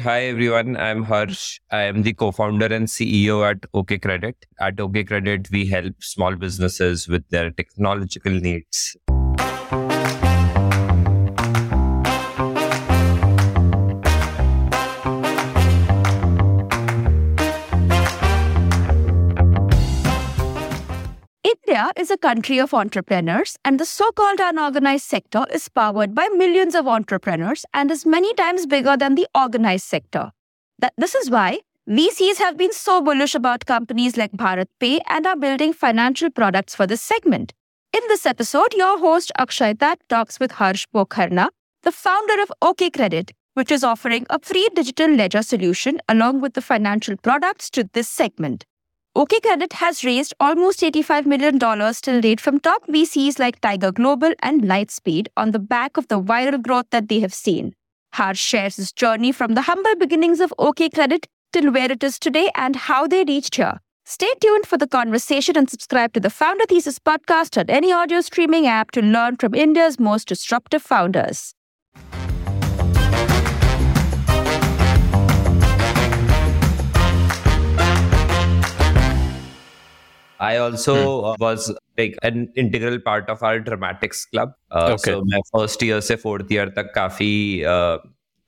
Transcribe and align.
Hi 0.00 0.22
everyone, 0.22 0.74
I'm 0.78 1.02
Harsh. 1.02 1.60
I 1.70 1.82
am 1.82 2.00
the 2.02 2.14
co-founder 2.14 2.64
and 2.64 2.86
CEO 2.88 3.46
at 3.46 3.66
OK 3.74 3.98
Credit. 3.98 4.34
At 4.58 4.80
OK 4.80 5.04
Credit, 5.04 5.50
we 5.50 5.66
help 5.66 6.02
small 6.02 6.34
businesses 6.34 7.06
with 7.08 7.28
their 7.28 7.50
technological 7.50 8.32
needs. 8.32 8.96
India 21.72 21.90
is 21.96 22.10
a 22.10 22.18
country 22.18 22.58
of 22.58 22.74
entrepreneurs, 22.74 23.56
and 23.64 23.80
the 23.80 23.86
so 23.86 24.12
called 24.12 24.40
unorganized 24.40 25.06
sector 25.06 25.46
is 25.50 25.70
powered 25.70 26.14
by 26.14 26.28
millions 26.28 26.74
of 26.74 26.86
entrepreneurs 26.86 27.64
and 27.72 27.90
is 27.90 28.04
many 28.04 28.34
times 28.34 28.66
bigger 28.66 28.94
than 28.94 29.14
the 29.14 29.26
organized 29.34 29.86
sector. 29.86 30.32
That, 30.80 30.92
this 30.98 31.14
is 31.14 31.30
why 31.30 31.60
VCs 31.88 32.36
have 32.36 32.58
been 32.58 32.74
so 32.74 33.00
bullish 33.00 33.34
about 33.34 33.64
companies 33.64 34.18
like 34.18 34.32
Bharat 34.32 34.66
Pay 34.80 35.00
and 35.08 35.26
are 35.26 35.34
building 35.34 35.72
financial 35.72 36.28
products 36.28 36.74
for 36.74 36.86
this 36.86 37.00
segment. 37.00 37.54
In 37.94 38.02
this 38.08 38.26
episode, 38.26 38.74
your 38.74 38.98
host 38.98 39.32
Akshay 39.38 39.72
Akshayta 39.72 39.96
talks 40.10 40.38
with 40.38 40.52
Harsh 40.52 40.86
Pokharna, 40.94 41.48
the 41.84 41.92
founder 41.92 42.42
of 42.42 42.52
OK 42.60 42.90
Credit, 42.90 43.32
which 43.54 43.72
is 43.72 43.82
offering 43.82 44.26
a 44.28 44.38
free 44.40 44.68
digital 44.74 45.08
ledger 45.08 45.40
solution 45.42 46.02
along 46.06 46.42
with 46.42 46.52
the 46.52 46.60
financial 46.60 47.16
products 47.16 47.70
to 47.70 47.88
this 47.94 48.10
segment. 48.10 48.66
OK 49.14 49.40
Credit 49.40 49.74
has 49.74 50.04
raised 50.04 50.32
almost 50.40 50.80
$85 50.80 51.26
million 51.26 51.58
till 51.58 52.20
date 52.22 52.40
from 52.40 52.58
top 52.58 52.86
VCs 52.86 53.38
like 53.38 53.60
Tiger 53.60 53.92
Global 53.92 54.32
and 54.40 54.62
Lightspeed 54.62 55.26
on 55.36 55.50
the 55.50 55.58
back 55.58 55.98
of 55.98 56.08
the 56.08 56.18
viral 56.18 56.62
growth 56.62 56.86
that 56.92 57.08
they 57.08 57.20
have 57.20 57.34
seen. 57.34 57.74
Harsh 58.14 58.40
shares 58.40 58.76
his 58.76 58.90
journey 58.90 59.30
from 59.30 59.52
the 59.52 59.62
humble 59.62 59.94
beginnings 59.96 60.40
of 60.40 60.54
OK 60.58 60.88
Credit 60.88 61.26
till 61.52 61.70
where 61.70 61.92
it 61.92 62.02
is 62.02 62.18
today 62.18 62.50
and 62.54 62.74
how 62.74 63.06
they 63.06 63.22
reached 63.24 63.56
here. 63.56 63.80
Stay 64.06 64.32
tuned 64.40 64.64
for 64.64 64.78
the 64.78 64.88
conversation 64.88 65.58
and 65.58 65.68
subscribe 65.68 66.14
to 66.14 66.20
the 66.20 66.30
Founder 66.30 66.64
Thesis 66.64 66.98
podcast 66.98 67.58
on 67.58 67.68
any 67.68 67.92
audio 67.92 68.22
streaming 68.22 68.66
app 68.66 68.92
to 68.92 69.02
learn 69.02 69.36
from 69.36 69.54
India's 69.54 70.00
most 70.00 70.28
disruptive 70.28 70.82
founders. 70.82 71.54
I 80.42 80.56
also 80.56 80.94
uh, 81.22 81.36
was 81.38 81.72
like 81.96 82.18
an 82.22 82.52
integral 82.56 82.98
part 82.98 83.28
of 83.30 83.42
our 83.42 83.60
dramatics 83.60 84.24
club. 84.26 84.54
Uh, 84.70 84.96
Okay. 84.96 85.12
So 85.12 85.22
मैं 85.32 85.40
first 85.50 85.82
year 85.82 86.00
से 86.00 86.16
fourth 86.22 86.50
year 86.54 86.66
तक 86.78 86.92
काफ़ी 86.94 87.32
uh, 87.72 87.98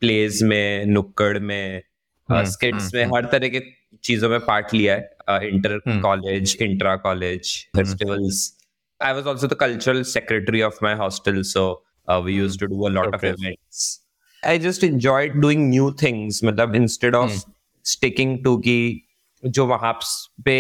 plays 0.03 0.43
में 0.43 0.87
नुक्कड़ 0.87 1.39
में 1.39 1.83
uh, 1.83 2.33
हम्म, 2.33 2.45
skits 2.51 2.73
हम्म, 2.73 2.91
में 2.95 3.05
हम्म। 3.05 3.17
हर 3.17 3.31
तरह 3.33 3.49
के 3.49 3.61
चीज़ों 4.05 4.29
में 4.29 4.39
part 4.51 4.75
लिया 4.75 4.95
है 5.31 5.49
inter 5.49 5.81
hmm. 5.87 6.01
College 6.01 6.57
intra 6.63 6.97
college 7.07 7.55
festivals. 7.77 8.43
I 9.01 9.13
was 9.13 9.27
also 9.27 9.47
the 9.47 9.57
cultural 9.57 10.05
secretary 10.05 10.63
of 10.63 10.81
my 10.83 10.95
hostel, 10.95 11.43
so 11.45 11.65
uh, 12.09 12.21
we 12.25 12.35
used 12.35 12.61
to 12.61 12.69
do 12.69 12.87
a 12.89 12.93
lot 12.97 13.15
Okay. 13.15 13.17
of 13.17 13.25
events. 13.25 13.85
I 14.43 14.59
just 14.59 14.85
enjoyed 14.85 15.41
doing 15.45 15.69
new 15.71 15.91
things. 16.05 16.43
मतलब 16.45 16.77
instead 16.77 17.15
of 17.15 17.31
hmm. 17.31 17.53
sticking 17.85 18.37
to 18.45 18.61
कि 18.67 18.79
जो 19.45 19.67
वहाँ 19.67 19.99
पे 20.45 20.57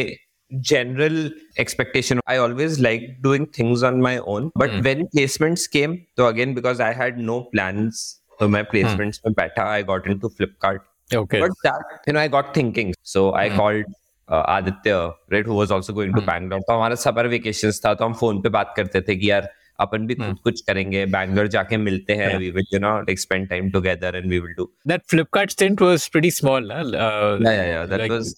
general 0.60 1.30
expectation 1.58 2.20
i 2.27 2.36
always 2.36 2.78
liked 2.80 3.22
doing 3.22 3.47
things 3.58 3.83
on 3.83 4.00
my 4.06 4.19
own 4.34 4.50
but 4.62 4.70
Hmm. 4.74 4.83
when 4.88 5.06
placements 5.14 5.64
came 5.77 5.94
so 6.20 6.27
again 6.27 6.55
because 6.55 6.80
i 6.80 6.92
had 6.92 7.19
no 7.30 7.36
plans 7.55 8.02
so 8.41 8.48
my 8.56 8.62
placements 8.74 9.20
में 9.27 9.33
बैठा 9.41 9.66
i 9.74 9.83
got 9.92 10.06
into 10.14 10.30
flipkart 10.38 10.91
Okay. 11.14 11.41
but 11.41 11.50
that 11.64 12.06
you 12.06 12.12
know 12.14 12.20
i 12.20 12.28
got 12.36 12.55
thinking 12.55 12.94
so 13.14 13.24
i 13.42 13.48
Hmm. 13.48 13.56
called 13.56 13.84
uh, 14.28 14.44
aditya 14.58 15.00
right 15.34 15.46
who 15.52 15.58
was 15.64 15.70
also 15.78 15.92
going 16.00 16.14
to 16.14 16.20
Hmm. 16.22 16.30
bangalore 16.30 16.62
तो 16.68 16.72
हमारा 16.78 16.94
summer 17.08 17.27
vacations 17.34 17.80
था 17.86 17.94
तो 18.00 18.05
हम 18.05 18.14
phone 18.22 18.41
पे 18.42 18.48
बात 18.56 18.72
करते 18.77 19.01
थे 19.08 19.17
कि 19.17 19.30
यार 19.30 19.48
अपन 19.80 20.07
भी 20.07 20.14
Hmm. 20.14 20.27
खुद 20.27 20.39
कुछ 20.45 20.61
करेंगे 20.70 21.05
बैंगलोर 21.14 21.46
जाके 21.55 21.77
मिलते 21.84 22.14
हैं 22.20 22.28
Yeah. 22.30 22.39
we 22.42 22.51
will 22.57 22.67
you 22.74 22.80
know 22.84 22.92
like 23.08 23.20
spend 23.23 23.48
time 23.52 23.70
together 23.77 24.12
and 24.20 24.34
we 24.34 24.40
will 24.45 24.52
do 24.58 24.67
that 24.92 25.07
Flipkart 25.12 25.55
stint 25.57 25.80
was 25.86 26.08
pretty 26.17 26.30
small. 26.40 26.68
Huh? 26.74 26.84
Uh, 27.07 27.39
yeah 27.46 27.57
yeah, 27.57 27.64
yeah. 27.70 27.86
that 27.92 28.01
like, 28.05 28.12
was 28.12 28.34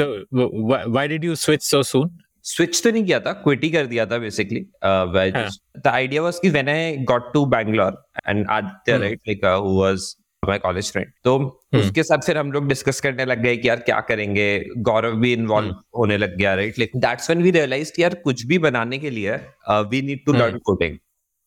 w- 0.00 0.50
why, 0.70 0.84
why 0.96 1.06
did 1.12 1.24
you 1.28 1.36
switch 1.44 1.66
so 1.72 1.82
soon? 1.92 2.08
Switch 2.44 2.82
तो 2.82 2.90
नहीं 2.90 3.04
किया 3.04 3.18
था 3.20 3.32
quit 3.32 3.64
ही 3.64 3.70
कर 3.70 3.86
दिया 3.86 4.04
था 4.06 4.18
basically. 4.18 4.60
The 4.82 5.86
idea 5.86 6.22
was 6.22 6.38
कि 6.42 6.50
when 6.50 6.68
I 6.68 6.96
got 7.08 7.32
to 7.32 7.44
Bangalore 7.46 8.02
and 8.28 8.46
Aditya. 8.50 8.98
Right 8.98 9.20
like 9.28 9.44
who 9.44 9.80
was 9.80 10.14
my 10.42 10.58
college 10.58 10.90
friend 10.92 11.10
तो 11.24 11.36
उसके 11.74 12.02
साथ 12.02 12.26
फिर 12.26 12.38
हम 12.38 12.52
लोग 12.52 12.68
डिस्कस 12.68 13.00
करने 13.00 13.24
लग 13.24 13.42
गए 13.42 13.56
कि 13.56 13.68
यार 13.68 13.80
क्या 13.80 14.00
करेंगे 14.10 14.46
गौरव 14.88 15.16
भी 15.20 15.32
इन्वॉल्व 15.32 15.68
हम्म. 15.68 15.80
होने 15.98 16.16
लग 16.16 16.36
गया 16.36 16.54
right 16.54 16.78
like 16.78 16.92
that's 16.96 17.30
when 17.30 17.42
we 17.42 17.50
realize 17.50 17.92
यार 17.98 18.14
कुछ 18.24 18.44
भी 18.46 18.58
बनाने 18.58 18.98
के 18.98 19.10
लिए 19.10 19.36
we 19.90 20.02
need 20.02 20.24
to. 20.26 20.32
Learn 20.32 20.58
coding 20.58 20.96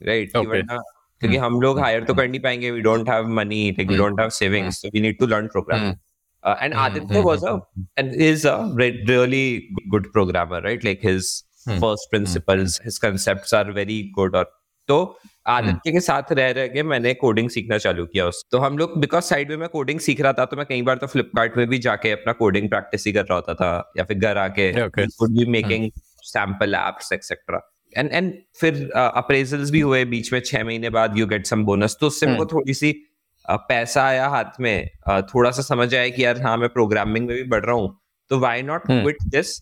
right 0.01 0.31
क्योंकि 0.33 1.37
हम 1.37 1.59
लोग 1.61 1.79
हायर 1.79 2.03
तो 2.03 2.13
कर 2.13 2.27
नहीं 2.27 2.39
पाएँगे 2.41 2.71
we 2.71 2.81
don't 2.81 3.09
have 3.09 3.27
money 3.27 3.69
like 3.71 3.89
we. 3.89 3.97
Don't 3.97 4.19
have 4.19 4.29
savings 4.29 4.81
so 4.81 4.89
we 4.93 5.01
need 5.01 5.19
to 5.19 5.27
learn 5.27 5.47
programming 5.47 5.95
Uh, 6.44 6.55
and 6.61 6.73
mm-hmm. 6.73 6.97
Aditya 6.97 7.19
hmm, 7.19 7.25
was 7.25 7.44
a 7.44 7.57
hmm, 7.57 7.81
and 7.97 8.13
is 8.13 8.45
a 8.45 8.72
re- 8.73 9.03
really 9.07 9.69
good 9.89 10.11
programmer, 10.13 10.61
right? 10.61 10.83
Like 10.83 11.01
his 11.01 11.44
mm-hmm. 11.67 11.79
first 11.79 12.09
principles, 12.09 12.77
mm-hmm. 12.77 12.83
his 12.85 12.97
concepts 12.97 13.53
are 13.53 13.72
very 13.72 14.11
good. 14.16 14.35
और 14.35 14.55
तो 14.88 15.19
आदित्य 15.47 15.91
के 15.91 16.00
साथ 16.00 16.31
रह 16.31 16.51
रह 16.51 16.67
के 16.67 16.83
मैंने 16.83 17.13
coding 17.13 17.50
सीखना 17.50 17.77
चालू 17.77 18.05
किया 18.05 18.27
उस 18.27 18.45
तो 18.51 18.57
हम 18.57 18.77
लोग 18.77 19.00
बिकॉज़ 19.00 19.23
साइड 19.23 19.50
में 19.50 19.57
मैं 19.57 19.69
कोडिंग 19.69 20.00
सीख 20.00 20.22
रहा 20.22 20.33
था 20.33 20.45
तो 20.45 20.57
मैं 20.57 20.66
कई 20.66 20.81
बार 20.81 20.97
तो 20.97 21.07
फ्लिपकार्ट 21.07 21.57
में 21.57 21.67
भी 21.67 21.77
जाके 21.77 22.11
अपना 22.11 22.33
कोडिंग 22.33 22.69
प्रैक्टिस 22.69 23.06
ही 23.07 23.13
कर 23.13 23.21
रहा 23.21 23.35
होता 23.35 23.53
था 23.53 23.91
या 23.97 24.03
फिर 24.03 24.17
घर 24.17 24.38
आके. 24.38 24.71
Would 25.06 25.29
be 25.29 25.45
making 25.45 25.91
sample 26.21 26.73
apps 26.73 27.13
etcetera 27.13 27.75
and 27.97 28.09
and 28.13 28.33
फिर 28.59 28.91
अप्रेजल्स 28.95 29.71
भी 29.71 29.79
हुए 29.79 30.06
बीच 30.06 30.33
में 30.33 30.39
छह 30.39 30.63
महीने 30.63 30.89
बाद 30.89 31.17
यू 31.17 31.27
गेट 31.27 31.45
सम 31.45 31.66
बोनस 31.66 31.97
तो 32.01 32.07
उससे 32.07 32.25
मेरे 32.25 32.38
को 32.38 32.45
थोड़ी 32.45 32.73
सी 32.73 33.08
पैसा 33.49 34.03
आया 34.03 34.27
हाथ 34.27 34.59
में 34.59 34.89
थोड़ा 35.09 35.51
सा 35.51 35.61
समझ 35.61 35.95
आया 35.95 36.09
कि 36.09 36.25
यार 36.25 36.41
हाँ 36.41 36.57
मैं 36.57 36.69
प्रोग्रामिंग 36.69 37.27
में 37.27 37.35
भी 37.35 37.43
बढ़ 37.43 37.65
रहा 37.65 37.75
हूँ 37.75 37.99
तो 38.29 38.39
वाई 38.39 38.61
नॉट 38.61 38.81
क्विट 38.87 39.17
दिस 39.23 39.59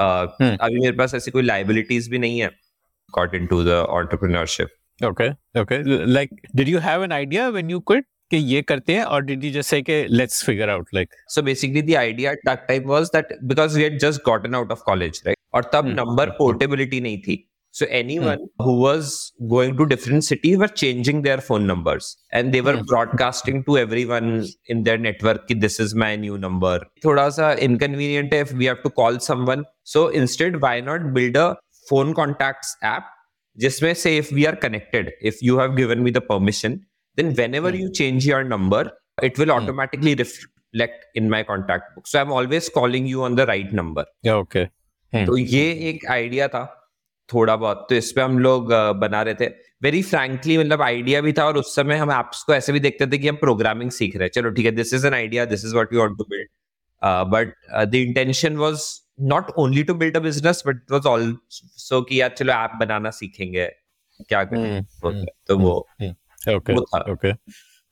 अभी 0.00 0.80
मेरे 0.80 0.92
पास 0.92 1.14
ऐसी 1.14 1.30
कोई 1.30 1.42
लाइबिलिटीज 1.42 2.08
भी 2.08 2.18
नहीं 2.18 2.38
है 2.38 2.46
according 2.46 3.48
to 3.48 3.62
the 3.64 3.68
entrepreneurship 3.68 5.06
okay 5.06 5.30
okay 5.60 6.06
like 6.06 6.30
did 6.56 6.68
you 6.68 6.78
have 6.78 7.04
an 7.04 7.12
idea 7.12 7.48
when 7.48 7.70
you 7.70 7.80
quit 7.80 8.06
कि 8.30 8.36
ये 8.36 8.62
करते 8.62 8.94
हैं 8.94 9.02
और 9.04 9.22
did 9.22 9.44
you 9.44 9.50
just 9.52 9.70
say 9.70 10.06
let's 10.10 10.44
figure 10.44 10.70
out 10.70 10.88
like 10.94 11.08
so 11.28 11.42
basically 11.42 11.82
the 11.82 11.94
idea 11.94 12.34
type 12.34 12.86
was 12.86 13.06
that 13.06 13.38
because 13.44 13.76
we 13.76 13.82
had 13.82 13.98
just 13.98 14.22
gotten 14.26 14.54
out 14.54 14.72
of 14.72 14.82
college 14.86 15.22
right 15.26 15.36
और 15.54 15.70
तब 15.72 15.86
number 15.86 16.30
portability 16.30 17.00
नहीं 17.00 17.18
थी। 17.18 17.48
So 17.75 17.85
anyone 17.97 18.39
who 18.59 18.71
was 18.79 19.31
going 19.51 19.77
to 19.77 19.85
different 19.91 20.25
cities 20.29 20.57
were 20.61 20.67
changing 20.79 21.21
their 21.25 21.37
phone 21.49 21.65
numbers 21.67 22.07
and 22.39 22.53
they 22.55 22.61
were 22.67 22.73
Hmm. 22.77 22.87
broadcasting 22.89 23.61
to 23.67 23.77
everyone 23.81 24.27
in 24.75 24.81
their 24.87 24.97
network 25.03 25.45
कि 25.51 25.55
this 25.61 25.79
is 25.85 25.93
my 26.03 26.09
new 26.23 26.37
number. 26.45 26.73
थोड़ा 27.05 27.27
सा 27.37 27.51
inconvenient 27.67 28.33
है 28.33 28.41
if 28.45 28.51
we 28.61 28.67
have 28.71 28.81
to 28.87 28.91
call 28.97 29.19
someone. 29.27 29.63
So 29.93 30.03
instead, 30.21 30.57
why 30.65 30.73
not 30.89 31.05
build 31.19 31.39
a 31.43 31.45
phone 31.91 32.13
contacts 32.19 32.73
app 32.91 33.07
जिसमें 33.65 33.93
say 34.01 34.13
if 34.17 34.33
we 34.39 34.45
are 34.51 34.55
connected, 34.65 35.13
if 35.31 35.41
you 35.49 35.57
have 35.61 35.77
given 35.79 36.03
me 36.09 36.13
the 36.17 36.25
permission, 36.33 36.77
then 37.17 37.33
whenever 37.39 37.71
Hmm. 37.71 37.79
you 37.83 37.89
change 38.01 38.27
your 38.33 38.43
number, 38.51 38.83
it 39.29 39.41
will 39.43 39.53
Hmm. 39.55 39.57
automatically 39.61 40.17
reflect 40.25 41.07
in 41.21 41.31
my 41.37 41.41
contact 41.53 41.95
book. 41.95 42.05
So 42.13 42.19
I'm 42.25 42.35
always 42.41 42.69
calling 42.81 43.09
you 43.15 43.23
on 43.29 43.39
the 43.41 43.47
right 43.53 43.73
number. 43.81 44.05
yeah 44.29 44.43
okay 44.45 44.67
Hmm. 45.13 45.25
तो 45.31 45.37
ये 45.55 45.65
एक 45.89 46.05
idea 46.19 46.47
था 46.59 46.63
थोड़ा 47.34 47.56
बहुत 47.56 47.86
तो 47.90 47.94
इस 47.94 48.12
पर 48.12 48.22
हम 48.22 48.38
लोग 48.38 48.72
बना 48.96 49.22
रहे 49.22 49.34
थे 49.34 49.46
वेरी 49.82 50.02
फ्रैंकली 50.02 50.58
मतलब 50.58 50.82
आइडिया 50.82 51.20
भी 51.20 51.32
था 51.32 51.44
और 51.44 51.56
उस 51.56 51.74
समय 51.76 51.96
हम 51.96 52.12
एप्स 52.12 52.42
को 52.42 52.54
ऐसे 52.54 52.72
भी 52.72 52.80
देखते 52.80 53.06
थे 53.06 53.18
कि 53.18 53.28
हम 53.28 53.36
प्रोग्रामिंग 53.36 53.90
सीख 53.90 54.16
रहे 54.16 54.24
हैं 54.24 54.30
चलो 54.30 54.50
ठीक 54.50 54.66
है 54.66 54.72
this 54.72 54.94
is 54.94 55.06
an 55.06 55.14
idea 55.14 55.44
this 55.44 55.64
is 55.64 55.74
what 55.76 55.92
we 55.92 55.98
want 55.98 56.18
to 56.18 56.24
build 56.24 56.48
but 57.02 57.54
the 57.90 57.94
intention 57.94 58.56
was 58.56 58.82
not 59.20 59.50
only 59.58 59.82
to 59.82 59.94
build 59.94 60.16
a 60.16 60.20
business 60.20 60.62
but 60.66 60.76
it 60.76 60.92
was 60.92 61.06
also 61.06 62.02
कि 62.02 62.20
यार 62.20 62.34
चलो 62.38 62.52
ऐप 62.52 62.70
बनाना 62.80 63.10
सीखेंगे 63.10 63.66
क्या 64.28 64.44
करें 64.44 64.80
Hmm. 64.80 65.04
होता 65.04 65.18
है। 65.18 65.26
तो 65.46 65.58
वो. 65.58 65.88
वो 66.02 66.80
था 66.82 67.04
Okay. 67.04 67.34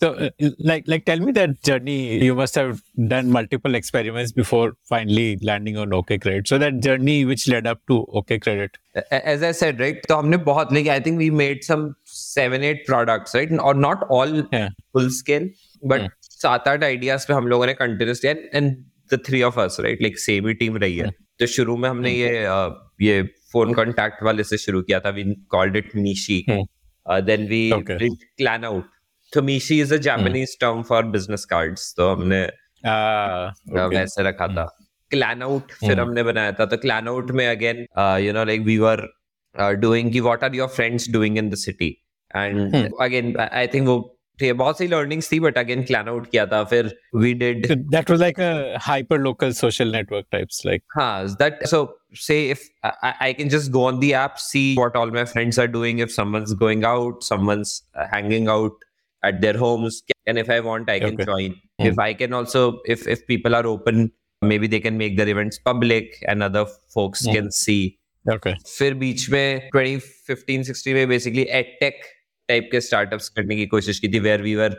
So, 0.03 0.09
uh, 0.13 0.29
like, 0.59 0.85
like, 0.87 1.03
tell 1.07 1.19
me 1.19 1.31
that 1.33 1.61
journey. 1.61 2.23
You 2.23 2.33
must 2.33 2.55
have 2.55 2.81
done 3.13 3.31
multiple 3.31 3.75
experiments 3.75 4.31
before 4.31 4.67
finally 4.91 5.37
landing 5.41 5.75
on 5.77 5.93
OK 5.93 6.17
Credit. 6.25 6.47
So 6.47 6.57
that 6.57 6.79
journey 6.85 7.25
which 7.25 7.47
led 7.53 7.67
up 7.67 7.81
to 7.87 7.97
OK 8.21 8.37
Credit. 8.39 8.77
as 9.11 9.43
I 9.43 9.51
said, 9.61 9.81
right? 9.85 9.99
तो 10.07 10.15
हमने 10.15 10.37
बहुत 10.45 10.71
like 10.77 10.87
I 10.87 10.99
think 11.07 11.17
we 11.23 11.29
made 11.41 11.65
some 11.69 11.83
seven 12.05 12.63
eight 12.69 12.85
products, 12.91 13.35
right? 13.39 13.51
Or 13.71 13.73
not 13.87 14.05
all 14.19 14.35
Yeah. 14.53 14.69
full 14.97 15.09
scale, 15.17 15.49
but 15.93 16.05
Hmm. 16.05 16.15
सात 16.43 16.67
आठ 16.67 16.83
ideas 16.89 17.25
पे 17.25 17.33
हम 17.33 17.47
लोगों 17.47 17.65
ने 17.65 17.73
continuous 17.81 18.23
and 18.33 18.45
and 18.61 18.77
the 19.15 19.19
three 19.29 19.41
of 19.49 19.59
us, 19.65 19.77
right? 19.87 20.05
Like 20.07 20.21
same 20.27 20.47
he 20.51 20.55
team 20.61 20.77
रही 20.85 20.97
है. 20.97 21.09
तो 21.39 21.45
शुरू 21.57 21.75
में 21.77 21.89
हमने 21.89 22.11
ये 22.11 22.31
uh, 22.53 22.69
ये 23.01 23.19
phone 23.55 23.75
contact 23.81 24.23
वाले 24.23 24.43
से 24.43 24.57
शुरू 24.67 24.81
किया 24.91 24.99
था. 24.99 25.13
We 25.19 25.25
called 25.55 25.81
it 25.81 25.91
Nishi. 26.05 26.39
Hmm. 26.49 26.63
Uh, 27.11 27.19
then 27.31 27.45
we 27.51 27.61
Okay. 27.79 27.97
did 28.05 28.25
Clan 28.41 28.65
Out. 28.71 28.87
Tomishi 29.33 29.79
is 29.81 29.91
a 29.91 29.99
Japanese 29.99 30.55
term 30.55 30.83
for 30.83 31.03
business 31.03 31.45
cards. 31.45 31.93
तो 31.97 32.09
हमने 32.15 32.47
Ah, 32.85 32.91
uh, 32.91 33.51
okay. 33.69 33.95
वैसे 33.95 34.23
रखा 34.23 34.47
था 34.47 34.65
क्लैन 35.11 35.41
आउट 35.43 35.71
फिर 35.71 35.91
हम्म। 35.91 36.01
हमने 36.01 36.23
बनाया 36.23 36.51
था 36.59 36.65
तो 36.65 36.77
क्लैन 36.77 37.07
आउट 37.07 37.31
में 37.39 37.47
again 37.47 37.85
you 38.25 38.33
know 38.33 38.43
like 38.45 38.61
we 38.61 38.77
were 38.77 39.07
doing 39.55 40.11
की 40.11 40.19
what 40.19 40.43
are 40.43 40.55
your 40.55 40.67
friends 40.75 41.09
doing 41.11 41.37
in 41.37 41.49
the 41.49 41.55
city 41.63 41.89
and 42.35 42.59
hmm. 42.75 42.89
Again 43.03 43.35
I 43.39 43.67
think 43.73 43.87
वो 43.87 43.97
थे 44.41 44.51
बहुत 44.61 44.77
सी 44.77 44.87
लर्निंग्स 44.87 45.31
थी 45.31 45.39
बट 45.39 45.57
अगेन 45.57 45.83
क्लैन 45.83 46.07
आउट 46.07 46.29
किया 46.31 46.45
था 46.53 46.63
फिर 46.73 46.91
we 47.15 47.33
did 47.43 47.67
So 47.71 47.77
that 47.95 48.11
was 48.13 48.21
like 48.25 48.39
a 48.47 48.51
hyper 48.89 49.19
local 49.23 49.55
social 49.61 49.91
network 49.97 50.29
types, 50.35 50.61
like 50.69 50.83
Huh, 50.97 51.27
that 51.41 51.67
so 51.71 51.81
say 52.27 52.37
if 52.49 52.63
I, 52.83 53.13
I 53.27 53.33
can 53.39 53.49
just 53.55 53.71
go 53.71 53.83
on 53.87 53.99
the 54.03 54.13
app, 54.21 54.39
see 54.39 54.67
what 54.77 54.95
all 55.01 55.11
my 55.17 55.25
friends 55.33 55.59
are 55.63 55.67
doing. 55.73 55.99
If 56.07 56.13
someone's 56.13 56.53
going 56.63 56.85
out, 56.91 57.27
someone's 57.31 57.75
uh, 57.95 58.07
hanging 58.13 58.47
out 58.55 58.87
at 59.23 59.41
their 59.41 59.57
homes, 59.57 60.01
and 60.25 60.37
if 60.37 60.49
I 60.49 60.59
want, 60.61 60.89
I 60.89 60.99
can 60.99 61.15
Okay. 61.15 61.25
join. 61.29 61.55
Hmm. 61.79 61.87
If 61.87 61.99
I 61.99 62.13
can 62.13 62.33
also, 62.33 62.61
if 62.95 63.07
if 63.15 63.25
people 63.31 63.55
are 63.61 63.65
open, 63.71 64.03
maybe 64.41 64.67
they 64.73 64.79
can 64.85 64.97
make 64.97 65.17
their 65.17 65.31
events 65.35 65.59
public, 65.71 66.19
and 66.33 66.47
other 66.49 66.65
folks 66.97 67.25
Hmm. 67.25 67.39
can 67.39 67.49
see. 67.61 67.81
okay. 68.25 68.53
फिर 68.77 68.93
बीच 69.01 69.29
में 69.29 69.69
2015 69.75 70.63
16 70.69 70.93
में 70.93 71.07
basically 71.09 71.43
edtech 71.59 72.01
type 72.49 72.69
के 72.71 72.81
startups 72.87 73.29
करने 73.37 73.55
की 73.55 73.65
कोशिश 73.73 73.99
की 73.99 74.07
थी 74.13 74.19
where 74.25 74.41
we 74.41 74.55
were 74.55 74.75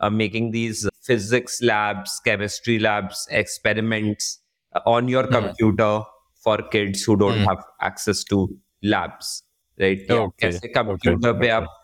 making 0.00 0.50
these 0.52 0.86
physics 1.06 1.58
labs 1.62 2.18
chemistry 2.24 2.78
labs 2.78 3.26
experiments 3.42 4.28
on 4.86 5.08
your 5.08 5.24
Hmm. 5.24 5.34
Computer 5.34 5.98
for 6.44 6.62
kids 6.72 7.08
who 7.08 7.14
don't 7.24 7.34
Hmm. 7.34 7.48
Have 7.48 7.86
access 7.88 8.24
to 8.30 8.38
labs 8.94 9.42
right 9.80 10.06
Okay, 10.12 10.40
कैसे 10.40 10.68
कंप्यूटर 10.68 11.28
okay, 11.28 11.40
पे 11.40 11.46
okay. 11.46 11.54
आप 11.54 11.77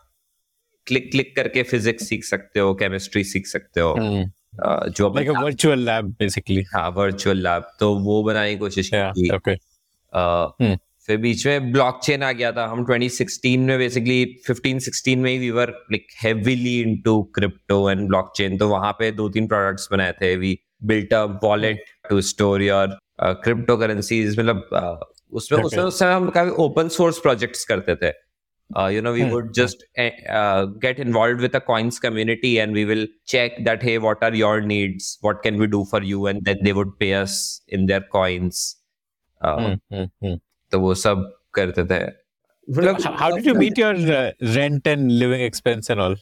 Click 0.86 1.10
click 1.10 1.36
करके 1.36 1.62
physics 1.62 2.08
सीख 2.08 2.24
सकते 2.24 2.60
हो 2.60 2.74
chemistry 2.74 3.24
सीख 3.24 3.46
सकते 3.46 3.80
हो। 3.80 3.92
uh, 3.92 4.88
जो 4.88 5.10
a 5.10 5.22
virtual 5.22 5.78
lab, 5.78 6.04
basically. 6.04 6.62
हाँ 6.74 6.90
वर्चुअल 6.90 7.36
लैब 7.36 7.64
तो 7.80 7.94
वो 7.94 8.22
बनाने 8.22 8.52
की 8.52 8.58
कोशिश 8.58 8.90
की. 8.94 9.28
Uh, 9.28 10.46
Hmm. 10.62 10.78
फिर 11.06 11.16
बीच 11.16 11.46
में 11.46 11.72
ब्लॉकचेन 11.72 12.22
आ 12.22 12.32
गया 12.32 12.52
था। 12.52 12.66
हम 12.66 12.86
2016 12.86 13.58
में 13.58 13.78
बेसिकली 13.78 14.24
15 14.24 14.78
16 14.78 15.16
में 15.16 15.32
ही 15.32 15.38
we 15.38 15.50
were 15.50 15.68
like 15.68 16.06
heavily 16.22 16.80
into 16.80 17.22
crypto 17.22 17.90
and 17.90 18.08
blockchain 18.08 18.58
तो 18.58 18.68
वहाँ 18.68 18.92
पे 18.92 19.10
दो 19.10 19.28
तीन 19.28 19.46
प्रोडक्ट्स 19.46 19.88
बनाए 19.92 20.12
थे। 20.12 20.36
We 20.36 20.58
built 20.84 21.14
a 21.14 21.24
wallet 21.24 21.84
to 22.10 22.20
store 22.20 22.62
your 22.62 22.98
crypto 23.22 23.76
currencies 23.76 24.38
मतलब 24.38 24.68
उसमें 25.32 25.62
उसमें 25.62 25.84
उस 25.84 25.98
समय 25.98 26.12
हम 26.12 26.30
काफ़ी 26.30 26.50
ओपन 26.50 26.88
सोर्स 26.88 27.18
प्रोजेक्ट्स 27.18 27.64
करते 27.64 27.96
थे। 27.96 28.25
uh, 28.69 28.87
you 28.95 29.01
know 29.05 29.11
we 29.17 29.23
Hmm. 29.23 29.31
would 29.35 29.47
just 29.59 29.81
uh, 30.03 30.65
get 30.83 30.99
involved 31.05 31.41
with 31.45 31.51
the 31.57 31.59
coins 31.69 31.99
community 32.05 32.51
and 32.65 32.77
we 32.79 32.83
will 32.91 33.01
check 33.33 33.57
that 33.69 33.81
hey 33.89 33.95
what 34.05 34.21
are 34.27 34.33
your 34.41 34.53
needs 34.71 35.09
what 35.27 35.41
can 35.47 35.57
we 35.63 35.67
do 35.73 35.81
for 35.93 36.01
you 36.11 36.27
and 36.31 36.45
then 36.49 36.61
they 36.67 36.73
would 36.79 36.93
pay 37.03 37.09
us 37.21 37.35
in 37.79 37.85
their 37.91 38.05
coins 38.17 38.61
uh, 39.41 39.55
Hmm, 39.59 39.75
hmm, 39.95 40.07
hmm. 40.25 40.37
तो 40.71 40.79
वो 40.79 40.93
सब 41.03 41.23
करते 41.53 41.83
थे 41.91 41.99
मतलब 42.77 43.01
How, 43.03 43.11
how 43.23 43.29
did 43.35 43.45
you 43.51 43.53
meet 43.61 43.77
your 43.83 43.93
uh, 44.17 44.31
rent 44.57 44.87
and 44.93 45.11
living 45.21 45.41
expense 45.49 45.89
and 45.95 46.03
all? 46.07 46.15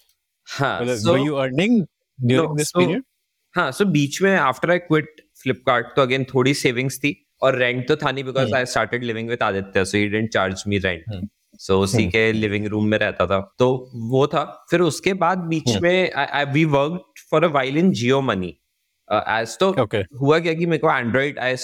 हाँ 0.48 0.74
Were- 0.86 0.98
so, 1.06 1.12
were 1.14 1.24
you 1.30 1.40
earning 1.42 1.76
during 2.20 2.50
No, 2.52 2.56
this 2.62 2.72
so- 2.76 2.80
period? 2.82 3.04
हाँ 3.56 3.72
सो 3.80 3.86
बीच 3.98 4.22
में 4.22 4.36
आफ्टर 4.36 4.72
आई 4.72 4.78
क्विट 4.88 5.22
फ्लिपकार्ट 5.44 5.88
तो 5.96 6.02
अगेन 6.02 6.24
थोड़ी 6.34 6.54
सेविंग्स 6.64 6.98
थी 7.04 7.14
और 7.44 7.56
रेंट 7.58 7.88
तो 7.88 7.96
था 8.04 8.12
नहीं 8.12 8.24
because 8.24 8.48
Hmm. 8.48 8.56
I 8.58 8.66
started 8.74 9.04
living 9.04 9.30
with 9.30 9.44
Aditya 9.44 9.86
so 9.86 9.98
he 9.98 10.08
didn't 10.08 10.30
charge 10.34 10.64
me 10.68 10.78
rent 10.88 11.04
so 11.59 11.79
उसी 11.81 11.99
हम्म। 11.99 12.11
के 12.11 12.33
लिविंग 12.33 12.67
रूम 12.67 12.87
में 12.89 12.99
रहता 12.99 13.27
था। 13.27 13.41
तो 13.59 13.69
वो 14.11 14.27
था। 14.27 14.45
फिर 14.71 14.81
उसके 14.81 15.13
बाद 15.15 15.39
बीच 15.49 15.69
हम्म। 15.69 15.83
में 15.83 16.53
we 16.53 16.65
work 16.75 17.23
for 17.31 17.45
a 17.45 17.49
while 17.53 17.79
in 17.79 17.91
Jio 17.93 18.21
Money 18.23 18.49
as 19.09 19.57
तो 19.61 19.71
हुआ 20.21 20.39
क्या 20.39 20.55
कि 20.55 20.67
मेरे 20.67 20.79
को 20.79 20.97
android 20.99 21.39
I 21.39 21.57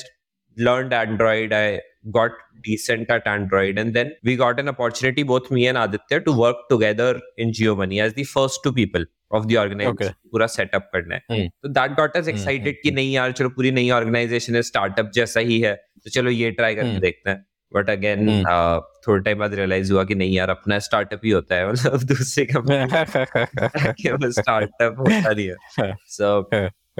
learn 0.57 0.93
android 0.93 1.55
I 1.55 1.79
got 2.09 2.39
decent 2.67 3.11
at 3.11 3.27
android 3.29 3.79
and 3.79 3.93
then 3.95 4.11
we 4.27 4.37
got 4.37 4.59
an 4.61 4.67
opportunity 4.69 5.25
both 5.25 5.53
me 5.53 5.65
and 5.65 5.77
Aditya 5.77 6.19
to 6.21 6.33
work 6.35 6.67
together 6.71 7.21
in 7.39 7.53
Jio 7.53 7.77
Money 7.77 8.01
as 8.01 8.15
the 8.19 8.25
first 8.35 8.65
two 8.65 8.73
people 8.73 9.07
of 9.33 9.45
the 9.47 9.57
organization 9.57 10.15
पूरा 10.31 10.47
setup 10.47 10.89
करना 10.93 11.15
है। 11.15 11.23
हम्म। 11.31 11.49
तो 11.63 11.69
that 11.69 11.93
got 11.97 12.17
as 12.17 12.29
excited 12.29 12.81
कि 12.83 12.91
नहीं 12.91 13.13
यार 13.13 13.33
चलो 13.33 13.49
पूरी 13.49 13.71
नई 13.73 13.91
ऑर्गेनाइजेशन 13.91 14.55
है 14.55 14.63
स्टार्टअप 14.63 15.11
जैसा 15.15 15.41
ही 15.41 15.61
है। 15.61 15.75
तो 15.75 16.11
चलो 16.11 16.31
ये 16.31 16.51
ट्राई 16.51 16.75
करके 16.75 16.99
देखते 17.01 17.31
हैं। 17.31 17.45
But 17.75 17.91
again 17.91 18.27
Hmm. 18.27 18.81
थोड़े 19.07 19.23
टाइम 19.23 19.39
बाद 19.39 19.55
रियलाइज़ 19.55 19.93
हुआ 19.93 20.05
कि 20.05 20.15
नहीं 20.15 20.35
यार 20.35 20.51
अपना 20.51 20.79
स्टार्टअप 20.79 21.21
ही 21.25 21.31
होता 21.31 21.55
है 21.55 21.73
मतलब 21.73 22.03
दूसरे 22.03 22.47
का 22.47 22.61
स्टार्टअप 24.31 24.99
होता 24.99 25.33
नहीं 25.33 25.49
है। 25.49 25.95
सो 26.07 26.51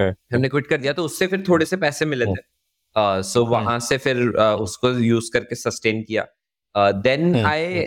हमने 0.01 0.49
क्विट 0.49 0.67
कर 0.67 0.77
दिया 0.77 0.93
तो 0.93 1.03
उससे 1.03 1.27
फिर 1.27 1.43
थोड़े 1.49 1.65
से 1.65 1.77
पैसे 1.77 2.05
मिले 2.05 2.25
थे। 2.25 2.41
सो 3.23 3.45
वहाँ 3.45 3.79
से 3.79 3.97
फिर 3.97 4.17
uh, 4.39 4.55
उसको 4.59 4.89
यूज़ 4.89 5.29
करके 5.33 5.55
सस्टेन 5.55 6.01
किया। 6.03 6.27
Then 6.75 7.35
I 7.45 7.83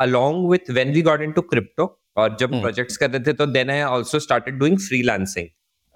along 0.00 0.50
with 0.50 0.70
when 0.70 0.92
we 0.92 1.02
got 1.02 1.22
into 1.22 1.42
crypto 1.42 2.02
और 2.16 2.36
जब। 2.40 2.60
प्रोजेक्ट्स 2.60 2.96
कर 2.96 3.10
रहे 3.10 3.20
थे 3.20 3.32
तो 3.32 3.46
then 3.46 3.70
I 3.70 3.80
also 3.80 4.18
started 4.18 4.58
doing 4.58 4.78
freelancing 4.78 5.48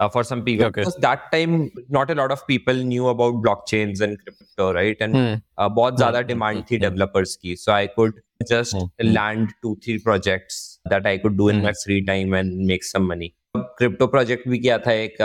for 0.09 0.25
some 0.25 0.41
people 0.43 0.65
Okay. 0.65 0.77
Because 0.77 0.97
that 1.01 1.19
time 1.33 1.55
not 1.93 2.11
a 2.11 2.15
lot 2.15 2.33
of 2.33 2.43
people 2.49 2.83
knew 2.85 3.07
about 3.07 3.35
blockchains 3.43 4.03
and 4.03 4.17
crypto 4.19 4.71
right 4.73 5.03
and 5.03 5.15
Hmm. 5.15 5.35
uh, 5.63 5.71
बहुत 5.75 5.97
ज़्यादा 5.97 6.21
demand 6.23 6.57
hmm, 6.57 6.67
थी। 6.71 6.79
Developers 6.79 7.35
की. 7.37 7.57
So 7.57 7.73
I 7.73 7.87
could 7.97 8.21
just 8.49 8.75
hmm, 8.75 8.89
land 9.03 9.49
two 9.63 9.75
three 9.85 9.97
projects 10.05 10.63
that 10.89 11.07
I 11.07 11.19
could 11.19 11.37
do 11.37 11.49
in 11.51 11.55
hmm. 11.55 11.65
My 11.65 11.73
free 11.85 12.01
time 12.03 12.35
and 12.35 12.53
make 12.67 12.85
some 12.85 13.07
money 13.09 13.33
crypto 13.57 14.07
project 14.07 14.49
भी 14.49 14.59
किया 14.59 14.77
था 14.79 14.93
एक 14.93 15.21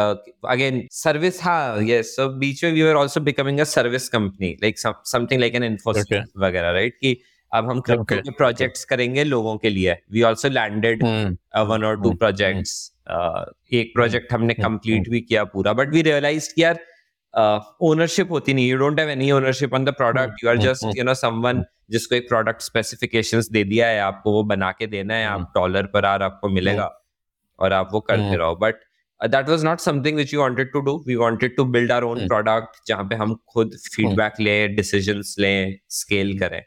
again 0.49 0.81
service 0.91 1.41
हाँ 1.43 1.81
yes 1.83 2.15
so 2.15 2.27
बीच 2.39 2.63
में 2.63 2.71
we 2.71 2.81
were 2.83 2.95
also 2.97 3.21
becoming 3.21 3.59
a 3.59 3.63
service 3.71 4.07
company 4.09 4.49
like 4.63 4.79
something 4.79 5.39
like 5.41 5.55
an 5.55 5.63
Infosys 5.63 6.05
वगैरह 6.37 6.71
right 6.71 6.97
कि 7.01 7.17
अब 7.51 7.69
हम 7.69 7.79
क्रिप्टो 7.81 8.03
Okay, 8.05 8.23
के 8.23 8.31
प्रोजेक्ट्स 8.37 8.83
करेंगे 8.85 9.23
लोगों 9.23 9.55
के 9.57 9.69
लिए. 9.69 9.95
We 10.11 10.21
also 10.21 10.49
landed. 10.49 11.03
वन 11.67 11.83
और 11.83 12.01
टू 12.03 12.11
प्रोजेक्ट्स 12.13 12.73
एक 13.07 13.91
प्रोजेक्ट 13.95 14.33
हमने 14.33 14.53
कंप्लीट 14.53 15.09
भी 15.09 15.21
किया 15.21 15.43
पूरा 15.43 15.73
बट 15.73 15.89
वी 15.89 16.01
रियलाइज़ 16.01 16.53
कि 16.55 16.63
यार 16.63 16.79
ओनरशिप 17.81 18.31
होती 18.31 18.53
नहीं 18.53 18.69
you 18.69 18.77
don't 18.77 18.99
have 18.99 19.09
any 19.09 19.31
ownership 19.31 19.73
on 19.73 19.85
the 19.85 19.89
product 19.89 20.43
you 20.43 20.49
are 20.49 20.57
just 20.57 20.97
you 20.97 21.03
know 21.03 21.13
someone 21.13 21.63
जिसको 21.89 22.15
एक 22.15 22.27
प्रोडक्ट 22.29 22.61
स्पेसिफिकेशंस 22.61 23.49
दे 23.49 23.63
दिया 23.63 23.87
है 23.87 23.99
आपको 23.99 24.31
वो 24.31 24.43
बना 24.43 24.71
के 24.71 24.87
देना 24.87 25.13
है 25.13 25.25
आप 25.27 25.51
डॉलर 25.55 25.85
पर 25.85 26.05
आर 26.05 26.23
आपको 26.23 26.49
मिलेगा 26.49 26.89
और 27.59 27.73
आप 27.73 27.89
वो 27.93 27.99
करते। 27.99 28.35
रहो। 28.37 28.55
But 28.55 28.75
that 29.21 29.49
was 29.49 29.63
not 29.65 29.79
something 29.79 30.15
which 30.15 30.33
we 30.33 30.39
wanted 30.39 30.71
to 30.71 30.79
do 30.79 31.03
we 31.07 31.15
wanted 31.15 31.55
to 31.57 31.65
build 31.65 31.91
our 31.91 32.03
own. 32.03 32.27
Product 32.27 32.81
जहाँ 32.87 33.03
पे 33.03 33.15
हम 33.15 33.35
खुद 33.47 33.77
फीडबैक 33.95 34.39
लें 34.39 34.75
डिसीजंस 34.75 35.35
लें 35.39 35.77
स्केल 35.89 36.37
करें. 36.39 36.61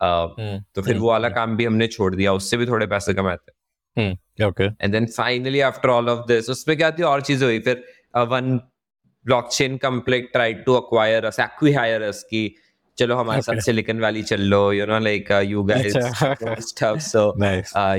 तो 0.00 0.82
फिर 0.82 0.96
वो 0.96 1.08
वाला 1.08 1.28
काम 1.28 1.56
भी 1.56 1.64
हमने 1.64 1.86
छोड़ 1.86 2.14
दिया 2.14 2.32
उससे 2.32 2.56
भी 2.56 2.66
थोड़े 2.66 2.86
पैसे 2.86 3.14
कमाए 3.14 3.36
Okay. 3.98 4.68
And 4.82 4.92
then 4.92 5.06
finally 5.16 5.60
after 5.68 5.88
all 5.88 6.08
of 6.08 6.26
this 6.28 6.50
उसमें 6.50 6.76
क्या 6.76 6.90
थी? 6.90 7.02
और 7.02 7.20
चीज़ें 7.22 7.46
हुई। 7.46 7.58
फिर 7.60 7.84
one 8.30 8.56
blockchain 9.26 9.78
to 9.84 10.74
acquire 10.74 11.24
us 11.24 11.40
acquire 11.40 12.02
us 12.02 12.22
की 12.30 12.42
चलो 12.98 13.16
हमारे 13.16 13.42
साथ 13.42 13.60
सिलिकॉन 13.62 14.00
वैली 14.00 14.22
चल 14.22 14.40
लो 14.52 14.60
you 14.72 14.86
know 14.86 14.98
like 14.98 15.30
you 15.46 15.62
guys. 15.64 15.92
Stuff 16.68 16.98
so 17.00 17.20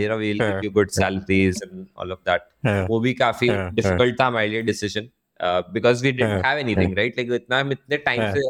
you 0.01 0.09
know 0.09 0.17
we 0.17 0.27
will 0.27 0.39
give 0.41 0.59
you 0.63 0.71
good 0.71 0.89
salaries 0.91 1.61
and 1.63 1.85
all 1.97 2.11
of 2.11 2.19
that 2.29 2.87
वो 2.89 2.99
भी 2.99 3.13
काफ़ी 3.21 3.49
डिफ़िकल्ट 3.49 4.19
था 4.19 4.25
हमारे 4.27 4.47
लिए 4.47 4.61
decision 4.71 5.09
because 5.73 6.03
we 6.03 6.11
didn't 6.11 6.45
have 6.45 6.57
anything 6.59 6.97
right 6.97 7.17
like 7.17 7.31
इतना 7.33 7.59
हम 7.59 7.71
इतने 7.71 7.97
टाइम 7.99 8.31
से 8.33 8.49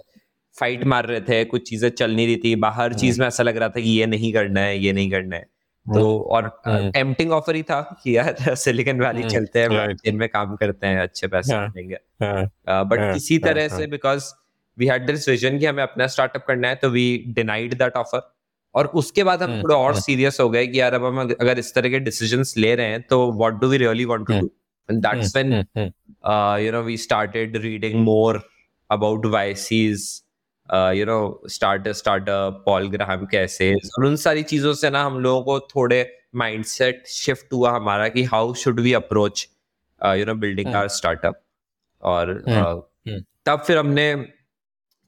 फाइट 0.55 0.83
मार 0.85 1.05
रहे 1.05 1.21
थे 1.21 1.43
कुछ 1.45 1.69
चीज़ें 1.69 1.89
चल 1.89 2.15
नहीं 2.15 2.25
रही 2.27 2.37
थी 2.43 2.55
बाहर. 2.63 2.93
चीज़ 2.95 3.19
में 3.19 3.27
ऐसा 3.27 3.43
लग 3.43 3.57
रहा 3.57 3.69
था 3.69 3.81
कि 3.81 3.89
ये 3.89 4.05
नहीं 4.07 4.31
करना 4.33 4.61
है 4.61 4.77
ये 4.79 4.93
नहीं 4.93 5.09
करना 5.11 5.35
है। 5.35 5.45
तो 5.85 6.19
और. 6.19 6.47
टेम्पटिंग 6.67 7.31
ऑफ़र 7.31 7.55
ही 7.55 7.63
था 7.63 7.81
कि 8.03 8.17
यार 8.17 8.55
सिलिकॉन 8.55 9.01
वैली 9.01 9.21
Hmm, 9.21 9.31
चलते 9.31 9.59
हैं 9.59 9.67
right. 9.67 9.85
ब्लॉकचेन 9.85 10.15
में 10.15 10.29
काम 10.29 10.55
करते 10.55 10.87
हैं 10.87 10.99
अच्छे 10.99 11.27
पैसे 11.27 11.53
Yeah. 11.53 11.75
मिलेंगे 11.75 11.97
बट 12.83 13.13
किसी 13.13 13.37
तरह 13.37 13.67
से 13.67 13.87
because 13.87 14.33
we 14.77 14.87
had 14.87 15.05
this 15.05 15.29
vision 15.29 15.59
कि 15.59 15.65
हमें 15.65 15.83
अपना 15.83 16.07
स्टार्टअप 16.07 16.45
करना 16.47 16.67
है 16.67 16.75
तो 16.75 16.89
वी 16.89 17.23
डिनाइड 17.27 17.73
दैट 17.73 17.93
ऑफ़र 17.93 18.21
और 18.75 18.85
उसके 18.85 19.23
बाद 19.23 19.43
हम 19.43 19.61
थोड़ा 19.63 19.75
और. 19.75 19.95
सीरियस 19.99 20.39
हो 20.39 20.49
गए 20.49 20.67
कि 20.67 20.79
यार 20.79 20.93
अब 20.93 21.05
हम 21.05 21.19
अगर 21.41 21.59
इस 21.59 21.73
तरह 21.75 21.89
के 21.89 21.99
डिसीजंस 21.99 22.53
ले 22.57 22.75
रहे 22.75 22.85
हैं 22.85 23.01
तो 23.01 23.31
what 23.31 23.53
do 23.53 23.67
we 23.67 23.77
really 23.77 24.05
want 24.05 24.27
to. 24.27 24.39
Do 24.39 24.51
and 24.89 25.05
that's 25.05 25.35
Hmm. 25.37 25.53
Hmm. 25.77 25.89
uh, 26.23 26.57
you 26.65 26.71
know, 26.71 26.83
we 26.91 26.97
started 26.97 27.55
reading 27.65 28.03
more 28.03 28.41
you 30.69 31.05
know, 31.05 31.39
starter, 31.47 31.93
starter, 31.93 32.39
Paul 32.65 32.89
Graham 32.95 33.25
कैसे 33.31 33.73
और 33.75 34.05
उन 34.05 34.15
सारी 34.23 34.43
चीज़ों 34.43 34.73
से 34.73 34.89
ना 34.89 35.03
हम 35.03 35.19
लोगों 35.19 35.41
को 35.43 35.59
थोड़े 35.75 36.01
माइंडसेट 36.35 37.03
शिफ्ट 37.07 37.53
हुआ 37.53 37.71
हमारा 37.75 38.07
कि 38.09 38.23
how 38.33 38.53
should 38.63 38.79
we 38.79 38.93
approach 38.93 39.47
you 40.01 40.25
know 40.25 40.33
building 40.43 40.67
Hmm. 40.67 40.75
Our 40.75 40.87
startup 40.97 41.41
और 42.03 42.33
Hmm. 42.47 42.59
uh, 42.63 42.75
Hmm. 43.09 43.23
तब 43.45 43.63
फिर 43.67 43.77
हमने 43.77 44.13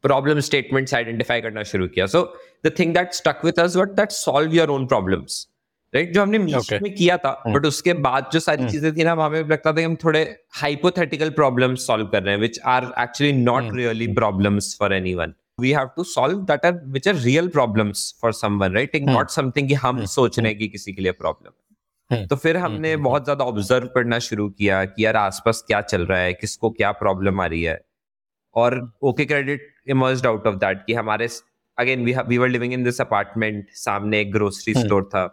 प्रॉब्लम 0.03 0.39
स्टेटमेंट्स 0.49 0.93
आइडेंटिफाई 0.93 1.41
करना 1.41 1.63
शुरू 1.71 1.87
किया 1.87 2.05
so 2.13 2.23
the 2.65 2.71
thing 2.79 2.93
that 2.93 3.13
stuck 3.13 3.45
with 3.45 3.59
us 3.59 3.75
what 3.75 3.89
that 3.99 4.11
solve 4.11 4.53
your 4.55 4.69
own 4.69 4.85
problems 4.93 5.47
right 5.93 6.13
जो 6.13 6.21
हमने 6.21 6.37
Okay. 6.59 6.81
में 6.81 6.93
किया 6.95 7.17
था 7.17 7.31
Hmm. 7.43 7.55
बट 7.55 7.65
उसके 7.65 7.93
बाद 8.07 8.29
जो 8.33 8.39
सारी 8.39 8.63
Hmm. 8.63 8.71
चीज़ें 8.71 8.95
थी 8.97 9.03
ना 9.03 9.11
हमें 9.21 9.41
लगता 9.43 9.71
था 9.71 9.75
कि 9.75 9.83
हम 9.83 9.95
थोड़े 10.03 10.23
हाइपोथेटिकल 10.61 11.29
प्रॉब्लम 11.39 11.75
सॉल्व 11.85 12.07
कर 12.13 12.23
रहे 12.23 12.33
हैं 12.33 12.41
which 12.41 12.59
are 12.75 12.91
actually 13.03 13.31
not 13.33 13.63
Hmm. 13.63 13.75
Really 13.77 14.07
problems 14.21 14.75
for 14.79 14.93
anyone 14.93 15.33
we 15.61 15.71
have 15.71 15.89
to 15.95 16.03
solve 16.03 16.37
that 16.51 16.65
are 16.65 16.79
which 16.93 17.07
are 17.07 17.15
real 17.15 17.47
problems 17.57 18.03
for 18.21 18.33
someone 18.33 18.73
right 18.75 18.95
Hmm. 18.95 19.09
Not 19.09 19.29
something 19.29 19.67
कि 19.67 19.73
हम 19.83 19.99
Hmm. 19.99 20.09
सोच 20.09 20.39
रहे 20.39 20.47
हैं 20.47 20.57
कि 20.59 20.67
किसी 20.67 20.93
के 20.93 21.01
लिए 21.01 21.11
प्रॉब्लम 21.21 21.51
Hmm. 22.11 22.27
तो 22.29 22.35
फिर 22.35 22.57
हमने 22.57 22.93
Hmm. 22.93 23.03
बहुत 23.03 23.23
ज़्यादा 23.23 23.45
ऑब्ज़र्व 23.45 23.87
करना 23.95 24.19
शुरू 24.27 24.49
किया 24.49 24.83
कि 24.85 25.05
यार 25.05 25.15
आसपास 25.17 25.63
क्या 25.67 25.81
चल 25.81 26.05
रहा 26.05 26.19
है 26.19 26.33
किसको 26.33 26.69
क्या 26.71 26.91
प्रॉब्लम 27.03 27.41
आ 27.41 27.45
रही 27.45 27.61
है 27.63 27.79
और 28.55 28.79
okay 29.09 29.25
credit 29.25 29.67
emerge 29.89 30.25
out 30.25 30.47
of 30.47 30.55
that 30.63 30.83
कि 30.87 30.93
हमारे 30.93 31.27
again 31.77 32.03
we 32.05 32.13
we 32.27 32.37
were 32.37 32.49
living 32.49 32.73
in 32.73 32.83
this 32.83 32.99
apartment 33.01 33.69
सामने 33.81 34.19
एक 34.21 34.31
ग्रोसरी. 34.31 34.73
स्टोर 34.73 35.03
था 35.13 35.23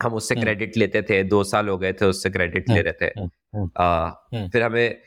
हम 0.00 0.14
उससे. 0.14 0.34
क्रेडिट 0.34 0.76
लेते 0.76 1.02
थे 1.10 1.22
दो 1.24 1.42
साल 1.44 1.68
हो 1.68 1.76
गए 1.78 1.92
थे 1.92 2.06
उससे 2.06 2.30
क्रेडिट 2.30 2.70
ले. 2.70 2.80
रहे 2.82 2.92
थे. 3.02 3.10
आ. 3.78 4.10
फिर 4.52 4.62
हमें 4.62 4.98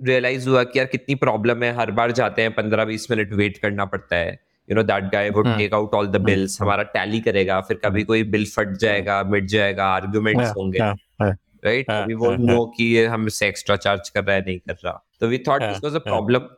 रियलाइज़ 0.00 0.48
हुआ 0.48 0.62
कि 0.64 0.78
यार 0.78 0.86
कितनी 0.86 1.14
प्रॉब्लम 1.16 1.62
है 1.62 1.72
हर 1.76 1.90
बार 1.92 2.12
जाते 2.12 2.42
हैं 2.42 2.52
पंद्रह 2.54 2.84
बीस 2.84 3.10
मिनट 3.10 3.32
वेट 3.34 3.58
करना 3.58 3.84
पड़ता 3.86 4.16
है 4.16 4.30
you 4.68 4.76
know 4.76 4.82
that 4.84 5.10
guy 5.12 5.30
would. 5.30 5.48
Take 5.58 5.74
out 5.74 5.94
all 5.94 6.06
the. 6.06 6.20
Bills 6.22 6.60
हमारा 6.60 6.82
टैली 6.94 7.20
करेगा 7.20 7.60
फिर 7.68 7.80
कभी 7.84 8.04
कोई 8.04 8.22
बिल 8.36 8.46
फट 8.50 8.76
जाएगा 8.80 9.22
मिट 9.34 9.44
जाएगा 9.56 9.86
आर्ग्यूमेंट्स 9.94 10.50
होंगे 10.56 10.78
yeah, 10.78 10.94
yeah. 11.22 11.34
Right 11.64 11.90
we 12.08 12.14
won't 12.14 12.40
know 12.40 12.64
कि 12.76 12.84
ये 12.94 13.06
हम 13.06 13.28
से 13.36 13.48
एक्स्ट्रा 13.48 13.76
चार्ज 13.76 14.08
कर 14.08 14.24
रहा 14.24 14.36
है 14.36 14.42
नहीं 14.46 14.58
कर 14.58 14.76
रहा 14.84 14.92
तो 15.20 15.28
we 15.28 15.38
thought 15.48 15.62
this 15.62 15.84
was 15.84 15.94
a 15.94 16.04
problem 16.04 16.48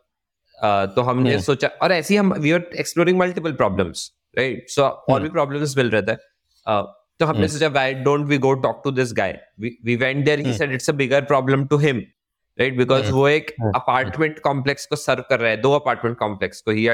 तो 0.95 1.03
हमने 1.03 1.39
सोचा 1.43 1.69
और 1.83 1.93
ऐसे 1.93 2.15
ही 2.15 2.19
हम 2.19 2.33
we 2.39 2.51
are 2.53 2.65
exploring 2.79 3.19
multiple 3.19 3.53
problems 3.61 4.11
right 4.39 4.69
so 4.69 4.83
और 4.83 5.13
Hmm. 5.13 5.23
भी 5.23 5.29
प्रॉब्लम्स 5.31 5.77
मिल 5.77 5.91
रहे 5.91 6.03
थे 6.03 6.15
तो 7.21 7.27
हमने. 7.27 7.49
सोचा 7.49 7.69
why 7.69 7.95
don't 8.05 8.27
we 8.27 8.39
go 8.39 8.53
talk 8.63 8.81
to 8.85 8.91
this 8.91 9.13
guy 9.17 9.39
we 9.61 9.97
went 9.97 10.25
there 10.25 10.41
he. 10.41 10.53
Said 10.55 10.73
it's 10.73 10.91
a 10.91 10.93
bigger 10.95 11.25
problem 11.25 11.65
to 11.67 11.77
him 11.79 12.03
right 12.61 12.77
because 12.77 13.11
वो 13.13 13.29
एक 13.29 13.51
अपार्टमेंट 13.77 14.39
कॉम्प्लेक्स 14.39 14.87
को 14.87 14.97
सर्व 14.97 15.23
कर 15.29 15.41
रहा 15.41 15.51
है 15.51 15.57
दो 15.57 15.73
अपार्टमेंट 15.73 16.17
कॉम्प्लेक्स 16.19 16.61
को. 16.61 16.71
ही 16.71 16.89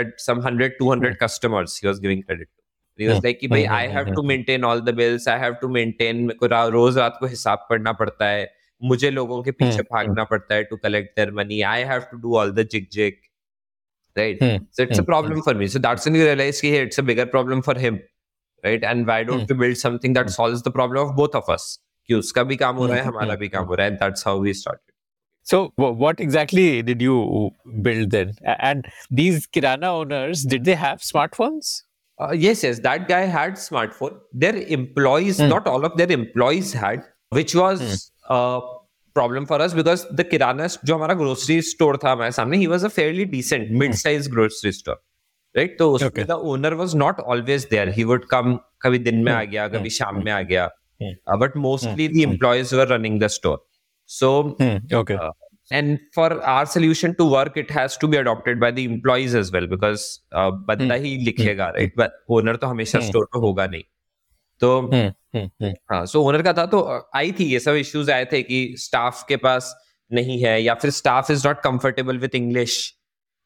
रोज 6.71 6.99
रात 6.99 7.17
को 7.21 7.27
हिसाब 7.27 7.59
करना 7.71 7.93
पड़ता 7.93 8.27
है. 8.27 8.53
मुझे 8.83 9.11
लोगों 9.11 9.43
के 9.43 9.51
पीछे 9.51 9.83
भागना 9.83 10.25
पड़ता 10.25 10.55
है 10.55 10.65
to 10.65 10.77
collect 10.77 11.17
their 11.17 11.31
money 11.31 11.61
I 11.63 11.83
have 11.83 12.01
to 12.01 12.17
do 12.17 12.37
all 12.37 12.51
the 12.51 12.69
jig 12.69 12.87
jig 12.93 13.13
right 14.19 14.39
so 14.77 14.83
it's 14.83 15.01
problem 15.01 15.41
for 15.41 15.55
me 15.55 15.69
so 15.69 15.79
that's 15.79 16.07
when 16.09 16.21
you 16.21 16.27
realize 16.27 16.61
कि 16.63 16.77
it's 16.79 17.01
a 17.01 17.03
problem 17.25 17.61
for 17.61 17.79
him 17.79 17.95
right 18.65 18.85
and 18.85 19.07
why 19.07 19.25
don't 19.25 19.53
build 19.53 19.77
something 19.77 20.15
that 20.15 20.29
solves 20.29 20.63
the 20.69 20.73
problem 20.73 21.01
of 21.01 21.13
both 21.13 21.29
of 21.29 21.53
us 21.53 21.81
कि 22.07 22.15
उसका 22.15 22.43
भी 22.43 22.57
काम 22.57 22.77
हो 22.77 22.87
रहा 22.87 22.97
है 22.97 23.03
हमारा 23.03 23.35
भी 23.35 23.49
काम 23.49 23.65
हो 23.65 23.75
रहा 23.75 23.87
है. 23.87 23.99
So, 25.46 25.72
wh- 25.76 25.98
what 26.00 26.20
exactly 26.20 26.82
did 26.82 27.02
you 27.02 27.50
build 27.82 28.12
then? 28.12 28.34
A- 28.46 28.58
And 28.66 28.86
these 29.10 29.48
Kirana 29.56 29.90
owners, 30.02 30.44
did 30.46 30.64
they 30.66 30.76
have 30.76 31.00
smartphones? 31.14 31.84
Uh, 32.22 32.34
yes, 32.34 32.64
yes, 32.64 32.80
that 32.82 33.08
guy 33.08 33.22
had 33.38 33.58
smartphone. 33.70 34.18
Their 34.34 34.56
employees, 34.78 35.40
Hmm. 35.40 35.50
not 35.50 35.68
all 35.68 35.84
of 35.84 35.98
their 35.98 36.12
employees 36.12 36.74
had, 36.84 37.02
which 37.30 37.56
was 37.56 38.12
a 38.30 38.60
problem 39.20 39.46
for 39.46 39.60
us 39.62 39.74
because 39.74 40.06
the 40.20 40.24
Kirana, 40.24 40.78
जो 40.86 40.96
हमारा 40.96 41.16
grocery 41.16 41.62
store 41.62 41.98
था 42.04 42.12
हमारे 42.12 42.32
सामने, 42.32 42.58
he 42.58 42.68
was 42.68 42.84
a 42.84 42.94
fairly 43.00 43.26
decent 43.32 43.70
mid-sized 43.72 44.32
grocery 44.36 44.72
store. 44.72 45.00
Right? 45.58 45.78
तो 45.80 45.92
उसमें 45.92 46.10
Okay. 46.10 46.26
the 46.26 46.38
owner 46.46 46.72
was 46.84 46.96
not 46.96 47.14
always 47.30 47.66
there. 47.74 47.96
He 47.98 48.06
would 48.06 48.22
come 48.34 48.58
कभी 48.82 49.00
दिन 49.00 49.16
में 49.16 49.32
आ 49.32 49.42
Hmm. 49.42 49.52
गया, 49.52 49.68
कभी 49.68 49.90
Hmm. 49.90 49.90
शाम 49.90 50.24
में 50.26 50.32
आ 50.32 50.42
गया. 50.42 50.70
Hmm. 51.04 51.34
Uh, 51.34 51.46
but 51.46 51.62
mostly 51.66 52.08
Hmm. 52.08 52.16
the 52.18 52.26
employees 52.30 52.74
were 52.74 52.88
running 52.92 53.20
the 53.20 53.30
store. 53.30 53.58
So 54.11 54.57
Hmm. 54.61 54.77
Okay. 55.01 55.15
Uh, 55.15 55.31
and 55.71 55.99
for 56.15 56.27
our 56.51 56.67
solution 56.73 57.15
to 57.21 57.25
work 57.31 57.57
it 57.57 57.71
has 57.77 57.97
to 58.03 58.09
be 58.11 58.17
adopted 58.19 58.61
by 58.65 58.71
the 58.71 58.85
employees 58.85 59.33
as 59.35 59.49
well 59.55 59.67
because 59.73 60.05
uh, 60.33 60.51
बंदा 60.69 60.95
ही 61.05 61.17
लिखेगा 61.25 61.73
right 61.77 61.97
but 62.01 62.11
owner 62.37 62.57
तो 62.57 62.67
हमेशा 62.67 62.99
Hmm. 62.99 63.09
Store 63.09 63.25
पे 63.33 63.39
होगा 63.47 63.67
नहीं 63.73 63.83
तो 64.63 64.71
Hmm. 64.93 65.09
Hmm. 65.37 65.49
Hmm. 65.63 65.73
हाँ 65.93 66.05
सो 66.13 66.23
owner 66.29 66.43
का 66.43 66.53
था 66.59 66.67
तो 66.75 66.81
uh, 66.97 67.01
आई 67.21 67.33
थी 67.41 67.45
ये 67.53 67.61
सब 67.61 67.75
इश्यूज़ 67.81 68.11
आए 68.11 68.25
थे 68.33 68.43
कि 68.43 68.61
स्टाफ 68.85 69.25
के 69.29 69.37
पास 69.49 69.75
नहीं 70.11 70.41
है 70.43 70.61
या 70.63 70.75
फिर 70.85 70.91
staff 71.01 71.31
is 71.31 71.47
not 71.49 71.61
comfortable 71.65 72.19
with 72.19 72.35
English 72.35 72.79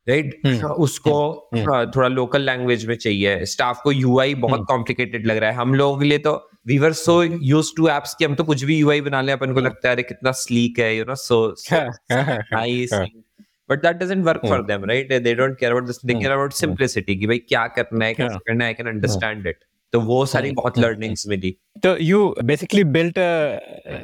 right 0.06 0.40
Hmm. 0.46 0.70
उसको 0.86 1.16
Hmm. 1.54 1.66
हाँ, 1.68 1.84
थोड़ा 1.96 2.08
लोकल 2.08 2.42
लैंग्वेज 2.42 2.86
में 2.86 2.94
चाहिए 2.96 3.44
स्टाफ 3.54 3.80
को 3.84 3.92
यूआई 3.92 4.34
बहुत 4.46 4.58
Hmm. 4.60 4.66
कॉम्प्लिकेटेड 4.68 5.26
लग 5.26 5.36
रहा 5.36 5.50
है 5.50 5.56
हम 5.56 5.74
लोगों 5.74 5.98
के 5.98 6.04
लिए 6.04 6.18
तो 6.28 6.36
we 6.66 6.78
were 6.78 6.92
so 6.92 7.22
used 7.22 7.70
to 7.76 7.88
apps 7.88 8.14
कि 8.14 8.24
हम 8.24 8.34
तो 8.34 8.44
कुछ 8.44 8.64
भी 8.64 8.78
यूआई 8.78 9.00
बना 9.00 9.20
ले 9.20 9.36
को 9.36 9.60
लगता 9.60 9.88
है 9.88 9.94
अरे 9.94 10.02
कितना 10.02 10.32
स्लीक 10.32 10.78
है 10.78 10.96
you 10.96 11.04
know 11.04 11.14
so 11.14 11.54
nice 11.72 12.90
but 13.70 13.82
that 13.82 13.96
doesn't 13.96 14.24
work 14.24 14.40
for 14.48 14.62
them 14.62 14.84
right 14.84 15.22
they 15.22 15.34
don't 15.34 15.58
care 15.58 15.72
about 15.72 15.86
this 15.86 16.04
they 16.04 16.14
care 16.14 16.30
about 16.30 16.52
simplicity 16.52 17.16
कि 17.16 17.26
भाई 17.26 17.38
क्या 17.38 17.66
करना 17.66 18.04
है 18.04 18.14
कैसे 18.14 18.38
करना 18.38 18.64
है 18.64 18.70
आई 18.70 18.74
कैन 18.74 18.86
अंडरस्टैंड 18.86 19.46
इट 19.46 19.64
तो 19.92 20.00
वो 20.00 20.26
सारी 20.26 20.50
बहुत 20.50 20.78
लर्निंग्स 20.78 21.28
मिली। 21.28 21.56
तो 21.82 21.96
you 21.96 22.34
basically 22.44 22.84
built 22.84 23.14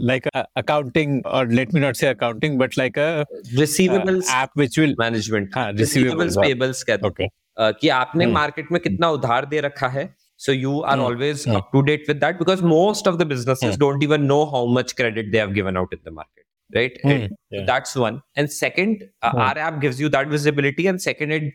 like 0.03 0.27
accounting 0.57 1.27
और 1.27 1.49
let 1.49 1.75
me 1.75 1.81
not 1.81 1.95
say 1.95 2.07
accounting 2.07 2.59
but 2.59 2.79
like 2.79 2.99
management 5.01 5.51
receivables 5.59 6.37
payables 6.37 6.83
कहते 6.83 7.23
हैं। 7.23 7.29
uh, 7.29 7.75
कि 7.81 7.89
आपने 7.89 8.27
मार्केट 8.27 8.73
में 8.73 8.81
कितना 8.83 9.11
उधार 9.11 9.47
दे 9.47 9.61
रखा 9.61 9.89
है 9.89 10.15
so 10.45 10.55
you 10.57 10.73
are 10.93 10.97
Hmm. 10.97 11.05
always 11.09 11.45
Hmm. 11.45 11.57
up 11.59 11.69
to 11.75 11.83
date 11.91 12.09
with 12.13 12.19
that 12.25 12.39
because 12.41 12.63
most 12.73 13.07
of 13.11 13.19
the 13.21 13.27
businesses 13.35 13.75
Hmm. 13.75 13.81
don't 13.85 14.03
even 14.07 14.27
know 14.33 14.41
how 14.55 14.65
much 14.79 14.95
credit 15.01 15.31
they 15.35 15.43
have 15.45 15.55
given 15.59 15.79
out 15.83 15.95
in 15.99 16.03
the 16.09 16.15
market 16.19 16.45
right 16.71 16.99
Hmm. 17.05 17.13
It- 17.15 17.37
Yeah. 17.57 17.65
that's 17.71 17.97
one 18.05 18.19
and 18.43 18.53
second 18.57 19.05
uh, 19.05 19.31
Hmm. 19.31 19.43
our 19.47 19.63
app 19.69 19.79
gives 19.87 20.03
you 20.05 20.11
that 20.17 20.33
visibility 20.35 20.87
and 20.93 21.05
second 21.07 21.37
it 21.39 21.47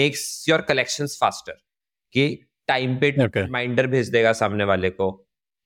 makes 0.00 0.26
your 0.50 0.60
collections 0.72 1.16
faster 1.22 1.56
कि 2.14 2.26
time 2.68 2.96
पे. 3.00 3.10
Reminder 3.20 3.86
भेज 3.96 4.08
देगा 4.18 4.32
सामने 4.42 4.64
वाले 4.72 4.90
को 5.00 5.08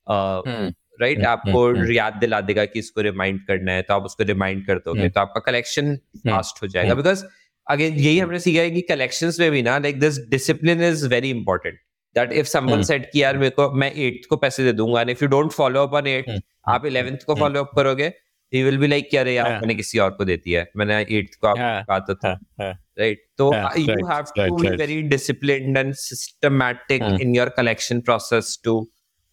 Hmm. 0.06 0.72
Right 1.00 1.18
Hmm. 1.18 1.26
आपको 1.26 1.66
Hmm. 1.74 1.90
याद 1.96 2.14
दिला 2.20 2.40
देगा 2.48 2.64
कि 2.72 2.78
इसको 2.78 3.00
रिमाइंड 3.10 3.40
करना 3.46 3.72
है 3.72 3.82
तो 3.82 3.94
आप 3.94 4.04
उसको 4.04 4.24
रिमाइंड 4.32 4.66
कर 4.66 4.78
दोगे 4.86 5.00
Hmm. 5.02 5.14
तो 5.14 5.20
आपका 5.20 5.40
कलेक्शन 5.50 5.94
फास्ट 6.28 6.62
हो 6.62 6.66
जाएगा 6.74 6.94
Hmm. 6.94 7.02
बिकॉज़ 7.02 7.24
अगेन 7.70 7.94
यही 7.94 8.18
हमने 8.18 8.38
सीखा 8.40 8.60
है 8.62 8.70
कि 8.70 8.80
कलेक्शंस 8.88 9.38
में 9.40 9.50
भी 9.50 9.62
ना 9.62 9.78
like 9.78 9.98
this 10.00 10.18
discipline 10.30 10.82
is 10.82 11.06
very 11.08 11.30
important 11.30 11.78
that 12.14 12.32
if 12.32 12.46
someone 12.46 12.76
Hmm. 12.78 12.86
Said 12.86 13.10
कि 13.12 13.22
यार 13.22 13.38
मेरे 13.38 13.50
को 13.58 13.70
मैं 13.80 13.92
8th 14.06 14.26
को 14.30 14.36
पैसे 14.44 14.64
दे 14.64 14.72
दूँगा 14.72 15.00
and 15.00 15.10
if 15.10 15.24
you 15.24 15.28
don't 15.30 15.52
follow 15.52 15.82
up 15.86 15.94
on 15.94 16.06
8 16.16 16.28
Hmm. 16.30 16.40
आप 16.74 16.84
11th 16.86 17.24
को 17.24 17.32
Hmm. 17.32 17.40
फॉलो 17.42 17.60
अप 17.64 17.70
करोगे 17.76 18.12
ही 18.52 18.62
विल 18.62 18.78
बी 18.78 18.86
लाइक 18.86 19.08
कि 19.10 19.16
अरे 19.16 19.34
यार. 19.34 19.50
मैंने 19.60 19.74
किसी 19.74 19.98
और 20.04 20.10
को 20.10 20.24
देती 20.24 20.52
है 20.52 20.70
मैंने 20.76 21.04
8th 21.04 21.34
को 21.40 21.46
आपको 21.46 21.84
कहा 21.86 21.98
तो 21.98 22.14
था 22.14 22.28
हाँ, 22.28 22.38
हाँ. 22.60 22.72
right 23.00 23.20
so 23.40 23.44
Yeah, 23.54 23.66
uh, 23.66 23.78
you 23.80 23.86
right, 23.90 24.08
have 24.12 24.32
to 24.36 24.40
right, 24.42 24.56
be 24.62 24.68
right. 24.68 24.78
very 24.80 24.96
disciplined 25.12 25.78
and 25.82 25.94
systematic 26.04 27.04
Hmm. 27.04 27.20
in 27.26 27.34
your 27.38 27.46
collection 27.58 28.02
process 28.08 28.50
to 28.68 28.74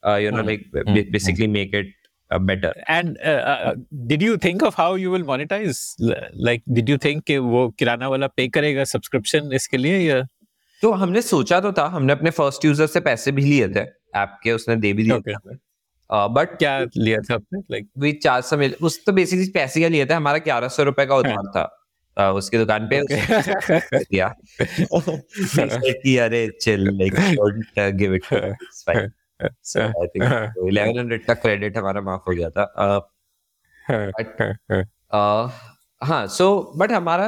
uh, 0.04 0.18
you 0.26 0.32
know 0.36 0.44
Hmm. 0.44 0.52
like 0.52 0.68
b- 0.76 0.84
Hmm. 0.90 1.12
basically 1.16 1.48
make 1.56 1.74
it 1.82 1.90
uh, 2.32 2.40
better 2.52 2.72
And 2.98 3.18
uh, 3.32 3.56
uh, 3.56 3.74
did 4.14 4.22
you 4.28 4.38
think 4.46 4.64
of 4.70 4.78
how 4.84 4.88
you 5.04 5.12
will 5.16 5.26
monetize? 5.32 5.82
Like, 6.50 6.64
did 6.80 6.90
you 6.94 6.98
think 7.08 7.26
कि 7.28 7.38
वो 7.52 7.68
किराना 7.80 8.08
वाला 8.14 8.28
पे 8.40 8.48
करेगा 8.58 8.84
subscription 8.94 9.52
इसके 9.62 9.78
लिए 9.78 10.00
या 10.00 10.22
तो 10.82 10.92
हमने 10.92 11.22
सोचा 11.22 11.60
तो 11.60 11.72
था 11.72 11.86
हमने 11.86 12.14
अपने 12.14 12.30
फ़र्स्ट 12.30 12.66
यूज़र 12.66 12.88
से 12.88 13.00
पैसे 13.00 13.32
भी 13.32 13.44
लिए 13.44 13.70
थे 13.70 13.86
ऐप 14.16 14.40
के 14.44 14.52
उसने 14.52 14.76
दे 14.76 14.94
भी 14.94 15.04
दिए 15.04 15.14
Okay. 15.14 15.58
बट 16.12 16.58
क्या 16.58 16.86
लिया 16.98 17.20
था 17.20 17.34
आपने 17.34 17.60
लाइक 17.60 17.90
वी 17.98 18.14
चार 18.14 18.42
सौ 18.42 18.58
मिल 18.58 18.76
उस 18.82 19.06
तो 19.06 19.12
बेसिकली 19.12 19.50
पैसे 19.50 19.80
क्या 19.80 19.90
लिए 19.90 20.06
थे 20.06 20.14
हमारा 20.14 20.38
ग्यारह 20.38 20.68
सौ 20.68 20.84
रुपए 20.84 21.06
का 21.06 21.16
उधार 21.16 21.36
था 21.36 21.84
uh, 22.20 22.38
उसकी 22.38 22.58
दुकान 22.58 22.88
पे 22.88 23.02
We 23.02 23.16
कि 26.04 26.18
अरे 26.18 26.58
chill 26.62 26.84
like 26.84 27.14
don't 27.14 27.80
give 27.80 28.14
it 28.14 28.34
I 28.34 30.08
think 30.08 30.54
1100 30.74 31.26
का 31.26 31.34
क्रेडिट 31.34 31.78
हमारा 31.78 32.02
माफ़ 32.02 32.22
हो 32.28 32.34
गया 32.34 32.50
था। 32.50 32.76
Uh, 32.76 33.02
Uh, 35.14 35.50
हाँ 36.02 36.26
सो 36.28 36.48
बट 36.78 36.92
हमारा 36.92 37.28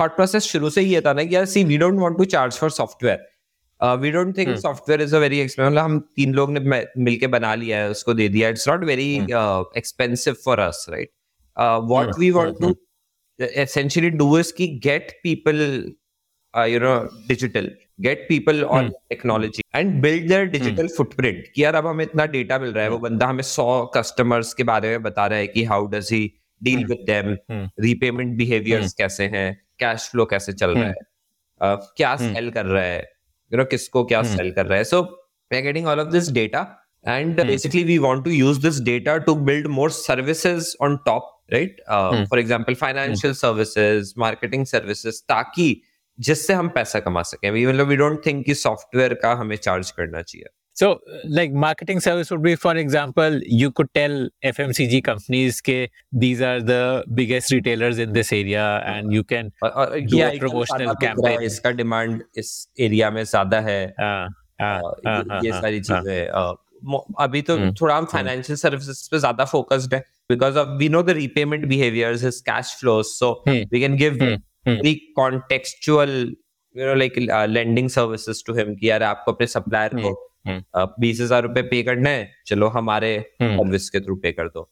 थॉट 0.00 0.14
प्रोसेस 0.16 0.44
शुरू 0.52 0.70
से 0.70 0.80
ही 0.80 0.94
ये 0.94 1.00
था 1.00 1.12
ना 1.12 1.24
कि 1.24 1.34
यार 1.34 1.44
see 1.46 1.64
we 1.64 1.76
don't 1.78 1.98
want 2.00 2.16
to 2.18 2.24
charge 2.34 2.56
for 2.58 2.70
software 2.70 3.96
we 4.00 4.10
don't 4.10 4.36
think 4.38 4.48
Hmm. 4.48 4.60
Software 4.62 5.02
is 5.02 5.14
a 5.16 5.18
very 5.18 5.38
expensive 5.40 5.78
हम 5.78 5.98
तीन 6.16 6.32
लोग 6.34 6.50
ने 6.52 6.60
मिलके 6.98 7.26
बना 7.34 7.54
लिया 7.54 7.78
है 7.82 7.90
उसको 7.90 8.14
दे 8.14 8.28
दिया 8.28 8.48
it's 8.48 8.68
not 8.68 8.84
very 8.84 9.14
expensive 9.78 10.36
for 10.44 10.60
us 10.60 10.84
right 10.90 11.10
what 11.56 12.06
Hmm. 12.06 12.18
We 12.20 12.30
want 12.30 12.60
to 12.60 12.74
essentially 13.62 14.08
do 14.20 14.26
is 14.36 14.48
ki 14.54 14.66
get 14.84 15.10
people 15.24 15.60
uh, 16.54 16.62
you 16.70 16.78
know 16.84 16.94
digital. 17.28 17.66
Get 18.06 18.24
people 18.30 18.64
on 18.76 18.88
Hmm. 18.88 18.96
technology 19.12 19.64
and 19.80 20.00
build 20.04 20.26
their 20.32 20.48
digital 20.54 20.88
footprint. 20.96 21.44
कि 21.54 21.62
यार 21.64 21.74
अब 21.74 21.86
हमें 21.86 22.04
इतना 22.04 22.26
data 22.32 22.58
मिल 22.58 22.72
रहा 22.72 22.84
है 22.84 22.90
वो 22.90 22.98
बंदा 22.98 23.26
हमें 23.26 23.42
सौ 23.50 23.66
कस्टमर्स 23.96 24.52
के 24.54 24.64
बारे 24.70 24.90
में 24.90 25.02
बता 25.02 25.26
रहा 25.26 25.38
है 25.38 25.46
कि 25.46 25.64
how 25.72 25.86
does 25.94 26.08
he 26.12 26.22
deal 26.62 26.78
Hmm. 26.78 26.88
With 26.88 27.04
them 27.10 27.34
Hmm. 27.34 27.68
Repayment 27.80 28.36
behaviours 28.38 28.92
कैसे 28.98 29.24
हैं 29.34 29.46
कैश 29.80 30.08
फ्लो 30.10 30.24
कैसे 30.32 30.52
चल 30.52 30.74
रहा 30.74 30.86
है 30.88 30.94
uh, 31.60 31.76
क्या 31.96 32.16
Hmm. 32.16 32.34
सेल 32.34 32.50
कर 32.50 32.66
रहा 32.66 32.82
है 32.82 32.98
यू 32.98 33.02
you 33.50 33.56
नो 33.56 33.62
know, 33.62 33.70
किसको 33.70 34.04
क्या 34.04 34.20
Hmm. 34.22 34.36
सेल 34.36 34.50
कर 34.52 34.66
रहा 34.66 34.78
है 34.78 34.84
so 34.84 35.02
we 35.02 35.56
are 35.56 35.62
getting 35.62 35.86
all 35.86 36.00
of 36.00 36.08
this 36.12 36.30
data 36.40 36.66
and 37.04 37.38
Hmm. 37.40 37.48
basically 37.48 37.82
we 37.88 37.96
want 38.04 38.24
to 38.28 38.32
use 38.36 38.58
this 38.62 38.78
data 38.86 39.12
to 39.26 39.34
build 39.48 39.66
more 39.74 39.90
services 39.96 40.70
on 40.86 40.96
top 41.08 41.28
right 41.54 41.76
uh, 41.96 42.10
Hmm. 42.14 42.24
for 42.32 42.38
example 42.42 42.78
financial 42.80 43.34
hmm. 43.34 43.38
services 43.42 44.10
marketing 44.24 44.64
services 44.72 45.20
ताकि 45.28 45.68
जिससे 46.18 46.54
हम 46.54 46.68
पैसा 46.74 47.00
कमा 47.00 47.22
सकें 47.22 47.50
मतलब 47.50 47.88
we 47.88 47.96
don't 48.00 48.22
think 48.26 48.44
कि 48.46 48.54
software 48.54 49.14
का 49.22 49.32
हमें 49.42 49.56
चार्ज 49.56 49.90
करना 49.90 50.22
चाहिए 50.22 50.46
So, 50.77 50.87
uh, 51.07 51.17
like 51.29 51.51
marketing 51.53 51.99
service 51.99 52.31
would 52.31 52.41
be, 52.41 52.55
for 52.55 52.71
example, 52.75 53.35
you 53.57 53.67
could 53.71 53.89
tell 53.93 54.13
FMCG 54.43 55.01
companies 55.07 55.59
ke 55.61 55.75
these 56.23 56.41
are 56.41 56.61
the 56.61 56.79
biggest 57.13 57.51
retailers 57.51 57.99
in 57.99 58.13
this 58.13 58.31
area, 58.33 58.63
and 58.85 59.13
you 59.13 59.23
can. 59.23 59.51
और, 59.63 59.69
और 59.69 59.93
Do 59.99 60.17
ये 60.17 60.23
a 60.23 60.31
item 60.31 60.43
promotional 60.45 60.79
ज्यादा 60.79 60.93
बिक 60.93 61.03
रहा 61.03 61.29
है, 61.29 61.35
campaign. 61.35 61.45
इसका 61.45 61.71
demand 61.81 62.21
इस 62.37 62.49
area 62.87 63.11
में 63.11 63.23
ज्यादा 63.25 63.59
है 63.69 63.77
Uh, 63.99 64.07
uh, 64.61 64.65
uh, 64.65 64.81
uh, 65.05 65.13
ये- 65.13 65.29
uh, 65.29 65.43
ये 65.45 65.51
uh, 65.51 65.61
सारी 65.61 65.79
uh. 65.79 65.85
चीजें 65.87 66.31
uh, 66.41 66.55
मो- 66.85 67.03
अभी 67.19 67.41
तो 67.41 67.57
हम्म, 67.57 67.73
थोड़ा 67.81 67.95
हम 67.97 68.05
फाइनेंशियल 68.11 68.57
सर्विसेज 68.57 69.07
पे 69.11 69.19
ज्यादा 69.19 69.45
फोकस्ड 69.45 69.93
है 69.93 69.99
because 70.29 70.57
of 70.57 70.75
we 70.79 70.89
know 70.89 71.01
the 71.03 71.09
repayment 71.21 71.65
behaviours 71.67 72.23
his 72.23 72.39
cash 72.49 72.75
flows 72.79 73.05
so 73.05 73.31
hmm, 73.47 73.63
we 73.71 73.79
can 73.79 73.95
give 73.97 74.13
hmm, 74.21 74.33
hmm. 74.67 74.75
Very 74.75 74.93
contextual 75.15 76.09
you 76.75 76.85
know 76.87 76.93
like 76.95 77.17
lending 77.49 77.89
services 77.89 78.43
to 78.47 78.53
him 78.57 78.75
कि 78.75 78.89
यार 78.89 79.03
आपको 79.03 79.31
अपने 79.31 79.47
सप्लायर 79.47 79.95
हम्म, 79.95 80.13
को 80.46 80.94
बीस 81.00 81.20
हज़ार 81.20 81.42
रुपए 81.42 81.62
पे 81.62 81.82
करना 81.82 82.10
है 82.10 82.32
चलो 82.46 82.68
हमारे 82.68 83.16
हम्म। 83.42 83.56
सर्विस 83.56 83.90
के 83.90 84.00
थ्रू 84.00 84.16
पे 84.16 84.32
कर 84.32 84.48
दो। 84.48 84.70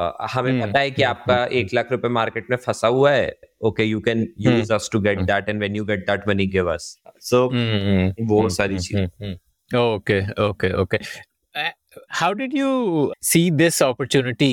Uh, 0.00 0.12
हमें 0.30 0.50
हम्म, 0.50 0.66
पता 0.66 0.80
है 0.80 0.90
कि 0.90 1.02
हम्म, 1.02 1.10
आपका 1.10 1.44
एक 1.44 1.74
लाख 1.74 1.92
रुपए 1.92 2.08
मार्केट 2.08 2.46
में 2.50 2.56
फंसा 2.56 2.88
हुआ 2.88 3.10
है। 3.10 3.36
Okay 3.62 3.84
you 3.84 4.00
can 4.00 4.26
use 4.40 4.72
us 4.72 4.88
to 4.92 5.00
get 5.00 5.16
hmm. 5.16 5.26
That 5.26 5.48
and 5.48 5.58
when 5.58 5.76
you 5.76 5.84
get 5.84 6.00
that 6.00 6.28
money 6.28 6.46
give 6.46 6.72
us 6.72 6.98
so 7.20 7.46
वो 8.26 8.48
सारी 8.48 8.78
चीज़। 8.78 8.96
Okay. 8.96 10.20
Okay, 10.20 10.20
okay, 10.38 10.70
okay. 10.74 10.98
Uh, 11.54 11.70
how 12.20 12.30
did 12.34 12.54
you 12.54 12.70
see 13.22 13.50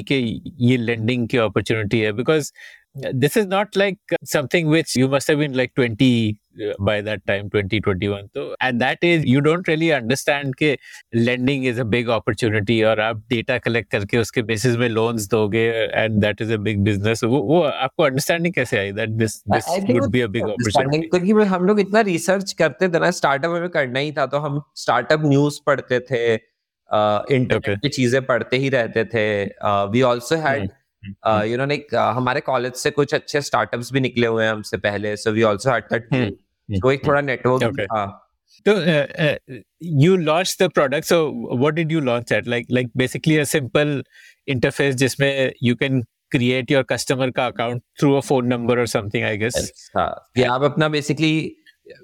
कि 0.04 0.42
ये 0.60 0.78
लेंडिंग 0.78 1.28
की 1.28 1.38
opportunity 1.38 1.96
है? 1.96 2.12
Because 2.12 2.52
this 2.99 3.37
is 3.37 3.47
not 3.47 3.75
like 3.75 3.99
something 4.25 4.69
which 4.69 4.95
you 4.95 5.07
must 5.09 5.27
have 5.29 5.39
been 5.39 5.55
like 5.55 5.75
20 5.75 6.39
uh, 6.65 6.75
by 6.79 7.01
that 7.01 7.27
time 7.27 7.51
20 7.51 7.81
21 7.81 8.29
so 8.33 8.55
at 8.61 8.79
that 8.79 8.99
age 9.03 9.25
you 9.25 9.41
don't 9.41 9.67
really 9.67 9.89
understand 9.93 10.55
कि 10.57 10.77
lending 11.13 11.65
is 11.65 11.79
a 11.79 11.85
big 11.85 12.09
opportunity 12.09 12.77
और 12.85 13.01
आप 13.01 13.25
data 13.33 13.59
collect 13.65 13.91
करके 13.91 14.19
उसके 14.19 14.43
basis 14.53 14.77
में 14.77 14.89
loans 14.91 15.27
दोगे 15.31 15.65
and 16.05 16.23
that 16.27 16.45
is 16.47 16.55
a 16.59 16.61
big 16.69 16.85
business 16.85 17.25
वो, 17.25 17.41
वो 17.41 17.61
आपको 17.63 18.09
understanding 18.11 18.55
कैसे 18.55 18.79
आई 18.79 18.93
that 19.01 19.19
this 19.25 19.37
this 19.57 19.69
I 19.75 19.81
think 19.81 20.01
would 20.01 20.13
be 20.13 20.25
a 20.29 20.29
big 20.29 20.45
understanding 20.45 21.05
opportunity 21.05 21.11
क्योंकि 21.11 21.49
हम 21.55 21.67
लोग 21.67 21.81
इतना 21.81 22.01
रिसर्च 22.13 22.53
करते 22.63 22.89
थे 22.89 22.99
ना 22.99 23.11
स्टार्टअप 23.21 23.51
हमें 23.51 23.69
करना 23.79 23.99
ही 23.99 24.13
था 24.13 24.27
तो 24.27 24.39
हम 24.47 24.63
स्टार्टअप 24.77 25.25
न्यूज 25.25 25.59
पढ़ते 25.67 26.01
थे 26.11 26.25
इंटरनेट 26.35 27.69
Okay. 27.69 27.81
की 27.83 27.89
चीजें 27.89 28.25
पढ़ते 28.27 28.57
ही 28.57 28.69
रहते 28.69 29.05
थे 29.05 29.45
we 29.93 30.03
also 30.09 30.37
had 30.37 30.61
hmm, 30.61 30.69
you 31.04 31.58
know 31.58 31.66
like 31.66 31.96
हमारे 31.96 32.42
कॉलेज 32.42 32.74
से 32.74 32.92
कुछ 32.92 33.14
अच्छे 33.14 33.42
स्टार्टअप्स 33.42 33.92
भी 33.94 34.00
निकले 34.00 34.28
हुए 34.28 34.44
हैं 34.44 34.52
हमसे 34.52 34.78
पहले 34.78 35.16
सो 35.18 35.32
वी 35.32 35.44
ऑल्सो 35.44 35.76
एक 36.92 37.06
थोड़ा 37.08 37.22
नेटवर्क 37.22 37.86
हाँ। 37.92 38.08
तो 38.66 38.74
you 40.02 40.16
launch 40.16 40.58
the 40.62 40.70
product 40.70 41.06
so 41.06 41.20
what 41.58 41.74
did 41.74 41.92
you 41.92 42.00
launch 42.00 42.32
at 42.32 42.48
like 42.48 42.68
like 42.72 42.90
basically 42.98 43.44
simple 43.46 44.04
interface 44.48 44.96
जिसमें 44.96 45.52
you 45.64 45.76
can 45.76 46.02
create 46.32 46.72
your 46.72 46.84
customer 46.84 47.32
का 47.32 47.46
account 47.46 47.82
through 48.00 48.14
a 48.16 48.20
phone 48.20 48.48
number 48.48 48.80
और 48.80 48.88
समथिंग 48.88 49.26
आई 49.26 49.38
गेस 49.38 49.92
आप 49.98 50.64
अपना 50.64 50.88
basically 50.90 51.56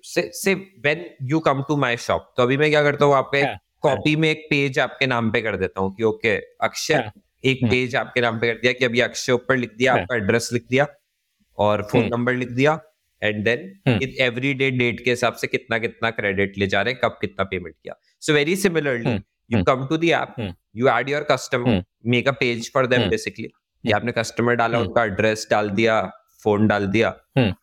say 0.03 0.53
when 0.85 1.05
you 1.31 1.39
come 1.39 1.61
to 1.67 1.75
my 1.77 1.97
shop 1.97 2.33
तो 2.37 2.43
अभी 2.43 2.57
मैं 2.57 2.69
क्या 2.69 2.83
करता 2.83 3.05
हूँ 3.05 3.15
आपके 3.15 3.43
कॉपी 3.81 4.15
में 4.15 4.29
एक 4.29 4.47
पेज 4.49 4.79
आपके 4.79 5.07
नाम 5.07 5.29
पे 5.31 5.41
कर 5.41 5.57
देता 5.57 5.81
हूँ 5.81 5.93
कि 5.95 6.03
ओके 6.03 6.35
अक्षय 6.61 7.11
एक 7.45 7.59
हम्म। 7.63 7.71
पेज 7.71 7.95
आपके 7.95 8.21
नाम 8.21 8.39
पे 8.39 8.47
कर 8.47 8.59
दिया 8.61 8.73
कि 8.73 8.85
अभी 8.85 8.99
अक्षय 8.99 9.33
ऊपर 9.33 9.57
लिख 9.57 9.71
दिया। 9.77 9.93
आपका 9.93 10.15
एड्रेस 10.15 10.49
लिख 10.53 10.65
दिया 10.69 10.87
और 11.57 11.83
फ़ोन 11.91 12.01
हम्म। 12.01 12.15
नंबर 12.15 12.33
लिख 12.33 12.49
दिया 12.51 12.79
and 13.21 13.43
then 13.43 13.71
hmm. 13.87 14.07
Every 14.23 14.53
day 14.53 14.69
date 14.71 15.03
के 15.03 15.09
हिसाब 15.09 15.33
से 15.33 15.47
कितना 15.47 15.77
कितना 15.77 16.09
क्रेडिट 16.11 16.57
ले 16.57 16.67
जा 16.67 16.81
रहे 16.81 16.93
हैं 16.93 17.01
कब 17.03 17.17
कितना 17.21 17.43
पेमेंट 17.43 17.75
किया 17.75 17.95
so 18.21 18.33
very 18.33 18.55
similarly 18.55 19.05
hmm, 19.05 19.21
you 19.51 19.57
hmm. 19.57 19.63
Come 19.63 19.85
to 19.87 19.97
the 19.97 20.03
app 20.13 20.33
hmm. 20.39 20.53
You 20.75 20.87
add 20.89 21.09
your 21.09 21.27
customer 21.31 21.69
hmm. 21.69 21.83
Make 22.11 22.27
a 22.27 22.31
page 22.31 22.71
for 22.73 22.87
them 22.87 22.99
hmm. 22.99 23.09
Basically 23.09 23.47
कि 23.47 23.91
आपने 23.91 24.11
कस्टमर 24.11 24.55
डाला 24.55 24.77
हम्म। 24.77 24.87
उनका 24.87 25.03
एड्रेस 25.05 25.47
डाल 25.51 25.69
दिया 25.69 26.01
फ़ोन 26.43 26.67
डाल 26.67 26.87
दिया 26.87 27.13
हम्म। 27.37 27.53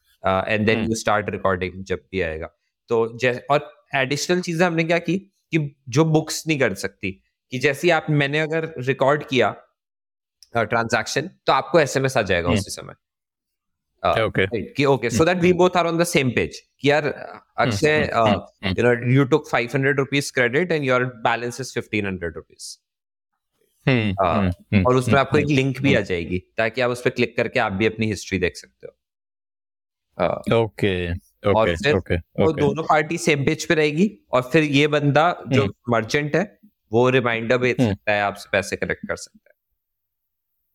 And 0.49 0.67
then 0.67 0.79
hmm. 0.79 0.89
You 0.89 0.95
start 0.95 1.31
recording 1.31 1.85
जब 1.85 2.01
भी 2.13 2.21
आएगा 2.21 2.47
तो 2.91 3.19
जै- 3.19 3.39
और 3.51 3.71
एडिशनल 3.95 4.41
चीज़ें 4.41 4.67
हमने 4.67 4.85
क्या 4.85 4.99
की 4.99 5.19
कि 5.53 5.59
जो 5.89 6.05
बुक्स 6.05 6.47
नहीं 6.47 6.59
कर 6.59 6.75
सकती 6.75 7.11
कि 7.53 7.59
जैसे 7.59 7.91
आप 7.91 8.07
मैंने 8.11 8.39
अगर 8.39 8.73
रिकॉर्ड 8.79 9.25
किया 9.25 9.55
ट्रांजैक्शन 10.55 11.31
तो 11.47 11.53
आपको 11.53 11.81
एसएमएस 11.81 12.17
आ 12.17 12.23
जाएगा 12.23 12.49
हम्म। 12.49 12.59
उसी 12.59 12.71
समय। 12.71 12.95
Uh, 14.05 14.19
Okay. 14.19 14.47
right, 14.47 14.65
कि 14.77 14.85
okay 14.85 15.11
so 15.11 15.25
that 15.25 15.37
we 15.37 15.53
both 15.53 15.71
are 15.77 15.87
on 15.87 15.99
the 15.99 16.05
same 16.05 16.31
page 16.31 16.63
कि 16.81 16.91
यार 16.91 17.07
Akshay 17.57 18.11
hmm, 18.15 18.31
hmm. 18.31 18.75
You 18.79 18.85
know 18.85 19.15
you 19.15 19.31
took 19.31 19.51
500 19.51 19.93
rupees 19.99 20.31
credit 20.39 20.73
and 20.73 20.85
your 20.85 21.07
balance 21.07 21.61
is 21.61 21.77
1500 21.79 22.31
rupees. 22.37 22.79
Hmm, 23.89 24.15
हाँ, 24.21 24.51
hmm, 24.51 24.75
hmm, 24.75 24.87
और 24.87 24.97
उसमें 24.97 25.15
hmm, 25.15 25.27
आपको 25.27 25.39
एक 25.39 25.47
hmm. 25.47 25.55
Link 25.55 25.81
भी 25.81 25.95
आ 25.95 26.01
जाएगी 26.01 26.39
ताकि 26.39 26.81
आप 26.81 26.91
उस 26.91 27.03
पर 27.03 27.11
क्लिक 27.11 27.37
करके 27.37 27.61
आप 27.61 27.73
भी 27.73 27.87
अपनी 27.87 28.07
हिस्ट्री 28.07 28.39
देख 28.39 28.57
सकते 28.57 28.87
हो। 28.87 28.97
हाँ, 30.19 30.43
Okay. 30.51 31.19
और 31.57 31.77
फिर 31.77 31.97
वो 32.41 32.53
दोनों 32.53 32.83
पार्टी 32.83 33.19
सेम 33.19 33.45
पेज 33.45 33.65
पे 33.65 33.75
रहेगी 33.75 34.19
और 34.33 34.43
फिर 34.43 34.63
ये 34.63 34.87
बंदा 34.87 35.45
जो 35.49 35.75
मर्चेंट 35.89 36.37
है 36.37 36.59
वो 36.93 37.09
रिमाइंडर 37.09 37.59
भेज। 37.59 37.77
सकता 37.77 38.13
है 38.13 38.23
आपसे 38.23 38.49
पैसे 38.53 38.77
कलेक्ट 38.77 39.09
कर 39.09 39.17
सकता 39.17 39.49
Hmm, 39.49 39.52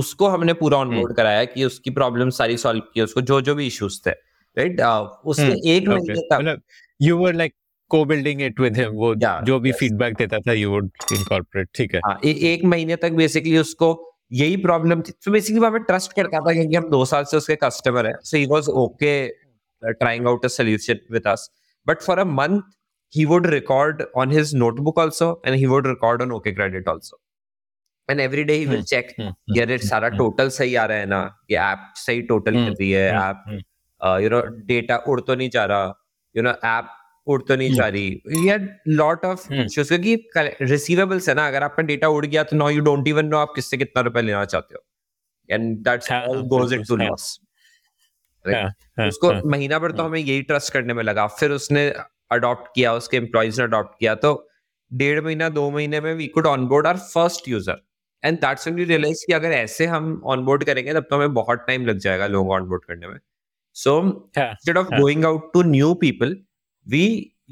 उसको 0.00 0.28
हमने 0.28 0.52
पूरा 0.54 0.78
हम्म। 0.78 0.94
ऑनबोर्ड 0.94 1.16
कराया 1.16 1.44
कि 1.44 1.64
उसकी 1.64 1.90
प्रॉब्लम 1.90 2.30
सारी 2.38 2.56
सॉल्व 2.56 2.82
की 2.94 3.00
उसको 3.00 3.20
जो 3.30 3.40
जो 3.40 3.54
भी 3.54 3.66
इश्यूज़ 3.66 4.00
थे 4.06 4.10
राइट 4.10 4.80
उसने 4.80 5.44
हम्म, 5.44 5.68
एक 5.68 5.88
महीने 5.88 6.14
तक 6.14 6.38
मतलब 6.38 6.62
you 7.00 7.16
were 7.16 7.32
like 7.34 7.54
co-building 7.90 8.40
it 8.40 8.60
with 8.60 8.78
him 8.80 8.94
वो 9.00 9.14
Yeah, 9.14 9.44
जो 9.44 9.58
भी 9.60 9.72
yes. 9.72 10.18
देता 10.18 10.38
था 10.38 10.52
you 10.52 10.70
would 10.74 10.90
incorporate 11.16 11.74
ठीक 11.74 11.94
है. 11.94 12.00
हाँ, 12.06 12.18
ए, 12.24 12.30
एक 12.52 12.64
महीने 12.64 12.96
तक 12.96 13.12
बेसिकली 13.12 13.58
उसको 13.58 13.90
यही 14.32 14.56
प्रॉब्लम 14.62 15.02
थी. 15.02 15.12
तो 15.24 15.30
बेसिकली 15.30 15.60
वो 15.60 15.66
हमें 15.66 15.82
ट्रस्ट 15.82 16.12
करता 16.12 16.40
था 16.40 16.52
क्योंकि 16.52 16.76
हम 16.76 16.88
दो 16.90 17.04
साल 17.04 17.24
से 17.24 17.36
उसके 17.36 17.56
कस्टमर 17.56 18.06
है 18.06 18.12
so 18.22 18.36
he 18.36 18.46
was 18.50 18.68
okay 18.84 19.12
trying 19.82 20.26
out 20.28 20.44
a 20.44 20.48
solution 20.48 21.00
with 21.12 21.26
us 21.26 21.50
but 21.86 22.02
for 22.02 22.18
a 22.18 22.24
month 22.24 22.62
he 23.12 23.24
would 23.24 23.46
record 23.46 24.00
on 24.14 24.30
his 24.30 24.52
notebook 24.52 24.96
also 24.98 25.26
and 25.44 25.56
he 25.56 25.66
would 25.66 25.86
record 25.86 26.22
on 26.22 26.32
okay 26.32 26.52
credit 26.52 26.88
also. 26.88 27.16
And 28.08 28.20
every 28.20 28.44
day 28.48 28.56
he 28.58 28.66
will 28.66 28.82
Hmm, 28.82 28.90
check 28.90 29.08
Hmm, 29.20 29.86
सारा 29.86 30.08
hmm, 30.08 30.18
total 30.18 30.48
सही 30.48 30.74
आ 30.74 30.84
रहा 30.84 30.98
है 30.98 31.06
ना? 31.06 31.20
ये 31.50 31.56
app 31.58 31.92
सही 31.96 32.22
total 32.22 32.54
Hmm, 32.54 32.66
कर 32.66 32.72
रही 32.72 32.90
है 32.90 33.10
hmm, 33.12 33.22
app 33.22 33.44
hmm. 33.48 34.22
You 34.22 34.28
know 34.30 34.40
data 34.66 34.96
उड़ 35.08 35.20
तो 35.20 35.34
नहीं 35.34 35.50
जा 35.50 35.64
रहा 35.64 35.94
यू 36.34 36.42
नो 36.42 36.50
ऐप 36.64 36.88
उड़ 37.26 37.40
तो 37.42 37.56
नहीं 37.56 37.68
Hmm. 37.68 37.76
जा 37.78 37.88
रही 37.88 38.70
लॉट 38.88 39.24
ऑफ़ 39.24 39.46
Hmm. 39.48 39.64
इश्यूज़ 39.64 39.88
क्योंकि 39.94 40.64
रिसीवेबल्स 40.64 41.28
है 41.28 41.34
ना? 41.34 41.46
अगर 41.48 41.62
आपका 41.62 41.82
डेटा 41.82 42.08
उड़ 42.08 42.24
गया 42.26 42.42
तो 42.44 42.56
no 42.56 42.70
you 42.70 42.80
don't 42.80 43.08
even 43.08 43.26
know 43.26 43.36
आप 43.36 43.52
किससे 43.54 43.76
कितना 43.76 44.02
रुपए 44.02 44.22
लेना 44.22 44.44
चाहते 44.44 44.74
हो। 44.74 44.84
एंड 45.50 45.76
दैट्स 45.84 46.10
हाँ, 46.12 46.22
ऑल 46.22 46.36
हाँ, 46.36 46.46
गोज 46.48 46.72
इनटू 46.72 46.96
हाँ। 46.96 47.06
लॉस 47.06 47.38
हाँ, 48.44 48.62
हाँ, 48.98 49.06
उसको 49.08 49.32
हाँ. 49.32 49.42
महीना 49.46 49.78
भर 49.78 49.92
तो 49.92 50.02
हाँ. 50.02 50.08
हमें 50.08 50.20
यही 50.20 50.42
ट्रस्ट 50.42 50.72
करने 50.72 50.94
में 50.94 51.02
लगा। 51.04 51.26
फिर 51.26 51.50
उसने 51.50 51.88
अडॉप्ट 52.32 52.68
किया 52.74 52.92
उसके 52.94 53.16
एम्प्लॉयज़ 53.16 53.60
ने 53.60 53.64
अडॉप्ट 53.64 53.98
किया 54.00 54.14
तो 54.14 54.32
डेढ़ 54.90 55.20
महीना 55.20 55.48
दो 55.48 55.70
महीने 55.70 56.00
में 56.00 56.14
we 56.14 56.26
could 56.26 56.46
onboard 56.46 56.86
our 56.86 56.96
first 56.96 57.48
user 57.48 57.80
and 58.22 58.38
that's 58.38 58.66
when 58.66 58.78
you 58.80 58.86
realise 58.86 59.24
कि 59.26 59.32
अगर 59.32 59.52
ऐसे 59.52 59.86
हम 59.86 60.20
ऑनबोर्ड 60.26 60.64
करेंगे 60.64 60.94
तब 60.94 61.06
तो 61.10 61.16
हमें 61.16 61.34
बहुत 61.34 61.64
टाइम 61.66 61.86
लग 61.86 61.98
जाएगा 61.98 62.26
लोग 62.26 62.50
ऑनबोर्ड 62.52 62.84
करने 62.84 63.08
में। 63.08 63.18
So 63.76 63.98
instead 64.38 64.78
of 64.78 64.94
going 64.94 65.24
out 65.24 65.52
to 65.54 65.62
new 65.62 65.92
people 65.94 66.36
we 66.86 67.06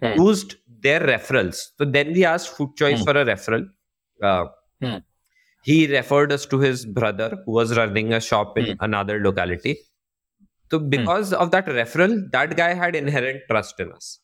used 0.05 0.53
their 0.83 1.03
referrals 1.07 1.67
तो 1.79 1.85
then 1.87 2.13
we 2.15 2.23
asked 2.23 2.57
Food 2.57 2.75
Choice 2.79 3.05
for 3.07 3.17
a 3.17 3.23
referral 3.25 3.69
he. 5.67 5.85
Referred 5.87 6.33
us 6.33 6.49
to 6.51 6.61
his 6.61 6.85
brother 6.95 7.35
who 7.49 7.57
was 7.57 7.73
running 7.79 8.13
a 8.13 8.19
shop 8.21 8.59
in 8.59 8.77
another 8.81 9.19
locality 9.19 9.75
तो 10.71 10.79
because 10.91 11.35
of 11.35 11.51
that 11.51 11.69
referral 11.69 12.17
that 12.29 12.55
guy 12.57 12.75
had 12.75 12.97
inherent 12.97 13.41
trust 13.49 13.81
in 13.81 13.91
us 13.91 14.19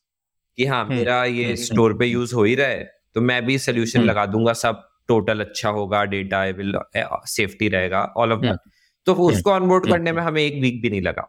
कि 0.59 0.67
हाँ, 0.67 0.85
हाँ 0.85 0.97
मेरा 0.97 1.25
ये 1.25 1.45
हाँ। 1.45 1.57
Store 1.57 1.97
पे 1.99 2.07
use 2.07 2.35
हो 2.35 2.45
ही 2.45 2.55
रहा 2.55 2.69
है 2.69 2.85
तो 3.15 3.21
मैं 3.21 3.45
भी 3.47 3.59
सोल्यूशन 3.59 3.99
हाँ। 3.99 4.07
लगा 4.07 4.25
दूँगा 4.27 4.53
सब। 4.53 4.87
टोटल 5.11 5.41
अच्छा 5.41 5.69
होगा 5.71 6.05
डेटा 6.07 6.45
सेफ्टी 6.47 7.67
eh, 7.67 7.73
रहेगा 7.73 8.03
ऑल 8.17 8.33
ऑफ़ 8.33 8.41
दैट 8.41 8.59
तो 9.07 9.15
उसको 9.25 9.51
ऑनबोर्ड 9.53 9.89
करने 9.89 10.13
में 10.13 10.23
हमें 10.23 10.43
एक 10.43 10.61
वीक 10.63 10.81
भी 10.83 10.91
नहीं 10.91 11.03
लगा। 11.03 11.23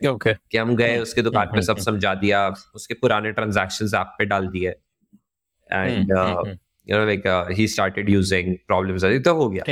ओके 0.00 0.32
कि 0.34 0.58
हम 0.58 0.74
गए 0.76 0.98
उसके 0.98 1.22
दुकान 1.22 1.46
पे 1.46 1.62
सब 1.62 1.78
समझा 1.80 2.14
दिया 2.16 2.46
उसके 2.74 2.94
पुराने 2.94 3.32
ट्रांजेक्शन 3.32 3.96
ऐप 3.96 4.14
पे 4.18 4.24
डाल 4.26 4.46
दिए। 4.48 4.70
And 5.70 6.10
you 6.86 6.96
know 6.96 7.04
like 7.06 7.22
he 7.58 7.66
started 7.68 8.10
using 8.10 8.54
problems 8.66 9.04
हो 9.28 9.48
गया। 9.48 9.64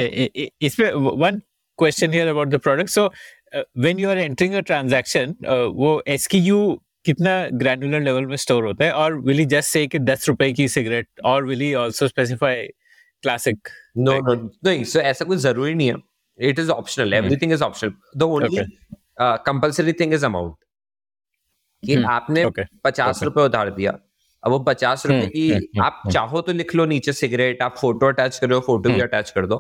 Question 1.78 2.12
here 2.12 2.28
about 2.28 2.48
the 2.48 2.58
product 2.60 2.88
so 2.90 3.06
when 3.54 3.98
you 3.98 4.08
are 4.10 4.18
entering 4.18 4.54
a 4.54 4.60
transaction 4.62 5.34
वो 5.76 6.02
एसक्यू 6.08 6.58
कितना 7.04 7.32
ग्रैनुलर 7.52 8.00
लेवल 8.00 8.26
में 8.26 8.36
स्टोर 8.36 8.64
होता 8.64 8.84
है? 8.84 8.92
और 8.92 9.14
विल 9.20 9.38
ही 9.38 9.44
जस्ट 9.46 9.70
से 9.70 9.86
कि 9.86 9.98
दस 10.00 10.28
रुपए 10.28 10.52
की 10.52 10.68
सिगरेट 10.68 11.08
और 11.24 11.44
will 11.44 11.60
he 11.60 11.72
also 11.74 12.08
specify 12.08 12.68
classic? 13.26 13.56
No 13.96 14.18
no 14.28 14.34
नहीं 14.64 14.84
सो 14.92 14.98
ऐसा 15.12 15.24
कुछ 15.24 15.38
ज़रूरी 15.38 15.74
नहीं 15.74 15.88
है 15.88 16.48
it 16.50 16.58
is 16.58 16.70
optional 16.70 17.08
Hmm. 17.14 17.24
Everything 17.24 17.52
is 17.52 17.62
optional 17.62 17.92
the 18.16 18.22
only 18.22 18.64
compulsory 19.20 19.92
thing 20.00 20.14
is 20.14 20.24
amount 20.26 20.54
कि 21.82 21.96
Hmm. 21.96 22.06
आपने. 22.10 22.44
पचास 22.84 23.16
Okay. 23.16 23.24
रुपए 23.24 23.42
उधार 23.42 23.70
दिया 23.74 23.98
अब 24.42 24.50
वो 24.52 24.58
पचास 24.68 25.06
रुपए 25.06 25.20
Hmm. 25.20 25.30
की 25.32 25.48
Hmm. 25.50 25.82
आप 25.84 26.00
Hmm. 26.04 26.12
चाहो 26.14 26.40
तो 26.40 26.52
लिख 26.52 26.74
लो 26.74 26.84
नीचे 26.94 27.12
सिगरेट 27.12 27.62
आप 27.62 27.76
फ़ोटो 27.78 28.06
अटैच 28.08 28.38
करो 28.38 28.60
फ़ोटो 28.60 28.88
भी 28.90 28.94
Hmm. 28.94 29.08
अटैच 29.08 29.30
कर 29.30 29.46
दो 29.46 29.56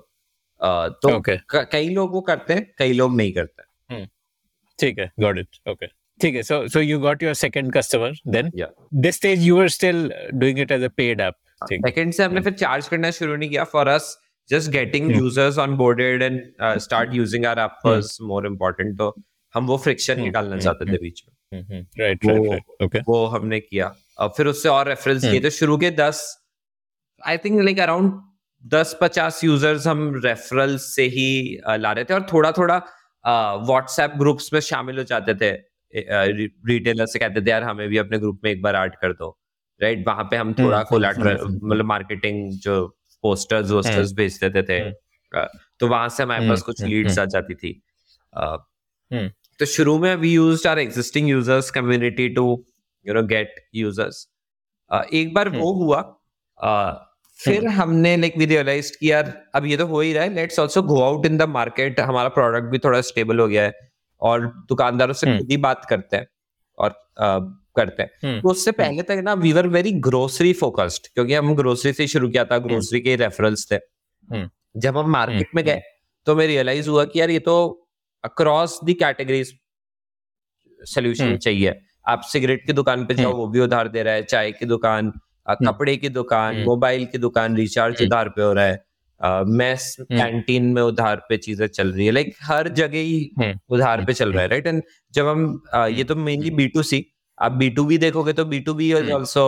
अ, 0.60 0.88
तो 1.02 1.08
Okay. 1.18 1.36
कई 1.72 1.88
लोग 1.94 2.12
वो 2.12 2.20
करते 2.20 2.54
हैं 2.54 2.66
कई 2.78 2.92
लोग 2.92 3.16
नहीं 3.16 3.32
करते 3.32 4.04
ठीक 4.78 4.98
है 4.98 5.10
got 5.22 5.38
इट 5.38 5.56
ओके 5.68 5.86
ठीक 6.20 6.34
है 6.34 6.42
so 6.42 6.66
so 6.68 6.80
you 6.80 6.98
second 7.34 7.72
customer 7.76 8.10
then 8.34 8.50
Yeah. 8.60 8.72
this 9.04 9.16
stage 9.20 9.44
you 9.46 9.56
were 9.60 9.68
still 9.76 10.00
doing 10.42 10.58
it 10.64 10.70
as 10.76 10.82
a 10.82 10.90
paid 11.00 11.20
app 11.26 11.34
thing. 11.34 11.49
Second 11.62 12.12
से 12.12 12.24
हमने 12.24 12.40
फिर 12.40 12.52
चार्ज 12.52 12.88
करना 12.88 13.10
शुरू 13.10 13.36
नहीं 13.36 13.50
किया 13.50 13.64
for 13.72 13.88
us 13.88 14.16
just 14.48 14.70
getting 14.70 15.08
Hmm. 15.10 15.18
Users 15.18 15.58
onboarded 15.76 16.22
and 16.22 16.40
start 16.80 17.14
using 17.14 17.46
our 17.46 17.60
app 17.62 17.76
Hmm. 17.84 17.90
Was 17.90 18.16
more 18.22 18.46
important 18.46 18.96
तो 18.98 19.14
हम 19.54 19.66
वो 19.66 19.76
फ्रिक्शन 19.78 20.14
Hmm. 20.14 20.24
निकालना 20.24 20.54
Hmm. 20.56 20.64
चाहते 20.64 20.92
थे 20.92 20.98
बीच 21.02 21.22
में 21.26 21.34
Mhm. 21.52 21.84
Right 22.00 22.24
right 22.26 22.38
वो- 22.40 22.50
right. 22.50 22.84
Okay. 22.86 23.00
वो 23.08 23.24
हमने 23.26 23.58
किया 23.60 23.94
और 24.18 24.28
फिर 24.36 24.46
उससे 24.46 24.68
और 24.68 24.88
रेफरेंस 24.88 25.22
Hmm. 25.22 25.30
किए 25.30 25.40
तो 25.40 25.50
शुरू 25.50 25.76
के 25.78 25.90
दस 26.00 26.20
आई 27.22 27.38
थिंक 27.44 27.60
लाइक 27.62 27.80
अराउंड 27.80 28.12
दस 28.64 28.96
पचास 29.00 29.42
यूज़र्स 29.44 29.86
हम 29.86 30.20
रेफरल 30.24 30.76
से 30.84 31.02
ही 31.16 31.28
uh, 31.68 31.76
ला 31.78 31.92
रहे 31.92 32.04
थे 32.04 32.14
और 32.14 32.26
थोड़ा 32.32 32.52
थोड़ा 32.58 32.76
व्हाट्सएप 33.68 34.12
ग्रुप्स 34.18 34.52
में 34.52 34.60
शामिल 34.60 34.98
हो 34.98 35.04
जाते 35.04 35.34
थे 35.34 35.50
रिटेलर 35.94 37.06
से 37.06 37.18
कहते 37.18 37.40
थे 37.46 37.50
यार 37.50 37.62
हमें 37.62 37.88
भी 37.88 37.96
अपने 37.98 38.18
ग्रुप 38.18 38.40
में 38.44 38.50
एक 38.50 38.62
बार 38.62 38.76
ऐड 38.76 38.94
कर 39.02 39.12
दो 39.12 39.36
राइट 39.82 40.04
वहाँ 40.08 40.24
पे 40.30 40.36
हम 40.36 40.52
थोड़ा. 40.52 40.82
Collateral 40.82 41.36
Hmm. 41.36 41.62
मतलब 41.62 41.84
मार्केटिंग 41.84 42.50
जो 42.60 42.86
पोस्टर्स 43.24 43.70
वोस्टर्स 43.70 44.12
भेज 44.12 44.38
देते 44.44 44.62
थे. 44.62 44.78
Uh, 44.90 45.46
तो 45.80 45.88
वहाँ 45.88 46.08
से 46.08 46.22
हमारे. 46.22 46.48
पास 46.48 46.62
कुछ 46.62 46.80
Hmm. 46.80 46.90
लीड्स. 46.90 47.18
आ 47.18 47.24
जाती 47.24 47.54
थी. 47.54 47.72
तो 49.60 49.66
शुरू 49.66 49.98
में 49.98 50.14
we 50.16 50.32
used 50.32 50.66
our 50.66 50.78
existing 50.78 51.28
users 51.28 51.70
community 51.70 52.28
to 52.28 52.44
you 53.06 53.14
know 53.14 53.22
get 53.22 53.54
users 53.74 54.26
एक 54.90 55.34
बार 55.34 55.48
वो 55.48 55.72
हुआ 55.72 56.00
फिर 57.38 57.66
हमने 57.66 58.16
लाइक 58.16 58.36
वी 58.38 58.44
रियलाइज़ 58.46 58.92
कि 59.00 59.10
यार 59.10 59.32
अब 59.54 59.66
ये 59.66 59.76
तो 59.76 59.86
हो 59.86 60.00
ही 60.00 60.12
रहा 60.12 60.24
है 60.24 60.34
let's 60.34 60.60
also 60.60 60.82
go 60.82 61.00
out 61.02 61.26
in 61.26 61.36
the 61.38 61.42
market 61.48 62.00
हमारा 62.00 62.28
प्रोडक्ट 62.28 62.70
भी 62.70 62.78
थोड़ा 62.78 63.00
स्टेबल 63.00 63.40
हो 63.40 63.46
गया 63.48 63.62
है 63.62 63.72
और 64.22 64.46
दुकानदारों 64.68 65.14
से. 65.14 65.38
खुद 65.38 65.50
ही 65.50 65.56
बात 65.56 65.84
करते 65.84 66.16
हैं 66.16 66.26
और 66.78 66.90
करते 67.76 68.02
हैं 68.02 68.10
Hmm. 68.24 68.42
तो 68.42 68.48
उससे 68.50 68.72
पहले 68.72 69.02
तक 69.02 69.20
ना 69.24 69.34
we 69.36 69.52
were 69.52 69.66
very 69.68 69.92
grocery 70.02 70.52
focused 70.54 71.06
क्योंकि 71.14 71.34
हम 71.34 71.54
ग्रोसरी 71.56 71.92
से 71.92 72.06
शुरू 72.06 72.28
किया 72.28 72.44
था 72.44 72.58
ग्रोसरी 72.60 73.00
के 73.00 73.16
रेफरल्स 73.16 73.66
थे 73.72 73.76
Hmm. 73.76 74.48
जब 74.76 74.98
हम 74.98 75.10
मार्केट. 75.10 75.48
में 75.54 75.64
गए 75.64 75.80
तो 76.26 76.34
हमें 76.34 76.46
रियलाइज़ 76.46 76.88
हुआ 76.88 77.04
कि 77.04 77.20
यार 77.20 77.30
ये 77.30 77.38
तो 77.40 77.56
अक्रॉस 78.24 78.78
द 78.84 78.94
कैटेगरीज 79.00 79.52
सोल्यूशन. 80.80 81.36
चाहिए 81.38 81.74
आप 82.08 82.22
सिगरेट 82.26 82.66
की 82.66 82.72
दुकान 82.72 83.04
पे 83.06 83.14
जाओ. 83.14 83.32
वो 83.36 83.46
भी 83.48 83.60
उधार 83.60 83.88
दे 83.88 84.02
रहा 84.02 84.14
है 84.14 84.22
चाय 84.24 84.52
की 84.52 84.66
दुकान 84.66 85.12
कपड़े 85.48 85.96
की 85.96 86.08
दुकान. 86.10 86.62
मोबाइल 86.64 87.04
की 87.06 87.18
दुकान 87.18 87.56
रिचार्ज. 87.56 88.02
उधार 88.02 88.28
पे 88.28 88.42
हो 88.42 88.52
रहा 88.52 88.64
है 88.64 88.88
मेस 89.20 89.96
कैंटीन 90.02 90.64
में 90.72 90.80
उधार 90.82 91.16
पे 91.28 91.36
चीज़ें 91.36 91.66
चल 91.68 91.92
रही 91.92 92.06
है 92.06 92.12
लाइक 92.12 92.34
हर 92.42 92.68
जगह 92.74 92.98
ही. 92.98 93.54
उधार 93.68 94.04
पे 94.04 94.12
चल 94.12 94.32
रहा 94.32 94.42
है 94.42 94.48
राइट 94.48 94.66
एंड 94.66 94.82
जब 95.14 95.26
हम 95.26 95.62
ये 95.96 96.04
तो 96.04 96.16
मेनली 96.18 96.50
बी 96.52 96.66
टू 96.68 96.82
सी 96.82 97.00
आप 97.40 97.52
बी 97.60 97.68
टू 97.70 97.84
बी 97.84 97.98
देखोगे 97.98 98.32
तो 98.32 98.44
B 98.44 98.60
to 98.60 98.74
B 98.74 98.92
is. 98.92 99.10
Also 99.12 99.44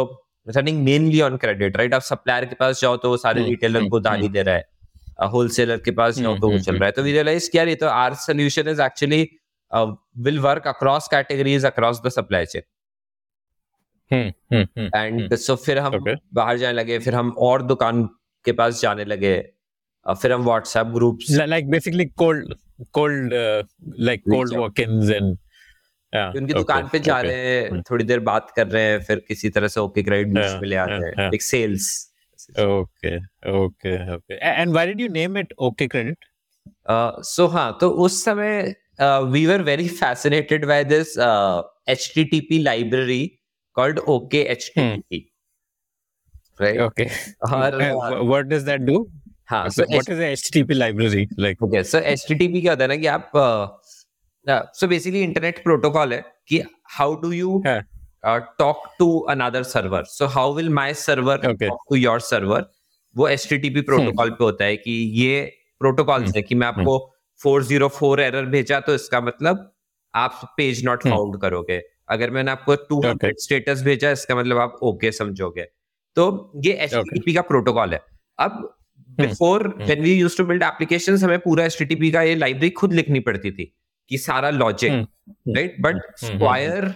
running 0.47 0.83
mainly 0.85 1.21
on 1.21 1.37
credit 1.37 1.77
right 1.77 1.95
आप 1.95 2.03
सप्लायर 2.03 2.45
के 2.45 2.55
पास 2.61 2.81
जाओ 2.81 2.97
तो 2.97 3.09
वो 3.11 3.17
सारे. 3.17 3.45
रिटेलर 3.45 3.89
को 3.89 3.97
उधार 3.97 4.21
ही 4.21 4.29
दे 4.29 4.43
रहा 4.43 4.55
है 4.55 5.29
होलसेलर 5.33 5.79
के 5.85 5.91
पास 6.01 6.19
जाओ 6.19 6.37
तो 6.39 6.51
वो. 6.51 6.59
चल 6.59 6.77
रहा 6.77 6.87
है 6.87 6.93
तो 6.93 7.03
वी 7.03 7.13
रियलाइज़ 7.13 7.51
यार 7.55 7.69
ये 7.69 7.75
तो 7.75 7.87
our 7.89 8.15
solution 8.27 8.69
is 8.69 8.83
actually 8.83 9.23
will 10.25 10.39
work 10.41 10.67
across 10.69 11.09
categories 11.11 11.65
across 11.67 12.01
the 12.07 12.09
supply 12.19 12.47
chain. 12.47 12.63
And 14.95 15.35
so 15.35 15.57
फिर 15.57 15.79
हम 15.79 15.93
Okay. 15.99 16.17
बाहर 16.35 16.57
जाने 16.59 16.73
लगे 16.73 16.99
फिर 16.99 17.15
हम 17.15 17.31
और 17.49 17.63
दुकान 17.63 18.05
के 18.45 18.53
पास 18.53 18.81
जाने 18.81 19.05
लगे 19.05 19.35
फिर 20.07 20.33
हम 20.33 20.43
WhatsApp 20.45 20.87
groups 20.95 21.31
Li- 21.31 21.47
like 21.53 21.71
basically 21.75 22.07
cold 22.23 22.53
cold 22.99 23.35
uh, 23.41 23.63
like 24.09 24.23
cold 24.33 24.51
Reach 24.51 24.53
out. 24.53 24.61
walk-ins 24.63 25.13
and 25.19 25.39
उनकी 26.15 26.53
दुकान 26.53 26.89
पे 26.93 26.99
जा 26.99 27.21
रहे 27.21 27.35
हैं 27.35 27.83
थोड़ी 27.91 28.05
देर 28.05 28.21
बात 28.21 28.53
कर 28.57 28.67
रहे 28.67 28.83
हैं 28.83 29.01
फिर 29.03 29.23
किसी 29.29 29.51
तरह 29.51 29.69
से 29.69 29.81
ओके 29.81 30.03
ग्रेड 30.03 30.33
न्यूज़ 30.33 30.57
मिले 30.57 30.77
आते 30.77 31.07
हैं। 31.07 31.31
एक 31.35 31.43
sales 31.43 31.89
okay 32.61 33.17
okay 33.53 33.97
okay 34.15 34.35
and 34.35 34.73
why 34.73 34.87
did 34.87 35.01
you 35.01 35.09
name 35.09 35.39
it 35.39 35.55
okay 35.61 35.87
credit 35.87 36.25
so 37.25 37.47
हाँ 37.47 37.77
तो 37.81 37.91
उस 38.05 38.25
समय 38.25 38.75
we 39.33 39.45
were 39.47 39.63
very 39.63 39.89
fascinated 39.89 40.65
by 40.67 40.85
this 40.85 41.17
H 41.89 42.11
T 42.15 42.25
T 42.25 42.41
P 42.41 42.59
library 42.63 43.27
called 43.77 43.99
okay 44.09 44.43
H 44.53 44.71
T 44.77 44.97
T 44.97 45.29
right 46.61 46.81
okay 46.81 47.05
what 48.25 48.47
does 48.47 48.63
that 48.63 48.81
do 48.81 49.07
हाँ 49.51 49.69
so 49.69 49.85
H 49.93 50.09
T 50.09 50.51
T 50.53 50.63
P 50.63 50.75
library 50.75 51.27
like 51.39 51.63
okay 51.63 51.83
so 51.85 51.99
H 51.99 52.25
T 52.29 52.35
T 52.35 52.49
P 52.49 52.61
क्या 52.61 52.73
होता 52.73 52.85
है 52.85 52.89
ना 52.89 52.97
कि 52.97 53.07
आप 53.07 53.31
uh, 53.37 53.82
so 54.47 54.87
basically 54.89 55.23
internet 55.23 55.63
protocol 55.65 56.13
है 56.13 56.23
कि 56.49 56.63
how 56.91 57.15
do 57.21 57.33
you. 57.33 57.63
Talk 57.65 58.83
to 58.99 59.19
another 59.31 59.63
server 59.65 60.05
so 60.09 60.27
how 60.29 60.55
will 60.55 60.69
my 60.71 60.95
server 60.97 61.37
talk 61.39 61.79
to 61.91 61.97
your 61.97 62.21
server 62.23 62.71
वो 63.17 63.29
S 63.29 63.49
T 63.49 63.59
T 63.59 63.71
P 63.71 63.81
protocol 63.83 64.31
पे 64.31 64.45
होता 64.45 64.65
है 64.65 64.77
कि 64.77 64.93
ये 65.21 65.41
प्रोटोकॉल 65.81 66.23
Hmm. 66.23 66.37
है 66.37 66.43
कि 66.43 66.55
मैं 66.55 66.67
आपको 66.67 66.99
फोर 67.41 67.63
ज़ीरो 67.65 67.89
फोर 67.89 68.21
एरर 68.21 68.45
भेजा 68.47 68.79
तो 68.81 68.95
इसका 68.95 69.21
मतलब 69.21 69.71
आप 70.15 70.41
पेज 70.57 70.85
नॉट 70.85 71.03
Hmm. 71.03 71.11
फाउंड 71.11 71.41
करोगे। 71.41 71.81
अगर 72.11 72.31
मैंने 72.31 72.51
आपको 72.51 72.75
टू 72.89 73.01
हंड्रेड 73.03 73.39
स्टेटस 73.39 73.83
भेजा 73.83 74.11
इसका 74.11 74.35
मतलब 74.37 74.59
आप 74.59 74.79
ओके 74.83 75.07
okay 75.07 75.19
समझोगे। 75.19 75.63
तो 76.17 76.53
ये 76.65 76.73
एच 76.85 76.95
पी 77.25 77.35
का 77.35 77.43
प्रोटोकॉल 77.43 77.95
है। 77.95 78.01
अब 78.39 78.75
before 79.19 79.69
Hmm. 79.69 79.87
When 79.87 80.03
we 80.03 80.15
used 80.15 80.37
to 80.39 80.45
build 80.45 80.63
applications 80.63 81.25
हमें 81.25 81.39
पूरा 81.41 81.65
एचटीटीपी 81.65 82.11
का 82.11 82.23
ये 82.23 82.35
लाइब्रेरी 82.35 82.71
खुद 82.73 82.93
लिखनी 82.93 83.21
पड़ती 83.21 83.51
थी। 83.51 83.73
कि 84.11 84.19
सारा 84.19 84.51
logic. 84.51 84.93
Right 85.49 85.77
but. 85.81 86.01
Square 86.19 86.95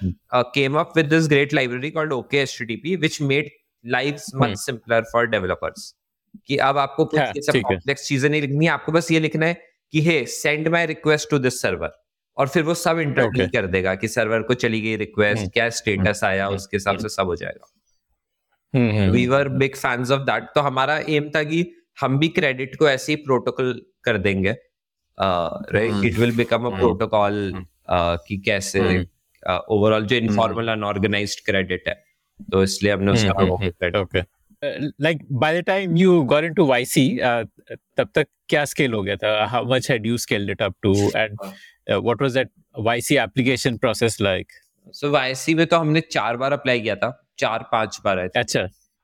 came 0.56 0.76
up 0.80 0.96
with 0.98 1.10
this 1.10 1.28
great 1.32 1.52
library 1.58 1.90
called 1.96 2.14
OKHTTP 2.16 2.94
which 3.04 3.20
made 3.30 3.50
lives 3.84 4.24
much 4.34 4.54
Hmm. 4.54 4.62
simpler 4.62 5.00
for 5.12 5.22
developers 5.34 5.84
कि 6.46 6.56
अब 6.68 6.78
आपको 6.78 7.04
कुछ 7.04 7.20
हाँ, 7.20 7.26
ये 7.36 7.42
सब 7.42 7.60
कॉम्प्लेक्स 7.60 8.06
चीज़ें 8.08 8.28
नहीं 8.30 8.40
लिखनी 8.40 8.64
है 8.66 8.70
आपको 8.72 8.92
बस 8.92 9.10
ये 9.12 9.20
लिखना 9.20 9.46
है 9.46 9.54
कि 9.92 10.00
hey 10.08 10.24
send 10.32 10.68
my 10.68 10.86
request 10.86 11.30
to 11.30 11.38
this 11.38 11.60
server 11.62 11.92
और 12.36 12.48
फिर 12.48 12.62
वो 12.62 12.74
सब 12.74 12.98
इंटरली 13.00 13.40
Okay. 13.40 13.52
कर 13.52 13.66
देगा 13.66 13.94
कि 13.94 14.08
सर्वर 14.08 14.42
को 14.50 14.54
चली 14.64 14.80
गई 14.80 14.96
रिक्वेस्ट 15.04 15.42
Hmm. 15.42 15.52
क्या 15.52 15.68
स्टेटस 15.78 16.20
आया 16.24 16.46
Hmm. 16.46 16.56
उसके 16.56 16.76
हिसाब 16.76 16.98
से 16.98 17.08
सब 17.08 17.26
हो 17.26 17.36
जाएगा 17.36 19.10
we 19.12 19.26
were 19.26 19.48
big 19.58 19.76
fans 19.76 20.10
of 20.10 20.22
that 20.22 20.48
तो 20.54 20.60
हमारा 20.60 20.98
एम 21.08 21.30
था 21.36 21.42
कि 21.50 21.64
हम 22.00 22.18
भी 22.18 22.28
क्रेडिट 22.38 22.76
को 22.78 22.88
ऐसे 22.88 23.12
ही 23.12 23.16
प्रोटोकॉल 23.24 23.80
कर 24.04 24.18
देंगे 24.18 24.54
it 25.18 26.18
will 26.18 26.36
become 26.36 26.64
a 26.66 26.76
protocol 26.78 27.52
कि 27.90 28.36
कैसे 28.46 28.80
uh, 28.80 29.58
ओवरऑल 29.70 30.06
जो 30.06 30.16
इनफॉर्मल 30.16 30.68
अनऑर्गेनाइज 30.68 31.40
क्रेडिट 31.46 31.88
है। 31.88 31.94
तो 32.52 32.62
इसलिए 32.62 32.92
हमने 32.92 33.12
उसका 33.12 34.24
like 34.62 35.18
by 35.32 35.60
the 35.60 35.64
time 35.64 35.96
you 35.96 36.20
got 36.24 36.44
into 36.44 36.66
YC 36.66 37.08
तब 37.18 38.08
तक 38.14 38.26
क्या 38.48 38.64
स्केल 38.64 38.92
हो 38.92 39.02
गया 39.02 39.16
था? 39.16 39.44
How 39.46 39.64
much 39.72 39.90
had 39.90 40.06
you 40.06 40.16
scaled 40.18 40.50
it 40.50 40.62
up 40.62 40.74
to 40.82 40.94
and 41.16 41.38
what 41.90 42.22
was 42.22 42.34
that 42.34 42.50
YC 42.78 43.16
application 43.16 43.76
process 43.78 44.20
like 44.20 44.52
so 44.94 45.10
YC 45.10 45.54
में 45.54 45.66
तो 45.66 45.76
हमने 45.76 46.00
चार 46.10 46.36
बार 46.36 46.52
अप्लाई 46.52 46.80
किया 46.80 46.96
था। 46.96 47.10
चार 47.38 47.68
पाँच 47.72 48.00
बार 48.04 48.18
अच्छा। 48.18 48.62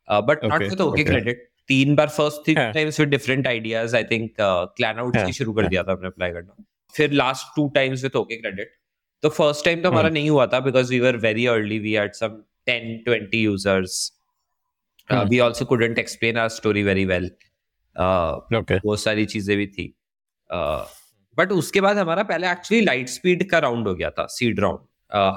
But 0.09 0.45
not 0.45 0.63
with 0.63 0.81
okay 0.81 1.05
credit 1.05 1.49
तीन 1.73 1.95
बार 1.95 2.09
फ़र्स्ट 2.11 2.45
थ्री 2.45 2.55
हाँ. 2.55 2.71
Times 2.73 3.01
with 3.01 3.09
different 3.09 3.47
ideas 3.47 3.97
I 3.97 4.05
think 4.05 4.31
clan 4.41 4.99
out 4.99 5.17
हाँ, 5.17 5.27
से 5.27 5.33
शुरू 5.33 5.53
कर 5.53 5.63
हाँ. 5.63 5.71
दिया 5.71 5.83
था 5.83 5.93
हमने 5.93 6.07
अप्लाई 6.07 6.33
करना 6.33 6.65
फिर 6.95 7.13
last 7.15 7.55
two 7.57 7.69
times 7.75 8.03
with 8.03 8.17
okay 8.17 8.37
credit 8.37 8.75
तो 9.23 9.29
फ़र्स्ट 9.31 9.65
टाइम 9.65 9.83
तो 9.83 9.89
हमारा 9.89 10.07
हम्म। 10.07 10.15
नहीं 10.15 10.31
हुआ 10.31 10.47
था 10.47 10.61
because 10.61 10.91
we 10.91 11.01
were 11.01 11.17
very 11.19 11.47
early 11.47 11.79
we 11.79 11.93
had 11.93 12.13
some 12.15 12.43
10 12.69 13.05
20 13.09 13.35
users. 13.35 13.97
We 15.11 15.39
also 15.39 15.65
couldn't 15.65 16.01
explain 16.03 16.41
our 16.43 16.53
story 16.57 16.85
very 16.89 17.07
well 17.07 17.31
okay 18.57 18.77
वो 18.85 18.97
सारी 18.97 19.25
चीज़ें 19.27 19.57
भी 19.57 19.67
थी 19.69 19.93
बट 21.39 21.53
उसके 21.53 21.81
बाद 21.81 21.99
हमारा 21.99 22.23
पहले 22.23 22.51
एक्चुअली 22.51 22.85
लाइट 22.85 23.09
स्पीड 23.09 23.49
का 23.51 23.59
राउंड 23.59 23.89
हो 23.89 23.95
गया 23.95 24.11
था 24.11 24.27
seed 24.31 24.61
round 24.61 24.79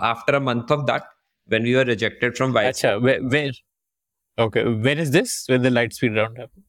after 0.04 0.36
a 0.36 0.40
month 0.42 0.72
of 0.72 0.86
that 0.86 1.02
when 1.50 1.64
we 1.64 1.74
were 1.76 1.86
rejected 1.86 2.36
from 2.36 2.52
YC 2.52 2.68
अच्छा 2.68 2.96
where, 2.98 3.22
where 3.30 3.52
okay 4.38 4.64
when 4.64 5.00
is 5.00 5.12
this? 5.12 5.46
When 5.48 5.62
the 5.62 5.70
light 5.70 5.94
speed 5.94 6.16
round 6.16 6.38
happened 6.38 6.64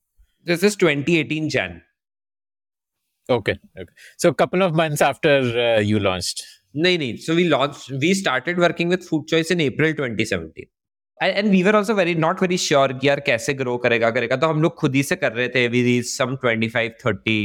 this 0.46 0.64
is 0.64 0.76
2018 0.78 1.48
Jan 1.48 1.80
okay 3.28 3.54
okay. 3.80 3.94
So 4.16 4.28
a 4.28 4.34
couple 4.34 4.62
of 4.62 4.74
months 4.74 5.02
after 5.02 5.32
uh, 5.64 5.80
you 5.80 5.98
launched. 5.98 6.44
नहीं 6.76 6.98
नहीं 6.98 7.16
so 7.16 7.34
we 7.34 7.44
launch 7.44 7.86
we 8.00 8.14
started 8.14 8.58
working 8.60 8.90
with 8.90 9.02
Food 9.02 9.24
Choice 9.30 9.52
in 9.52 9.60
April 9.66 9.94
2017 9.94 10.64
and 11.22 11.48
we 11.50 11.62
were 11.62 11.76
also 11.76 11.94
very 11.94 12.14
not 12.14 12.42
very 12.42 12.56
sure 12.58 12.92
कि 12.92 13.08
यार 13.08 13.20
कैसे 13.20 13.54
grow 13.54 13.76
करेगा 13.76 14.10
करेगा। 14.10 14.36
तो 14.36 14.46
हम 14.46 14.62
लोग 14.62 14.74
खुद 14.74 14.94
ही 14.94 15.02
से 15.02 15.16
कर 15.16 15.32
रहे 15.32 15.48
थे 15.48 15.66
वी 15.68 15.82
रीच 15.82 16.06
सम 16.06 16.36
25 16.44 16.90
30 17.06 17.38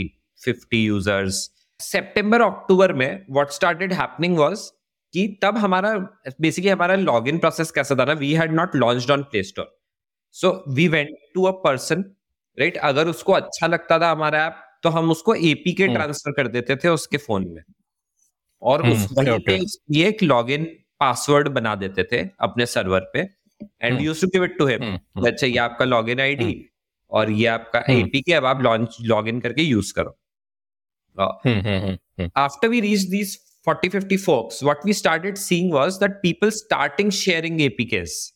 50 0.47 0.73
यूज़र्स 0.73 1.35
सितंबर 1.79 2.41
अक्टूबर 2.41 2.93
में 2.93 3.25
व्हाट 3.31 3.51
स्टार्टेड 3.51 3.93
हैपनिंग 3.93 4.37
वाज 4.37 4.69
कि 5.13 5.27
तब 5.41 5.57
हमारा 5.57 5.95
बेसिकली 6.41 6.71
हमारा 6.71 6.95
लॉगिन 6.95 7.37
प्रोसेस 7.37 7.71
कैसा 7.71 7.95
था 7.95 8.05
ना 8.05 8.13
we 8.13 8.33
had 8.33 8.53
not 8.53 8.75
launched 8.75 9.11
on 9.11 9.23
play 9.23 9.43
store 9.43 9.80
so 10.31 10.63
we 10.67 10.87
went 10.87 11.09
to 11.33 11.43
a 11.43 11.51
person 11.51 12.03
right 12.59 12.77
अगर 12.77 13.07
उसको 13.07 13.33
अच्छा 13.33 13.67
लगता 13.67 13.99
था 13.99 14.11
हमारा 14.11 14.45
ऐप 14.47 14.63
तो 14.83 14.89
हम 14.89 15.11
उसको 15.11 15.35
एपीके 15.35 15.83
हम्म। 15.83 15.95
ट्रांसफ़र 15.95 16.31
कर 16.31 16.47
देते 16.47 16.75
थे 16.75 16.89
उसके 16.89 17.17
फ़ोन 17.17 17.47
में 17.47 17.61
और 18.61 18.85
हम्म, 18.85 18.93
उस 18.93 19.07
वहीं 19.17 19.39
पे 19.39 19.59
ये 19.91 20.07
एक 20.07 20.23
लॉगिन 20.23 20.65
पासवर्ड 20.99 21.47
बना 21.47 21.75
देते 21.75 22.03
थे 22.11 22.29
अपने 22.39 22.65
सर्वर 22.65 23.09
पे 23.13 23.19
and 23.19 23.93
hmm. 23.93 24.03
Use 24.03 24.21
to 24.21 24.27
give 24.27 24.43
it 24.43 24.57
to 24.57 24.67
him 24.67 24.97
अच्छा 25.25 25.47
ये 25.47 25.57
आपका 25.57 25.85
लॉगिन 25.85 26.19
आईडी 26.19 26.43
हम्म। 26.43 26.63
और 27.11 27.29
ये 27.31 27.45
आपका 27.47 27.79
हम्म। 27.79 27.99
एपीके 27.99 28.33
अब 28.33 28.45
आप 28.45 28.61
लॉन्च 28.61 28.97
लॉगिन 29.01 29.39
करके 29.39 29.61
यूज़ 29.61 29.93
करो 29.93 30.17
hmm. 31.17 31.95
after 32.35 32.69
we 32.69 32.81
reached 32.81 33.09
these 33.09 33.37
40 33.67 33.89
50 33.89 34.17
folks 34.17 34.61
what 34.63 34.77
we 34.83 34.93
started 34.93 35.37
seeing 35.37 35.69
was 35.69 35.99
that 35.99 36.21
people 36.21 36.51
starting 36.51 37.09
sharing 37.11 37.57
apks 37.59 37.81
uh, 37.81 37.99
to 37.99 37.99
Yeah. 37.99 37.99
share 38.01 38.19
it 38.21 38.29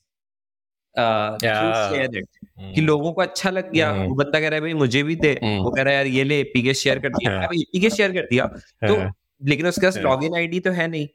कि 0.97 2.81
लोगों 2.81 3.11
को 3.13 3.21
अच्छा 3.21 3.49
लग 3.49 3.71
गया 3.71 3.89
हम्म। 3.91 4.07
वो 4.07 4.15
बंदा 4.15 4.39
कह 4.39 4.47
रहा 4.47 4.55
है 4.55 4.61
भाई 4.61 4.73
मुझे 4.73 5.03
भी 5.03 5.15
दे 5.15 5.31
हम्म। 5.43 5.63
वो 5.63 5.71
कह 5.71 5.81
रहा 5.81 5.93
है 5.93 5.97
यार 5.97 6.07
ये 6.07 6.23
ले 6.23 6.39
एपीके 6.39 6.73
शेयर 6.73 6.99
कर 6.99 7.09
दिया 7.09 7.31
हाँ। 7.31 7.47
अब 7.47 7.53
एपीके 7.53 7.89
शेयर 7.89 8.13
कर 8.13 8.21
दिया 8.21 8.45
तो 8.87 8.95
हाँ, 8.95 9.11
लेकिन 9.41 9.67
उसके 9.67 9.85
पास 9.87 9.95
हाँ। 9.95 10.03
लॉगिन 10.03 10.35
आईडी 10.35 10.59
तो 10.59 10.71
है 10.71 10.87
नहीं 10.87 11.07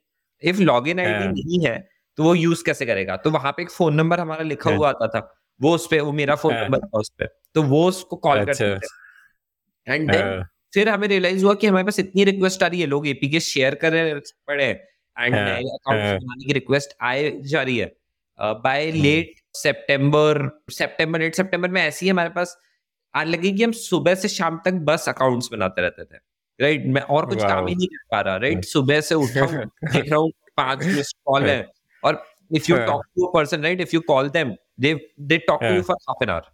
इफ़ 0.42 0.60
लॉगिन 0.60 1.00
आईडी 1.00 1.24
हाँ। 1.24 1.32
नहीं 1.32 1.60
है 1.66 1.78
तो 2.18 2.24
वो 2.24 2.34
यूज़ 2.34 2.64
कैसे 2.64 2.86
करेगा 2.86 3.16
तो 3.16 3.30
वहाँ 3.30 3.52
पे 3.52 3.62
एक 3.62 3.70
फ़ोन 3.70 3.94
नंबर 3.94 4.20
हमारा 4.20 4.44
लिखा 4.44 4.70
हाँ। 4.70 4.78
हुआ 4.78 4.88
आता 4.88 5.06
था 5.08 5.26
वो 5.60 5.74
उस 5.74 5.86
पे 5.90 6.00
वो 6.00 6.12
मेरा 6.12 6.34
फ़ोन। 6.34 6.54
नंबर 6.54 6.78
था 6.78 6.98
उस 6.98 7.08
पे 7.18 7.26
तो 7.54 7.62
वो 7.62 7.86
उसको 7.88 8.16
कॉल। 8.16 8.44
करते 8.44 8.74
थे 8.76 9.92
एंड 9.94 10.10
देन 10.12 10.44
फिर 10.74 10.88
हमें 10.88 11.06
रियलाइज़ 11.08 11.44
हुआ 11.44 11.54
कि 11.54 11.66
हमारे 11.66 11.84
पास 11.84 11.98
इतनी 11.98 12.24
रिक्वेस्ट 12.24 12.62
आ 12.62 12.66
रही 12.66 12.80
है 12.80 12.86
लोग 12.86 13.06
एपीके 13.08 13.40
शेयर 13.40 13.74
कर 13.74 13.92
रहे 13.92 14.14
पड़े 14.14 14.64
एंड 14.64 15.34
अकाउंट। 15.34 16.22
बनाने 16.22 16.44
की 16.44 16.52
रिक्वेस्ट 16.52 16.96
आए 17.02 17.30
जा 17.44 17.62
रही 17.62 17.78
है 17.78 17.92
by 18.38 18.90
hmm. 18.90 19.02
Late 19.02 19.39
September 19.54 20.48
September 20.70 21.22
eight 21.22 21.34
September 21.34 21.68
में 21.68 21.82
ऐसी 21.82 22.06
ही 22.06 22.10
हमारे 22.10 22.30
पास 22.30 22.56
आने 23.14 23.30
लगी 23.30 23.52
कि 23.52 23.62
हम 23.64 23.72
सुबह 23.72 24.14
से 24.14 24.28
शाम 24.28 24.60
तक 24.64 24.72
बस 24.88 25.08
अकाउंट्स 25.08 25.48
बनाते 25.52 25.82
रहते 25.82 26.04
थे 26.04 26.18
राइट 26.60 26.86
मैं 26.86 27.02
और 27.16 27.26
कुछ 27.26 27.42
काम 27.42 27.66
ही 27.66 27.74
नहीं 27.74 27.86
कर 27.86 28.04
पा 28.10 28.20
रहा 28.20 28.36
राइट 28.36 28.64
सुबह 28.64 29.00
से 29.00 29.14
उठा 29.14 29.46
देख 29.84 30.10
रहा 30.10 30.18
हूँ 30.18 30.30
पाँच 30.56 30.84
मिस्ड 30.86 31.16
कॉल 31.24 31.44
है 31.44 31.60
और 32.02 32.22
if 32.54 32.70
you. 32.70 32.76
Talk 32.76 33.04
to 33.06 33.26
a 33.26 33.32
person 33.34 33.62
right 33.62 33.80
if 33.80 33.90
you 33.94 34.00
call 34.06 34.28
them 34.28 34.54
they 34.80 34.94
they 35.20 35.38
talk 35.38 35.62
to 35.62 35.74
you. 35.74 35.82
For 35.82 35.96
half 36.08 36.24
an 36.24 36.30
hour 36.30 36.50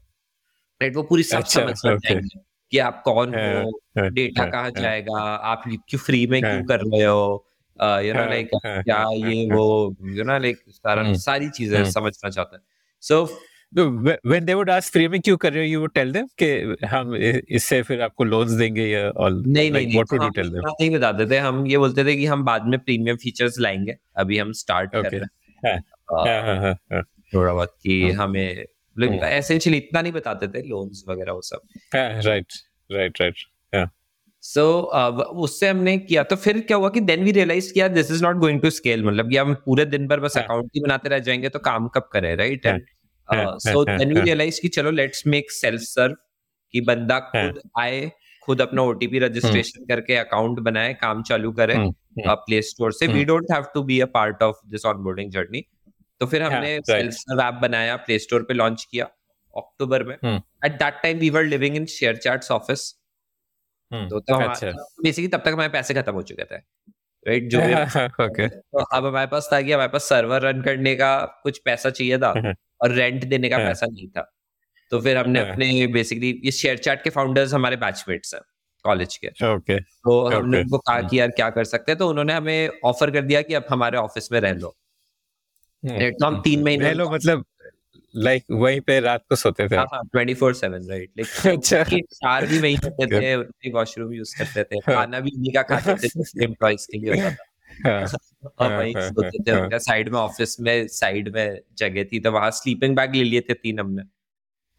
right 0.80 0.96
वो 0.96 1.02
पूरी 1.02 1.22
सब 1.22 1.37
अच्छा, 1.37 1.61
समझ. 1.61 1.98
जाएँगे 1.98 2.38
कि 2.72 2.78
आप 2.78 3.02
कौन 3.04 3.35
हाँ, 3.35 4.09
डेटा 4.11 4.44
कहाँ 4.46 4.70
जाएगा 4.78 5.20
आप 5.52 5.62
क्यों 5.66 5.98
फ्री 5.98 6.26
में 6.26 6.40
क्यों। 6.42 6.62
कर 6.64 6.80
रहे 6.80 7.04
हो 7.04 7.46
यू 8.04 8.14
नो 8.14 8.24
लाइक 8.30 8.50
क्या 8.64 9.02
ये। 9.12 9.44
वो 9.50 9.64
यू 10.02 10.24
नो 10.24 10.38
लाइक 10.38 10.62
सारा 10.68 11.02
हम्म, 11.02 11.14
सारी 11.14 11.48
चीज़ें 11.48 11.78
हम्म। 11.78 11.90
समझना 11.90 12.30
चाहते 12.30 12.56
हैं 12.56 12.62
सो 13.07 13.27
when 14.25 14.47
they 14.47 14.55
would 14.55 14.71
ask 14.71 14.97
में 14.97 15.21
क्यों 15.21 15.37
कर 15.37 15.53
रहे 15.53 15.64
हो? 15.64 15.71
You 15.73 15.81
would 15.81 15.95
tell 15.99 16.12
them 16.12 16.29
कि 16.42 16.87
हम 16.87 17.14
इससे 17.16 17.83
फिर 17.83 18.01
आपको 18.03 18.25
लोन्स 18.25 18.51
देंगे 18.51 18.87
या 18.87 19.11
all 19.12 19.35
नहीं 19.47 19.71
like 19.71 19.87
नहीं 19.87 19.97
what 19.97 20.12
would 20.12 20.25
you 20.25 20.31
tell 20.38 20.51
them? 20.51 20.66
नहीं 20.81 20.90
बताते 20.90 21.27
थे। 21.31 21.38
हम 21.38 21.66
ये 21.66 21.79
बोलते 21.79 22.05
थे 22.05 22.16
कि 22.16 22.27
हम 22.27 22.45
बाद 22.45 22.66
में 22.66 22.79
प्रीमियम 22.79 23.16
फीचर्स 23.16 23.59
लाएँगे। 23.61 23.97
अभी 24.16 24.38
हम 24.38 24.53
स्टार्ट 24.53 24.92
कर 24.92 24.99
Okay. 24.99 25.12
रहे 25.12 25.73
हैं। 25.73 25.83
हाँ, 26.12 26.42
हाँ, 26.42 26.57
हाँ, 26.61 26.77
हाँ, 26.92 27.03
थोड़ा 27.35 27.53
बहुत 27.55 27.75
कि। 27.83 28.11
हमें। 28.12 28.64
एसेंशियली 28.97 29.79
इतना 29.79 30.03
नहीं 30.03 30.12
बताते 30.12 30.49
थे 30.49 30.62
लोन्स 30.69 31.05
वगैरह 31.09 31.33
वो 31.33 31.40
सब। 31.40 31.61
हाँ, 31.95 32.23
right 32.23 32.55
right 32.90 33.21
right 33.23 33.45
हाँ, 33.75 33.90
सो 34.42 34.64
उससे 35.45 35.69
हमने 35.69 35.99
किया 35.99 36.23
तो 36.23 36.37
फिर 36.37 36.61
क्या 36.61 36.77
हुआ 36.77 36.88
कि 36.88 37.01
देन 37.01 37.25
वी 37.25 37.33
रियलाइज़ 37.33 37.73
किया 37.73 37.88
this 37.88 38.11
is 38.11 38.23
not 38.23 38.37
going 38.37 38.61
to 38.61 38.71
scale 38.71 39.05
मतलब 39.05 39.31
कि 39.31 39.37
हम 39.37 39.55
पूरे 39.55 39.85
दिन 39.85 40.07
भर 40.09 40.21
बस 40.21 40.37
हाँ। 40.37 40.45
अकाउंट 40.45 40.71
ही 40.75 40.81
बनाते 40.81 41.09
रह 41.09 41.19
जाएँगे 41.19 41.49
तो 41.49 41.59
काम 41.59 41.88
कब 41.88 42.09
करें 42.12 42.37
राइट 42.37 42.66
हाँ, 42.66 42.73
हाँ, 42.73 42.81
सो 43.32 43.84
हाँ, 43.88 43.98
देन 43.98 44.08
वी 44.08 44.14
हाँ। 44.14 44.24
रियलाइज़ 44.24 44.60
कि 44.60 44.68
चलो 44.68 44.90
लेट्स 44.90 45.26
मेक 45.26 45.50
सेल्फ 45.50 45.80
सर्व 45.80 46.14
कि 46.74 46.80
बंदा 46.80 47.14
हाँ। 47.14 47.52
खुद 47.52 47.60
आए 47.80 48.10
खुद 48.42 48.60
अपना 48.60 48.82
ओटीपी 48.82 49.18
रजिस्ट्रेशन 49.18 49.84
करके 49.84 50.16
अकाउंट 50.16 50.58
बनाए 50.58 50.92
काम 50.94 51.22
चालू 51.22 51.52
करे 51.52 51.74
हम्म, 51.74 51.86
हम्म, 51.86 52.34
प्ले 52.34 52.62
स्टोर 52.62 52.92
से। 52.92 53.06
We 53.06 53.12
hmm. 53.12 53.24
Don't 53.24 53.46
have 53.52 53.64
to 53.74 53.82
be 53.82 54.00
a 54.00 54.06
part 54.06 54.42
of 54.42 54.56
this 54.66 54.86
onboarding 54.86 55.30
journey 55.30 55.62
तो 56.20 56.26
फिर 56.26 56.42
हाँ, 56.42 56.50
हमने 56.50 56.78
सेल्फ 56.80 57.12
सर्व 57.12 57.40
ऐप 57.42 57.54
बनाया 57.54 57.96
प्ले 57.96 58.18
स्टोर 58.18 58.42
पे 58.42 58.54
लॉन्च 58.54 58.86
किया 58.90 59.04
अक्टूबर 59.56 60.02
में। 60.04 60.16
हम्म। 60.24 60.42
At 60.64 60.72
that 60.72 60.94
time 61.02 61.18
we 61.18 61.30
were 61.30 61.44
living 61.44 61.76
in 61.76 61.86
ShareChat's 62.16 62.50
office 62.50 62.94
हम्म, 63.92 64.08
तो, 64.08 64.20
तो 64.20 64.34
अच्छा। 64.34 64.70
बेसिकली 65.02 65.28
तब 65.28 65.42
तक 65.44 65.48
हमारे 65.48 65.68
पैसे 65.68 65.94
खत्म 65.94 66.12
हो 66.12 66.22
चुके 66.22 66.44
थे 66.44 66.56
राइट 67.26 67.48
जो 67.50 67.58
okay 68.28 68.48
तो 68.48 68.84
अब 68.84 69.06
हमारे 69.06 69.26
पास 69.26 69.48
था 69.52 69.60
कि 69.62 69.72
हमारे 69.72 69.88
पास 69.88 70.04
सर्वर 70.04 70.42
रन 70.42 70.62
करने 70.62 70.94
का 70.94 71.40
कुछ 71.42 71.58
पैसा 71.58 71.90
चाहिए 71.90 72.18
था। 72.18 72.30
हम्म। 72.36 72.54
और 72.80 72.92
रेंट 72.92 73.24
देने 73.24 73.48
का 73.48 73.56
हाँ। 73.56 73.66
पैसा 73.66 73.86
नहीं 73.86 74.08
था। 74.08 74.32
तो 74.90 75.00
फिर 75.00 75.16
हमने 75.16 75.40
हाँ। 75.40 75.52
अपने 75.52 75.86
बेसिकली 75.86 76.40
ये 76.44 76.50
शेयर 76.50 76.78
चैट 76.78 77.04
के 77.04 77.10
फाउंडर्स 77.10 77.54
हमारे 77.54 77.76
बैचमेट्स 77.76 78.34
हैं 78.34 78.42
कॉलेज 78.84 79.16
के। 79.16 79.28
Okay 79.28 79.80
तो 79.80 80.28
हमने 80.28 80.60
उनको 80.60 80.78
कहा 80.78 81.02
कि 81.02 81.20
यार 81.20 81.28
क्या 81.28 81.50
कर 81.50 81.64
सकते 81.64 81.92
हैं? 81.92 81.98
तो 81.98 82.08
उन्होंने 82.08 82.32
हमें 82.32 82.68
ऑफ़र 82.84 83.10
कर 83.10 83.22
दिया 83.22 83.42
कि 83.42 83.54
अब 83.54 83.64
हमारे 83.70 83.98
ऑफ़िस 83.98 84.32
में 84.32 84.40
रह 84.40 84.52
लो। 84.52 84.76
हम्म, 85.82 86.10
तो 86.10 86.26
हम 86.26 86.40
तीन 86.40 86.62
महीने 86.64 86.84
रह 86.84 86.92
लो 86.92 87.10
मतलब 87.10 87.44
लाइक 88.16 88.44
वहीं 88.50 88.80
पे 88.80 89.00
रात 89.00 89.24
को 89.28 89.36
सोते 89.36 89.68
थे। 89.68 89.76
हाँ? 89.76 89.86
हाँ 89.94 90.02
ट्वेंटी 90.04 90.34
फोर 90.34 90.54
सेवन 90.54 90.88
राइट 90.88 91.10
अच्छा। 91.46 91.84
चार 92.00 92.46
भी 92.46 92.58
वही 92.58 92.76
करते 92.76 93.06
थे 93.06 93.70
वॉशरूम 93.70 94.12
यूज़ 94.12 94.38
करते 94.38 94.64
थे 94.64 94.76
हाँ। 94.76 94.96
खाना 94.96 95.20
भी 95.20 95.30
इन्हीं 95.34 95.52
का 95.52 95.62
खाते 95.62 96.08
थे 96.08 96.44
एम्प्लॉइज 96.44 96.86
के 96.86 96.98
लिए 96.98 97.10
होता 97.10 97.22
था। 97.22 97.28
हाँ, 97.28 97.36
और 98.58 98.70
हाँ, 98.70 98.78
वहीं 98.78 98.94
हाँ, 98.94 99.08
सोते 99.08 99.38
थे 99.38 99.52
हाँ। 99.52 99.60
उनका 99.60 99.78
साइड 99.78 100.08
में 100.08 100.18
ऑफ़िस 100.18 100.60
में 100.60 100.86
साइड 100.88 101.28
में 101.34 101.60
जगह 101.78 102.04
थी 102.04 102.20
तो 102.20 102.32
वहाँ 102.32 102.50
स्लीपिंग 102.50 102.96
बैग 102.96 103.14
ले 103.14 103.24
लिए 103.24 103.40
थे 103.40 103.54
तीन 103.54 103.80
हमने 103.80 104.02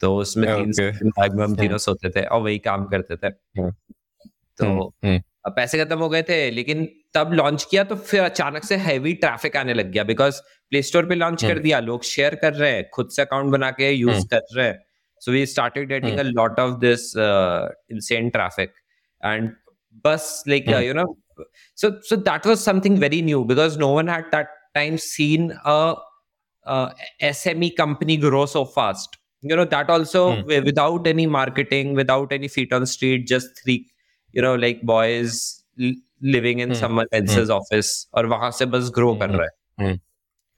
तो 0.02 0.16
उसमें 0.18 0.48
तीन 0.56 0.72
स्लीपिंग 0.72 1.12
बैग 1.12 1.34
में 1.34 1.44
हम 1.44 1.56
तीनों 1.56 1.78
सोते 1.78 2.10
थे 2.10 2.26
और 2.26 2.42
वही 2.42 2.60
काम 2.60 2.86
करते 2.86 3.16
थे। 3.16 3.30
तो 3.30 4.66
हम्म, 4.66 5.08
हम्म, 5.08 5.52
पैसे 5.56 5.84
खत्म 5.84 5.98
हो 6.00 6.10
गए 6.10 6.22
थे 6.24 6.40
लेकिन 6.52 6.86
तब 7.14 7.34
लॉन्च 7.34 7.68
किया 7.72 7.84
तो 7.84 7.96
फिर 7.96 8.22
अचानक 8.22 8.64
से 8.64 8.76
हैवी 8.78 9.14
ट्रैफ़िक 9.14 9.58
आने 9.58 9.74
लग 9.74 9.92
गया 9.92 10.04
बिकॉज़ 10.04 10.42
प्ले 10.72 10.82
स्टोर 10.82 11.06
पे 11.06 11.16
लॉन्च 11.16 11.42
कर 11.42 11.52
हम्म। 11.52 11.62
दिया 11.62 11.80
लोग 11.80 12.04
शेयर 12.04 12.36
कर 12.36 12.54
रहे 12.54 12.72
हैं 12.72 12.90
खुद 12.94 13.10
से 13.10 13.22
अकाउंट 13.22 13.52
बना 13.52 13.72
के 13.72 13.92
यूज़। 13.92 14.26
कर 14.28 14.42
रहे 14.56 14.68
हैं 14.68 14.80
so 15.22 15.32
we 15.32 15.46
started 15.46 15.88
getting 15.90 16.20
a 16.20 16.24
lot 16.24 16.60
of 16.60 16.80
this 16.80 17.14
insane 17.92 18.30
traffic 18.30 18.74
and 19.24 19.52
बस 20.06 20.44
like. 20.48 20.70
You 20.70 20.94
know 20.94 21.06
so 21.76 21.90
so 22.02 22.16
that 22.16 22.46
was 22.46 22.64
something 22.64 22.98
very 23.06 23.22
new 23.22 23.44
because 23.46 23.78
no 23.78 23.92
one 23.92 24.08
had 24.08 24.26
that 24.32 24.48
time 24.76 24.98
seen 24.98 25.52
a, 25.66 25.96
a 26.66 26.94
SME 27.32 27.76
company 27.76 28.18
grow 28.18 28.46
so 28.46 28.66
fast. 28.66 29.18
You 29.44 29.56
know 29.56 29.66
that 29.66 29.90
also 29.90 30.24
Hmm. 30.34 30.66
without 30.66 31.08
any 31.08 31.28
marketing, 31.28 31.94
without 32.02 32.32
any 32.40 32.48
feet 32.58 32.74
on 32.74 32.86
street, 32.86 33.28
just 33.28 33.62
three, 33.64 33.78
you 34.34 34.42
know, 34.42 34.56
like 34.56 34.82
boys 34.82 35.64
living 36.22 36.60
in 36.60 36.70
Hmm. 36.70 36.80
someone 36.82 37.08
else's 37.22 37.50
office 37.60 37.94
और 38.14 38.26
वहाँ 38.36 38.52
से 38.60 38.66
बस 38.76 38.92
grow 38.98 39.16
कर 39.20 39.30
Hmm. 39.30 39.40
रहा 39.40 39.46
है. 39.46 39.88
Hmm. 39.88 40.00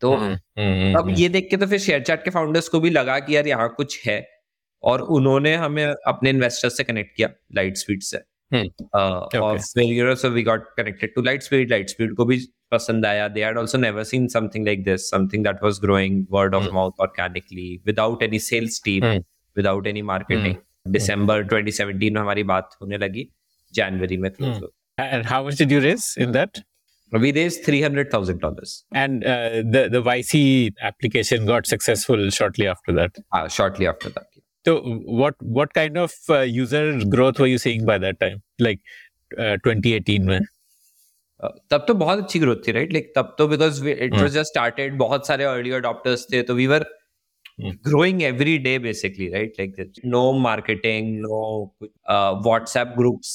तो 0.02 0.12
हम्म, 0.15 0.34
हम्म, 0.60 0.94
अब 0.98 1.06
हम्म, 1.06 1.15
ये 1.20 1.28
देख 1.30 1.48
के 1.52 1.58
तो 1.58 1.68
फिर 1.68 1.80
शेयर 1.80 2.04
चैट 2.04 2.24
के 2.24 2.30
फाउंडर्स 2.32 2.68
को 2.70 2.80
भी 2.80 2.89
लगा 2.89 3.20
कि 3.20 3.36
यार 3.36 3.48
यहाँ 3.48 3.68
कुछ 3.78 4.06
है 4.08 4.15
और 4.84 5.02
उन्होंने 5.15 5.56
हमें 5.56 5.86
अपने 5.86 6.30
इन्वेस्टर्स 6.30 6.78
से 6.78 6.84
कनेक्ट 6.84 7.15
किया 7.15 7.30
लाइट 7.56 7.78
स्पीड 7.78 8.02
से 8.02 8.18
हम्म, 8.18 8.38
Uh, 8.53 9.37
और 9.37 9.59
फिर 9.59 9.85
you 9.85 10.05
know 10.07 10.14
so 10.14 10.29
we 10.31 10.43
got 10.43 10.67
connected 10.77 11.14
to 11.14 11.23
Lightspeed 11.43 11.71
Lightspeed 11.90 12.14
को 12.17 12.25
भी 12.25 12.38
पसंद 12.73 13.07
आया 13.07 13.27
they 13.29 13.45
had 13.45 13.59
also 13.59 13.79
never 13.79 14.05
seen 14.05 14.27
something 14.29 14.67
like 14.67 14.85
this 14.85 15.09
something 15.11 15.45
that 15.45 15.62
was 15.62 15.79
growing 15.81 16.25
word 16.31 16.55
of 16.55 16.62
hmm. 16.62 16.75
Mouth 16.75 17.01
organically 17.01 17.69
without 17.87 18.23
any 18.23 18.38
sales 18.38 18.81
team 18.85 19.05
hmm. 19.05 19.23
Without 19.57 19.87
any 19.87 20.03
marketing 20.12 20.55
December 20.93 21.45
2017 21.49 22.11
में 22.11 22.21
हमारी 22.21 22.43
बात 22.53 22.77
होने 22.83 22.99
लगी 22.99 23.29
जनवरी 23.75 24.17
में 24.17 24.31
close 24.31 24.55
hmm. 24.55 24.69
And 24.99 25.27
how 25.27 25.43
much 25.43 25.57
did 25.57 25.73
you 25.73 25.81
raise 25.81 26.07
in 26.17 26.33
that? 26.33 26.59
हो 27.12 27.19
we 27.21 27.31
raise 27.33 27.61
300000 27.64 28.38
dollars 28.40 28.85
And 28.97 29.25
uh, 29.25 29.62
the 29.73 29.83
the 29.88 30.03
YC 30.05 30.43
application 30.90 31.47
got 31.47 31.67
successful 31.67 32.29
shortly 32.31 32.69
after 32.69 32.95
that. 32.99 33.21
Shortly 33.51 33.87
after 33.87 34.11
that 34.11 34.28
So 34.67 34.72
what 35.19 35.36
what 35.58 35.74
kind 35.74 35.98
of 35.98 36.13
uh, 36.30 36.41
user 36.41 37.00
growth 37.06 37.39
were 37.39 37.48
you 37.48 37.58
seeing 37.58 37.86
by 37.86 37.98
that 37.98 38.19
time? 38.19 38.41
Like 38.60 38.80
uh, 39.38 39.58
2018 39.67 40.26
में? 40.26 40.39
Uh, 41.43 41.52
तब 41.72 41.86
तो 41.88 41.93
बहुत 41.93 42.19
अच्छी 42.19 42.39
growth 42.39 42.56
थी 42.67 42.72
right 42.72 42.93
like 42.93 43.13
तब 43.15 43.36
तो 43.38 43.48
because 43.48 43.88
it 43.88 44.13
was 44.13 44.32
just 44.32 44.52
started 44.52 44.98
बहुत 44.98 45.28
सारे 45.28 45.43
अर्ली 45.43 45.72
अडॉप्टर्स 45.72 46.28
थे 46.34 46.41
तो 46.41 46.56
we 46.56 46.67
were 46.67 46.86
growing 47.88 48.19
every 48.24 48.58
day 48.65 48.78
basically 48.84 49.26
right? 49.32 49.58
Like 49.60 49.80
no 50.06 50.22
marketing 50.43 51.08
no 51.24 51.39
uh, 52.10 52.34
whatsapp 52.48 52.93
groups 53.00 53.32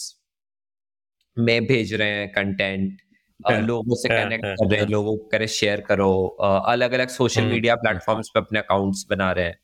में 1.38 1.66
भेज 1.66 1.94
रहे 1.94 2.08
हैं 2.08 2.32
कंटेंट 2.32 2.98
लोगों 3.50 3.94
से 3.94 4.08
कनेक्ट 4.08 4.44
कर 4.44 4.70
रहे 4.70 4.80
हैं 4.80 4.88
लोगों 4.88 5.16
को 5.16 5.28
करे 5.32 5.48
शेयर 5.48 5.80
करो 5.80 6.26
अलग 6.40 6.92
अलग 6.92 7.08
सोशल 7.08 7.44
मीडिया 7.44 7.74
प्लेटफॉर्म्स 7.74 8.28
पे 8.28 8.40
अपने 8.40 8.58
अकाउंट्स 8.58 9.06
बना 9.10 9.32
रहे 9.32 9.44
हैं। 9.44 9.58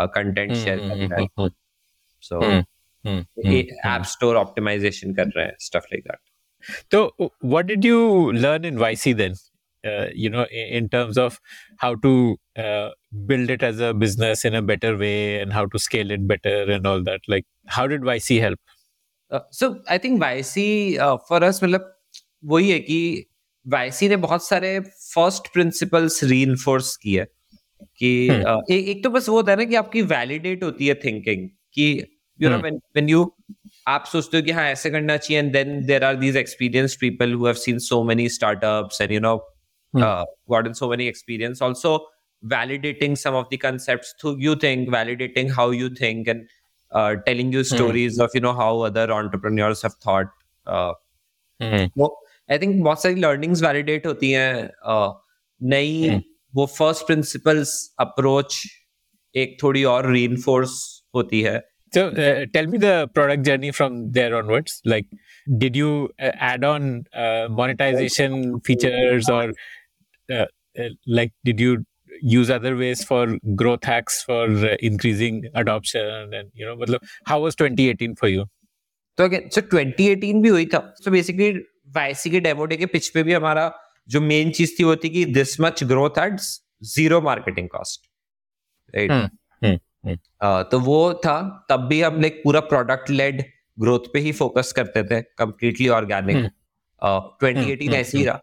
Uh, 0.00 0.06
कंटेंट 0.14 0.54
शेयर 0.54 0.78
कर 0.78 0.96
रहे 0.96 1.22
हैं। 1.22 1.48
सो 2.20 2.42
ऐप 3.86 4.02
स्टोर 4.02 4.36
ऑप्टिमाइजेशन 4.36 5.14
कर 5.14 5.26
रहे 5.26 5.44
हैं 5.46 5.56
स्टफ़ 5.60 5.86
लाइक 5.92 6.04
दैट 6.04 6.18
तो 6.90 7.30
what 7.44 7.64
did 7.64 7.84
you 7.84 8.30
learn 8.30 8.64
in 8.64 8.78
YC 8.78 9.14
then 9.14 9.34
you 10.16 10.30
know 10.30 10.44
in 10.44 10.88
terms 10.88 11.18
of 11.18 11.38
how 11.82 11.94
to 11.94 12.12
build 13.14 13.50
it 13.50 13.62
as 13.62 13.82
a 13.82 13.92
business 13.92 14.46
in 14.46 14.54
a 14.54 14.60
better 14.60 14.94
way 14.94 15.10
and 15.40 15.52
how 15.52 15.64
to 15.64 15.78
scale 15.78 16.12
it 16.12 16.20
better 16.20 16.70
and 16.70 16.86
all 16.86 17.04
that 17.04 17.20
like 17.30 17.46
how 17.70 17.86
did 17.86 18.04
YC 18.04 18.38
help 18.38 18.58
so 19.32 19.84
I 19.90 19.98
think 19.98 20.20
YC 20.20 20.96
for 21.28 21.42
us 21.42 21.62
मतलब 21.64 21.94
वही 22.44 22.70
है 22.70 22.78
कि 22.78 23.26
YC 23.66 24.08
ने 24.08 24.16
बहुत 24.16 24.46
सारे 24.46 24.80
first 24.80 25.52
principles 25.52 26.24
री 26.24 26.44
किए। 27.02 27.26
कि 27.98 28.28
हम्म। 28.28 28.60
ए, 28.70 28.76
एक 28.76 29.02
तो 29.04 29.10
बस 29.10 29.28
वो 29.28 29.36
होता 29.36 29.52
है 29.52 29.58
ना 29.58 29.64
कि 29.64 29.74
आपकी 29.74 30.02
वैलिडेट 30.08 30.62
होती 30.64 30.86
है 30.86 30.94
थिंकिंग 31.04 31.48
कि 31.74 31.88
you 32.40 32.50
know 32.50 32.58
when 32.58 32.74
when 32.74 33.08
you 33.08 33.30
आप 33.88 34.04
सोचते 34.06 34.36
हो 34.36 34.42
कि 34.42 34.52
हाँ 34.52 34.64
ऐसे 34.66 34.90
करना 34.90 35.16
चाहिए 35.16 35.42
and 35.42 35.52
then 35.52 35.84
there 35.86 36.04
are 36.04 36.16
these 36.16 36.36
experience 36.36 36.96
people 37.00 37.32
who 37.32 37.46
have 37.46 37.54
seen 37.56 37.78
so 37.80 38.02
many 38.04 38.28
startups 38.28 39.00
and 39.00 39.12
you 39.12 39.20
know 39.20 39.36
got 39.94 40.66
in 40.66 40.72
so 40.72 40.90
many 40.90 41.06
experience 41.08 41.62
also 41.62 41.96
validating 42.42 43.16
some 43.16 43.34
of 43.34 43.46
the 43.52 43.58
concept 43.62 44.14
through 44.20 44.36
you 44.38 44.54
think 44.62 44.88
validating 44.88 45.50
how 45.50 45.72
you 45.72 45.88
think 46.00 46.28
and 46.28 46.46
telling 47.26 47.54
you 47.54 47.62
stories 47.64 48.20
of 48.20 48.36
you 48.36 48.42
know 48.42 48.52
how 48.54 48.80
other 48.82 49.10
entrepreneurs 49.10 49.84
have 49.84 49.92
thought 50.06 50.30
I 52.50 52.58
think 52.58 52.82
बहुत 52.84 53.02
सारी 53.02 53.14
learnings 53.16 53.62
validate 53.62 54.06
होती 54.06 54.30
हैं 54.30 54.70
नई 55.60 56.08
हम्म। 56.08 56.20
वो 56.54 56.66
first 56.66 57.06
principles 57.06 57.94
approach 58.00 58.62
एक 59.36 59.56
थोड़ी 59.62 59.84
और 59.84 60.12
री 60.12 60.26
होती 61.14 61.42
है 61.42 61.60
So 61.94 62.08
uh, 62.08 62.46
tell 62.54 62.66
me 62.66 62.78
the 62.78 63.08
product 63.12 63.44
journey 63.44 63.70
from 63.70 64.12
there 64.12 64.34
onwards. 64.34 64.80
Like, 64.86 65.08
did 65.58 65.76
you 65.76 66.08
uh, 66.18 66.30
add 66.36 66.64
on 66.64 67.04
uh, 67.14 67.48
monetization 67.50 68.60
features, 68.60 69.28
or 69.28 69.52
uh, 70.30 70.46
uh, 70.78 70.88
like 71.06 71.34
did 71.44 71.60
you 71.60 71.84
use 72.22 72.48
other 72.48 72.76
ways 72.76 73.04
for 73.04 73.36
growth 73.54 73.84
hacks 73.84 74.22
for 74.22 74.44
uh, 74.44 74.76
increasing 74.80 75.44
adoption? 75.54 76.32
And 76.32 76.50
you 76.54 76.64
know, 76.64 76.98
how 77.26 77.40
was 77.40 77.54
2018 77.56 78.16
for 78.16 78.28
you? 78.28 78.46
So 79.18 79.26
again, 79.26 79.50
so 79.50 79.60
2018 79.60 80.42
भी 80.42 80.48
हुई 80.48 80.66
था. 80.74 80.82
So 80.96 81.10
basically, 81.10 81.60
YC 81.94 82.30
के 82.30 82.40
demo 82.40 82.64
day 82.64 82.76
के 82.76 82.86
pitch 82.86 83.08
पे 83.08 83.22
भी 83.22 83.32
हमारा 83.32 83.68
जो 84.08 84.20
main 84.20 84.50
चीज़ 84.50 84.74
थी 84.78 84.84
वो 84.84 84.96
थी 84.96 85.08
कि 85.10 85.24
this 85.24 85.60
much 85.60 85.84
growth 85.84 86.18
at 86.18 86.40
zero 86.84 87.20
marketing 87.20 87.68
cost 87.68 88.08
right 88.94 89.80
तो 90.70 90.80
वो 90.80 90.98
था 91.14 91.66
तब 91.70 91.86
भी 91.86 92.00
हम 92.02 92.20
लाइक 92.20 92.40
पूरा 92.44 92.60
प्रोडक्ट 92.60 93.10
लेड 93.10 93.44
ग्रोथ 93.78 94.12
पे 94.12 94.18
ही 94.18 94.32
फोकस 94.32 94.72
करते 94.72 95.02
थे 95.04 95.20
कंप्लीटली 95.38 95.88
ऑर्गेनिक 95.88 96.50
ट्वेंटी 97.02 97.70
एटीन 97.72 97.94
ऐसे 97.94 98.18
ही 98.18 98.24
रहा. 98.24 98.40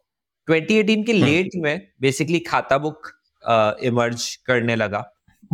2018 0.48 1.06
के 1.06 1.14
लेट 1.14 1.50
हम्म। 1.56 1.64
में 1.64 1.88
बेसिकली 2.02 2.40
खाता 2.40 2.78
बुक 2.78 3.12
इमर्ज 3.84 4.36
करने 4.46 4.76
लगा. 4.76 5.04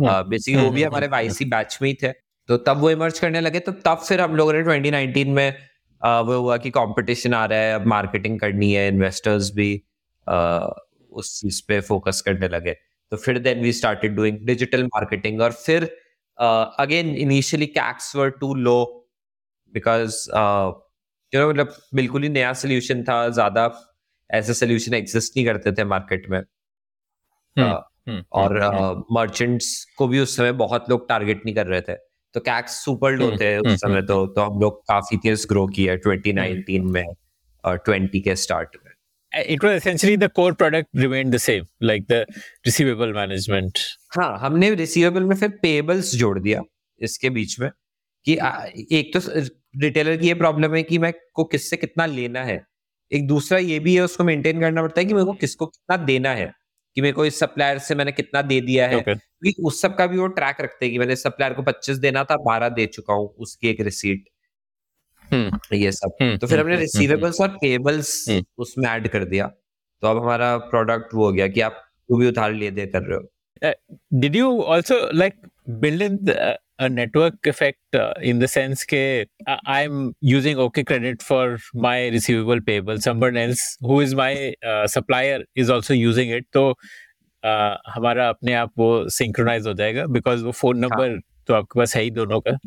बेसिकली 0.00 0.60
uh, 0.60 0.66
वो 0.66 0.70
भी। 0.70 0.82
हमारे 0.82 1.06
वाईसी 1.06 1.44
बैच 1.44 1.78
में 1.82 1.88
ही 1.88 1.94
थे. 2.02 2.12
तो 2.48 2.56
तब 2.56 2.78
वो 2.78 2.90
इमर्ज 2.90 3.18
करने 3.18 3.40
लगे 3.40 3.60
तो 3.60 3.72
तब 3.84 3.98
फिर 3.98 4.20
हम 4.20 4.36
लोगों 4.36 4.52
ने 4.52 4.62
2019 4.64 5.26
में 5.26 5.52
uh, 5.52 6.26
वो 6.26 6.38
हुआ 6.40 6.56
कि 6.56 6.70
कंपटीशन 6.70 7.34
आ 7.34 7.44
रहा 7.44 7.58
है 7.58 7.74
अब 7.74 7.86
मार्केटिंग 7.86 8.40
करनी 8.40 8.72
है 8.72 8.88
इन्वेस्टर्स 8.88 9.52
भी 9.54 9.70
उस 10.28 11.40
चीज़ 11.40 11.62
पे 11.68 11.80
फोकस 11.80 12.20
करने 12.20 12.48
लगे। 12.48 12.72
तो 13.12 13.16
फिर 13.16 13.38
then 13.38 13.60
we 13.60 13.72
started 13.72 14.16
doing 14.16 14.38
digital 14.46 14.84
marketing 14.84 15.40
और 15.40 15.52
फिर 15.52 15.84
again 16.38 17.14
initially 17.16 17.66
CACs 17.66 18.16
were 18.16 18.30
too 18.30 18.54
low 18.54 18.78
because 19.74 20.30
you 21.32 21.40
know 21.40 21.48
मतलब 21.48 21.74
बिल्कुल 21.94 22.22
ही 22.22 22.28
नया 22.28 22.52
सोल्यूशन 22.52 23.02
था 23.02 23.28
ज़्यादा 23.28 23.70
ऐसे 24.30 24.54
सोल्यूशन 24.54 24.94
एग्जिस्ट 24.94 25.36
नहीं 25.36 25.46
करते 25.46 25.72
थे 25.72 25.84
मार्केट 25.84 26.30
में। 26.30 26.40
uh, 27.56 27.80
Hmm, 28.08 28.22
और 28.32 29.04
मर्चेंट्स 29.12 29.68
uh, 29.84 29.96
को 29.96 30.06
भी 30.08 30.20
उस 30.20 30.36
समय 30.36 30.52
बहुत 30.52 30.90
लोग 30.90 31.08
टारगेट 31.08 31.42
नहीं 31.44 31.54
कर 31.54 31.66
रहे 31.66 31.80
थे। 31.80 31.94
तो 32.34 32.40
कैक्स 32.40 32.72
सुपर 32.84 33.12
लो 33.12 33.30
थे 33.36 33.58
उस 33.58 33.80
समय 33.80 34.02
तो 34.02 34.26
तो 34.26 34.40
हम 34.40 34.60
लोग 34.60 34.80
काफ़ी 34.82 35.16
तेज 35.16 35.46
ग्रो 35.48 35.66
किया 35.66 35.96
2019 35.96 36.84
में 36.84 37.04
और 37.64 37.78
20 37.78 38.20
के 38.20 38.36
स्टार्ट 38.36 38.76
में। 38.84 38.85
It 39.36 39.62
was 39.62 39.76
essentially 39.76 40.16
the 40.16 40.28
core 40.28 40.54
product 40.54 40.88
remained 40.94 41.32
the 41.32 41.38
same 41.38 41.64
like 41.80 42.06
the 42.08 42.26
receivable 42.66 43.12
management 43.12 43.78
हाँ 44.10 44.38
हमने 44.38 44.74
रिसीवेबल 44.74 45.22
में 45.22 45.36
फिर 45.36 45.48
पेबल्स 45.48 46.14
जोड़ 46.14 46.38
दिया 46.40 46.62
इसके 47.00 47.30
बीच 47.30 47.60
में 47.60 47.70
कि 48.24 48.32
एक 48.92 49.16
तो 49.16 49.20
रिटेलर 49.80 50.16
की 50.16 50.26
ये 50.26 50.34
प्रॉब्लम 50.34 50.74
है 50.74 50.82
कि 50.82 50.98
मैं 50.98 51.12
को 51.34 51.44
किससे 51.44 51.76
कितना 51.76 52.06
लेना 52.06 52.44
है 52.44 52.66
एक 53.12 53.26
दूसरा 53.26 53.58
ये 53.58 53.78
भी 53.78 53.94
है 53.94 54.00
उसको 54.00 54.24
मेंटेन 54.24 54.60
करना 54.60 54.82
पड़ता 54.82 55.00
है 55.00 55.04
कि 55.04 55.14
मेरे 55.14 55.26
को 55.26 55.32
किसको 55.32 55.66
कितना 55.66 55.96
देना 55.96 56.30
है 56.30 56.52
कि 56.94 57.00
मेरे 57.00 57.12
को 57.12 57.26
इस 57.26 57.38
सप्लायर 57.38 57.78
से 57.78 57.94
मैंने 57.94 58.12
कितना 58.12 58.42
दे 58.42 58.60
दिया 58.60 58.88
है 58.88 59.04
okay. 59.04 59.18
उस 59.64 59.82
सब 59.82 59.96
का 59.96 60.06
भी 60.06 60.18
वो 60.18 60.26
ट्रैक 60.26 60.56
रखते 60.60 60.86
हैं 60.86 60.92
कि 60.92 60.98
मैंने 60.98 61.16
सप्लायर 61.16 61.52
को 61.52 61.62
25 61.62 61.98
देना 61.98 62.24
था 62.24 62.36
12 62.36 62.74
दे 62.74 62.86
चुका 62.86 63.14
हूँ 63.14 63.28
उसकी 63.28 63.68
एक 63.68 63.80
रिसीट। 63.80 64.24
ये 65.32 65.92
सब 65.92 66.16
हम्म, 66.22 66.36
तो 66.36 66.46
फिर 66.46 66.60
हमने 66.60 66.76
रिसीवेबल्स 66.76 67.40
हम्म, 67.40 67.52
और 67.52 67.58
पेबल्स 67.58 68.42
उसमें 68.58 68.88
ऐड 68.90 69.08
कर 69.08 69.24
दिया 69.24 69.46
तो 70.02 70.08
अब 70.08 70.22
हमारा 70.22 70.56
प्रोडक्ट 70.72 71.14
वो 71.14 71.24
हो 71.26 71.32
गया 71.32 71.48
कि 71.48 71.60
आप 71.60 71.82
भी 72.12 72.28
उधार 72.28 72.52
ले 72.52 72.70
दे 72.70 72.86
कर 72.86 73.02
रहे 73.02 73.18
हो 73.18 74.20
did 74.20 74.36
you 74.36 74.60
also 74.62 75.00
like 75.12 75.34
build 75.68 76.02
in 76.02 76.18
a 76.78 76.88
network 76.88 77.46
effect 77.46 77.94
uh, 77.94 78.12
in 78.20 78.38
the 78.38 78.48
sense 78.48 78.84
that 78.84 79.28
I'm 79.66 80.14
using 80.20 80.58
OK 80.58 80.84
Credit 80.84 81.22
for 81.22 81.58
my 81.74 82.08
receivable 82.08 82.60
payable. 82.60 83.00
Someone 83.00 83.36
else 83.36 83.78
who 83.80 84.00
is 84.00 84.14
my 84.14 84.54
uh, 84.62 84.86
supplier 84.86 85.44
is 85.54 85.70
also 85.70 85.94
using 85.94 86.30
it. 86.30 86.44
तो 86.52 86.70
uh, 87.42 87.76
हमारा 87.88 88.28
अपने 88.28 88.54
आप 88.54 88.72
वो 88.78 89.08
synchronise 89.08 89.66
हो 89.66 89.74
जाएगा 89.74 90.06
because 90.06 90.44
वो 90.44 90.52
phone 90.52 90.78
number 90.78 91.10
हाँ. 91.10 91.20
तो 91.46 91.54
आपके 91.54 91.80
पास 91.80 91.96
है 91.96 92.02
ही 92.02 92.10
दोनों 92.10 92.40
का 92.40 92.58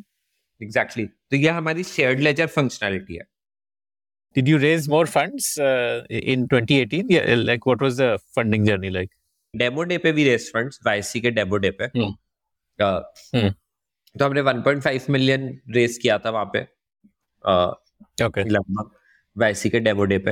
एग्जैक्टली 0.64 1.04
exactly. 1.04 1.30
तो 1.32 1.38
यह 1.38 1.56
हमारी 1.56 1.84
शेयर्ड 1.84 2.20
लेजर 2.20 2.48
फंक्शनैलिटी 2.48 3.16
है। 3.16 3.28
Did 4.38 4.48
you 4.48 4.58
raise 4.62 4.88
more 4.90 5.06
funds 5.06 5.46
uh, 5.58 6.04
in 6.10 6.48
2018? 6.48 7.10
Yeah, 7.10 7.36
like 7.36 7.66
what 7.66 7.82
was 7.82 7.98
the 7.98 8.10
funding 8.36 8.68
journey 8.68 8.92
like? 8.98 9.10
Demo 9.56 9.84
day 9.84 9.98
पे 9.98 10.12
भी 10.12 10.24
रेस 10.24 10.52
फंड्स 10.54 10.80
वाईसी 10.86 11.22
के 11.22 11.32
डेमो 11.32 11.58
डे 11.58 11.72
पे। 11.72 11.88
Hmm. 11.88 12.12
uh, 12.80 13.02
hmm. 13.36 13.54
तो 14.20 14.26
हमने 14.26 14.42
1.5 14.42 15.10
मिलियन 15.10 15.60
रेस 15.70 15.98
किया 15.98 16.18
था 16.18 16.30
वहाँ 16.30 16.46
पे। 16.46 16.62
ओके 18.26 18.44
uh, 18.44 18.50
लगभग 18.50 18.92
वाईसी 19.38 19.70
के 19.70 19.80
डेमो 19.80 20.06
डे 20.06 20.18
पे। 20.18 20.32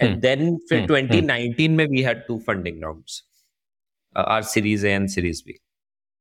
एंड 0.00 0.20
देन 0.20 0.56
फिर 0.56 0.86
2019 0.86 1.68
में 1.68 1.86
we 1.86 2.02
had 2.02 2.26
two 2.26 2.38
funding 2.38 2.82
rounds 2.82 3.22
our 4.16 4.42
series 4.42 4.86
A 4.86 4.90
and 4.90 5.08
series 5.08 5.42
B 5.46 5.58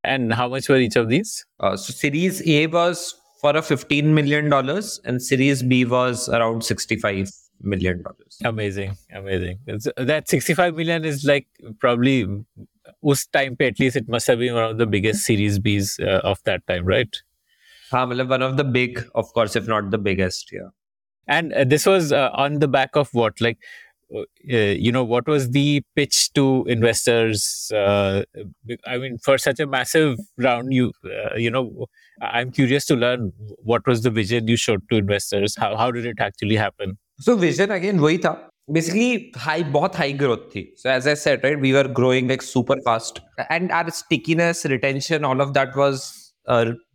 And 0.03 0.33
how 0.33 0.49
much 0.49 0.67
were 0.69 0.77
each 0.77 0.95
of 0.95 1.09
these? 1.09 1.45
Uh, 1.59 1.77
so 1.77 1.93
Series 1.93 2.45
A 2.47 2.67
was 2.67 3.15
for 3.41 3.55
a 3.55 3.61
15 3.61 4.13
million 4.13 4.49
dollars, 4.49 4.99
and 5.05 5.21
Series 5.21 5.63
B 5.63 5.85
was 5.85 6.29
around 6.29 6.63
65 6.63 7.29
million 7.61 8.01
dollars. 8.03 8.37
Amazing, 8.43 8.97
amazing. 9.13 9.59
that 9.97 10.27
65 10.27 10.75
million 10.75 11.05
is 11.05 11.23
like 11.23 11.47
probably 11.79 12.27
us 13.03 13.25
time 13.25 13.55
pe 13.55 13.67
at 13.67 13.79
least 13.79 13.95
it 13.95 14.09
must 14.09 14.27
have 14.27 14.39
been 14.39 14.53
one 14.53 14.63
of 14.63 14.77
the 14.77 14.85
biggest 14.85 15.25
Series 15.25 15.59
Bs 15.59 16.05
uh, 16.05 16.19
of 16.19 16.43
that 16.43 16.65
time, 16.67 16.85
right? 16.85 17.15
हाँ 17.91 18.07
one 18.29 18.41
of 18.41 18.57
the 18.57 18.63
big, 18.63 19.05
of 19.13 19.31
course, 19.33 19.55
if 19.55 19.67
not 19.67 19.91
the 19.91 19.97
biggest, 19.97 20.51
yeah. 20.51 20.69
And 21.27 21.53
uh, 21.53 21.63
this 21.63 21.85
was 21.85 22.11
uh, 22.11 22.29
on 22.33 22.59
the 22.59 22.67
back 22.67 22.95
of 22.95 23.13
what? 23.13 23.39
Like 24.12 24.26
uh, 24.52 24.56
you 24.56 24.90
know 24.90 25.04
what 25.04 25.26
was 25.26 25.50
the 25.50 25.82
pitch 25.94 26.32
to 26.32 26.64
investors 26.66 27.70
uh, 27.74 28.22
i 28.86 28.96
mean 28.96 29.18
for 29.18 29.36
such 29.36 29.60
a 29.60 29.66
massive 29.66 30.18
round 30.38 30.72
you 30.72 30.92
uh, 31.04 31.36
you 31.36 31.50
know 31.50 31.86
i'm 32.22 32.50
curious 32.50 32.86
to 32.86 32.96
learn 32.96 33.32
what 33.62 33.86
was 33.86 34.02
the 34.02 34.10
vision 34.10 34.48
you 34.48 34.56
showed 34.56 34.80
to 34.90 34.96
investors 34.96 35.56
how, 35.58 35.76
how 35.76 35.90
did 35.90 36.06
it 36.06 36.16
actually 36.20 36.56
happen 36.56 36.96
so 37.20 37.36
vision 37.36 37.70
again 37.70 38.00
wahi 38.00 38.16
tha 38.16 38.34
basically 38.72 39.32
high 39.36 39.62
बहुत 39.76 39.94
high 39.94 40.12
growth 40.12 40.48
thi 40.54 40.72
so 40.76 40.88
as 40.90 41.06
i 41.06 41.12
said 41.12 41.44
right 41.44 41.60
we 41.60 41.74
were 41.74 41.86
growing 42.00 42.28
like 42.28 42.40
super 42.40 42.78
fast 42.88 43.20
and 43.50 43.70
our 43.72 43.90
stickiness 43.90 44.64
retention 44.64 45.24
all 45.24 45.40
of 45.40 45.52
that 45.52 45.76
was 45.76 46.28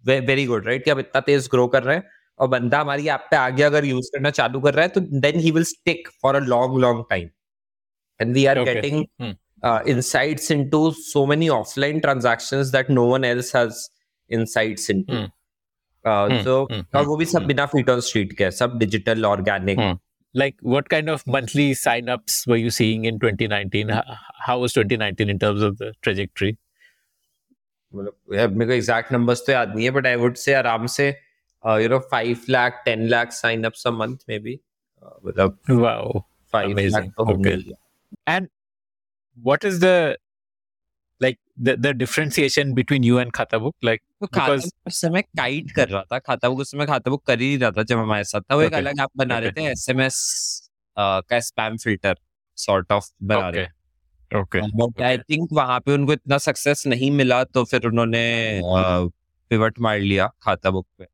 very 0.08 0.46
good 0.46 0.68
right 0.68 0.84
कि 0.86 0.92
हम 0.92 1.00
इतना 1.00 1.22
तेज 1.22 1.48
grow 1.52 1.68
कर 1.68 1.84
रहे 1.84 1.96
हैं 1.96 2.04
और 2.41 2.49
बंदा 2.49 2.81
हमारी 2.81 3.09
ऐप 3.09 3.27
पे 3.31 3.37
आगे 3.37 3.63
अगर 3.63 3.85
यूज़ 3.85 4.11
करना 4.15 4.31
चालू 4.39 4.61
कर 4.61 4.75
रहा 4.75 4.83
है 4.83 4.89
तो 4.89 5.01
then 5.21 5.39
he 5.41 5.51
will 5.51 5.65
stick 5.65 6.09
for 6.23 6.37
a 6.37 6.41
long 6.55 6.79
long 6.81 7.05
time 7.11 7.29
and 8.21 8.35
we 8.35 8.45
are 8.47 8.63
getting 8.65 9.05
insights 9.95 10.51
into 10.51 10.91
so 10.99 11.27
many 11.27 11.49
offline 11.59 12.01
transactions 12.01 12.73
that 12.73 12.91
no 12.91 13.07
one 13.13 13.25
else 13.25 13.55
has 13.57 13.89
insights 14.31 14.91
into 14.91 15.27
so 16.05 16.61
और 16.61 16.81
hmm. 16.95 17.07
वो 17.07 17.17
भी 17.17 17.25
सब 17.25 17.39
hmm. 17.39 17.49
बिना 17.49 17.67
फीट 17.67 17.91
ऑन 17.91 18.01
स्ट्रीट 18.01 18.33
के 18.39 18.51
सब 18.51 18.79
digital 18.79 19.25
organic 19.25 19.79
hmm. 19.79 19.97
like 20.35 20.57
what 20.63 20.89
kind 20.89 21.09
of 21.09 21.23
monthly 21.27 21.75
sign 21.75 22.09
ups 22.09 22.47
were 22.47 22.57
you 22.57 22.71
seeing 22.71 23.05
in 23.05 23.19
2019 23.19 23.93
how 24.47 24.59
was 24.59 24.75
2019 24.75 25.31
in 25.31 25.39
terms 25.39 25.63
of 25.63 25.79
the 25.79 25.93
trajectory? 26.03 26.57
मतलब 27.95 28.53
मेरे 28.57 28.67
को 28.67 28.73
एग्जैक्ट 28.73 29.13
नंबर्स 29.13 29.43
तो 29.47 29.53
याद 29.53 29.75
नहीं 29.75 29.85
है 29.85 29.91
बट 29.91 30.07
आई 30.07 30.17
वुड 30.23 30.35
से 30.37 30.55
आराम 30.55 30.87
से 30.95 31.11
you 31.65 31.89
know 31.89 31.99
five 32.11 32.41
lakh 32.51 32.83
ten 32.85 33.07
lakh 33.09 33.33
sign 33.33 33.65
ups 33.65 33.87
a 33.87 33.91
month 33.91 34.17
maybe 34.39 34.59
मतलब 35.27 35.59
wow. 35.71 36.23
लाख 36.55 36.65
Amazing. 36.65 37.11
होंगे 37.19 37.51
Okay. 37.51 37.67
ही। 37.67 37.75
and 38.35 38.47
what 39.39 39.65
is 39.71 39.79
the 39.81 40.17
like 41.21 41.37
the, 41.67 41.75
the 41.77 41.93
differentiation 41.95 42.73
between 42.75 43.07
you 43.09 43.19
and 43.23 43.33
khatabuk 43.39 43.73
like 43.89 44.03
तो 44.21 44.27
Because- 44.27 44.65
बुक 44.65 44.87
उस 44.87 45.01
समय 45.01 45.23
kite 45.23 45.71
कर 45.71 45.89
रहा 45.89 46.03
था। 46.03 46.19
खाता 46.19 46.49
बुक 46.49 46.61
उस 46.61 46.71
समय 46.71 46.87
खाता 46.87 47.11
बुक 47.11 47.25
कर 47.27 47.41
ही 47.41 47.57
रहा 47.57 47.71
था 47.71 47.83
जब 47.83 47.99
हमारे 47.99 48.25
साथ। 48.25 48.41
था 48.41 48.55
वो 48.55 48.63
एक 48.63 48.75
अलग 48.75 49.01
ऐप 49.01 49.11
बना 49.17 49.39
रहे 49.39 49.53
थे 49.53 49.65
एसएमएस 49.65 50.71
का 50.99 51.41
स्पैम 51.41 51.77
फ़िल्टर 51.77 52.17
सॉर्ट 52.57 52.93
ऑफ़ 52.93 53.11
बना 53.23 53.49
रहे 53.49 53.67
okay. 53.67 54.43
okay. 54.43 54.63
But 54.75 55.03
I 55.03 55.19
think 55.19 55.49
वहाँ 55.53 55.81
पे 55.81 55.93
उनको 55.93 56.13
इतना 56.13 56.39
सक्सेस 56.39 56.87
नहीं 56.87 57.11
मिला 57.11 57.45
तो 57.45 57.65
फिर 57.65 57.87
उन्होंने 57.87 58.25
पिवट 59.51 59.81
मार 59.81 59.99
लिया 59.99 60.31
खाता 60.43 60.71
बुक 60.71 60.87
पे। 60.99 61.07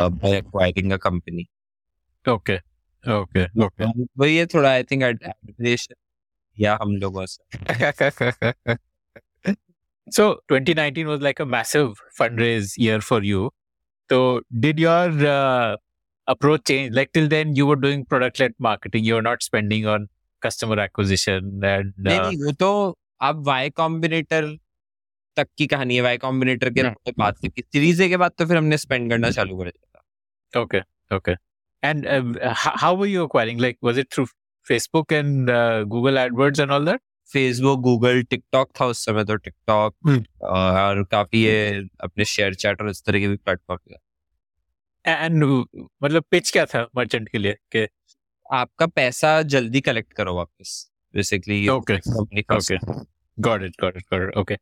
by 0.00 0.36
acquiring 0.36 0.92
a 0.92 0.96
company 1.06 1.46
okay 2.26 2.58
okay 3.04 3.44
okay 3.64 3.86
वो 4.18 4.26
ये 4.26 4.46
थोड़ा 4.54 4.70
आई 4.70 4.82
थिंक 4.90 5.02
एडमिरेशन 5.02 5.94
या 6.60 6.78
हम 6.82 6.96
लोगों 7.02 7.24
से 7.26 8.76
so 10.16 10.24
2019 10.50 11.06
was 11.06 11.20
like 11.20 11.40
a 11.40 11.46
massive 11.54 11.98
fundraise 12.18 12.74
year 12.84 13.00
for 13.08 13.22
you 13.22 13.50
so 14.10 14.40
did 14.64 14.78
your 14.84 15.26
uh, 15.32 15.76
approach 16.26 16.64
change 16.70 16.94
like 16.98 17.12
till 17.12 17.28
then 17.34 17.54
you 17.58 17.66
were 17.70 17.76
doing 17.76 18.04
product 18.12 18.40
led 18.40 18.54
marketing 18.68 19.04
you 19.04 19.18
were 19.18 19.26
not 19.26 19.42
spending 19.42 19.86
on 19.94 20.06
customer 20.46 20.78
acquisition 20.86 21.50
and 21.72 21.92
नहीं 22.06 22.18
uh, 22.18 22.26
नहीं 22.26 22.44
वो 22.44 22.52
तो 22.64 22.70
अब 23.28 23.44
Y 23.46 23.70
combinator 23.82 24.56
तक 25.35 25.47
की 25.57 25.67
कहानी 25.67 25.95
है 25.95 26.01
Y 26.01 26.17
combinator 26.17 26.69
के। 26.69 26.83
बाद 27.17 27.35
से 27.35 27.49
सीरीज़ 27.59 28.03
के 28.03 28.17
बाद 28.17 28.31
तो 28.37 28.45
फिर 28.45 28.57
हमने 28.57 28.77
स्पेंड 28.77 29.09
करना 29.11 29.31
चालू 29.31 29.57
कर 29.57 29.69
दिया 29.69 30.01
था 30.55 31.37
uh, 31.83 32.53
how, 32.53 32.71
how 32.77 32.93
were 32.93 33.07
you 33.07 33.23
acquiring 33.23 33.57
like 33.57 33.77
was 33.81 33.97
it 33.97 34.09
through 34.09 34.27
facebook 34.71 35.11
and 35.11 35.49
uh, 35.49 35.83
google 35.83 36.17
adwords 36.17 36.59
and 36.59 36.71
all 36.71 36.91
that 36.91 37.01
Facebook 37.33 37.79
Google 37.79 38.23
TikTok 38.23 38.69
था 38.81 38.85
उस 38.85 39.05
समय 39.05 39.23
तो 39.25 39.35
टिकटॉक 39.35 39.95
हम्म। 40.07 40.47
और 40.47 41.03
काफ़ी 41.03 41.43
ये 41.43 41.87
अपने 42.01 42.25
शेयर 42.25 42.53
चैट 42.53 42.81
और 42.81 42.89
इस 42.89 43.03
तरह 43.05 43.19
के 43.19 43.27
भी 43.27 43.35
प्लेटफॉर्म 43.35 43.95
and 45.05 45.43
uh, 45.43 45.87
मतलब 46.03 46.23
पिच 46.31 46.51
क्या 46.51 46.65
था 46.65 46.87
मर्चेंट 46.95 47.29
के 47.29 47.37
लिए 47.37 47.53
कि 47.75 47.87
आपका 48.51 48.85
पैसा 48.85 49.41
जल्दी 49.41 49.81
कलेक्ट 49.81 50.13
करो 50.13 50.35
वापस 50.35 50.91
basically. 51.15 51.67
Okay. 51.67 51.99
Got 53.37 53.63
it. 53.63 53.75
Got 53.77 53.95
it. 53.95 54.03
Got 54.09 54.21
it. 54.21 54.37
Okay. 54.37 54.57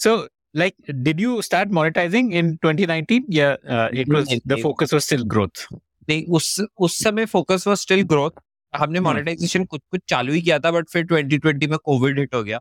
So, 0.00 0.28
like, 0.54 0.74
did 1.02 1.20
you 1.20 1.42
start 1.42 1.70
monetizing 1.70 2.32
in 2.32 2.58
2019? 2.58 3.24
Yeah, 3.28 3.56
uh, 3.68 3.88
it 3.92 4.08
was 4.08 4.28
the 4.44 4.56
focus 4.62 4.92
was 4.92 5.04
still 5.04 5.24
growth. 5.24 5.66
नहीं 6.08 6.24
उस 6.36 6.46
उस 6.78 7.02
समय 7.04 7.26
फोकस 7.26 7.66
वाज 7.66 7.76
स्टिल 7.76 8.02
ग्रोथ 8.02 8.30
हमने। 8.74 9.00
मोनेटाइजेशन 9.00 9.64
कुछ 9.64 9.80
कुछ 9.90 10.00
चालू 10.08 10.32
ही 10.32 10.40
किया 10.42 10.58
था 10.58 10.70
बट 10.70 10.88
फिर 10.88 11.04
2020 11.06 11.66
में 11.68 11.78
कोविड 11.78 12.18
हिट 12.18 12.34
हो 12.34 12.42
गया 12.44 12.60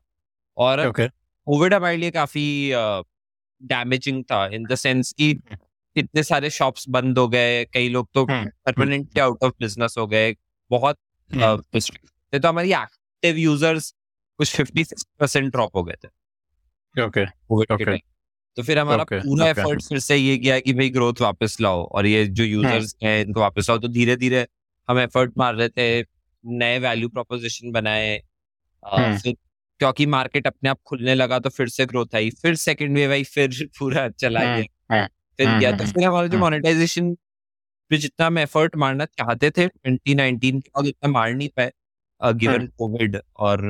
और 0.57 0.85
Okay. 0.87 1.07
कोविड 1.47 1.73
हमारे 1.73 1.97
लिए 1.97 2.11
काफ़ी 2.11 2.43
डैमेजिंग 3.61 4.23
था 4.23 4.45
इन 4.47 4.65
द 4.65 4.75
सेंस 4.75 5.13
कि 5.17 5.29
इतने 5.95 6.23
सारे 6.23 6.49
शॉप्स 6.49 6.85
बंद 6.89 7.17
हो 7.17 7.27
गए 7.27 7.65
कई 7.65 7.89
लोग 7.89 8.09
तो 8.13 8.25
परमानेंटली 8.25 9.21
आउट 9.21 9.43
ऑफ़ 9.43 9.53
बिज़नेस 9.59 9.95
हो 9.97 10.07
गए 10.07 10.35
बहुत 10.71 10.97
restrict 11.75 12.09
थे 12.33 12.39
तो 12.39 12.47
हमारी 12.47 12.71
एक्टिव 12.73 13.37
यूज़र्स 13.37 13.93
कुछ 14.39 14.61
50 14.61 15.03
परसेंट 15.19 15.51
ड्रॉप 15.51 15.75
हो 15.75 15.83
गए 15.83 15.95
थे 16.03 16.07
Okay. 16.95 17.25
कोविड 17.47 17.77
के 17.77 17.85
टाइम 17.85 17.99
तो 18.57 18.63
फिर 18.63 18.79
हमारा 18.79 19.03
Okay, 19.03 19.19
पूरा 19.25 19.45
okay. 19.45 19.59
एफर्ट 19.59 19.81
फिर 19.81 19.99
से 19.99 20.15
ये 20.15 20.37
किया 20.37 20.59
कि 20.59 20.73
भाई 20.73 20.89
ग्रोथ 20.89 21.21
वापस 21.21 21.57
लाओ 21.61 21.83
और 21.85 22.05
ये 22.05 22.25
जो 22.25 22.43
यूज़र्स 22.43 22.95
हैं 23.03 23.25
इनको 23.25 23.39
वापस 23.39 23.69
लाओ। 23.69 23.77
तो 23.77 23.87
धीरे 23.87 24.15
धीरे 24.15 24.47
हम 24.89 24.99
एफर्ट 24.99 25.31
मार 25.37 25.55
रहे 25.55 25.69
थे 25.69 26.05
नए 26.45 26.79
वैल्यू 26.79 27.09
प्रोपोजिशन 27.09 27.71
बनाए। 27.71 28.23
हम्म। 28.83 29.17
फिर 29.17 29.35
क्योंकि 29.79 30.05
मार्केट 30.05 30.47
अपने 30.47 30.69
आप 30.69 30.79
खुलने 30.85 31.15
लगा 31.15 31.39
तो 31.39 31.49
फिर 31.49 31.67
से 31.67 31.85
ग्रोथ 31.85 32.15
आई। 32.15 32.29
फिर 32.29 32.55
सेकंड 32.55 32.95
वेव 32.95 33.11
आई 33.11 33.23
फिर 33.23 33.69
पूरा 33.79 34.09
चला 34.09 34.39
हम्म, 34.39 34.63
गया। 34.91 35.07
फिर 35.37 35.59
गया। 35.59 35.71
तो 35.71 35.85
फिर 35.85 36.03
हमारा 36.03 36.27
जो। 36.27 36.37
मोनेटाइजेशन 36.37 37.13
पे 37.89 37.97
जितना 37.97 38.27
हम 38.27 38.37
एफर्ट 38.37 38.75
मारना 38.75 39.05
चाहते 39.05 39.51
थे 39.51 39.67
2019 39.67 40.61
के 40.61 40.69
बाद 40.75 40.87
उतना 40.87 41.09
मार 41.09 41.33
नहीं 41.33 41.49
पाए 41.49 41.71
गिवन 42.21 42.67
कोविड 42.67 43.17
और 43.37 43.61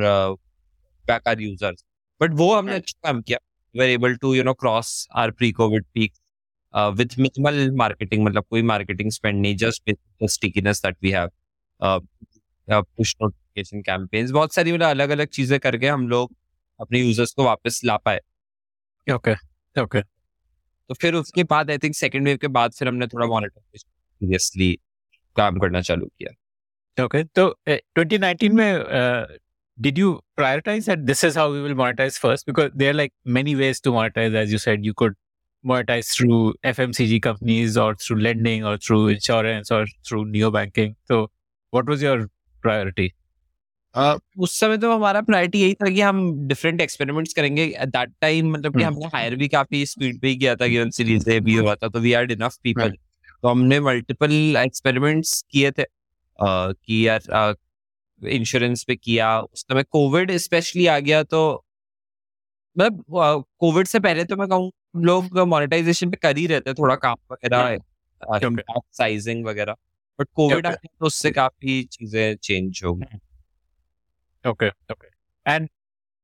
बैक 1.06 1.28
आर 1.28 1.42
यूज़र्स 1.42 1.84
बट 2.22 2.34
वो 2.34 2.54
हमने। 2.56 2.76
अच्छा 2.76 3.00
काम 3.04 3.22
किया 3.22 3.38
we 3.76 3.84
are 3.84 3.90
able 3.90 4.16
to 4.16 4.34
you 4.36 4.44
know 4.44 4.54
cross 4.54 5.08
our 5.16 5.32
pre 5.32 5.52
COVID 5.52 5.86
peak 5.94 6.14
with 6.74 7.18
minimal 7.20 7.70
marketing 7.76 8.26
मतलब 8.26 8.46
कोई 8.50 8.62
मार्केटिंग 8.62 9.12
स्पेंड 9.12 9.42
नहीं 9.42 9.56
just 9.58 9.84
with 9.88 10.30
stickiness 10.30 10.82
that 10.86 10.98
we 11.04 11.12
have 11.12 11.30
push 12.72 13.16
notification 13.22 13.82
campaigns 13.82 14.32
बहुत 14.32 14.54
सारी 14.54 14.72
मतलब 14.72 14.88
अलग 14.88 15.10
अलग 15.10 15.28
चीज़ें 15.28 15.60
करके 15.60 15.88
हम 15.88 16.08
लोग 16.10 16.36
अपने 16.80 17.00
यूज़र्स 17.00 17.34
को 17.34 17.44
वापस 17.44 17.82
ला 17.86 17.98
पाए 17.98 18.20
Okay. 19.08 19.36
Okay. 19.78 20.02
तो 20.90 20.94
फिर 20.94 21.16
उसके 21.16 21.44
बाद 21.44 21.72
आई 21.72 21.78
थिंक 21.78 21.96
सेकंड 21.96 22.26
वेव 22.26 22.38
के 22.38 22.48
बाद 22.48 22.72
फिर 22.72 22.88
हमने 22.88 23.08
थोड़ा 23.08 23.26
मॉनिटराइजेशन 23.28 23.90
सीरियसली 23.90 24.80
काम 25.36 25.60
करना 25.60 25.82
चालू 25.82 26.06
किया 26.06 27.04
ओके 27.06 27.24
Okay. 27.24 27.50
Uh, 27.74 28.04
2019 28.06 28.50
में, 28.50 28.74
uh, 28.74 29.40
did 29.79 29.99
you 29.99 30.21
prioritize 30.39 30.87
that 30.87 31.07
this 31.07 31.25
is 31.25 31.35
how 31.35 31.51
we 31.51 31.61
will 31.63 31.75
monetize 31.75 32.19
first? 32.19 32.47
Because 32.47 32.71
there 32.75 32.91
are 32.91 32.95
like 32.95 33.13
many 33.25 33.55
ways 33.57 33.81
to 33.81 33.91
monetize. 33.91 34.35
As 34.35 34.53
you 34.53 34.59
said, 34.59 34.85
you 34.85 34.95
could 34.95 35.15
monetize 35.65 36.13
through 36.15 36.55
FMCG 36.65 37.21
companies 37.23 37.77
or 37.77 37.95
through 37.97 38.21
lending 38.21 38.65
or 38.65 38.77
through 38.77 39.09
insurance 39.09 39.71
or 39.71 39.85
through 40.09 40.25
neo 40.27 40.51
banking. 40.51 40.97
So, 41.07 41.31
what 41.73 41.87
was 41.87 42.03
your 42.03 42.17
priority? 42.65 43.13
उस 44.45 44.59
समय 44.61 44.77
तो 44.79 44.91
हमारा 44.93 45.21
priority 45.23 45.59
यही 45.61 45.75
था 45.83 45.89
कि 45.91 46.01
हम 46.01 46.17
different 46.49 46.81
experiments 46.81 47.33
करेंगे 47.35 47.65
at 47.65 47.89
that 47.89 48.13
time 48.21 48.51
मतलब 48.53 48.77
कि 48.77 48.83
हम्म। 48.83 48.95
हमने 48.95 49.07
हायर 49.13 49.37
भी 49.43 49.49
काफी 49.49 49.85
स्पीड 49.87 50.21
पे 50.21 50.29
ही 50.29 50.37
किया 50.37 50.55
था 50.63 50.67
गिवन 50.67 50.91
सीरीज 50.97 51.29
ए 51.29 51.39
भी 51.49 51.55
हुआ 51.57 51.75
था 51.83 51.89
तो 51.89 52.01
वी 52.01 52.11
हैड 52.13 52.31
इनफ 52.33 52.57
पीपल 52.63 52.91
तो 53.43 53.49
हमने 53.49 53.79
मल्टीपल 53.89 54.33
एक्सपेरिमेंट्स 54.65 55.41
किए 55.51 55.71
थे 55.79 55.83
अ, 55.83 55.87
कि 56.39 57.07
यार 57.07 57.21
इंश्योरेंस 58.22 58.84
पे 58.84 58.96
किया 58.96 59.40
उस 59.42 59.62
समय 59.62 59.84
कोविड 59.84 60.32
स्पेशली 60.38 60.86
आ 60.88 61.00
गया 61.00 61.24
तो 61.24 61.42
मतलब 62.76 63.46
कोविड 63.60 63.88
से 63.88 64.00
पहले 64.00 64.24
तो 64.24 64.36
मैं 64.36 64.48
कहूँ 64.48 64.72
लोग 64.96 65.40
मोनेटाइजेशन 65.40 66.10
पे 66.12 66.18
कर 66.18 66.38
ही 66.38 66.48
रहते 66.48 66.74
थोड़ा 66.74 66.96
काम 66.96 67.16
वगैरह 67.32 67.78
साइजिंग 68.22 69.46
हाँ, 69.46 69.52
वगैरह 69.52 69.76
बट 70.20 70.28
कोविड 70.36 70.66
आ 70.66 70.70
गया 70.70 70.96
तो 71.00 71.06
उससे 71.06 71.32
काफ़ी 71.32 71.84
चीज़ें 71.84 72.36
चेंज 72.36 72.82
हो 72.86 72.94
गई। 72.96 73.20
Okay 74.46 74.70
okay 74.70 75.08
and 75.46 75.70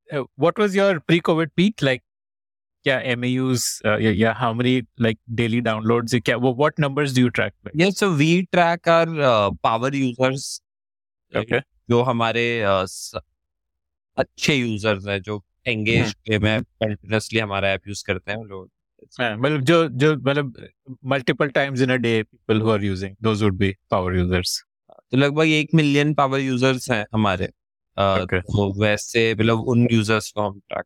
what 0.10 0.60
was 0.60 0.78
your 0.78 1.00
pre 1.00 1.20
COVID 1.20 1.50
peak 1.56 1.84
like 1.84 2.02
क्या 2.86 3.00
एमएयूज 3.12 3.64
या 4.16 4.34
how 4.34 4.54
many 4.54 4.82
like 5.02 5.20
daily 5.36 5.62
downloads 5.62 6.16
क्या 6.16 6.38
what 6.38 6.80
numbers 6.80 7.16
do 7.16 7.22
you 7.22 7.30
track 7.30 7.72
yes 7.78 8.00
so 8.00 8.10
we 8.16 8.42
track 8.52 8.90
our 8.90 9.56
power 9.64 9.96
users 9.96 10.62
okay 11.34 11.60
जो 11.90 12.02
हमारे 12.04 12.46
अच्छे 14.18 14.56
यूज़र्स 14.56 15.08
हैं 15.08 15.22
जो 15.22 15.44
एंगेज 15.68 16.14
में 16.44 17.42
हमारा 17.42 17.70
ऐप 17.70 17.88
यूज़ 17.88 18.04
करते 18.08 18.32
हैं 18.32 18.44
लोग। 18.46 18.70
मतलब 19.20 19.62
जो 19.62 19.88
जो 19.90 20.14
मतलब 20.16 20.54
multiple 21.06 21.50
times 21.50 21.82
in 21.82 21.90
a 21.90 21.96
day 21.98 22.22
people 22.24 22.62
who 22.62 22.70
are 22.72 22.84
using 22.84 23.16
those 23.24 23.44
would 23.44 23.58
be 23.58 23.74
power 23.92 24.16
users 24.18 24.62
तो 24.90 25.18
लगभग 25.18 25.48
एक 25.48 25.74
मिलियन 25.76 26.14
पावर 26.14 26.40
यूज़र्स 26.40 26.90
हैं 26.92 27.06
हमारे। 27.14 27.48
तो 27.98 28.72
वैसे 28.82 29.34
मतलब 29.34 29.60
उन 29.70 29.88
यूज़र्स 29.92 30.32
को 30.32 30.42
हम 30.42 30.60
track 30.70 30.86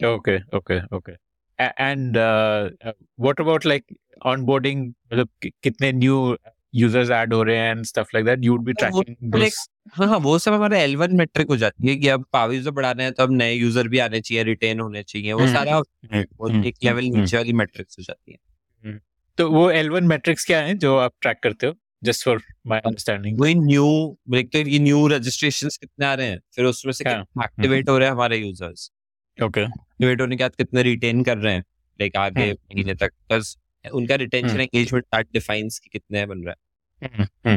okay 0.00 0.36
okay 0.56 0.78
okay 0.96 1.12
and 1.58 2.16
what 2.16 3.40
about 3.40 3.66
like 3.66 3.84
onboarding 4.26 4.86
मतलब 4.86 5.28
कितने 5.62 5.92
न्यू 5.92 6.36
यूज़र्स 6.74 7.10
ऐड 7.10 7.34
हो 7.34 7.42
रहे 7.42 7.56
हैं 7.56 7.70
and 7.70 7.84
stuff 7.84 8.08
like 8.14 8.26
that 8.26 8.44
you 8.44 8.52
would 8.52 8.64
be 8.64 8.72
tracking 8.72 9.34
like- 9.34 9.70
हाँ 9.92 10.06
हाँ 10.06 10.18
वो 10.18 10.38
सब 10.38 10.52
हमारा 10.52 10.78
एल 10.78 10.96
वन 10.96 11.16
मेट्रिक 11.16 11.48
हो 11.48 11.56
जाती 11.56 11.88
है 11.88 11.96
कि 11.96 12.08
अब 12.08 12.24
पावर 12.32 12.54
यूज़र 12.54 12.70
बढ़ाना 12.70 13.02
है 13.02 13.10
तो 13.10 13.22
अब 13.22 13.32
नए 13.32 13.54
यूज़र 13.54 13.88
भी 13.88 13.98
आने 13.98 14.20
चाहिए 14.20 14.42
रिटेन 14.44 14.80
होने 14.80 15.02
चाहिए। 15.02 15.32
वो 15.32 15.40
हम्म, 15.40 15.52
सारा 15.52 15.78
वो 15.78 16.48
हम्म, 16.48 16.64
एक 16.64 16.74
लेवल 16.84 17.04
हम्म, 17.04 17.20
नीचे 17.20 17.36
वाली 17.36 17.52
मेट्रिक्स 17.52 17.96
हो 17.98 18.02
जाती 18.02 18.32
है। 18.32 18.98
तो 19.38 19.50
वो 19.50 19.70
L1 19.72 20.02
मैट्रिक्स 20.02 20.44
क्या 20.44 20.60
है 20.60 20.74
जो 20.74 20.96
आप 20.96 21.12
ट्रैक 21.20 21.40
करते 21.42 21.66
हो? 21.66 21.74
जस्ट 22.04 22.24
फॉर 22.24 22.42
माय 22.66 22.80
अंडरस्टैंडिंग 22.80 23.40
वही 23.40 23.54
न्यू 23.54 23.86
एक 24.34 24.52
तो 24.52 24.58
ये 24.58 24.78
न्यू 24.78 25.06
रजिस्ट्रेशन 25.06 25.68
कितने 25.68 26.06
आ 26.06 26.14
रहे 26.14 26.26
हैं? 26.26 26.40
फिर 26.56 26.64
उसमें 26.64 26.92
से 26.92 27.08
हाँ, 27.10 27.24
एक्टिवेट 27.44 27.88
हो 27.88 27.98
रहे 27.98 28.08
हैं 28.08 28.14
हमारे 28.14 28.36
यूज़र्स 28.36 28.90
ओके 29.38 29.60
एक्टिवेट 29.60 30.20
होने 30.20 30.36
के 30.36 30.44
बाद 30.44 30.54
कितने 30.54 30.82
रिटेन 30.82 31.22
कर 31.24 31.38
रहे 31.38 31.54
हैं? 31.54 31.64
लाइक 32.00 32.16
आगे 32.16 32.42
हम्म। 32.42 32.74
महीने 32.74 32.94
तक 32.94 33.12
बस 33.32 33.56
उनका 33.84 34.14
retention 34.14 34.48
hmm. 34.48 34.60
Engagement 34.60 35.04
that 35.04 35.26
defines 35.32 35.78
कि 35.78 35.90
कितने 35.92 36.24
बन 36.26 36.42
रहा 36.44 36.50
है। 36.50 36.56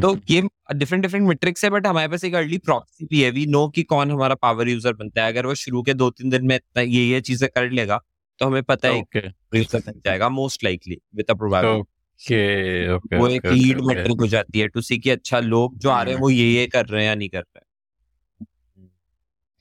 तो 0.00 0.20
ये 0.30 0.40
डिफरेंट 0.74 1.02
डिफरेंट 1.02 1.26
मेट्रिक्स 1.28 1.64
है 1.64 1.70
बट 1.70 1.86
हमारे 1.86 2.08
पास 2.08 2.24
एक 2.24 2.34
अर्ली 2.34 2.58
प्रॉक्सी 2.58 3.06
भी 3.06 3.22
है। 3.22 3.30
वी 3.30 3.46
नो 3.46 3.66
कि 3.68 3.82
कौन 3.84 4.10
हमारा 4.10 4.34
पावर 4.34 4.68
यूज़र 4.68 4.92
बनता 4.92 5.24
है। 5.24 5.32
अगर 5.32 5.46
वो 5.46 5.54
शुरू 5.54 5.82
के 5.82 5.94
दो 5.94 6.10
तीन 6.10 6.30
दिन 6.30 6.46
में 6.46 6.54
इतना 6.56 6.82
ये 6.82 7.04
ये 7.04 7.20
चीज़ें 7.20 7.48
कर 7.54 7.70
लेगा 7.70 8.00
तो 8.40 8.46
हमें 8.46 8.62
पता 8.62 8.88
है 8.88 8.98
यूज़र 8.98 9.78
बन 9.78 10.00
जाएगा 10.06 10.28
most 10.30 10.64
likely 10.64 10.98
with 11.16 11.30
a 11.30 11.34
probability 11.34 11.80
okay 11.80 12.94
okay 12.94 13.18
वो 13.18 13.28
एक 13.28 13.46
लीड 13.46 13.80
मेट्रिक 13.80 14.20
हो 14.20 14.26
जाती 14.26 14.60
है 14.60 14.68
टू 14.68 14.80
सी 14.80 14.98
कि 14.98 15.10
अच्छा 15.10 15.40
लोग 15.40 15.78
जो 15.78 15.90
आ 15.90 16.02
रहे 16.02 16.14
हैं 16.14 16.20
वो 16.20 16.30
ये 16.30 16.48
ये 16.50 16.66
कर 16.66 16.86
रहे 16.86 17.02
हैं 17.02 17.08
या 17.08 17.14
नहीं 17.14 17.28
कर 17.28 17.38
रहे 17.38 17.58
हैं। 17.58 17.63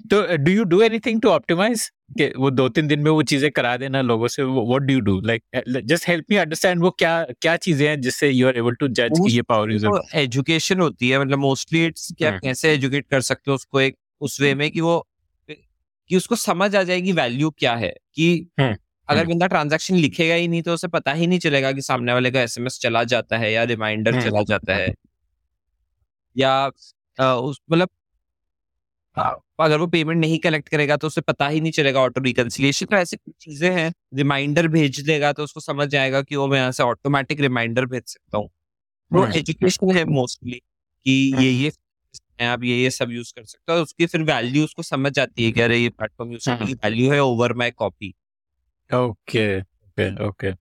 तो 0.06 0.22
do 0.38 0.52
you 0.52 0.64
do 0.64 0.82
anything 0.82 1.22
to 1.22 1.30
optimize 1.30 1.90
कि 2.18 2.32
वो 2.38 2.50
दो 2.52 2.68
तीन 2.70 2.88
दिन 2.88 3.00
में 3.00 3.10
वो 3.12 3.22
चीज़ें 3.24 3.50
करा 3.52 3.76
देना 3.78 4.02
लोगों 4.02 4.28
से 4.28 4.44
what 4.44 4.82
do 4.82 4.94
you 4.94 5.00
do 5.00 5.20
like 5.22 5.44
just 5.86 6.08
help 6.08 6.26
me 6.30 6.36
understand 6.36 6.82
वो 6.82 6.90
क्या 6.90 7.14
क्या 7.42 7.56
चीज़ें 7.58 7.88
हैं 7.88 8.00
जिससे 8.02 8.30
यू 8.30 8.48
आर 8.48 8.58
एबल 8.58 8.76
टू 8.76 8.88
जज 8.90 9.20
कि 9.20 9.36
ये 9.36 9.42
पावर 9.42 9.72
यूज़र 9.72 10.02
एजुकेशन 10.16 10.80
होती 10.80 11.10
है 11.10 11.20
मतलब 11.20 11.40
मोस्टली 11.40 11.86
इट्स 11.86 12.12
कि 12.12 12.26
आप 12.26 12.32
हम्म। 12.32 12.42
कैसे 12.42 12.74
एजुकेट 12.74 13.08
कर 13.12 13.22
सकते 13.22 13.52
हो 13.52 13.56
उसको 13.56 13.82
एक 13.82 13.98
उस 14.22 14.40
वे 14.42 14.54
में 14.56 14.70
कि 14.72 14.82
वो 14.82 15.08
कि 15.50 16.18
उसको 16.18 16.36
समझ 16.36 16.76
आ 16.76 16.84
जाएगी 16.84 17.12
वैल्यू 17.12 17.50
क्या 17.50 17.76
है 17.76 17.94
कि 18.16 18.30
हम्म, 18.60 18.76
अगर। 19.10 19.26
बंदा 19.26 19.48
ट्रांजैक्शन 19.48 19.96
लिखेगा 19.96 20.36
ही 20.36 20.48
नहीं 20.48 20.62
तो 20.62 20.74
उसे 20.74 20.88
पता 20.88 21.14
ही 21.14 21.28
नहीं 21.28 21.40
चलेगा 21.40 21.72
कि 21.72 21.82
सामने 21.82 22.14
वाले 22.14 22.32
का 22.32 22.42
एसएमएस 22.42 22.80
चला 22.80 23.04
जाता 23.04 23.38
है 23.38 23.52
या 23.54 23.64
रिमाइंडर। 23.64 24.22
चला 24.22 24.42
जाता 24.42 24.76
है 24.76 24.94
या 26.36 26.68
उस 27.20 27.60
मतलब 27.72 27.90
अगर 29.18 29.80
वो 29.80 29.88
पेमेंट 29.88 30.20
नहीं 30.22 30.40
कलेक्ट 30.40 30.70
करेगा 30.70 30.98
तो 30.98 31.08
उसे 31.08 31.22
पता 31.22 31.48
ही 31.48 31.62
नहीं 31.62 31.72
चलेगा 31.72 32.00
ऑटो 32.00 32.22
रिकन्सिलिएशन 32.22 32.86
तो 32.86 32.96
ऐसी 32.96 33.18
कुछ 33.18 33.34
चीज़ें 33.40 33.70
हैं 33.72 33.92
रिमाइंडर 34.16 34.68
भेज 34.68 35.00
देगा 35.02 35.32
तो 35.34 35.44
उसको 35.44 35.60
समझ 35.60 35.88
जाएगा 35.88 36.22
कि 36.22 36.36
वो 36.36 36.48
मैं 36.48 36.58
यहाँ 36.58 36.72
से 36.72 36.84
ऑटोमेटिक 36.84 37.42
रिमाइंडर 37.42 37.86
भेज 37.86 38.04
सकता 38.04 38.38
हूँ। 38.38 38.48
तो 38.48 39.22
हम्म। 39.22 39.34
एजुकेशन 39.34 39.92
है 39.92 40.06
मोस्टली 40.06 40.60
कि 41.06 41.12
ये 41.38 41.50
ये 41.50 41.72
आप 42.42 42.64
ये 42.64 42.78
ये 42.78 42.90
सब 42.90 43.12
यूज़ 43.12 43.34
कर 43.36 43.44
सकते 43.44 43.74
हो 43.74 43.82
उसकी 43.82 44.06
फिर 44.06 44.22
वैल्यू 44.24 44.64
उसको 44.64 44.84
समझ 44.84 45.18
आती 45.20 45.46
है 45.46 45.52
कि 45.52 45.62
अरे 45.62 45.78
ये 45.78 45.90
प्लेटफॉर्म 45.90 46.32
यूज़ 46.32 46.50
करने 46.50 46.66
की 46.66 46.74
वैल्यू 46.74 47.12
है 47.12 47.20
over 47.20 47.54
my 47.54 47.72
copy 47.72 48.14
okay 48.90 49.60
okay 49.60 50.10
okay. 50.28 50.52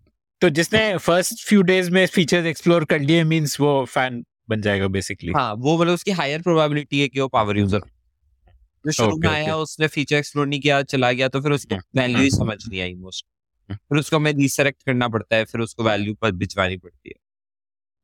तो 0.41 0.49
जिसने 0.51 0.97
फ़र्स्ट 0.99 1.47
फ्यू 1.49 1.63
डेज़ 1.63 1.91
में 1.91 2.07
फीचर्स 2.07 2.47
एक्सप्लोर 2.47 2.85
कर 2.85 3.01
लिए 3.01 3.25
मींस 3.25 3.59
वो 3.61 3.85
फ़ैन 3.85 4.25
बन 4.51 4.61
जाएगा 4.61 4.87
बेसिकली 4.89 5.33
हाँ 5.33 5.53
वो 5.55 5.77
मतलब 5.79 5.95
उसकी 5.95 6.11
हायर 6.11 6.43
प्रोबेबिलिटी 6.43 7.01
है 7.01 7.09
कि 7.09 7.21
वो 7.21 7.29
पावर 7.29 7.59
यूज़र 7.59 7.83
जो 8.87 8.93
शुरू 8.93 9.17
में 9.17 9.29
आया 9.29 9.57
उसने 9.57 9.87
फीचर 9.87 10.17
एक्सप्लोर 10.17 10.47
नहीं 10.47 10.61
किया 10.61 10.83
चला 10.83 11.13
गया 11.13 11.29
तो 11.29 11.41
फिर 11.41 11.53
उसको 11.53 11.75
हम्म, 11.75 12.01
वैल्यू 12.01 12.23
ही 12.23 12.31
समझ 12.31 12.69
नहीं 12.69 12.81
आई 12.81 12.95
मोस्ट 12.95 13.27
फिर 13.73 13.99
उसको 13.99 14.17
हमें 14.17 14.33
रिसेलेक्ट 14.33 14.83
करना 14.83 15.09
पड़ता 15.09 15.37
है 15.37 15.45
फिर 15.45 15.61
उसको 15.61 15.85
वैल्यू 15.85 16.15
पर 16.15 16.33
भिजवानी 16.33 16.77
पड़ती 16.77 17.09
है। 17.09 17.15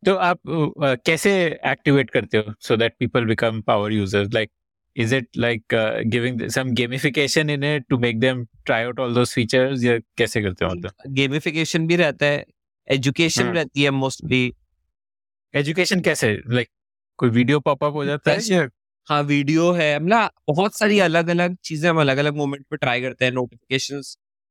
तो 0.06 0.14
आप 0.14 0.36
uh, 0.36 0.98
कैसे 1.06 1.60
एक्टिवेट 1.66 2.10
करते 2.10 2.38
हो 2.38 2.54
so 2.60 2.76
that 2.76 2.94
people 2.98 3.24
become 3.24 3.62
power 3.62 3.92
users 3.92 4.32
like 4.34 4.50
is 4.96 5.12
it 5.12 5.26
like 5.36 5.74
uh, 5.74 6.00
giving 6.08 6.38
th- 6.38 6.52
some 6.52 6.70
gamification 6.74 7.50
in 7.50 7.62
it 7.62 7.84
to 7.92 7.98
make 7.98 8.20
them 8.20 8.38
try 8.66 8.78
out 8.84 8.98
all 8.98 9.12
those 9.14 9.34
features? 9.38 9.84
या 9.84 9.98
कैसे 9.98 10.42
करते 10.42 10.64
हो 10.64 10.70
मतलब? 10.70 10.92
गेमिफिकेशन 11.08 11.86
भी 11.86 11.96
रहता 11.96 12.26
है 12.26 12.44
एजुकेशन 12.88 13.42
हम्म। 13.42 13.54
रहती 13.54 13.82
है 13.82 13.90
मोस्टली 13.90 14.54
एजुकेशन 15.54 16.00
कैसे? 16.00 16.42
लाइक 16.48 16.68
कोई 17.16 17.30
वीडियो 17.30 17.60
पॉपअप 17.60 17.92
हो 17.92 18.04
जाता 18.04 18.30
है 18.30 18.38
या 18.42 18.68
हाँ 19.08 19.22
वीडियो 19.22 19.70
है 19.72 19.98
मतलब 19.98 20.30
बहुत 20.48 20.74
सारी 20.74 20.98
अलग 20.98 21.28
अलग 21.28 21.56
चीज़ें 21.64 21.88
हम 21.90 22.00
अलग 22.00 22.16
अलग 22.16 22.36
मोमेंट 22.36 22.64
पे 22.70 22.76
ट्राई 22.76 23.00
करते 23.00 23.24
हैं 23.24 23.32
notification 23.32 24.02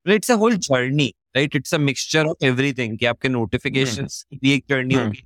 it's 0.05 0.32
a 0.32 0.36
whole 0.36 0.55
journey 0.58 1.14
right 1.36 1.55
it's 1.55 1.74
a 1.74 1.78
mixture 1.78 2.26
of 2.26 2.45
everything 2.45 2.97
कि 2.97 3.05
आपके 3.05 3.30
नोटिफिकेशन 3.30 4.05
की 4.05 4.38
भी 4.38 4.53
एक 4.53 4.64
जर्नी 4.70 4.93
हम्म। 4.93 5.05
होगी 5.05 5.24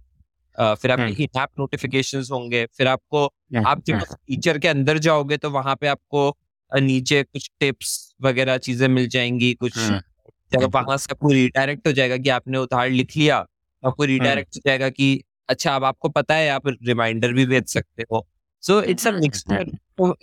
फिर 0.75 0.91
आपके 0.91 1.03
हम्म। 1.03 1.41
ऐप 1.41 1.49
नोटिफिकेशन 1.59 2.23
होंगे 2.31 2.65
फिर 2.77 2.87
आपको 2.87 3.25
हम्म, 3.25 3.67
आप 3.67 3.83
जब 3.85 3.99
फीचर 3.99 4.57
के 4.57 4.67
अंदर 4.67 4.97
जाओगे 4.97 5.37
तो 5.37 5.49
वहाँ 5.49 5.75
पे 5.75 5.87
आपको 5.87 6.37
नीचे 6.75 7.23
कुछ 7.23 7.49
टिप्स 7.59 8.15
वगैरह 8.21 8.57
चीज़ें 8.57 8.87
मिल 8.87 9.07
जाएँगी 9.07 9.53
कुछ 9.53 9.77
हम्म। 9.77 10.65
वहाँ 10.65 10.97
से 10.97 11.07
आपको 11.11 11.31
रिडायरेक्ट 11.31 11.87
हो 11.87 11.93
जाएगा 11.93 12.17
कि 12.17 12.29
आपने 12.29 12.57
उधार 12.57 12.89
लिख 12.89 13.17
लिया 13.17 13.37
आपको 13.83 14.03
रिडायरेक्ट 14.03 14.55
हो 14.55 14.61
जाएगा 14.65 14.89
कि 14.89 15.23
अच्छा 15.49 15.75
अब 15.75 15.83
आपको 15.83 16.09
पता 16.09 16.35
है 16.35 16.49
आप 16.49 16.67
रिमाइंडर 16.67 17.33
भी 17.33 17.45
भेज 17.45 17.65
सकते 17.65 18.03
हो। 18.13 18.27
So 18.62 18.80
it's 18.94 19.06
a 19.06 19.10
mixture 19.20 19.64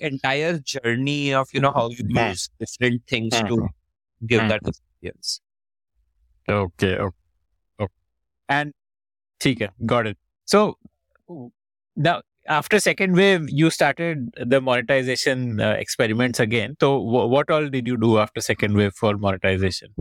entire 0.07 0.49
journey 0.71 1.19
of 1.37 1.53
you 1.55 1.61
know 1.63 1.69
how 1.77 1.83
you 1.93 2.03
Hmm. 2.07 2.17
use 2.23 2.41
different 2.63 2.99
things 3.13 3.37
Hmm. 3.37 3.47
to 3.51 3.55
give 4.31 4.41
Hmm. 4.43 4.49
that 4.51 4.67
experience. 4.71 5.31
okay 6.47 6.91
okay, 7.05 7.13
okay. 7.79 7.93
and 8.49 8.73
ठीक 9.41 9.61
है 9.61 9.69
got 9.93 10.09
it 10.11 10.17
so 10.53 10.61
now 11.97 12.13
after 12.57 12.79
second 12.79 13.15
wave 13.21 13.45
you 13.61 13.69
started 13.69 14.23
the 14.53 14.59
monetization 14.69 15.45
uh, 15.59 15.73
experiments 15.85 16.39
again 16.45 16.75
so 16.85 16.89
wh- 17.13 17.27
what 17.35 17.49
all 17.57 17.69
did 17.69 17.87
you 17.87 17.97
do 18.05 18.11
after 18.25 18.41
second 18.51 18.81
wave 18.81 18.93
for 19.01 19.13
monetization 19.27 19.93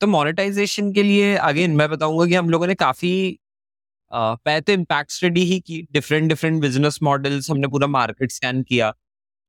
तो 0.00 0.06
monetization 0.06 0.92
के 0.92 1.02
लिए 1.02 1.34
again 1.52 1.70
मैं 1.76 1.88
बताऊंगा 1.90 2.26
कि 2.26 2.34
हम 2.34 2.50
लोगों 2.50 2.66
ने 2.66 2.74
काफी 2.82 3.12
अह, 3.30 3.41
पहले 4.13 4.61
तो 4.61 4.73
इम्पैक्ट 4.73 5.11
स्टडी 5.11 5.43
ही 5.43 5.59
की 5.61 5.81
डिफरेंट 5.91 6.29
डिफरेंट 6.29 6.61
बिज़नेस 6.61 6.99
मॉडल्स 7.03 7.49
हमने 7.51 7.67
पूरा 7.67 7.87
मार्केट 7.89 8.31
स्कैन 8.31 8.61
किया 8.63 8.91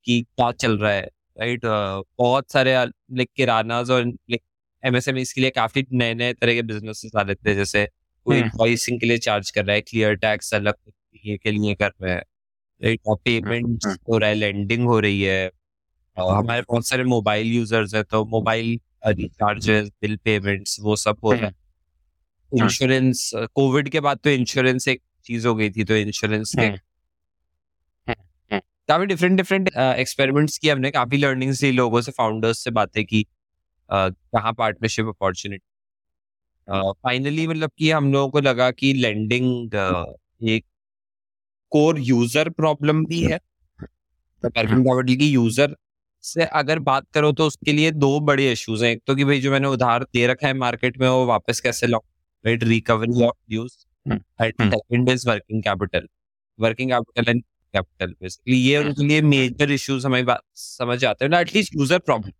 कि 0.06 0.20
क्या 0.22 0.50
चल 0.52 0.78
रहा 0.78 0.92
है 0.92 1.08
राइट 1.40 1.60
बहुत 1.64 2.52
सारे 2.52 2.74
लाइक 2.74 3.30
किरानाज 3.36 3.90
और 3.90 4.04
लाइक 4.04 4.42
एमएसएमई 4.82 5.24
के 5.24 5.40
लिए 5.40 5.50
काफ़ी 5.52 5.86
नए 5.92 6.14
नए 6.14 6.32
तरह 6.34 6.54
के 6.54 6.62
बिज़नेस 6.62 7.10
आ 7.16 7.22
रहे 7.22 7.34
थे 7.36 7.54
जैसे 7.54 7.86
कोई 8.26 8.36
हम्म। 8.36 8.46
इन्वॉइसिंग 8.46 9.00
के 9.00 9.06
लिए 9.06 9.18
चार्ज 9.18 9.50
कर 9.50 9.64
रहा 9.64 9.74
है 9.74 9.80
क्लियर 9.82 10.14
टैक्स 10.16 10.54
अलग 10.54 10.74
ये 11.24 11.36
के 11.36 11.50
लिए 11.50 11.74
कर 11.74 11.90
रहे 12.02 12.12
हैं 12.12 12.22
राइट 12.80 13.00
और 13.06 13.16
पेमेंट 13.24 13.84
हम्म। 13.86 13.96
हो 14.08 14.18
रहा 14.18 14.28
है 14.28 14.34
लैंडिंग 14.34 14.84
हो 14.84 14.98
रही 15.00 15.22
है 15.22 15.50
और 16.16 16.34
हमारे 16.34 16.62
बहुत 16.62 16.86
सारे 16.86 17.04
मोबाइल 17.06 17.52
यूज़र्स 17.52 17.94
हैं 17.94 18.04
तो 18.04 18.24
मोबाइल 18.26 18.78
रिचार्जेस 19.08 19.88
बिल 20.02 20.16
पेमेंट्स 20.16 20.78
वो 20.80 20.96
सब 20.96 21.16
हो 21.24 21.32
रहा 21.32 21.40
है 21.40 21.46
हम्म। 21.46 21.63
इंश्योरेंस 22.54 23.30
कोविड 23.34 23.88
के 23.88 24.00
बाद 24.00 24.18
तो 24.24 24.30
इंश्योरेंस 24.30 24.88
एक 24.88 25.02
चीज़ 25.26 25.46
हो 25.46 25.54
गई 25.54 25.70
थी 25.70 25.84
तो 25.84 25.96
इंश्योरेंस 25.96 26.54
के। 26.58 26.70
काफ़ी 28.88 29.06
डिफरेंट 29.06 29.36
डिफरेंट 29.36 29.68
एक्सपेरिमेंट्स 29.76 30.58
किए 30.58 30.70
हमने 30.70 30.90
काफ़ी 30.90 31.18
लर्निंग्स 31.18 31.62
ली 31.62 31.70
लोगों 31.72 32.00
से 32.00 32.12
फाउंडर्स 32.12 32.64
से 32.64 32.70
बातें 32.72 33.04
की 33.04 33.24
कहाँ 33.90 34.52
पार्टनरशिप 34.52 35.06
अपॉर्चुनिटी 35.06 35.62
फाइनली 36.68 37.46
मतलब 37.46 37.70
कि 37.78 37.90
हम 37.90 38.12
लोगों 38.12 38.30
को 38.30 38.40
लगा 38.40 38.70
कि 38.70 38.92
लेंडिंग 38.92 39.74
एक 40.48 40.64
कोर 41.72 41.98
यूज़र 42.00 42.48
प्रॉब्लम 42.50 43.04
भी 43.06 43.20
है। 43.22 43.38
कैपिटल 44.44 45.14
की 45.16 45.28
यूज़र 45.28 45.76
से 46.24 46.44
अगर 46.44 46.78
बात 46.80 47.06
करो 47.14 47.32
तो 47.32 47.46
उसके 47.46 47.72
लिए 47.72 47.90
दो 47.92 48.18
बड़े 48.22 48.50
इश्यूज़ 48.52 48.84
हैं। 48.84 48.92
एक 48.92 49.02
तो 49.06 49.14
कि 49.14 49.24
भाई 49.24 49.40
जो 49.40 49.50
मैंने 49.50 49.68
उधार 49.68 50.04
दे 50.04 50.26
रखा 50.26 50.46
है 50.46 50.54
मार्केट 50.54 50.98
में 50.98 51.08
वो 51.08 51.24
वापस 51.26 51.60
कैसे 51.60 51.86
लाऊं 51.86 52.02
right 52.44 52.64
recovery 52.64 53.24
of 53.24 53.36
dues 53.50 53.76
hmm, 54.06 54.20
and 54.40 54.54
hmm. 54.60 54.70
Second 54.70 55.08
is 55.08 55.28
working 55.28 55.62
capital 55.62 56.08
working 56.58 56.90
capital 56.90 57.30
and 57.30 57.42
capital 57.74 58.14
basically 58.22 58.56
ये 58.56 58.78
उनके 58.78 59.04
लिए 59.04 59.20
मेजर 59.22 59.70
इश्यूज़ 59.70 60.06
हमें 60.06 60.24
समझ 60.56 61.04
आते 61.04 61.24
हैं 61.24 61.30
ना 61.30 61.40
एटलीस्ट 61.40 61.74
यूज़र 61.76 61.98
प्रॉब्लम 62.00 62.32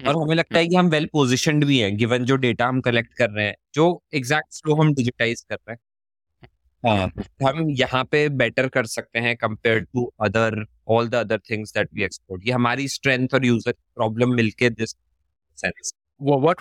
और 0.00 0.16
हमें 0.22 0.34
लगता 0.36 0.58
है 0.58 0.66
कि 0.66 0.76
हम 0.76 0.88
वेल 0.88 1.06
पोजिशनड 1.12 1.64
भी 1.64 1.78
हैं 1.78 1.96
गिवन 1.96 2.24
जो 2.24 2.36
डेटा 2.36 2.66
हम 2.66 2.80
कलेक्ट 2.80 3.14
कर 3.14 3.30
रहे 3.30 3.46
हैं 3.46 3.54
जो 3.74 3.86
एग्जैक्ट 4.14 4.60
फ्लो 4.62 4.74
हम 4.74 4.92
डिजिटाइज 4.94 5.40
कर 5.40 5.56
रहे 5.56 5.72
हैं. 5.72 5.78
हाँ, 6.84 7.10
हम 7.42 7.70
यहाँ 7.70 8.04
पे 8.04 8.28
बेटर 8.28 8.68
कर 8.68 8.86
सकते 8.86 9.18
हैं 9.18 9.36
compare 9.36 9.80
to 9.80 10.04
other 10.20 10.64
all 10.88 11.08
the 11.08 11.14
other 11.14 11.38
things 11.50 11.72
that 11.74 11.88
we 11.94 12.02
export 12.02 12.46
ये 12.46 12.52
हमारी 12.52 12.88
स्ट्रेंथ 12.88 13.34
और 13.34 13.46
यूज़र 13.46 13.72
प्रॉब्लम 13.72 14.34
मिलके 14.34 14.70
this 14.70 14.94
sense 15.58 15.92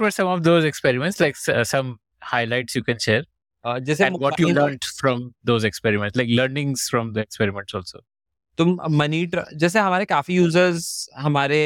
some 0.09 0.27
of 0.27 0.43
those 0.43 0.65
experiments? 0.65 1.19
Like 1.19 1.35
s- 1.35 1.49
uh, 1.49 1.63
some 1.63 1.99
highlights 2.21 2.75
you 2.75 2.83
can 2.83 2.99
share? 2.99 3.23
Uh, 3.65 3.79
जैसे 3.79 4.05
and 4.05 4.19
what 4.19 4.39
you 4.39 4.49
learned 4.49 4.85
from 4.97 5.23
those 5.43 5.63
experiments 5.63 6.15
like 6.15 6.29
learnings 6.39 6.87
from 6.89 7.13
the 7.13 7.21
experiments 7.21 7.75
also? 7.75 7.99
तुम 8.57 8.77
money 8.91 9.25
जैसे 9.55 9.79
हमारे 9.79 10.05
काफ़ी 10.05 10.35
users 10.35 11.09
हमारे 11.17 11.59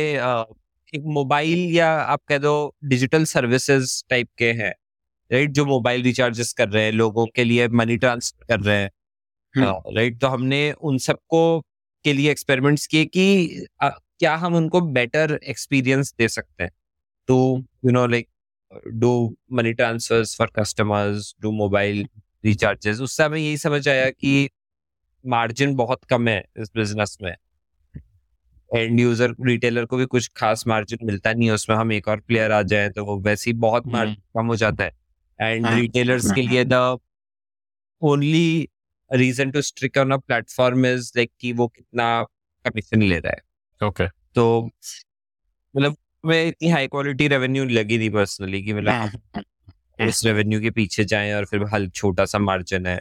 एक 0.95 1.03
mobile 1.17 1.59
या 1.75 1.91
आप 1.93 2.21
कह 2.27 2.37
दो 2.37 2.53
डिजिटल 2.85 3.25
सर्विसेज़ 3.25 4.03
टाइप 4.09 4.29
के 4.37 4.51
हैं 4.51 4.73
राइट 5.31 5.51
जो 5.51 5.65
मोबाइल 5.65 6.03
रिचार्जेस 6.03 6.51
कर 6.53 6.69
रहे 6.69 6.83
हैं 6.83 6.91
लोगों 6.91 7.25
के 7.35 7.43
लिए 7.43 7.67
मनी 7.67 7.97
ट्रांसफ़र 7.97 8.45
कर 8.45 8.59
रहे 8.59 8.77
हैं। 8.77 8.91
राइट 9.95 10.19
तो 10.21 10.27
हमने 10.27 10.71
उन 10.71 10.97
सबको 10.97 11.59
के 12.03 12.13
लिए 12.13 12.31
एक्सपेरिमेंट्स 12.31 12.87
किए 12.87 13.05
कि 13.05 13.65
क्या 13.83 14.35
हम 14.35 14.55
उनको 14.55 14.81
बेटर 14.81 15.39
एक्सपीरियंस 15.43 16.13
दे 16.17 16.27
सकते 16.27 16.63
हैं? 16.63 16.71
तो 17.27 17.63
you 17.85 17.91
know 17.91 18.05
like 18.07 18.27
do 18.87 19.11
money 19.51 19.73
transfers 19.73 20.35
for 20.37 20.51
customers 20.55 21.33
do 21.41 21.51
mobile 21.51 22.05
recharges 22.45 22.99
उससे 23.01 23.23
हमें 23.23 23.39
यही 23.39 23.57
समझ 23.57 23.87
आया 23.89 24.09
कि 24.09 24.49
मार्जिन 25.25 25.75
बहुत 25.75 26.03
कम 26.05 26.27
है 26.27 26.43
इस 26.57 26.71
बिज़नेस 26.75 27.17
में। 27.21 27.35
एंड 28.71 28.99
यूज़र 28.99 29.35
रिटेलर 29.41 29.85
को 29.85 29.97
भी 29.97 30.05
कुछ 30.05 30.29
खास 30.37 30.65
मार्जिन 30.67 31.05
मिलता 31.05 31.33
नहीं 31.33 31.47
है 31.47 31.53
उसमें 31.53 31.75
हम 31.77 31.91
एक 31.93 32.07
और 32.07 32.19
प्लेयर 32.19 32.51
आ 32.51 32.61
जाए 32.63 32.89
तो 32.89 33.05
वो 33.05 33.19
वैसे 33.21 33.49
ही 33.51 33.57
बहुत 33.59 33.87
मार्जिन 33.87 34.21
कम 34.37 34.47
हो 34.47 34.55
जाता 34.55 34.83
है। 34.83 34.91
एंड 35.39 35.67
रिटेलर्स 35.67 36.31
के 36.31 36.41
लिए 36.41 36.63
the 36.65 36.73
only 38.01 38.69
reason 39.11 39.51
to 39.51 39.61
stick 39.61 39.97
on 39.97 40.11
a 40.11 40.17
platform 40.17 40.85
is 40.85 41.11
like 41.17 41.31
कि 41.39 41.51
वो 41.53 41.67
कितना 41.67 42.23
कमीशन 42.65 43.01
ले 43.01 43.19
रहा 43.19 43.31
है। 43.31 43.87
ओके 43.87 44.07
तो 44.35 44.45
मतलब 45.75 45.95
मैं 46.23 46.45
इतनी 46.47 46.69
हाई 46.69 46.87
क्वालिटी 46.87 47.27
रेवेन्यू 47.27 47.65
लगी 47.65 47.97
नहीं 47.97 48.09
पर्सनली 48.09 48.63
कि 48.63 48.73
मतलब 48.73 49.43
इस 49.99 50.25
रेवेन्यू 50.25 50.61
के 50.61 50.69
पीछे 50.71 51.05
जाएँ 51.05 51.33
और 51.33 51.45
फिर 51.45 51.63
हल 51.63 51.87
छोटा 51.89 52.25
सा 52.25 52.39
मार्जिन 52.39 52.85
है 52.85 52.97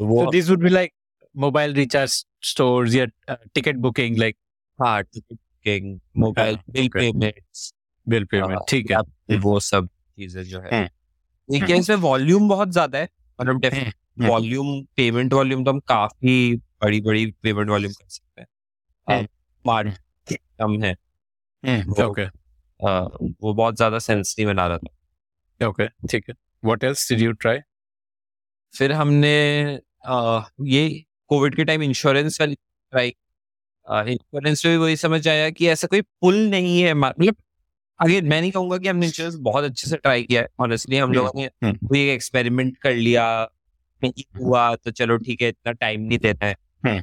तो 0.00 0.06
वो 0.06 0.24
So 0.24 0.30
these 0.30 0.50
would 0.50 0.62
be 0.62 0.70
like 0.70 0.92
mobile 1.34 1.74
recharge 1.74 2.24
stores, 2.42 2.94
yeah, 2.94 3.06
uh, 3.28 3.36
ticket 3.54 3.80
booking, 3.80 4.20
हाँ 4.78 5.02
ticket 5.02 5.38
booking 5.64 5.98
mobile 6.16 6.58
bill. 6.70 6.88
Payments 6.88 7.72
bill 8.06 8.26
payment. 8.34 8.68
ठीक 8.68 8.90
है. 8.90 9.38
वो 9.38 9.58
सब 9.60 9.86
चीज़ें 9.86 10.42
जो 10.44 10.60
है 10.60 10.70
हम्म। 10.72 10.88
देखिए 11.48 11.76
इसमें 11.76 11.96
वॉल्यूम 11.96 12.48
बहुत 12.48 12.70
ज़्यादा 12.70 12.98
है 12.98 13.08
मतलब 13.38 13.64
हम्म। 13.64 14.26
वॉल्यूम 14.26 14.82
पेमेंट 14.96 15.32
वॉल्यूम 15.32 15.64
तो 15.64 15.70
हम 15.70 15.78
काफ़ी 15.78 16.56
बड़ी 16.82 17.00
बड़ी 17.00 17.26
पेमेंट 17.42 17.70
वॉल्यूम 17.70 17.92
कर 17.92 18.08
सकते 18.08 18.40
हैं 18.40 18.48
हम्म। 19.08 19.26
मार्जिन 19.66 20.36
कम 20.60 20.82
है 20.82 20.94
वो- 21.64 22.06
Okay. 22.06 22.26
अ, 22.80 22.90
वो 23.42 23.52
बहुत 23.54 23.76
ज़्यादा 23.76 23.98
सेंस 23.98 24.34
नहीं 24.38 24.46
बना 24.46 24.66
रहा 24.66 24.78
था 24.78 25.68
Okay. 25.68 25.88
ठीक 26.10 26.24
है. 26.28 26.34
What 26.62 26.84
else 26.84 27.04
did 27.10 27.22
you 27.22 27.34
try? 27.44 27.58
फिर 28.74 28.92
हमने 28.92 29.30
ये 30.68 30.88
कोविड 31.30 31.54
के 31.56 31.64
टाइम 31.64 31.82
इंश्योरेंस 31.82 32.40
वाली 32.40 32.54
ट्राई 32.92 33.08
इंश्योरेंस 33.86 34.64
में 34.66 34.72
भी 34.74 34.78
वही 34.78 34.96
समझ 34.96 35.26
आया 35.28 35.48
कि 35.50 35.66
ऐसा 35.68 35.86
कोई 35.86 36.00
पुल 36.00 36.36
नहीं 36.50 36.80
है 36.82 36.94
मतलब 36.94 37.36
आगे 38.00 38.20
मैं 38.22 38.40
नहीं 38.40 38.50
कहूँगा 38.52 38.78
कि 38.78 38.88
हमने 38.88 39.06
इंश्योरेंस 39.06 39.34
बहुत 39.40 39.64
अच्छे 39.64 39.88
से 39.90 39.96
ट्राई 39.96 40.22
किया 40.22 40.40
है 40.42 40.48
ऑनेस्टली 40.60 40.96
हम 40.96 41.04
हम्म, 41.04 41.16
लोगों 41.16 41.40
ने 41.40 41.44
हम्म। 41.64 41.86
कोई 41.88 42.00
एक 42.00 42.08
एक्सपेरिमेंट 42.10 42.76
कर 42.76 42.94
लिया 42.94 43.26
हुआ 44.38 44.74
तो 44.76 44.90
चलो 44.90 45.16
ठीक 45.18 45.42
है 45.42 45.48
इतना 45.48 45.72
टाइम 45.74 46.00
नहीं 46.00 46.18
देना 46.18 46.46
है 46.46 46.54
हम्म। 46.86 47.00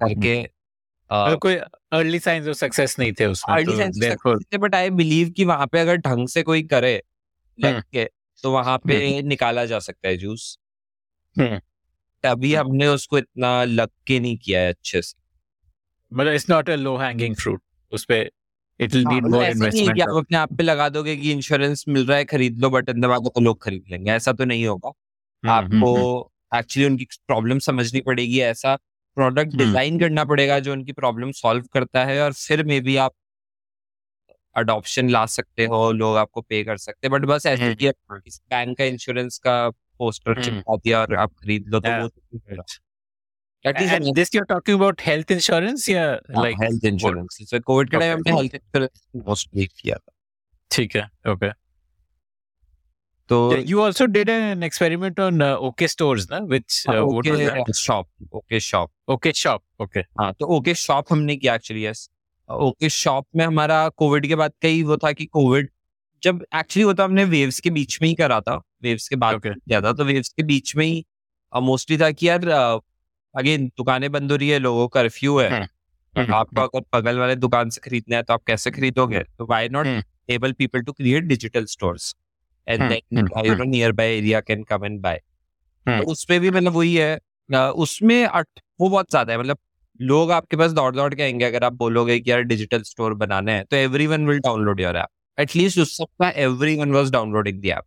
करके 0.00 0.36
मतलब 1.12 1.38
कोई 1.38 1.56
early 1.94 2.20
signs 2.26 2.48
of 2.48 2.62
success 2.64 2.98
नहीं 2.98 3.12
थे 3.12 3.26
उसमें. 3.26 3.56
Early 3.56 4.00
therefore, 4.00 4.58
but 4.58 4.74
I 4.74 4.90
believe 4.90 5.30
कि 5.30 5.44
वहाँ 5.44 5.66
पे 5.66 5.78
अगर 5.78 5.96
ढंग 5.96 6.28
से 6.28 6.42
कोई 6.42 6.62
करे 6.62 7.02
हम्म। 7.64 7.80
के 7.80 8.10
तो 8.42 8.52
वहाँ 8.52 8.78
पे 8.78 9.22
निकाला 9.22 9.64
जा 9.64 9.78
सकता 9.78 10.08
है 10.08 10.16
जूस 10.16 10.58
हम्म। 11.38 11.60
तभी 12.22 12.54
हमने 12.54 12.86
उसको 12.86 13.18
इतना 13.18 13.64
लग 13.64 13.88
के 14.06 14.20
नहीं 14.20 14.36
किया 14.36 14.60
है 14.60 14.68
अच्छे 14.68 15.02
से 15.02 15.14
मतलब 16.12 16.34
it's 16.34 16.50
not 16.50 16.68
a 16.68 16.86
low 16.86 17.00
hanging 17.00 17.40
fruit. 17.40 17.58
उस 17.92 18.04
पे 18.04 18.30
ऐसा 18.80 18.98
नहीं 18.98 19.20
है 19.20 19.54
कि 19.54 19.58
investment. 19.58 20.02
आप 20.02 20.16
अपने 20.16 20.36
आप 20.36 20.52
पे 20.52 20.64
लगा 20.64 20.88
दोगे 20.88 21.16
कि 21.16 21.32
इंश्योरेंस 21.32 21.84
मिल 21.88 22.06
रहा 22.06 22.18
है 22.18 22.24
खरीद 22.24 22.58
लो 22.58 22.70
बट 22.70 22.90
दो 22.90 23.28
तो 23.28 23.40
लोग 23.40 23.62
खरीद 23.62 23.84
लेंगे 23.90 24.10
ऐसा 24.10 24.32
तो 24.32 24.44
नहीं 24.44 24.66
होगा 24.66 24.88
हम्म, 24.88 25.50
आपको 25.50 26.18
हम्म, 26.18 26.58
एक्चुअली 26.58 26.86
उनकी 26.86 27.04
प्रॉब्लम 27.04 27.58
समझनी 27.58 28.00
पड़ेगी 28.00 28.40
ऐसा 28.40 28.78
प्रोडक्ट 29.16 29.54
हम्म। 29.54 29.64
डिज़ाइन 29.64 29.98
करना 30.00 30.24
पड़ेगा 30.24 30.58
जो 30.58 30.72
उनकी 30.72 30.92
प्रॉब्लम 30.92 31.30
सॉल्व 31.32 31.66
करता 31.72 32.04
है 32.04 32.20
और 32.22 32.32
फिर 32.32 32.64
मे 32.64 32.80
बी 32.80 32.96
आप 32.96 33.12
अडॉप्शन 34.56 35.08
ला 35.10 35.24
सकते 35.26 35.64
हो 35.66 35.90
लोग 35.92 36.16
आपको 36.16 36.40
पे 36.40 36.62
कर 36.64 36.76
सकते 36.76 37.06
हैं 37.06 37.12
बट 37.12 37.26
बस 37.28 37.46
ऐसे 37.46 37.62
हम्म। 37.62 37.74
कि 37.74 37.90
बैंक 38.20 38.76
का 38.78 38.84
इंश्योरेंस 38.84 39.38
का 39.38 39.68
पोस्टर 39.70 40.30
हम्म। 40.30 40.42
चिपका 40.42 40.76
दिया 40.76 41.00
और 41.00 41.14
आप 41.14 41.32
खरीद 41.32 41.68
लो 41.68 41.80
तो. 41.80 42.00
वो 42.00 42.08
तो। 42.08 42.62
At 43.64 43.78
least 43.80 43.94
And 43.94 44.16
this 44.16 44.30
you're 44.34 44.44
talking 44.44 44.74
about 44.74 45.02
health 45.02 45.30
insurance 45.30 45.88
या 45.88 46.02
like 46.36 46.62
हेल्थ 46.62 46.84
इंश्योरेंस 46.84 47.54
कोविड 47.56 47.90
के 47.90 47.98
टाइम 47.98 48.12
हमने 48.12 48.32
हेल्थ 48.32 48.54
इंश्योरेंस 48.54 49.06
मोस्टली 49.28 49.66
किया 49.66 49.96
था 49.96 50.12
ठीक 50.70 50.96
है. 50.96 51.08
Okay. 51.28 51.50
तो 53.30 53.36
Yeah, 53.52 53.60
you 53.64 53.80
also 53.82 54.06
did 54.06 54.28
an 54.28 54.62
experiment 54.62 55.18
on 55.18 55.40
uh, 55.40 55.56
OK 55.58 55.86
stores, 55.86 56.28
na? 56.30 56.40
Which 56.42 56.80
uh, 56.88 57.02
what 57.04 57.26
was 57.26 57.38
that? 57.40 57.58
Okay 57.58 57.72
shop 57.74 58.06
okay 58.34 58.60
shop 58.60 58.90
OK 59.10 59.32
shop. 59.34 59.62
Okay. 59.82 60.02
हाँ 60.20 60.32
तो 60.40 60.46
okay 60.56 60.74
shop 60.74 61.12
हमने 61.12 61.36
किया 61.36 61.54
एक्चुअली 61.54 61.84
यस 61.86 62.08
ओके 62.48 62.88
शॉप 62.88 63.26
में 63.36 63.44
हमारा 63.44 63.88
कोविड 63.98 64.26
के 64.26 64.34
बाद 64.34 64.52
का 64.62 64.68
ही 64.68 64.82
वो 64.82 64.96
था 65.04 65.12
कि 65.12 65.26
कोविड 65.26 65.70
जब 66.22 66.44
एक्चुअली 66.56 66.84
वो 66.84 66.92
तो 66.92 67.04
हमने 67.04 67.24
वेव्स 67.32 67.60
के 67.60 67.70
बीच 67.70 67.98
में 68.02 68.08
ही 68.08 68.14
करा 68.14 68.40
था 68.40 68.60
वेव्स 68.82 69.08
के 69.08 69.16
बाद 69.16 69.34
Okay. 69.36 69.54
किया 69.54 69.80
था 69.80 69.92
तो 69.92 70.04
वेव्स 70.04 70.28
के 70.28 70.42
बीच 70.42 70.74
में 70.76 70.86
ही 70.86 71.04
मोस्टली 71.52 71.98
था 71.98 72.10
कि 72.10 72.28
यार 72.28 72.48
अगेन 73.34 73.66
दुकानें 73.76 74.10
बंद 74.12 74.30
हो 74.32 74.36
रही 74.36 74.48
है 74.48 74.58
लोगों 74.58 74.86
कर्फ्यू 74.88 75.38
है 75.38 75.48
हम्म, 75.50 76.34
आपको 76.34 76.60
अगर 76.60 76.84
बगल 76.94 77.18
वाले 77.18 77.36
दुकान 77.36 77.70
से 77.70 77.80
खरीदना 77.84 78.16
है 78.16 78.22
तो 78.22 78.32
आप 78.34 78.42
कैसे 78.46 78.70
खरीदोगे 78.70 79.22
तो 79.38 79.46
why 79.50 79.68
not 79.68 79.86
hmm. 79.86 80.02
Able 80.34 80.52
people 80.58 80.82
to 80.82 80.92
create 80.92 81.24
digital 81.24 81.64
stores 81.72 82.14
and 82.68 82.88
then 82.88 83.18
you 83.46 83.54
know 83.54 83.64
nearby 83.92 84.16
area 84.16 84.40
can 84.40 84.62
come 84.62 84.84
and 84.84 85.00
buy. 85.00 85.20
तो 85.86 86.04
उसमें 86.04 86.40
भी 86.40 86.50
मतलब 86.50 86.72
वही 86.72 86.94
है 86.96 87.18
उसमें 87.72 88.26
वो 88.80 88.88
बहुत 88.88 89.10
ज़्यादा 89.10 89.32
है 89.32 89.38
मतलब 89.38 89.58
लोग 90.00 90.30
आपके 90.30 90.56
पास 90.56 90.72
दौड़ 90.72 90.94
दौड़ 90.96 91.14
के 91.14 91.22
आएँगे 91.22 91.44
अगर 91.44 91.64
आप 91.64 91.72
बोलोगे 91.72 92.20
कि 92.20 92.30
यार 92.30 92.42
डिजिटल 92.42 92.82
स्टोर 92.82 93.14
बनाना 93.14 93.52
है 93.52 93.64
तो 93.64 93.76
everyone 94.06 94.26
will 94.26 94.38
download 94.38 94.80
your 94.80 94.96
app 94.96 95.40
at least 95.40 95.78
उस 95.78 95.96
सबका 95.96 96.30
everyone 96.76 96.92
was 96.92 97.12
downloading 97.12 97.60
the 97.60 97.68
app 97.68 97.84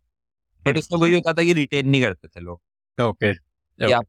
but 0.66 0.78
उसमें 0.78 1.00
वही 1.00 1.14
होता 1.14 1.32
था 1.32 1.42
कि 1.42 1.52
रिटेन 1.52 1.88
नहीं 1.88 2.02
करते 2.02 2.28
थे 2.28 2.40
लोग 2.40 2.60
Okay. 3.00 3.34
Yeah. 3.90 4.02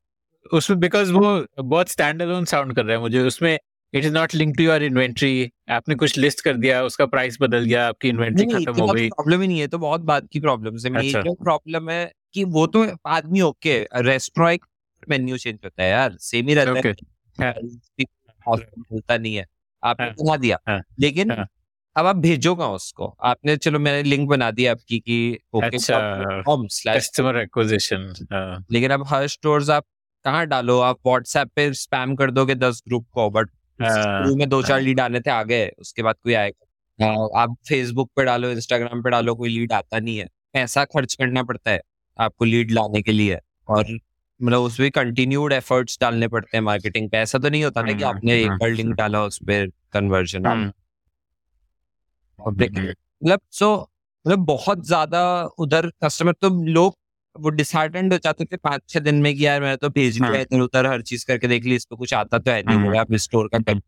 उसमें 0.54 0.80
बिकॉज़ 0.80 1.12
वो 1.14 1.48
बहुत 1.64 1.90
स्टैंड 1.90 2.22
अलोन 2.22 2.46
साउंड 2.46 2.76
कर 2.76 2.86
रहा 2.86 2.96
है 2.96 3.02
मुझे 3.02 3.20
उसमें 3.20 3.60
it 3.94 4.06
is 4.06 4.14
not 4.14 4.34
link 4.36 4.56
to 4.58 4.64
your 4.64 4.84
inventory 4.84 5.52
आपने 5.70 5.96
कुछ 5.96 6.18
लिस्ट 6.18 6.44
कर 6.44 6.58
दिया 6.58 6.84
उसका 6.84 7.06
प्राइस 7.06 7.38
बदल 7.42 7.64
गया 7.66 7.88
आपकी 7.88 8.10
इन्वेंट्री 8.10 8.46
खत्म 8.46 8.82
हो 8.82 8.88
गई 8.88 9.10
प्रॉब्लम 9.10 9.42
ही 9.42 9.48
नहीं 9.48 9.60
है 9.60 9.68
तो 9.68 9.78
बहुत 9.78 10.02
बात 10.02 10.28
की 10.32 10.40
प्रॉब्लम 10.40 10.98
है 10.98 11.08
अच्छा। 11.08 11.22
प्रॉब्लम 11.44 11.90
है 11.90 12.12
कि 12.34 12.44
वो 12.44 12.66
तो 12.68 12.86
आदमी 13.08 13.42
ओके 13.42 13.80
रेस्टोरेंट 13.96 14.62
मेन्यू 15.10 15.38
चेंज 15.38 15.60
होता 15.64 15.84
है 15.84 15.90
यार 15.90 16.18
सेम 16.22 16.48
ही 16.48 16.54
रहता 16.54 16.72
Okay. 16.72 16.96
है 17.38 17.54
मिलता 18.48 19.18
नहीं 19.18 19.36
है 19.36 19.46
आपने 19.84 20.06
हाँ। 20.06 20.14
बना 20.14 20.36
दिया 20.38 20.58
हाँ। 20.68 20.82
लेकिन 21.00 21.32
हाँ। 21.32 21.46
अब 21.96 22.06
आप 22.06 22.16
भेजो 22.16 22.56
कहाँ 22.56 22.70
उसको 22.70 23.08
आपने 23.24 23.56
चलो 23.58 23.80
मैंने 23.80 24.04
लिंक 24.04 24.28
बना 24.30 24.50
दिया 24.52 24.72
आपकी 24.72 25.00
कि 25.00 25.38
अच्छा। 25.64 26.44
कस्टमर 26.96 27.38
एक्विजिशन 27.38 28.14
लेकिन 28.72 28.92
अब 28.92 29.06
हर 29.08 29.28
स्टोर्स 29.28 29.70
आप 29.70 29.86
कहाँ 30.26 30.46
डालो 30.48 30.80
आप 30.80 30.98
व्हाट्सएप 31.06 31.50
पे 31.56 31.72
स्पैम 31.74 32.16
कर 32.16 32.32
दोगे 32.32 32.56
दस 32.56 32.82
ग्रुप 32.88 33.08
को 33.14 33.30
बट 33.30 33.50
हाँ। 33.50 33.59
शुरू 33.80 34.36
में 34.36 34.48
दो 34.50 34.62
चार 34.62 34.82
लीड 34.82 35.00
आने 35.00 35.20
थे 35.20 35.32
आ 35.32 35.44
गए 35.44 35.68
उसके 35.80 36.04
बाद 36.04 36.16
कोई 36.24 36.34
आएगा। 36.34 37.06
हाँ, 37.06 37.30
आप 37.36 37.56
फेसबुक 37.68 38.10
पे 38.16 38.24
डालो 38.26 38.50
इंस्टाग्राम 38.50 39.02
पे 39.02 39.10
डालो 39.10 39.36
कोई 39.36 39.50
लीड 39.50 39.74
आता 39.74 40.00
नहीं 40.00 40.18
है। 40.18 40.28
पैसा 40.54 40.86
खर्च 40.86 41.14
करना 41.14 41.44
पड़ता 41.44 41.72
है 41.72 41.82
आपको 42.20 42.46
लीड 42.46 42.72
लाने 42.72 43.02
के 43.02 43.12
लिए 43.12 43.40
और 43.70 43.86
मतलब 44.40 44.62
उसमें 44.62 44.90
कंटिन्यूड 44.92 45.54
एफर्ट्स 45.54 45.98
डालने 46.02 46.28
पड़ते 46.28 46.58
हैं 46.58 46.64
मार्केटिंग 46.64 47.10
पे। 47.10 47.18
ऐसा 47.18 47.40
तो 47.40 47.50
नहीं 47.50 47.64
होता 47.64 47.82
ना 47.82 47.94
कि 47.94 48.04
आपने 48.04 48.42
एक 48.44 48.52
बार 48.52 48.70
लिंक 48.70 48.94
डाला 48.96 49.24
उस 49.24 49.38
पर 49.44 49.70
कन्वर्जन 49.94 50.46
हम्म, 50.46 50.72
मतलब 52.40 53.40
सो 53.52 53.76
मतलब 54.26 54.46
बहुत 54.46 54.86
ज़्यादा 54.86 55.22
उधर 55.58 55.90
कस्टमर 56.04 56.34
तो 56.34 56.50
लोग 56.66 56.96
वो 57.42 57.50
डिसहार्टेंड 57.60 58.14
हो 58.14 58.20
जाते 58.24 58.46
थे 58.46 58.58
पाँच 58.58 58.82
छह 58.90 59.00
दिन 59.00 59.16
में 59.22 59.36
कि 59.36 59.46
यार 59.46 59.62
मैंने 59.62 59.78
तो 59.78 59.90
भेज 59.90 60.18
लिया 60.18 60.32
हाँ। 60.32 60.42
इधर 60.42 60.60
उधर 60.62 60.86
हर 60.88 61.02
चीज़ 61.12 61.26
करके 61.28 61.48
देख 61.48 61.66
ली 61.66 61.76
इस 61.76 61.86
पे 61.86 61.96
कुछ 61.96 62.14
आता 62.14 62.38
तो 62.38 62.52
है 62.52 62.62
नहीं 62.64 62.76
हम्म। 62.76 62.86
होगा 62.86 63.02
आप 63.02 63.14
स्टोर 63.26 63.48
का 63.54 63.60
कर 63.60 63.80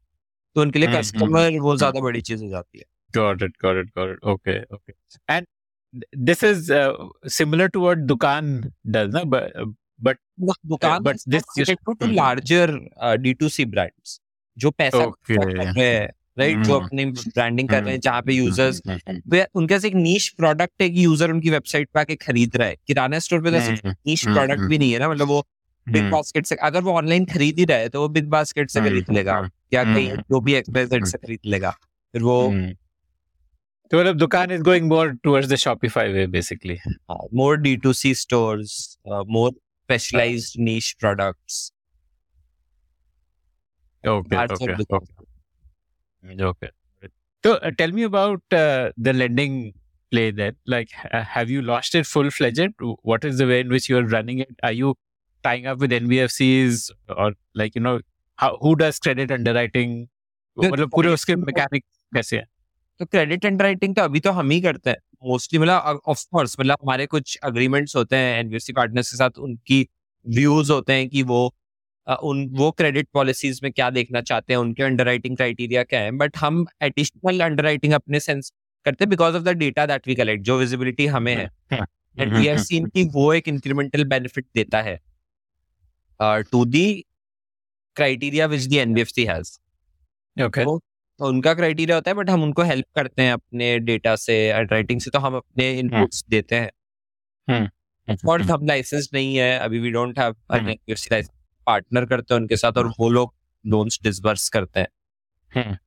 तो 0.56 0.62
उनके 0.62 0.80
लिए 0.80 0.88
हम्म, 0.88 0.99
कस्टमर 0.99 1.60
वो 1.60 1.76
ज़्यादा 1.78 1.99
बड़ी 2.02 2.22
चीज़ 2.22 2.43
हो 2.43 2.49
जाती 2.49 2.80
है 2.80 2.86
Got 3.14 3.41
it, 3.41 3.56
got 3.64 3.78
it, 3.78 3.88
got 3.93 4.12
it. 4.12 4.20
Okay, 4.24 4.54
okay. 4.72 4.93
And 5.30 5.47
th- 5.93 6.20
this 6.28 6.43
is 6.43 6.70
uh, 6.72 6.91
similar 7.28 7.66
to 7.70 7.82
what 7.82 8.06
Dukan 8.08 8.52
does, 8.89 9.10
na? 9.16 9.24
But 9.26 9.58
but 9.99 10.18
वो 10.39 10.54
दुकान 10.68 11.04
but 11.04 11.26
this 11.28 11.43
just- 11.58 11.76
to 11.86 11.93
hmm. 11.93 12.14
Larger 12.14 12.72
D 13.20 13.34
to 13.34 13.49
C 13.49 13.66
brands 13.74 14.20
जो 14.58 14.72
पैसा 14.74 15.04
Okay. 15.04 15.39
हैं 15.78 16.10
right 16.38 16.58
जो 16.58 16.76
हम्म। 16.76 16.86
अपनी 16.86 17.06
branding 17.06 17.70
कर 17.70 17.84
रहे 17.84 17.94
हैं 17.94 18.00
जहाँ 18.00 18.22
पे 18.22 18.34
यूज़र्स 18.34 18.82
Mhm, 18.88 19.46
उनके 19.56 19.74
पास 19.74 19.86
एक 19.86 19.96
नीश 19.96 20.30
प्रोडक्ट 20.38 20.82
है 20.82 20.90
कि 20.90 21.06
यूज़र 21.06 21.32
उनकी 21.32 21.50
वेबसाइट 21.50 21.90
पे 21.94 22.00
आके 22.00 22.16
खरीद 22.16 22.56
रहा 22.58 22.68
है 22.68 22.76
किराना 22.88 23.20
स्टोर 23.20 23.42
पे 23.42 23.52
तो 23.52 23.90
नीश 23.90 24.26
हम्म, 24.26 24.36
प्रोडक्ट 24.36 24.60
हम्म। 24.60 24.70
भी 24.70 24.78
नहीं 24.78 24.92
है 24.94 25.00
ना 25.00 25.10
मतलब 25.10 25.28
वो 25.28 25.46
बिग. 25.88 26.10
बास्केट 26.12 26.46
से 26.46 26.56
अगर 26.64 26.82
वो 26.82 26.94
ऑनलाइन 26.94 27.26
खरीद 27.26 27.60
ही 27.60 27.66
रहा 27.66 27.78
है 27.78 27.90
तो 27.90 28.02
वो 28.02 28.10
बिग 28.10 28.28
बास्केट 28.30 28.70
से 28.70 28.80
हम्म, 28.80 28.90
खरीद 28.90 29.10
लेगा 29.12 29.38
हम्म, 29.38 29.50
या 29.74 29.84
कहीं 29.84 30.10
हम्म, 30.10 30.22
जो 30.22 30.40
भी 30.42 30.54
एक्सपेंसेड 30.54 31.06
से 31.06 31.18
खरीद 31.18 31.40
लेगा 31.46 31.72
फिर 32.14 32.24
वो. 32.24 32.38
So 33.92 33.98
मतलब 33.98 34.20
Dukan 34.20 34.52
is 34.56 34.62
going 34.66 34.86
more 34.88 35.08
towards 35.26 35.48
the 35.50 35.58
Shopify 35.62 36.04
way, 36.14 36.26
basically. 36.36 36.78
More 37.34 37.58
D 37.58 37.76
to 37.78 37.94
C 37.94 38.14
stores 38.16 38.76
more 39.30 39.52
specialized 39.90 40.54
niche 40.60 40.90
products. 41.00 41.56
Okay. 44.04 44.36
That's 44.36 44.62
okay. 46.30 46.70
So 47.44 47.56
uh, 47.56 47.72
tell 47.78 47.92
me 47.92 48.04
about 48.04 48.42
uh, 48.52 48.92
the 48.98 49.14
lending 49.14 49.74
play 50.12 50.32
then. 50.32 50.56
Like, 50.66 50.90
uh, 51.12 51.24
have 51.24 51.50
you 51.50 51.62
launched 51.62 51.96
it 51.96 52.06
full 52.06 52.30
fledged? 52.30 52.74
What 53.04 53.26
is 53.26 53.38
the 53.40 53.48
way 53.48 53.60
in 53.62 53.70
which 53.70 53.90
you 53.90 53.98
are 53.98 54.04
running 54.06 54.40
it? 54.40 54.50
Are 54.64 54.72
you 54.72 54.96
tying 55.44 55.66
up 55.66 55.80
with 55.80 55.92
NBFCs 55.92 56.92
or 57.10 57.34
like, 57.56 57.74
you 57.76 57.82
know, 57.82 58.00
how, 58.36 58.58
who 58.62 58.76
does 58.76 59.00
credit 59.00 59.32
underwriting? 59.32 60.08
मतलब 60.58 60.90
पूरे 60.92 61.10
उसके 61.10 61.36
mechanic 61.36 61.84
कैसे 62.14 62.38
है 62.38 62.46
तो 63.00 63.06
credit 63.06 63.46
underwriting 63.46 63.96
तो 63.96 64.02
अभी 64.02 64.20
तो 64.20 64.32
हम 64.32 64.50
ही 64.52 64.60
करते 64.62 64.90
हैं 64.90 64.98
मोस्टली 65.28 65.60
मतलब 65.60 66.02
ऑफ़ 66.08 66.26
कोर्स 66.32 66.56
मतलब 66.60 66.78
हमारे 66.82 67.06
कुछ 67.14 67.38
अग्रीमेंट्स 67.44 67.96
होते 67.96 68.16
हैं 68.16 68.40
एनबीएफसी 68.40 68.74
पार्टनर्स 68.74 69.12
के 69.12 69.18
साथ 69.18 69.38
उनकी 69.48 69.88
व्यूज़ 70.26 70.72
होते 70.72 70.94
हैं 70.94 71.08
कि 71.10 71.24
वो 71.32 71.48
अ, 71.48 71.52
उन 72.08 72.47
वो 72.52 72.72
क्रेडिट 72.72 73.08
पॉलिसीज़ 73.14 73.60
में 73.64 73.72
क्या 73.72 73.89
देखना 73.89 74.22
चाहते 74.22 74.54
हैं 74.54 74.60
उनके 74.60 74.84
अंडरराइटिंग 74.84 75.36
क्राइटेरिया 75.38 75.84
क्या 75.84 75.99
है 75.99 76.12
बट 76.18 76.38
हम 76.38 76.66
एडिशनल 76.84 77.39
अंडरराइटिंग 77.39 77.93
अपने 77.93 78.20
सेंस 78.20 78.52
करते 78.86 79.04
हैं 79.04 79.10
because 79.10 79.36
of 79.36 79.43
the 79.43 79.49
data 79.58 79.86
that 79.86 80.08
we 80.08 80.16
collect 80.16 80.43
जो 80.43 80.58
विजिबिलिटी 80.60 81.06
हमें 81.08 81.36
है। 81.36 81.49
एंड 82.18 82.34
वी 82.34 82.45
हैव 82.45 82.58
सीन 82.60 82.86
कि 82.86 83.04
वो 83.14 83.34
एक 83.34 83.47
इंक्रीमेंटल 83.47 84.04
बेनिफिट 84.06 84.45
देता 84.56 84.82
है। 84.82 84.99
To 86.20 86.64
the 86.68 86.86
criteria 87.97 88.45
which 88.45 88.62
the 88.62 88.78
NBFC 88.78 89.26
has 89.26 89.58
okay 90.38 90.64
तो 90.66 90.80
उनका 91.20 91.54
क्राइटेरिया 91.54 91.95
होता 91.95 92.12
है 92.12 92.16
बट 92.16 92.30
हम 92.30 92.43
उनको 92.43 92.64
हेल्प 92.64 92.86
करते 92.95 93.22
हैं 93.22 93.34
अपने 93.34 93.78
डेटा 93.80 94.16
से 94.16 94.36
राइटिंग 94.64 95.02
से 95.02 95.12
तो 95.12 95.20
हम 95.20 95.36
अपने 95.36 95.72
इनपुट्स 95.80 96.24
देते 96.30 96.56
हैं। 96.56 96.72
और 98.30 98.41
हम 98.41 98.66
लाइसेंस 98.68 99.10
नहीं 99.14 99.36
है 99.36 99.58
अभी 99.60 99.80
we 99.80 99.91
don't 99.91 100.20
have 100.20 100.36
NBFC 100.56 101.10
licence 101.12 101.36
partner 101.66 102.05
करते 102.05 102.34
हैं 102.34 102.41
उनके 102.41 102.57
साथ 102.57 102.78
और 102.78 102.88
वो 102.99 103.09
लोग 103.09 103.34
लोन्स 103.66 103.99
डिसबर्स 104.03 104.47
करते 104.49 104.80
हैं। 104.80 105.78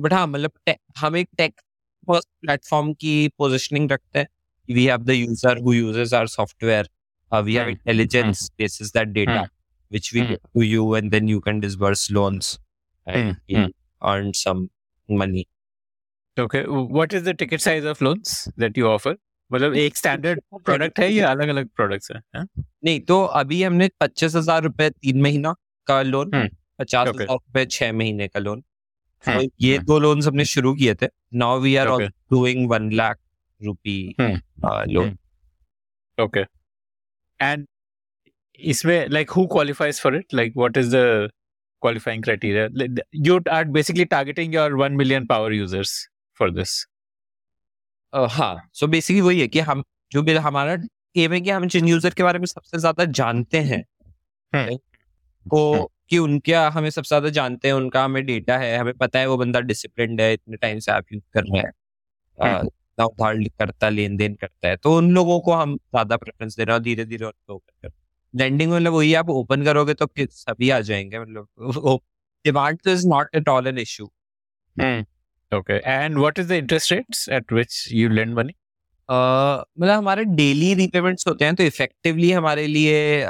बट 0.00 0.12
हाँ 0.12 0.26
मतलब 0.26 0.74
हम 0.98 1.16
एक 1.16 1.28
टेक 1.38 1.60
फ़र्स्ट 2.08 2.28
प्लेटफॉर्म 2.40 2.92
की 2.92 3.16
पोजिशनिंग 3.38 3.90
रखते 3.92 4.18
हैं 4.18 4.74
we 4.74 4.86
have 4.86 5.02
the 5.04 5.10
user 5.10 5.58
who 5.62 5.72
uses 5.72 6.14
our 6.14 6.26
software 6.26 6.88
we 7.32 7.54
have. 7.54 7.68
Intelligence 7.68 8.50
that 8.92 9.12
data 9.18 9.38
Hmm. 9.38 9.50
which 9.90 10.12
we 10.14 10.22
give 10.28 10.40
to 10.56 10.62
you 10.66 10.84
and 10.98 11.12
then 11.14 11.28
you 11.32 11.40
can 11.40 11.60
disburse 11.62 12.04
loans 12.16 12.46
and 13.06 13.16
Hmm. 13.16 13.34
you 13.48 13.66
earn 14.02 14.32
some 14.44 14.62
money. 15.08 15.44
Okay 16.36 16.60
what 16.68 17.14
is 17.14 17.24
the 17.24 17.34
ticket 17.38 17.60
size 17.60 17.86
of 17.86 18.04
loans 18.04 18.48
that 18.58 18.78
you 18.78 18.86
offer 18.86 19.16
मतलब 19.50 19.74
एक 19.76 19.96
standard 19.96 20.40
product 20.64 20.98
है 21.00 21.12
या 21.12 21.30
अलग 21.30 21.48
अलग 21.48 21.68
products 21.76 22.10
है? 22.12 22.44
नहीं 22.84 23.00
तो 23.02 23.22
अभी 23.40 23.62
हमने 23.62 23.88
पच्चीस 24.00 24.34
हज़ार 24.36 24.62
रुपए 24.62 24.88
तीन 24.90 25.20
महीना 25.22 25.54
का 25.86 26.00
लोन 26.02 26.30
पचास 26.78 27.08
हज़ार 27.08 27.26
रुपए 27.28 27.64
छह 27.66 27.92
महीने 27.92 28.28
का 28.28 28.40
लोन 28.40 28.60
तो 29.24 29.40
ये 29.60 29.78
दो 29.80 29.98
लोन 29.98 30.22
हमने 30.22 30.44
शुरू 30.44 30.74
किए 30.74 30.94
थे। 30.94 31.06
Now 31.34 31.60
we 31.60 31.74
are 31.76 31.88
doing 32.30 32.68
one 32.70 32.90
lakh 32.92 33.18
rupee 33.60 33.98
loan 34.20 35.16
okay 36.18 36.40
and 37.40 37.66
इसमें 38.60 39.08
like 39.08 39.30
who 39.30 39.46
qualifies 39.46 40.00
for 40.00 40.16
it 40.16 40.34
like 40.34 40.52
what 40.56 40.76
is 40.76 40.90
the 40.96 41.28
qualifying 41.82 42.22
criteria 42.22 43.04
you 43.26 43.38
are 43.50 43.64
basically 43.76 44.04
targeting 44.12 44.54
your 44.54 44.74
one 44.74 44.92
million 44.96 45.26
power 45.26 45.52
users 45.52 45.96
for 46.40 46.50
this 46.50 46.84
हाँ 48.14 48.68
so 48.72 48.86
basically 48.86 49.20
वही 49.20 49.40
है 49.40 49.48
कि 49.48 49.60
हम 49.60 49.84
जो 50.12 50.22
भी 50.22 50.34
हमारा 50.34 50.76
M 51.16 51.32
है 51.32 51.40
कि 51.40 51.50
हम 51.50 51.66
जिन 51.68 51.88
यूज़र 51.88 52.14
के 52.14 52.22
बारे 52.22 52.38
में 52.38 52.46
सबसे 52.46 52.78
ज़्यादा 52.78 53.04
जानते 53.04 53.58
हैं 53.60 53.84
हम्म। 54.52 54.76
को 55.46 55.90
कि 56.10 56.18
उनके 56.18 56.54
हमें 56.54 56.90
सबसे 56.90 57.08
ज़्यादा 57.08 57.28
जानते 57.28 57.68
हैं 57.68 57.74
उनका 57.74 58.04
हमें 58.04 58.24
डेटा 58.26 58.58
है 58.58 58.76
हमें 58.78 58.94
पता 58.94 59.18
है 59.18 59.26
वो 59.26 59.36
बंदा 59.36 59.60
डिसिप्लिन 59.60 60.20
है 60.20 60.32
इतने 60.32 60.56
टाइम 60.56 60.78
से 60.78 60.92
ऐप 60.92 61.12
यूज़ 61.12 61.22
कर 61.34 61.44
रहे 61.44 61.62
हैं 61.62 61.72
हम्म। 62.38 63.04
उधार 63.04 63.48
करता 63.58 63.88
लेन 63.88 64.16
देन 64.16 64.34
करता 64.34 64.68
है 64.68 64.76
तो 64.76 64.96
उन 64.96 65.10
लोगों 65.10 65.40
को 65.40 65.52
हम 65.52 65.76
ज़्यादा 65.76 66.16
प्रेफरेंस 66.16 66.56
दे 66.56 66.64
रहे 66.64 66.74
हैं 66.74 66.82
धीरे 66.82 67.04
धीरे 67.04 67.24
उनको 67.24 67.54
ओपन 67.54 67.88
कर 67.88 67.92
लेंडिंग 68.34 68.72
मतलब 68.72 68.92
वही 68.92 69.14
आप 69.14 69.30
ओपन 69.30 69.64
करोगे 69.64 69.94
तो 69.94 70.06
सभी 70.20 70.70
आ 70.70 70.80
जाएँगे 70.80 71.20
मतलब 71.20 72.00
डिमांड 72.44 72.78
तो 72.84 72.90
is 72.90 73.08
not 73.08 73.36
at 73.36 73.48
all 73.48 73.66
an 73.66 73.78
issue 73.78 74.10
Okay. 75.52 75.80
And 75.84 76.18
what 76.18 76.38
is 76.38 76.46
the 76.48 76.56
interest 76.56 76.90
rates 76.90 77.28
at 77.28 77.50
which 77.52 77.90
you 77.90 78.08
lend 78.08 78.34
money? 78.34 78.54
मतलब 79.08 79.96
हमारे 79.98 80.24
डेली 80.24 80.74
रीपेमेंट्स 80.74 81.26
होते 81.28 81.44
हैं 81.44 81.54
तो 81.54 81.62
इफेक्टिवली 81.62 82.30
हमारे 82.32 82.66
लिए 82.66 83.22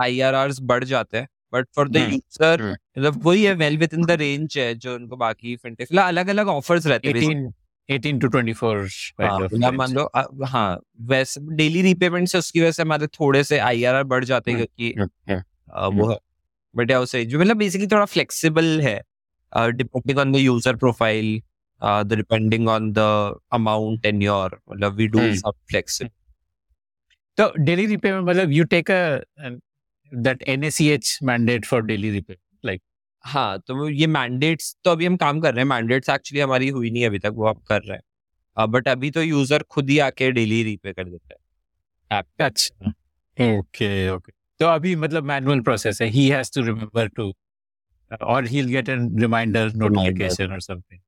आई 0.00 0.20
आर 0.20 0.34
आर 0.34 0.52
बढ़ 0.62 0.84
जाते 0.84 1.18
हैं 1.18 1.28
बट 1.54 1.66
फॉर 1.76 1.88
द 1.88 1.96
यूज़र। 1.96 2.62
मतलब 2.70 3.20
वही 3.24 3.44
है 3.44 3.54
well 3.54 3.76
with 3.78 3.94
in 3.94 4.04
the 4.06 4.10
range 4.10 4.58
है 4.58 4.74
जो 4.74 4.94
उनको 4.94 5.16
बाकी 5.16 5.56
फिनटेक 5.56 5.88
मतलब 5.92 6.04
अलग 6.04 6.28
अलग 6.28 6.48
ऑफर्स 6.48 6.86
रहते 6.86 7.08
हैं 7.08 7.14
18, 7.14 7.52
18 7.88 8.20
to 8.20 8.28
24 8.28 9.14
हाँ, 9.20 9.38
मतलब 9.40 9.72
मान 9.74 9.92
लो 9.92 10.10
हाँ 10.46 10.80
वैसे 11.00 11.40
डेली 11.56 11.82
रीपेमेंट 11.82 12.28
से 12.28 12.38
उसकी 12.38 12.60
वजह 12.60 12.70
से 12.70 12.82
हमारे 12.82 13.06
थोड़े 13.06 13.44
से 13.44 13.58
आई 13.58 13.84
आर 13.84 13.94
आर 13.94 14.04
बढ़ 14.04 14.24
जाते 14.24 14.50
हैं 14.50 14.58
हम्म, 14.58 14.66
क्योंकि 14.76 15.00
हम्म, 15.00 15.42
हम्म, 15.86 16.00
वो 16.00 16.20
बट 16.76 16.90
या 16.90 17.00
उसे 17.00 17.24
जो 17.24 17.38
मतलब 17.38 17.56
बेसिकली 17.56 17.86
थोड़ा 17.86 18.04
फ्लेक्सिबल 18.04 18.80
है 18.80 19.00
depending 19.52 20.18
on 20.18 20.32
the 20.32 20.36
user 20.36 20.76
profile 20.76 21.40
the 21.82 22.14
depending 22.16 22.68
on 22.68 22.92
the 22.92 22.98
amount 23.52 24.06
and 24.06 24.22
your 24.22 24.60
मतलब 24.70 24.96
वी 24.96 25.06
डू 25.08 25.18
हम्म। 25.18 25.34
सब 25.36 25.54
फ्लेक्सिबल 25.70 26.10
So 27.38 27.44
daily 27.66 27.84
repayment, 27.86 28.26
मतलब 28.26 28.50
you 28.52 28.64
take 28.66 28.90
a 28.90 28.96
an, 29.38 29.54
that 30.12 30.42
NACH 30.54 31.12
mandate 31.22 31.68
for 31.68 31.78
daily 31.82 32.10
repayment. 32.10 32.40
Like? 32.64 32.80
हाँ 33.24 33.58
तो 33.58 33.88
ये 33.88 34.06
mandates 34.06 34.74
तो 34.84 34.90
अभी 34.90 35.06
हम 35.06 35.16
काम 35.16 35.40
कर 35.40 35.54
रहे 35.54 35.62
हैं 35.62 35.68
मैंडेट्स 35.68 36.08
एक्चुअली 36.10 36.40
हमारी 36.40 36.68
हुई 36.68 36.90
नहीं 36.90 37.06
अभी 37.06 37.18
तक 37.18 37.32
वो 37.36 37.46
आप 37.46 37.62
कर 37.68 37.80
रहे 37.82 37.96
हैं। 37.96 38.70
बट 38.70 38.88
अभी 38.88 39.10
तो 39.10 39.22
यूज़र 39.22 39.62
खुद 39.70 39.90
ही 39.90 39.98
आके 40.06 40.30
डेली 40.32 40.62
रीपे 40.62 40.92
कर 40.92 41.04
देता 41.04 41.34
है। 41.34 42.18
ऐप 42.18 42.42
अच्छा। 42.42 42.92
ओके 43.38 44.08
ओके 44.08 44.32
तो 44.60 44.66
अभी 44.66 44.94
मतलब 44.96 45.24
मैनुअल 45.24 45.60
प्रोसेस 45.60 46.02
है 46.02 46.08
he 46.08 46.28
has 46.28 46.50
to 46.54 46.62
remember 46.66 47.08
to 47.08 47.32
और 48.20 48.46
he'll 48.46 48.68
get 48.68 48.88
a 48.88 48.96
reminder 48.98 49.70
notification 49.70 50.52
or 50.52 50.60
something 50.60 51.00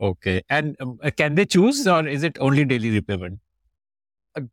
okay 0.00 0.42
and 0.50 0.76
um, 0.80 0.98
can 1.16 1.34
they 1.34 1.46
choose 1.46 1.86
or 1.86 2.08
is 2.08 2.22
it 2.22 2.38
only 2.40 2.64
daily 2.64 3.00
repayment 3.00 3.38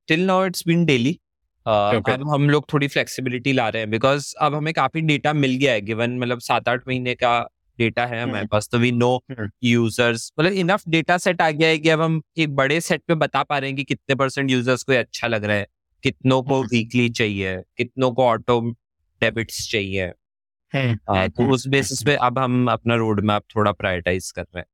till 0.07 0.25
now 0.25 0.45
it's 0.45 0.63
been 0.67 0.85
daily 0.85 1.19
Okay. 1.65 2.13
अब 2.13 2.29
हम 2.29 2.49
लोग 2.49 2.65
थोड़ी 2.73 2.87
flexibility 2.87 3.53
ला 3.53 3.69
रहे 3.69 3.81
हैं 3.81 3.89
because 3.91 4.35
अब 4.41 4.55
हमें 4.55 4.73
काफ़ी 4.73 5.01
डेटा 5.01 5.33
मिल 5.33 5.55
गया 5.55 5.73
है 5.73 5.81
गिवन 5.81 6.17
मतलब 6.19 6.39
सात 6.39 6.69
आठ 6.69 6.87
महीने 6.87 7.15
का 7.15 7.49
डेटा 7.79 8.05
है 8.05 8.21
हमारे 8.21 8.39
हम्म। 8.39 8.47
पास 8.47 8.69
तो 8.71 8.79
वी 8.79 8.91
नो। 8.91 9.23
यूज़र्स 9.63 10.31
मतलब 10.39 10.51
इनफ 10.51 10.83
डेटा 10.89 11.17
सेट 11.17 11.41
आ 11.41 11.51
गया 11.51 11.69
है 11.69 11.77
कि 11.77 11.89
अब 11.89 12.01
हम 12.01 12.21
एक 12.37 12.55
बड़े 12.55 12.81
सेट 12.81 13.01
पे 13.07 13.15
बता 13.15 13.43
पा 13.43 13.57
रहे 13.57 13.69
हैं 13.69 13.77
कि 13.77 13.83
कितने 13.83 14.15
परसेंट 14.15 14.51
यूज़र्स 14.51 14.83
को 14.83 14.93
अच्छा 14.93 15.27
लग 15.27 15.43
रहा 15.43 15.57
है 15.57 15.67
कितनों 16.03 16.43
को। 16.43 16.63
वीकली 16.63 17.09
चाहिए 17.09 17.63
कितनों 17.77 18.11
को 18.11 18.23
ऑटो 18.23 18.71
डेबिट्स 19.21 19.71
चाहिए 19.71 20.11
हाँ, 20.73 21.29
तो 21.29 21.49
उस 21.51 21.67
बेसिस 21.67 22.03
पे 22.03 22.15
अब 22.15 22.39
हम 22.39 22.71
अपना 22.71 22.95
रोड 22.95 23.19
मैप 23.25 23.43
थोड़ा 23.55 23.71
प्रायोरिटाइज 23.71 24.31
कर 24.31 24.41
रहे 24.41 24.59
हैं। 24.59 24.65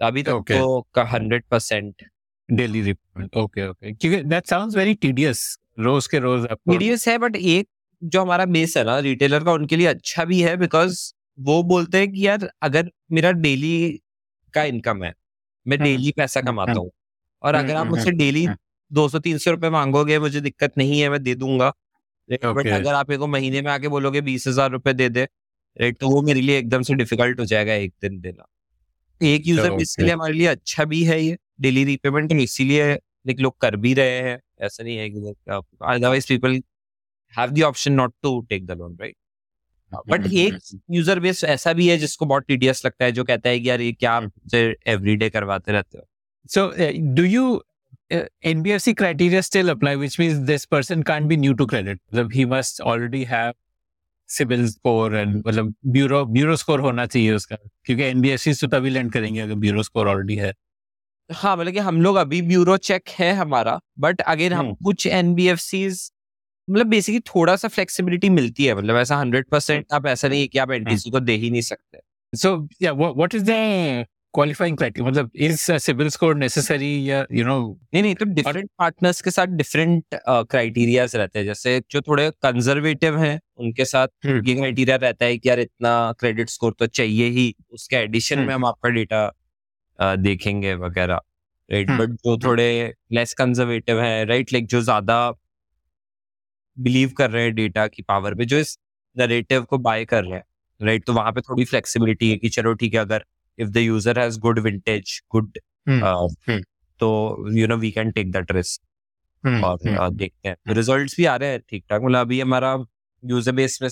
अभी 0.00 0.22
तक 0.22 0.32
Okay. 0.32 0.58
तो 0.58 1.02
hundred 1.04 1.44
percent 1.50 2.04
daily 2.48 2.82
repayment 2.82 3.36
okay 3.36 3.68
okay 3.68 3.92
क्योंकि 3.92 4.22
दैट 4.22 4.46
साउंड्स 4.46 4.76
वेरी 4.76 4.94
टीडियस 4.94 5.58
रोज 5.78 6.06
के 6.06 6.18
रोज 6.18 6.46
टीडीएस 6.50 7.08
है 7.08 7.18
बट 7.18 7.36
एक 7.36 7.68
जो 8.02 8.22
हमारा 8.22 8.44
बेस 8.46 8.76
है 8.76 8.84
ना 8.84 8.98
रिटेलर 8.98 9.44
का 9.44 9.52
उनके 9.52 9.76
लिए 9.76 9.86
अच्छा 9.86 10.24
भी 10.24 10.40
है 10.42 10.56
बिकॉज़ 10.56 11.12
वो 11.38 11.62
बोलते 11.62 11.98
हैं 11.98 12.12
कि 12.12 12.26
यार 12.26 12.50
अगर 12.62 12.90
मेरा 13.12 13.30
डेली 13.32 14.00
का 14.54 14.64
इनकम 14.64 15.04
है 15.04 15.14
मैं 15.66 15.78
डेली 15.78 16.12
पैसा 16.16 16.40
हम्म, 16.40 16.50
कमाता 16.50 16.72
हम्म, 16.72 16.80
हूँ 16.80 16.90
और 17.42 17.54
अगर 17.54 17.74
आप 17.76 17.86
मुझसे 17.86 18.10
डेली। 18.10 18.48
दो 18.90 19.08
सौ 19.08 19.18
तीन 19.18 19.38
सौ 19.38 19.50
रुपए 19.50 19.70
मांगोगे 19.70 20.18
मुझे 20.18 20.40
दिक्कत 20.40 20.78
नहीं 20.78 21.00
है 21.00 21.08
मैं 21.08 21.22
दे 21.22 21.34
दूँगा। 21.34 21.72
But 22.32 22.46
Okay. 22.58 22.72
अगर 22.72 22.94
आप 22.94 23.08
मेरे 23.08 23.18
को 23.18 23.26
महीने 23.26 23.62
में 23.62 23.70
आके 23.72 23.88
बोलोगे 23.88 24.20
बीस 24.20 24.46
हज़ार 24.48 24.70
रुपए 24.70 24.92
दे 24.92 25.08
दे 25.08 25.24
राइट 25.76 25.98
तो 25.98 26.08
वो 26.10 26.22
मेरे 26.22 26.40
लिए 26.40 26.58
एकदम 26.58 26.82
से 26.82 26.94
डिफ़िकल्ट 26.94 27.40
हो 27.40 27.44
जाएगा 27.44 27.74
एक 27.74 27.92
दिन 28.02 28.20
देना। 28.20 28.46
एक 29.20 29.46
यूज़र 29.46 29.70
Okay. 29.70 30.02
लिए 30.02 30.12
हमारे 30.12 30.32
लिए 30.32 30.46
अच्छा 30.46 30.84
भी 30.84 31.02
है 31.04 31.20
ये 31.22 31.36
डेली 31.60 31.84
रीपेमेंट 31.84 32.32
इसीलिए 32.32 32.92
लाइक 32.92 33.40
लोग 33.40 33.56
कर 33.60 33.76
भी 33.76 33.94
रहे 33.94 34.20
हैं। 34.20 34.38
ऐसा 34.60 34.84
नहीं 34.84 34.96
है 34.96 35.08
कि 35.10 35.34
otherwise 35.82 36.26
people 36.28 36.60
have 37.34 37.50
the 37.50 37.62
option 37.62 37.92
not 37.92 38.14
to 38.22 38.40
take 38.50 38.66
the 38.66 38.70
loan 38.70 38.96
right 39.00 39.16
but 40.08 40.20
hmm, 40.20 40.36
एक 40.36 40.58
यूज़र 40.90 41.20
बेस 41.20 41.44
ऐसा 41.44 41.72
भी 41.72 41.88
है 41.88 41.96
जिसको 41.98 42.26
बहुत 42.26 42.44
टीडियस 42.46 42.84
लगता 42.86 43.04
है 43.04 43.12
जो 43.12 43.24
कहता 43.24 43.48
है 43.48 43.60
कि 43.60 43.68
यार 43.68 43.80
ये 43.80 43.92
क्या 43.92 44.12
आप 44.12 44.30
एवरीडे 44.54 45.30
करवाते 45.30 45.72
रहते 45.72 45.98
हो। 45.98 46.04
Uh, 46.48 46.92
do 47.14 47.24
you 47.24 47.42
uh, 48.10 48.24
NBFC 48.44 48.96
criteria 48.96 49.42
still 49.42 49.70
apply, 49.70 49.96
which 49.96 50.18
means 50.18 50.46
this 50.46 50.66
person 50.66 51.02
can't 51.02 51.28
be 51.28 51.36
new 51.36 51.54
to 51.54 51.66
credit. 51.66 52.00
मतलब 52.12 52.32
he 52.32 52.44
must 52.44 52.80
already 52.82 53.24
have 53.24 53.54
CIBIL 54.28 54.66
score 54.68 55.14
and 55.14 55.44
मतलब 55.46 55.74
bureau 55.92 56.24
bureau 56.26 56.56
score 56.56 56.80
होना 56.80 57.06
चाहिए 57.06 57.32
उसका 57.32 57.56
क्योंकि 57.84 58.12
NBFC 58.12 58.60
तो 58.60 58.66
तभी 58.68 58.90
lend 58.90 59.12
करेंगे 59.12 59.40
अगर 59.40 59.54
bureau 59.66 59.84
score 59.84 60.06
already 60.14 60.38
है. 60.38 60.52
हाँ 61.30 61.56
मतलब 61.56 61.72
कि 61.72 61.78
हम 61.78 62.00
लोग 62.02 62.16
अभी 62.16 62.40
ब्यूरो 62.42 62.76
चेक 62.76 63.08
है 63.08 63.32
हमारा 63.34 63.78
बट 63.98 64.20
अगेन 64.20 64.52
हम 64.52 64.66
हम्म। 64.66 64.74
कुछ 64.84 65.06
एन 65.06 65.34
मतलब 66.68 66.86
बेसिकली 66.86 67.20
थोड़ा 67.20 67.54
सा 67.56 67.68
फ्लेक्सिबिलिटी 67.68 68.28
मिलती 68.30 68.64
है 68.64 68.74
मतलब 68.74 68.96
ऐसा 68.96 69.16
हंड्रेड 69.16 69.46
परसेंट 69.50 69.92
आप 69.92 70.06
ऐसा 70.06 70.28
नहीं 70.28 70.40
है 70.40 70.48
कि 70.48 70.58
आप 70.58 70.70
एनटीसी 70.70 71.10
को 71.10 71.20
दे 71.20 71.32
ही 71.32 71.50
नहीं 71.50 71.62
सकते 71.62 71.98
So 72.32 72.68
yeah, 72.78 72.92
what 72.92 73.16
what 73.16 73.34
qualifying 74.34 74.76
criteria? 74.76 75.06
मतलब 75.06 75.30
a 75.36 75.78
CIBIL 75.78 76.10
score 76.10 76.34
necessary? 76.34 76.92
या 77.08 77.24
you 77.30 77.44
know 77.44 77.60
नहीं 77.94 78.02
नहीं 78.02 78.14
तो 78.14 78.24
डिफरेंट 78.26 78.68
पार्टनर्स 78.78 79.20
के 79.20 79.30
साथ 79.30 79.46
डिफरेंट 79.56 80.04
क्राइटेरियाज 80.26 81.16
रहते 81.16 81.38
हैं 81.38 81.46
जैसे 81.46 81.80
जो 81.90 82.00
थोड़े 82.00 82.30
कंजर्वेटिव 82.42 83.18
हैं 83.18 83.38
उनके 83.58 83.84
साथ 83.84 84.08
हम्म। 84.24 84.46
ये 84.46 84.54
क्राइटेरिया 84.54 84.96
रहता 84.96 85.24
है 85.24 85.38
कि 85.38 85.48
यार 85.48 85.60
इतना 85.60 86.12
क्रेडिट 86.20 86.48
स्कोर 86.48 86.74
तो 86.78 86.86
चाहिए 86.88 87.28
ही 87.30 87.54
उसके 87.72 87.96
एडिशन 87.96 88.38
में 88.38 88.44
हम्म। 88.44 88.54
हम 88.54 88.66
आपका 88.66 88.88
डेटा 88.90 89.30
देखेंगे 89.98 90.74
वगैरह 90.76 91.20
राइट 91.68 91.90
हम्म। 91.90 91.98
बट 91.98 92.14
जो 92.16 92.36
थोड़े 92.38 92.94
लेस 93.12 93.34
कंजर्वेटिव 93.34 94.00
है 94.00 94.24
राइट 94.24 94.52
लाइक 94.52 94.66
जो 94.66 94.80
ज़्यादा 94.80 95.18
बिलीव 96.76 97.10
कर 97.18 97.30
रहे 97.30 97.42
हैं 97.42 97.54
डेटा 97.54 97.86
की 97.86 98.02
पावर 98.02 98.34
पे 98.34 98.44
जो 98.44 98.58
इस 98.58 98.78
नरेटिव 99.16 99.64
को 99.64 99.78
बाय 99.78 100.04
कर 100.04 100.24
रहे 100.24 100.34
हैं 100.34 100.44
राइट 100.80 101.04
तो 101.04 101.12
वहाँ 101.12 101.32
पे 101.32 101.40
थोड़ी 101.40 101.64
फ्लेक्सिबिलिटी 101.64 102.30
है 102.30 102.36
कि 102.36 102.48
चलो 102.48 102.72
ठीक 102.74 102.94
है 102.94 103.00
अगर 103.00 103.24
if 103.60 103.68
the 103.68 103.76
user 103.76 104.18
has 104.18 104.38
good 104.40 104.58
vintage 104.58 105.20
good 105.30 105.58
uh। 105.88 106.60
तो 107.00 107.46
you 107.52 107.66
know 107.66 107.76
we 107.76 107.90
can 107.90 108.10
take 108.10 108.32
that 108.32 108.52
risk 108.52 108.80
और 109.46 109.78
हम्म, 109.88 110.06
uh, 110.06 110.12
देखते 110.12 110.48
हैं। 110.48 110.56
रिजल्ट्स 110.68 111.16
भी 111.16 111.24
आ 111.24 111.36
रहे 111.36 111.50
हैं 111.50 111.60
ठीक 111.68 111.84
ठाक 111.90 112.02
मतलब 112.02 112.18
अभी 112.18 112.40
हमारा 112.40 112.84
यूज़र 113.24 113.52
बेस 113.52 113.78
में 113.82 113.88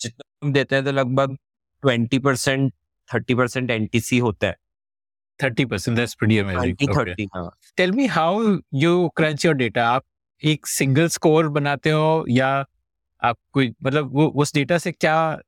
जितना 0.00 0.46
हम 0.46 0.52
देते 0.52 0.76
हैं 0.76 0.84
तो 0.84 0.92
लगभग 0.92 1.36
twenty 1.82 2.18
percent 2.18 2.72
thirty 3.14 3.34
percent 3.34 3.70
NTC 3.70 4.18
होता 4.18 4.46
है। 4.46 4.56
30% 5.40 5.98
that's 5.98 6.14
pretty 6.14 6.38
amazing. 6.38 6.60
Twenty 6.60 6.86
Okay. 6.86 6.96
Thirty 6.96 7.28
हाँ। 7.34 7.50
Tell 7.80 7.92
me 7.92 8.06
how 8.06 8.58
you 8.82 9.10
crunch 9.20 9.44
your 9.46 9.54
data. 9.54 9.78
आप 9.78 10.04
एक 10.44 10.66
सिंगल 10.66 11.08
स्कोर 11.08 11.48
बनाते 11.48 11.90
हो 11.90 12.24
या 12.28 12.64
आप 13.22 13.36
कोई 13.52 13.74
मतलब 13.82 14.10
वो 14.12 14.26
उस 14.26 14.54
डेटा 14.54 14.78
से 14.78 14.92
क्या 14.92 15.38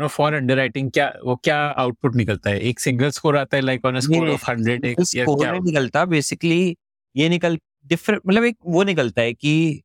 नो 0.00 0.08
फॉर 0.08 0.34
अंडरराइटिंग 0.34 0.90
क्या 0.90 1.14
वो 1.24 1.36
क्या 1.36 1.58
आउटपुट 1.58 2.14
निकलता 2.14 2.50
है? 2.50 2.60
एक 2.60 2.80
सिंगल 2.80 3.10
स्कोर 3.10 3.36
आता 3.36 3.56
है 3.56 3.62
like 3.62 3.84
on 3.84 3.96
a 3.96 4.00
score 4.00 4.28
of 4.28 4.50
100 4.50 4.84
एक 4.84 4.96
स्कोर 5.00 5.48
नहीं 5.48 5.60
निकलता 5.60 6.04
बेसिकली 6.04 6.76
ये 7.16 7.28
निकल 7.28 7.58
डिफरेंट 7.86 8.22
मतलब 8.26 8.44
एक 8.44 8.56
वो 8.66 8.82
निकलता 8.82 9.22
है 9.22 9.32
कि 9.32 9.82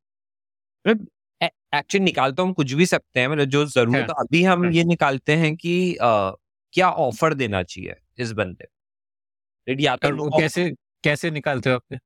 मतलब 0.87 1.07
एक्चुअली 1.75 2.05
निकाल 2.05 2.31
तो 2.31 2.43
हम 2.43 2.53
कुछ 2.53 2.73
भी 2.73 2.85
सकते 2.85 3.19
हैं 3.19 3.27
मतलब 3.27 3.45
जो 3.45 3.65
ज़रूरत 3.65 4.07
हाँ, 4.09 4.15
अभी 4.19 4.43
हम 4.43 4.63
हाँ। 4.63 4.71
ये 4.71 4.83
निकालते 4.83 5.33
हैं 5.33 5.55
कि 5.55 5.93
uh, 5.93 6.35
क्या 6.73 6.89
ऑफ़र 6.89 7.33
देना 7.33 7.63
चाहिए 7.63 7.95
इस 8.19 8.31
बंदे 8.31 8.65
या 9.83 9.95
तो 9.95 10.39
कैसे 10.39 10.71
कैसे 11.03 11.31
निकालते 11.31 11.69
हो 11.69 11.75
आप 11.75 11.99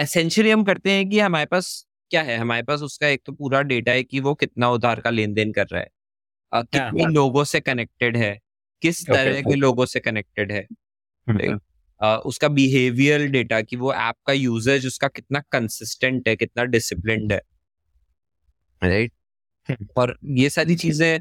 एसेंशियली 0.00 0.50
हम 0.50 0.64
करते 0.64 0.90
हैं 0.90 1.10
कि 1.10 1.20
हमारे 1.20 1.46
पास 1.46 1.86
क्या 2.10 2.22
है? 2.22 2.36
हमारे 2.36 2.62
पास 2.62 2.82
उसका 2.82 3.06
एक 3.06 3.22
तो 3.26 3.32
पूरा 3.32 3.62
डेटा 3.62 3.92
है 3.92 4.02
कि 4.02 4.20
वो 4.20 4.34
कितना 4.34 4.70
उधार 4.70 5.00
का 5.00 5.10
लेन 5.10 5.34
देन 5.34 5.52
कर 5.52 5.66
रहा 5.66 5.80
है। 5.80 5.88
कितने। 6.54 7.06
लोगों 7.06 7.44
से 7.44 7.60
कनेक्टेड 7.60 8.16
है? 8.16 8.38
किस 8.82 9.02
Okay. 9.02 9.14
तरह 9.14 9.40
के 9.40 9.54
लोगों 9.54 9.86
से 9.86 10.00
कनेक्टेड 10.00 10.52
है? 10.52 10.66
हम्म, 11.28 11.60
अ, 12.00 12.22
उसका 12.26 12.48
बिहेवियर 12.48 13.26
डेटा 13.26 13.60
कि 13.60 13.76
वो 13.76 13.94
ऐप 13.94 14.14
का 14.26 14.32
यूजेज 14.32 14.86
उसका 14.86 15.08
कितना 15.08 15.42
कंसिस्टेंट 15.52 16.28
है 16.28 16.36
कितना 16.36 16.64
डिसिप्लिन्ड 16.64 17.32
है? 17.32 17.40
Right 18.84 19.12
hmm. 19.70 19.86
और 19.96 20.18
ये 20.24 20.50
सारी 20.50 20.76
चीज़ें 20.76 21.20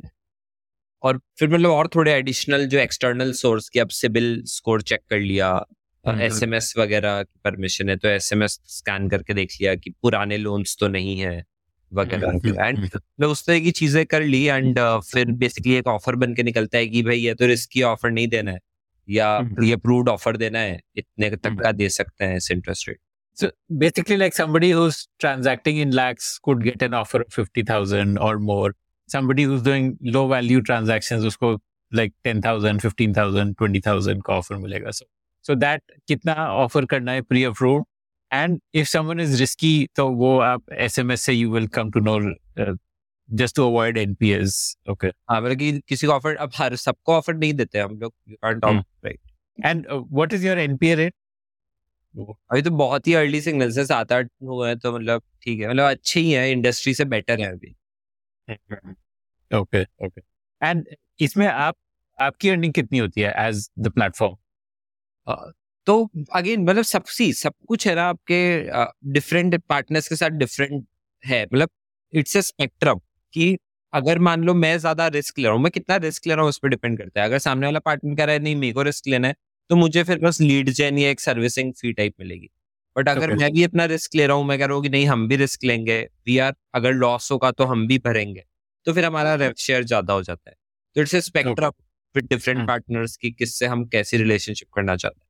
और 1.03 1.21
फिर 1.39 1.49
मतलब 1.49 1.69
और 1.69 1.87
थोड़े 1.87 2.13
एडिशनल 2.13 2.65
जो 2.65 2.79
एक्सटर्नल 2.79 3.31
सोर्स 3.31 3.69
की 3.69 3.79
अब 3.79 3.89
सिबिल 3.89 4.43
स्कोर 4.45 4.81
चेक 4.81 4.99
कर 5.09 5.19
लिया 5.19 5.65
हम्म, 6.07 6.21
एस 6.21 6.43
एम 6.43 6.53
एस 6.53 6.73
वगैरह 6.77 7.23
की 7.23 7.39
परमिशन 7.43 7.89
है 7.89 7.97
तो 7.97 8.07
एस 8.07 8.33
एम 8.33 8.43
एस 8.43 8.59
स्कैन 8.65 9.09
करके 9.09 9.33
देख 9.33 9.51
लिया 9.61 9.75
कि 9.75 9.89
पुराने 9.89 10.37
लोन्स 10.37 10.77
तो 10.79 10.87
नहीं 10.87 11.19
है। 11.19 11.45
वगैरह 11.91 12.27
हम्म, 12.27 12.47
एंड 12.47 12.77
हम्म, 12.77 12.85
मतलब 12.85 13.29
उस 13.29 13.45
तरह 13.45 13.59
की 13.59 13.71
चीज़ें 13.71 14.05
कर 14.05 14.23
ली 14.23 14.43
एंड 14.43 14.79
फिर 15.11 15.31
बेसिकली 15.43 15.73
एक 15.75 15.87
ऑफ़र 15.87 16.15
बन 16.15 16.33
के 16.35 16.43
निकलता 16.43 16.77
है 16.77 16.87
कि 16.87 17.03
भाई 17.03 17.17
ये 17.17 17.33
तो 17.33 17.47
रिस्की 17.47 17.81
ऑफ़र 17.83 18.11
नहीं 18.11 18.27
देना 18.27 18.51
है 18.51 18.59
या 19.07 19.35
हम्म। 19.37 19.63
ये 19.63 19.73
अप्रूव्ड 19.73 20.09
ऑफ़र 20.09 20.37
देना 20.37 20.59
है 20.59 20.79
इतने 20.97 21.29
तक 21.29 21.47
हम्म। 21.47 21.63
का 21.63 21.71
दे 21.71 21.89
सकते 21.89 22.25
हैं 22.25 22.37
इस 22.37 22.51
interest 22.51 22.89
rate 22.89 22.99
So 23.37 23.51
basically, 23.71 24.17
like 24.17 24.33
somebody 24.33 24.71
who's 24.71 25.07
transacting 25.19 25.77
in 25.77 25.91
lakhs 25.91 26.39
could 26.39 26.63
get 26.63 26.81
an 26.81 26.95
offer 26.95 27.19
of 27.21 27.31
50,000 27.31 28.17
or 28.17 28.39
more. 28.39 28.71
Somebody 29.09 29.43
who's 29.43 29.61
doing 29.61 29.95
low 30.01 30.27
value 30.27 30.61
transactions, 30.61 31.23
usko 31.23 31.59
like 31.91 32.13
10,000, 32.23 32.81
15,000, 32.81 33.53
20,000 33.55 34.23
का 34.25 34.33
offer 34.33 34.55
मिलेगा. 34.55 34.91
So, 34.91 35.05
so 35.45 35.55
that 35.55 35.81
कितना 36.07 36.35
offer 36.55 36.85
करना 36.85 37.11
है 37.11 37.21
pre-approved 37.23 37.85
and 38.31 38.59
if 38.73 38.87
someone 38.87 39.19
is 39.19 39.39
risky, 39.41 39.87
तो 39.95 40.07
वो 40.09 40.37
आप 40.39 40.63
SMS 40.81 41.19
से 41.19 41.33
you 41.33 41.49
will 41.49 41.67
come 41.67 41.91
to 41.91 42.01
know 42.01 42.33
uh, 42.57 42.73
just 43.29 43.55
to 43.55 43.63
avoid 43.63 43.97
NPS. 43.97 44.77
Okay. 44.89 45.11
हाँ 45.29 45.41
मतलब 45.41 45.57
कि 45.57 45.81
किसी 45.87 46.07
को 46.07 46.13
ऑफ़र 46.13 46.35
अब 46.35 46.51
हर 46.55 46.75
सबको 46.75 47.13
ऑफ़र 47.13 47.33
नहीं 47.33 47.53
देते 47.53 47.79
हम 47.79 47.99
लोग 47.99 48.13
right? 48.43 49.19
And 49.63 49.87
uh, 49.87 50.01
what 50.19 50.33
is 50.33 50.43
your 50.43 51.11
अभी 52.51 52.61
तो 52.61 52.71
बहुत 52.71 53.07
ही 53.07 53.13
अर्ली 53.13 53.41
सिग्नल 53.41 53.71
से 53.71 53.85
सात 53.85 54.11
आठ 54.11 54.29
हुए 54.43 54.67
हैं 54.67 54.77
तो 54.79 54.91
मतलब 54.91 55.21
ठीक 55.43 55.59
है 55.59 55.69
मतलब 55.69 55.89
अच्छे 55.89 56.19
ही 56.19 56.31
है 56.31 56.51
इंडस्ट्री 56.51 56.93
से 56.93 57.05
बेटर 57.05 57.39
है 57.39 57.51
अभी 57.51 57.75
Okay. 59.51 59.85
Okay. 60.03 60.21
And 60.61 60.85
इसमें 61.21 61.47
आप 61.47 61.75
आपकी 62.21 62.49
अर्निंग 62.49 62.73
कितनी 62.73 62.97
होती 62.97 63.21
है 63.21 63.33
एज 63.37 63.69
द 63.79 63.87
प्लेटफॉर्म 63.87 64.35
तो 65.87 66.09
अगेन 66.35 66.63
मतलब 66.63 66.83
सब 66.85 67.03
सी 67.07 67.31
सब 67.33 67.53
कुछ 67.67 67.87
है 67.87 67.95
ना 67.95 68.03
आपके 68.05 68.39
डिफरेंट 69.13 69.55
uh, 69.55 69.61
पार्टनर्स 69.69 70.07
के 70.07 70.15
साथ 70.15 70.29
डिफरेंट 70.39 70.85
है। 71.23 71.43
मतलब 71.43 71.69
इट्स 72.13 72.37
अ 72.37 72.41
स्पेक्ट्रम 72.41 72.99
कि 73.33 73.57
अगर 73.93 74.19
मान 74.19 74.43
लो 74.43 74.53
मैं 74.53 74.77
ज़्यादा 74.77 75.07
रिस्क 75.07 75.39
ले 75.39 75.45
रहा 75.45 75.53
हूँ 75.53 75.61
मैं 75.63 75.71
कितना 75.71 75.95
रिस्क 75.97 76.27
ले 76.27 76.33
रहा 76.33 76.41
हूँ 76.41 76.49
उस 76.49 76.57
पर 76.59 76.69
डिपेंड 76.69 76.97
करता 76.97 77.21
है। 77.21 77.27
अगर 77.27 77.37
सामने 77.39 77.67
वाला 77.67 77.79
पार्टनर 77.79 78.15
कह 78.15 78.23
रहा 78.23 78.33
है 78.33 78.39
नहीं 78.39 78.55
मेरे 78.55 78.73
को 78.73 78.81
रिस्क 78.81 79.07
लेना 79.07 79.27
है 79.27 79.35
तो 79.69 79.75
मुझे 79.75 80.03
फिर 80.03 80.19
बस 80.19 80.41
लीड 80.41 80.69
जेन 80.71 80.97
या 80.97 81.09
एक 81.09 81.19
सर्विसिंग 81.19 81.73
फ़ी 81.73 81.93
टाइप 81.93 82.13
मिलेगी। 82.19 82.49
बट 82.95 83.09
अगर 83.09 83.27
Okay. 83.27 83.39
मैं 83.39 83.51
भी 83.53 83.63
अपना 83.63 83.85
रिस्क 83.85 84.15
ले 84.15 84.25
रहा 84.27 84.37
हूँ 84.37 84.45
मैं 84.45 84.57
कह 84.59 84.65
रहा 84.65 84.75
हूँ 84.75 84.83
कि 84.83 84.89
नहीं 84.89 85.05
हम 85.07 85.27
भी 85.27 85.35
रिस्क 85.35 85.63
लेंगे। 85.63 85.99
वी 86.27 86.37
आर 86.37 86.53
अगर 86.75 86.93
लॉस 86.93 87.31
होगा 87.31 87.51
तो 87.51 87.65
हम 87.65 87.85
भी 87.87 87.97
भरेंगे। 88.05 88.43
तो 88.87 88.93
फिर 88.93 89.05
हमारा 89.05 89.35
रेव 89.35 89.53
शेयर 89.57 89.83
ज़्यादा 89.83 90.13
हो 90.13 90.23
जाता 90.23 90.49
है। 90.49 90.55
तो 90.95 91.01
it's 91.01 91.15
spectrum 91.25 91.71
with 92.15 92.27
different. 92.29 92.67
Partners 92.67 93.15
की 93.17 93.31
किससे 93.31 93.65
हम 93.65 93.85
कैसी 93.85 94.17
रिलेशनशिप 94.17 94.67
करना 94.75 94.95
चाहते 94.95 95.19
हैं। 95.19 95.26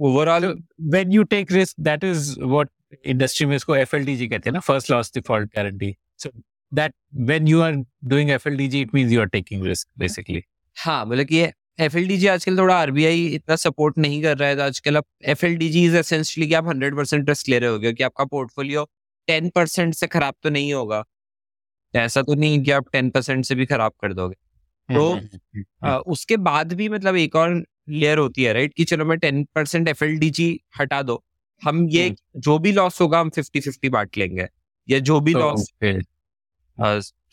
Overall 0.00 0.46
when 0.94 1.12
you 1.16 1.24
take 1.34 1.50
risk 1.50 1.76
that 1.88 2.04
is 2.04 2.38
what 2.54 2.68
industry 3.06 3.46
में 3.46 3.56
इसको 3.56 3.76
FLDG 3.76 4.28
कहते 4.30 4.50
हैं 4.50 4.52
ना 4.52 4.60
first 4.60 4.90
loss 4.90 5.10
default 5.18 5.50
guarantee. 5.56 5.92
So 6.16 6.30
that 6.72 6.92
when 7.30 7.46
you 7.46 7.62
are 7.62 7.74
doing 8.12 8.32
FLDG 8.38 8.82
it 8.86 8.94
means 8.94 9.12
you 9.12 9.20
are 9.24 9.30
taking 9.36 9.62
risk 9.62 9.88
basically. 9.98 10.42
हाँ 10.76 11.04
मतलब 11.06 11.26
कि 11.26 11.40
एफ़ 11.80 11.96
एल 11.98 12.06
डी 12.08 12.16
जी 12.16 12.26
आजकल 12.26 12.58
थोड़ा 12.58 12.76
आरबीआई 12.76 13.26
इतना 13.26 13.56
सपोर्ट 13.56 13.98
नहीं 13.98 14.22
कर 14.22 14.36
रहा 14.38 14.48
है 14.48 14.56
तो 14.56 14.62
आजकल 14.62 14.96
अब 14.96 15.04
F 15.24 15.46
L 15.46 15.56
D 15.56 15.68
G 15.68 15.84
is 15.84 15.96
essentially 15.96 16.46
कि 16.48 16.54
आप 16.54 16.68
हंड्रेड 16.68 16.96
परसेंट 16.96 17.28
रिस्क 17.28 17.48
ले 17.48 17.58
रहे 17.58 17.70
हो 17.70 17.78
क्योंकि 17.78 18.02
आपका 18.02 18.24
पोर्टफोलियो 18.24 18.84
टेन 19.26 19.48
परसेंट 19.50 19.94
से 19.94 20.06
खराब 20.06 20.34
तो 20.42 20.50
नहीं 20.50 20.72
होगा। 20.74 21.04
ऐसा 21.94 22.22
तो 22.22 22.34
नहीं 22.34 22.62
कि 22.64 22.70
आप 22.70 22.88
टेन 22.92 23.10
परसेंट 23.10 23.44
से 23.44 23.54
भी 23.54 23.66
खराब 23.66 23.92
कर 24.02 24.12
दोगे। 24.12 24.34
तो 24.88 25.10
अ, 25.84 25.98
उसके 26.06 26.36
बाद 26.36 26.72
भी 26.72 26.88
मतलब 26.88 27.16
एक 27.16 27.36
और 27.36 27.64
लेयर 27.88 28.18
होती 28.18 28.44
है 28.44 28.52
राइट 28.52 28.74
कि 28.74 28.84
चलो 28.84 29.04
मैं 29.04 29.18
ten 29.18 29.44
percent 29.54 29.88
F 29.88 30.04
L 30.04 30.18
D 30.18 30.30
G 30.30 30.60
हटा 30.80 31.02
दो। 31.02 31.24
हम 31.62 31.88
ये 31.88 32.06
हम्म। 32.08 32.40
जो 32.40 32.58
भी 32.58 32.72
लॉस 32.72 33.00
होगा 33.00 33.20
हम 33.20 33.30
फिफ्टी 33.30 33.60
फिफ्टी 33.60 33.88
बांट 33.88 34.18
लेंगे। 34.18 34.46
या 34.88 34.98
जो 34.98 35.20
भी 35.20 35.32
लॉस 35.32 35.72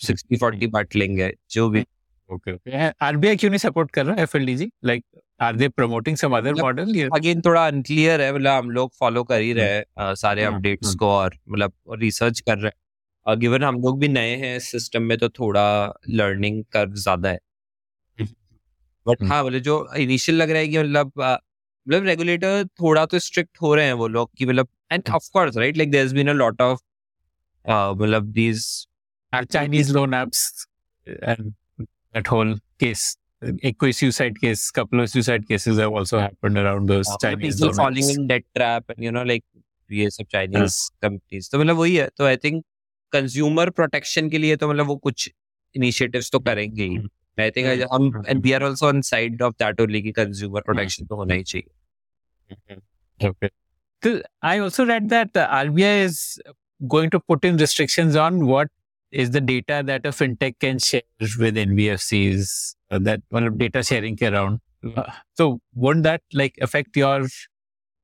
सिक्सटी 0.07 0.37
फोर्टी 0.37 0.67
बांट 0.67 0.95
लेंगे 0.95 1.33
जो 1.51 1.69
भी। 1.69 1.83
क्यों 2.29 2.57
नहीं 2.57 3.59
कर 3.89 4.05
रहा 4.05 5.51
they 5.51 5.67
promoting 5.69 6.17
some 6.17 6.35
other 6.37 6.51
मतलब 6.53 7.09
अगेन 7.15 7.41
थोड़ा 7.41 7.67
अनक्लियर 7.67 8.21
है 8.21 8.33
मतलब 8.33 8.51
हम 8.51 8.69
लोग 8.69 8.91
फॉलो 8.99 9.23
कर 9.23 9.41
ही 9.41 9.53
रहे 9.53 9.69
हैं 9.69 10.15
सारे 10.15 10.43
हम्म, 10.43 10.55
अपडेट्स 10.55 10.87
हम्म। 10.87 10.97
को 10.97 11.05
और 11.05 11.37
मतलब 11.49 11.73
रिसर्च 11.93 12.39
कर 12.39 12.57
रहे 12.57 12.65
हैं। 12.65 13.39
गिवन 13.39 13.63
हम 13.63 13.75
लोग 13.75 13.99
भी 13.99 14.07
नए 14.07 14.35
हैं 14.35 14.59
सिस्टम 14.59 15.01
में 15.01 15.17
तो 15.17 15.29
थोड़ा 15.29 15.93
लर्निंग 16.09 16.63
कर्व 16.63 16.93
ज़्यादा 16.93 17.29
है। 17.29 17.39
But 19.07 19.21
hmm. 19.21 19.31
हाँ 19.31 19.43
बोले 19.43 19.59
जो 19.59 19.93
इनिशियल 19.97 20.37
लग 20.37 20.49
रहा 20.49 20.59
है 20.59 20.67
कि 20.67 20.77
मतलब 20.79 21.11
मतलब 21.87 22.03
रेगुलेटर 22.03 22.63
थोड़ा 22.65 23.05
तो 23.05 23.19
स्ट्रिक्ट 23.19 23.61
हो 23.61 23.75
रहे 23.75 23.85
हैं 23.85 23.93
वो 23.93 24.07
लोग 24.07 24.29
कि 24.37 24.45
मतलब 24.45 24.67
end 24.91 25.03
of 25.09 25.29
course 25.33 25.57
right 25.57 25.77
like 25.77 25.91
there 25.91 26.03
has 26.03 26.15
been 26.15 26.29
a 26.29 26.33
lot 26.33 26.61
of 26.61 26.79
मतलब 28.01 28.31
these 28.31 28.87
Chinese 29.33 29.89
loan 29.95 30.13
apps 30.13 30.39
and 31.07 31.53
that 32.15 32.27
whole 32.27 32.49
case 32.79 33.03
एक 33.63 33.79
कोई 33.79 33.93
couple 34.73 34.99
of 34.99 35.09
suicide 35.09 35.47
cases 35.47 35.79
have 35.79 35.93
also 35.93 36.19
happened 36.19 36.57
around 36.57 36.89
those 36.89 37.11
Chinese 37.21 37.55
people 37.55 37.67
loan 37.67 37.75
falling 37.75 38.03
apps. 38.03 38.17
in 38.17 38.27
debt 38.27 38.43
trap 38.55 38.89
and 38.89 39.03
you 39.03 39.11
know 39.11 39.23
like 39.23 39.43
ये 39.91 40.09
सब 40.09 40.25
Chinese 40.31 40.75
companies 41.01 41.49
तो 41.51 41.59
मतलब 41.59 41.75
वही 41.75 41.95
है 41.95 42.09
तो 42.17 42.25
I 42.25 42.37
think 42.37 42.63
consumer 43.13 43.69
protection 43.69 44.29
के 44.29 44.37
लिए 44.37 44.55
तो 44.55 44.69
मतलब 44.69 44.87
वो 44.87 44.95
कुछ 44.95 45.29
इनिशिएटिव्स 45.75 46.31
तो 46.31 46.39
करेंगे 46.39 46.83
ही। 46.83 46.97
आई 47.40 47.50
थिंक 47.50 47.66
हम्म, 47.66 47.94
हम 47.94 48.06
hmm, 48.14 48.26
and 48.28 48.42
we 48.42 48.52
are 48.52 48.62
also 48.64 48.86
on 48.88 49.00
side 49.10 49.42
of 49.42 49.54
that 49.58 49.80
only 49.80 50.02
कि 50.02 50.12
कंज्यूमर 50.12 50.60
प्रोटेक्शन 50.66 51.06
तो 51.06 51.16
होना 51.16 51.34
ही 51.34 51.42
चाहिए 51.42 51.70
Okay. 53.20 53.48
So 54.02 54.22
I 54.42 54.58
also 54.58 54.84
read 54.86 55.08
that 55.08 55.32
the 55.32 55.46
RBI 55.58 56.04
is 56.04 56.40
going 56.86 57.10
to 57.10 57.20
put 57.20 57.44
in 57.44 57.56
restrictions 57.56 58.14
on 58.14 58.46
what 58.46 58.68
is 59.10 59.30
the 59.30 59.40
data 59.40 59.82
that 59.86 60.04
a 60.06 60.10
fintech 60.10 60.58
can 60.60 60.78
share 60.78 61.02
with 61.38 61.56
NBFCs 61.56 62.74
uh, 62.90 62.98
that 63.00 63.22
one 63.30 63.44
of 63.44 63.56
data 63.58 63.82
sharing 63.82 64.22
around. 64.22 64.60
Uh, 64.96 65.10
so 65.34 65.60
won't 65.74 66.02
that 66.02 66.22
like 66.32 66.58
affect 66.60 66.96
your 66.96 67.26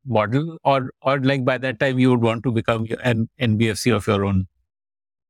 model 0.07 0.57
or 0.65 0.91
or 1.03 1.21
like 1.21 1.45
by 1.45 1.59
that 1.59 1.79
time 1.79 1.99
you 1.99 2.11
would 2.11 2.23
want 2.23 2.43
to 2.45 2.53
become 2.53 2.87
an 3.03 3.29
NBFC 3.41 3.95
of 3.95 4.07
your 4.07 4.25
own? 4.25 4.47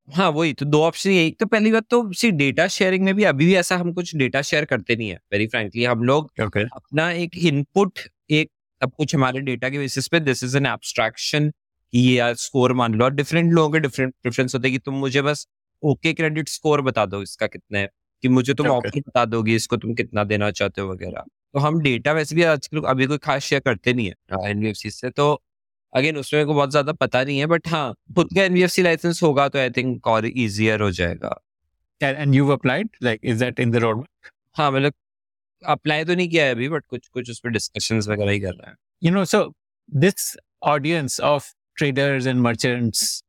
हाँ 0.08 0.30
वही 0.32 0.54
तो 0.54 0.66
दो 0.66 0.82
option 0.84 1.10
यही 1.10 1.32
तो 1.32 1.46
पहली 1.46 1.72
बात 1.72 1.86
तो 1.90 2.12
सी 2.14 2.30
data 2.34 2.68
sharing 2.70 3.04
में 3.06 3.14
भी 3.16 3.24
अभी 3.26 3.46
भी 3.46 3.56
ऐसा 3.56 3.76
हम 3.78 3.92
कुछ 3.94 4.16
डेटा 4.16 4.42
शेयर 4.42 4.66
करते 4.66 4.96
नहीं 4.96 5.10
है 5.10 5.20
वेरी 5.34 5.48
फ्रेंकली 5.48 5.84
हम 5.86 6.04
लोग 6.04 6.32
Okay. 6.42 6.64
अपना 6.76 7.10
एक 7.14 7.38
इनपुट 7.38 8.00
एक 8.32 8.50
सब 8.82 8.92
कुछ 8.94 9.16
हमारे 9.16 9.40
डेटा 9.42 9.70
के 9.70 9.78
बेसिस 9.78 10.08
पे 10.08 10.20
दिस 10.20 10.44
इज़ 10.44 10.58
एन 10.58 10.66
एब्स्ट्रैक्शन 10.66 11.52
ये 11.94 12.14
यार 12.14 12.34
स्कोर 12.38 12.74
मान 12.74 12.94
लो 12.94 13.06
और 13.06 13.14
डिफरेंट 13.14 13.54
लोगों 13.54 13.72
के 13.72 13.80
डिफरेंट 13.80 14.14
प्रेफरेंस 14.24 14.56
होते 14.56 14.68
हैं 14.68 14.74
कि 14.74 14.80
तुम 14.80 14.96
मुझे 14.96 15.22
बस 15.22 15.48
ओके 15.84 16.14
क्रेडिट 16.14 16.50
स्कोर 16.50 16.82
बता 16.82 17.06
दो 17.06 17.22
इसका 17.22 17.48
कितना 17.48 17.80
है 17.80 17.90
कि 18.24 18.28
मुझे 18.30 18.54
तुम 18.54 18.68
Okay. 18.68 18.78
ऑप्शन 18.78 19.02
बता 19.08 19.26
दोगे 19.26 19.56
इसको 19.56 19.78
तुम 19.78 19.94
कितना 19.94 20.24
देना 20.26 20.50
चाहते 20.52 20.82
हो 20.82 20.92
वगैरह 20.92 21.24
तो 21.54 21.60
हम 21.60 21.80
डेटा 21.82 22.12
वैसे 22.14 22.36
भी 22.36 22.44
आजकल 22.46 22.82
अभी 22.86 23.06
कोई 23.08 23.18
खास 23.20 23.44
शेयर 23.44 23.62
करते 23.62 23.94
नहीं 23.94 24.08
है 24.08 24.50
एनबीएफसी 24.50 24.90
से 24.92 25.10
तो 25.10 25.28
अगेन 25.96 26.18
उसमें 26.18 26.46
को 26.46 26.54
बहुत 26.54 26.72
ज़्यादा 26.72 26.94
पता 26.94 27.24
नहीं 27.24 27.40
है 27.40 27.46
बट 27.46 27.68
हाँ 27.68 27.94
खुद 28.16 28.30
का 28.36 28.44
एनबीएफसी 28.44 28.82
लाइसेंस 28.82 29.24
होगा 29.24 29.48
तो 29.50 29.60
आई 29.60 29.70
थिंक 29.78 30.08
और 30.08 30.26
इजियर 30.26 30.82
हो 30.82 30.92
जाएगा 30.92 31.36
And, 32.02 32.18
and 32.18 32.36
you've 32.36 32.50
applied? 32.50 32.90
Like, 33.02 33.20
is 33.24 33.40
that 33.40 33.60
in 33.60 33.72
the 33.72 33.80
roadmap? 33.80 34.32
हाँ 34.58 34.72
मतलब 34.72 34.94
अप्लाई 35.66 36.04
तो 36.06 36.16
नहीं 36.16 36.30
किया 36.30 36.46
है 36.46 36.52
अभी 36.52 36.68
बट 36.70 36.84
कुछ 36.90 37.08
कुछ 37.08 37.30
उस 37.30 37.40
पर 37.40 37.50
डिस्कशंस 37.50 38.08
वगैरह 38.08 38.32
ही 38.32 38.40
कर 38.40 38.54
रहे 38.54 38.70
हैं 38.70 38.76
You 39.02 39.12
know, 39.16 39.24
so 39.32 39.40
this 40.04 40.36
audience 40.62 41.20
of 41.20 41.48
traders 41.78 42.26
and 42.26 42.42
merchants 42.42 43.24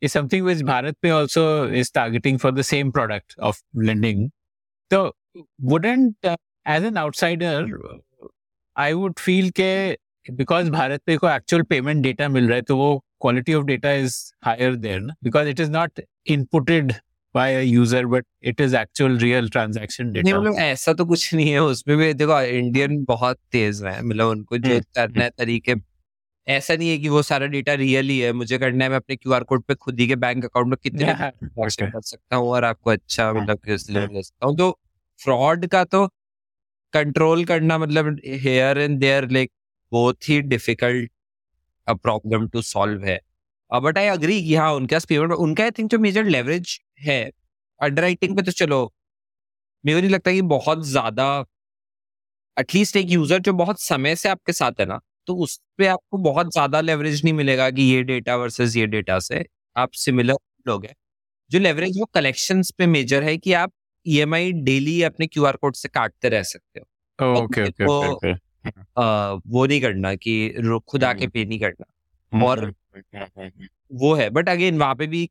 is 0.00 0.12
something 0.12 0.44
which 0.44 0.62
Bharat 0.70 0.96
Pay 1.02 1.10
also 1.10 1.44
is 1.80 1.90
targeting 1.90 2.38
for 2.38 2.52
the 2.52 2.64
same 2.70 2.90
product 2.92 3.36
of 3.38 3.60
lending. 3.74 4.30
So, 4.90 5.12
wouldn't, 5.72 6.16
uh, 6.24 6.36
as 6.66 6.82
an 6.82 6.96
outsider, 6.96 7.54
I 8.76 8.94
would 8.94 9.20
feel 9.20 9.50
ke 9.50 9.96
because 10.36 10.70
Bharat 10.70 11.00
Pay 11.06 11.18
ko 11.18 11.26
actual 11.26 11.64
payment 11.64 12.02
data 12.02 12.28
मिल 12.28 12.48
रहा 12.48 12.56
है 12.56 12.62
तो 12.62 12.76
वो 12.76 13.04
quality 13.24 13.52
of 13.52 13.66
data 13.66 13.90
is 13.90 14.32
higher 14.44 14.76
there 14.76 15.00
na? 15.00 15.14
because 15.22 15.46
it 15.46 15.60
is 15.60 15.68
not 15.68 15.90
inputted 16.26 16.96
by 17.34 17.48
a 17.48 17.62
user 17.62 18.06
but 18.06 18.24
it 18.40 18.60
is 18.60 18.74
actual 18.74 19.18
real 19.18 19.48
transaction 19.48 20.12
नहीं 20.12 20.22
data. 20.22 20.38
मतलब 20.38 20.58
ऐसा 20.58 20.92
तो 20.92 21.04
कुछ 21.04 21.34
नहीं 21.34 21.50
है 21.50 21.58
उसमें 21.58 21.96
भी 21.98 22.12
देखो 22.14 22.40
इंडियन 22.40 23.04
बहुत 23.04 23.38
तेज 23.52 23.84
है 23.84 24.02
मतलब 24.02 24.26
उनको 24.26 24.58
जो 24.58 24.70
हम्म, 24.70 24.80
करना 24.94 25.24
है 25.24 25.30
तरीके 25.30 25.74
ऐसा 26.48 26.74
नहीं 26.74 26.90
है 26.90 26.98
कि 26.98 27.08
वो 27.08 27.22
सारा 27.22 27.46
डेटा 27.46 27.74
रियल 27.74 28.08
ही 28.08 28.18
है 28.18 28.32
मुझे 28.32 28.58
करना 28.58 28.84
है 28.84 28.90
मैं 28.90 28.96
अपने 28.96 29.16
क्यूआर 29.16 29.44
कोड 29.44 29.62
पे 29.62 29.74
खुद 29.74 30.00
ही 30.00 30.06
के 30.08 30.16
बैंक 30.16 30.44
अकाउंट 30.44 30.68
में 30.68 30.76
कितने. 30.82 31.04
कर 31.58 32.00
सकता 32.00 32.36
हूँ 32.36 32.48
और 32.48 32.64
आपको 32.64 32.90
अच्छा 32.90 33.24
हाँ, 33.24 33.34
मतलब 33.34 33.60
हूँ 34.44 34.56
तो 34.56 34.78
फ्रॉड 35.22 35.66
का 35.66 35.84
तो 35.84 36.06
कंट्रोल 36.92 37.44
करना 37.44 37.78
मतलब 37.78 38.20
हेयर 38.26 38.78
एंड 38.78 38.98
देयर 38.98 39.30
लाइक 39.30 39.50
बहुत 39.92 40.28
ही 40.28 40.40
डिफ़िकल्ट 40.42 41.10
प्रॉब्लम 41.88 42.48
टू 42.48 42.62
सॉल्व 42.62 43.04
है। 43.04 43.20
बट 43.70 43.98
आई 43.98 44.06
अग्री 44.06 44.42
कि 44.42 44.54
हाँ 44.54 44.72
उनके 44.74 44.94
पास 44.94 45.04
पेमेंट 45.04 45.32
उनका 45.32 45.64
आई 45.64 45.70
थिंक 45.70 45.90
जो 45.90 45.98
मेजर 45.98 46.24
लेवरेज 46.24 46.80
है 47.00 47.30
अंडर 47.80 48.14
पे 48.14 48.42
तो 48.42 48.52
चलो 48.52 48.92
मेरे 49.84 49.98
को 49.98 50.02
नहीं 50.02 50.10
लगता 50.10 50.32
कि 50.32 50.42
बहुत 50.42 50.86
ज़्यादा 50.86 51.44
एटलीस्ट 52.56 52.96
एक 52.96 53.10
यूज़र 53.10 53.38
जो 53.38 53.52
बहुत 53.52 53.80
समय 53.80 54.16
से 54.16 54.28
आपके 54.28 54.52
साथ 54.52 54.80
है 54.80 54.86
ना 54.86 55.00
तो 55.26 55.36
उस 55.36 55.56
पर 55.78 55.86
आपको 55.86 56.18
बहुत 56.18 56.52
ज़्यादा 56.52 56.80
लेवरेज 56.80 57.24
नहीं 57.24 57.34
मिलेगा 57.34 57.70
कि 57.70 57.82
ये 57.82 58.02
डेटा 58.02 58.36
वर्सेस 58.36 58.76
ये 58.76 58.86
डेटा 58.86 59.18
से 59.18 59.44
आप 59.76 59.92
सिमिलर 59.92 60.36
लोग 60.68 60.86
हैं। 60.86 60.94
जो 61.50 61.58
लेवरेज 61.58 61.98
वो 61.98 62.04
कलेक्शन 62.04 62.62
पे 62.78 62.86
मेजर 62.86 63.22
है 63.22 63.36
कि 63.36 63.52
आप 63.52 63.72
ईएमआई 64.06 64.52
डेली 64.52 65.02
अपने 65.02 65.26
क्यूआर 65.26 65.56
कोड 65.56 65.74
से 65.74 65.88
काटते 65.88 66.28
रह 66.28 66.42
सकते 66.42 66.80
हो। 66.80 66.86
Oh, 67.18 67.42
okay, 67.42 67.72
आ, 68.66 69.32
वो 69.46 69.66
नहीं 69.66 69.80
करना 69.80 70.14
कि 70.14 70.80
खुद 70.88 71.04
आके 71.04 71.24
हम्म। 71.24 71.30
पे 71.30 71.44
नहीं 71.44 71.58
करना 71.58 72.46
और 72.46 72.72
वो 73.92 74.14
है 74.14 74.28
बट 74.30 74.48
अगेन 74.48 74.78
वहाँ 74.78 74.94
पे 74.94 75.06
भी 75.06 75.28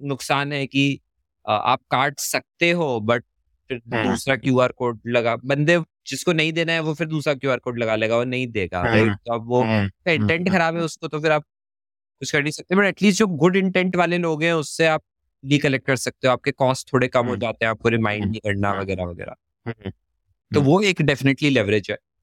नुकसान 0.00 0.52
है 0.52 0.66
कि 0.66 1.00
आ, 1.46 1.54
आप 1.54 1.80
काट 1.90 2.18
सकते 2.18 2.70
हो 2.70 3.00
बट 3.00 3.24
फिर 3.70 3.80
दूसरा 3.86 4.36
क्यू 4.36 4.58
आर 4.58 4.72
कोड 4.72 5.00
लगा 5.06 5.36
बंदे 5.36 5.78
जिसको 6.06 6.32
नहीं 6.32 6.52
देना 6.52 6.72
है 6.72 6.80
वो 6.80 6.94
फिर 6.94 7.06
दूसरा 7.06 7.34
क्यू 7.34 7.50
आर 7.50 7.58
कोड 7.58 7.78
लगा 7.78 7.96
लेगा 7.96 8.16
वो 8.16 8.24
नहीं 8.24 8.46
देगा 8.46 8.80
हम्म। 8.80 9.14
तो 9.14 9.34
अब 9.34 9.46
वो 9.46 9.64
इंटेंट 10.12 10.50
खराब 10.50 10.76
है 10.76 10.82
उसको 10.82 11.08
तो 11.08 11.20
फिर 11.20 11.32
आप 11.32 11.42
कुछ 11.42 12.32
कर 12.32 12.42
नहीं 12.42 12.52
सकते 12.52 12.74
बट 12.74 12.84
एटलीस्ट 12.84 13.18
जो 13.18 13.26
गुड 13.26 13.56
इंटेंट 13.56 13.96
वाले 13.96 14.18
लोग 14.18 14.42
हैं 14.42 14.52
उससे 14.52 14.86
आप 14.86 15.02
रिकलेक्ट 15.44 15.86
कर 15.86 15.96
सकते 15.96 16.26
हो 16.26 16.32
आपके 16.32 16.50
कॉस्ट 16.50 16.92
थोड़े 16.92 17.08
कम 17.08 17.26
हो 17.26 17.30
हम्म। 17.30 17.40
जाते 17.40 17.64
हैं 17.64 17.70
आपको 17.70 17.88
रिमाइंड 17.88 18.22
हम्म। 18.22 18.30
नहीं 18.30 18.40
करना 18.40 18.70
हम्म। 18.70 18.80
वगैरह 18.80 19.04
वगैरह 19.04 19.34
तो 19.66 20.60
हम्म। 20.60 20.62
वो 20.62 20.80
एक 20.80 21.02
डेफिनेटली 21.02 21.50
लेवरेज 21.50 21.90
है 21.90 21.96
हम्म। 21.96 22.13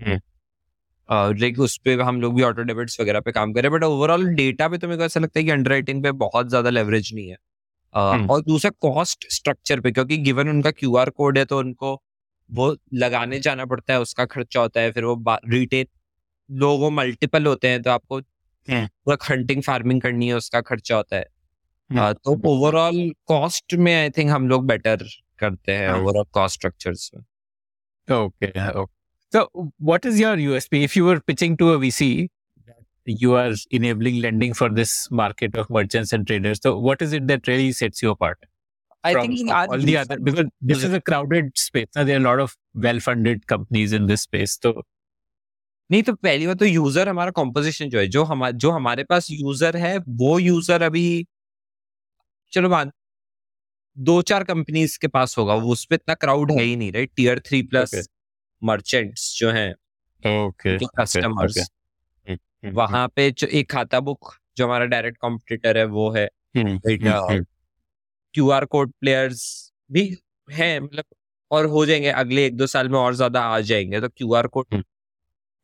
लाइक 0.00 1.60
उस 1.60 1.76
पे 1.78 1.94
हम 1.94 2.20
लोग 2.20 2.34
भी 2.34 2.42
ऑटो 2.42 2.62
डेबिट्स 2.62 3.00
वगैरह 3.00 3.20
पे 3.20 3.32
काम 3.32 3.52
करें 3.52 3.70
बट 3.70 3.84
ओवरऑल 3.84 4.26
डेटा 4.34 4.68
पे 4.68 4.78
तो 4.78 4.88
मेरे 4.88 4.98
को 4.98 5.04
ऐसा 5.04 5.20
लगता 5.20 5.40
है 5.40 5.44
कि 5.44 5.50
अंडर 5.50 5.82
पे 5.82 6.12
बहुत 6.12 6.48
ज़्यादा 6.48 6.70
लेवरेज 6.70 7.10
नहीं 7.14 7.28
है 7.28 7.36
हम्म। 7.94 8.30
और 8.30 8.42
दूसरा 8.42 8.70
कॉस्ट 8.80 9.26
स्ट्रक्चर 9.32 9.80
पे 9.80 9.90
क्योंकि 9.90 10.16
गिवन 10.16 10.48
उनका 10.48 10.70
क्यूआर 10.70 11.10
कोड 11.10 11.38
है 11.38 11.44
तो 11.44 11.58
उनको 11.58 11.94
वो 12.50 12.76
लगाने 12.94 13.40
जाना 13.40 13.64
पड़ता 13.64 13.92
है 13.92 14.00
उसका 14.00 14.24
खर्चा 14.24 14.60
होता 14.60 14.80
है 14.80 14.90
फिर 14.92 15.04
वो 15.04 15.38
रिटेल 15.46 15.86
लोगो 16.50 16.90
मल्टीपल 16.90 17.46
होते 17.46 17.68
हैं 17.68 17.82
तो 17.82 17.90
आपको 17.90 18.18
हम्म। 18.18 18.86
पूरा 18.86 19.16
हंटिंग 19.30 19.62
फ़ार्मिंग 19.62 20.00
करनी 20.00 20.28
है 20.28 20.34
उसका 20.34 20.60
खर्चा 20.60 20.96
होता 20.96 21.16
है 21.16 21.26
हम्म। 21.90 22.12
तो 22.14 22.40
ओवरऑल 22.48 23.10
कॉस्ट 23.26 23.74
में 23.74 23.94
आई 23.94 24.10
थिंक 24.10 24.30
हम 24.30 24.48
लोग 24.48 24.66
बेटर 24.66 25.04
करते 25.38 25.72
हैं 25.72 25.88
हाँ। 25.88 25.98
ओवरऑल 25.98 26.24
कॉस्ट 26.32 26.54
स्ट्रक्चर्स 26.54 27.10
में 27.14 27.24
Okay. 28.08 28.52
Okay. 28.56 28.97
So, 29.32 29.72
what 29.78 30.04
is 30.06 30.18
your 30.18 30.36
USP? 30.36 30.82
If 30.84 30.96
you 30.96 31.04
were 31.04 31.20
pitching 31.20 31.56
to 31.58 31.72
a 31.72 31.78
VC, 31.78 32.28
you 33.06 33.34
are 33.34 33.52
enabling 33.70 34.20
lending 34.22 34.54
for 34.54 34.68
this 34.68 35.10
market 35.10 35.56
of 35.56 35.68
merchants 35.68 36.12
and 36.12 36.26
traders. 36.26 36.60
So, 36.62 36.78
what 36.78 37.02
is 37.02 37.12
it 37.12 37.26
that 37.28 37.46
really 37.46 37.72
sets 37.72 38.02
you 38.02 38.10
apart 38.10 38.38
I 39.04 39.12
from 39.12 39.26
think 39.26 39.50
all 39.50 39.78
the 39.78 39.96
other? 39.98 40.18
Because 40.18 40.46
this 40.62 40.82
is 40.82 40.94
a 40.94 41.00
crowded 41.00 41.56
space. 41.58 41.88
Now, 41.94 42.04
there 42.04 42.16
are 42.16 42.20
a 42.20 42.24
lot 42.24 42.40
of 42.40 42.56
well-funded 42.74 43.46
companies 43.46 43.92
in 43.92 44.06
this 44.06 44.22
space. 44.22 44.58
So, 44.62 44.82
नहीं 45.90 46.02
तो 46.02 46.12
पहली 46.14 46.46
बात 46.46 46.58
तो 46.58 46.64
user 46.64 47.08
हमारा 47.08 47.30
composition 47.36 47.88
जो 47.90 47.98
है 47.98 48.06
जो 48.14 48.22
हमारे 48.30 48.52
जो 48.62 48.70
हमारे 48.70 49.04
पास 49.04 49.30
यूज़र 49.30 49.76
है 49.76 49.96
वो 50.22 50.38
यूज़र 50.38 50.82
अभी 50.82 51.04
चलो 52.52 52.68
मान 52.68 52.90
दो 53.96 54.20
चार 54.30 54.44
कंपनीज़ 54.44 54.98
के 55.00 55.08
पास 55.08 55.36
होगा 55.38 55.54
वो 55.54 55.72
उस 55.72 55.84
पे 55.84 55.94
इतना 55.94 56.14
क्राउड 56.14 56.52
है 56.52 56.62
ही 56.62 56.76
नहीं 56.76 56.92
right 56.92 57.10
tier 57.16 57.38
three 57.46 57.60
Okay. 57.60 57.70
Plus 57.70 58.08
merchants 58.62 59.34
जो 59.38 59.50
हैं 59.50 59.72
okay. 60.22 60.78
Customers 61.00 61.58
okay. 61.58 62.72
वहाँ 62.74 63.06
पे 63.08 63.30
जो 63.30 63.46
एक 63.46 63.70
खाता 63.70 64.00
बुक 64.00 64.34
जो 64.56 64.64
हमारा 64.64 64.84
डायरेक्ट 64.84 65.18
कॉम्पिटिटर 65.18 65.78
है 65.78 65.84
वो 65.86 66.10
है 66.10 66.28
क्यू 66.56 68.50
आर 68.50 68.64
कोड 68.64 68.92
प्लेयर्स 69.00 69.72
भी 69.90 70.04
हैं 70.48 70.78
मतलब 70.80 71.04
और 71.50 71.66
हो 71.66 71.84
जाएँगे 71.86 72.10
अगले 72.10 72.46
एक 72.46 72.56
दो 72.56 72.66
साल 72.66 72.88
में 72.88 72.98
और 72.98 73.14
ज़्यादा 73.14 73.42
आ 73.42 73.60
जाएँगे 73.60 74.00
तो 74.00 74.08
Q 74.08 74.32
R 74.34 74.46
code 74.46 74.66
hmm. 74.72 74.82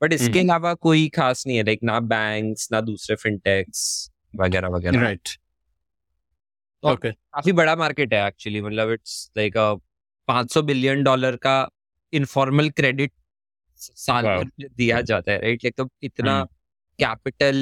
but 0.02 0.12
इसके 0.12 0.38
हम्म। 0.38 0.40
अलावा 0.40 0.74
कोई 0.74 1.08
खास 1.08 1.46
नहीं 1.46 1.56
है 1.56 1.62
लाइक 1.62 1.80
ना 1.82 1.98
बैंक्स 2.00 2.68
ना 2.72 2.80
दूसरे 2.80 3.16
फिनटेक्स 3.16 4.10
वगैरह 4.36 4.68
वगैरह 4.68 5.02
राइट 5.02 5.28
काफ़ी 6.84 7.52
बड़ा 7.52 7.74
मार्केट 7.76 8.14
है 8.14 8.26
एक्चुअली 8.26 8.60
मतलब 8.60 8.90
इट्स 8.90 9.30
लाइक 9.36 9.56
500 10.28 10.62
बिलियन 10.62 11.02
डॉलर 11.02 11.36
का 11.36 11.62
इनफॉर्मल 12.14 12.70
क्रेडिट 12.72 13.12
साल. 13.80 14.24
भर 14.24 14.66
दिया 14.68 15.00
जाता 15.02 15.32
है 15.32 15.40
राइट 15.42 15.64
लाइक 15.64 15.74
तो 15.76 15.88
इतना। 16.02 16.42
कैपिटल 16.98 17.56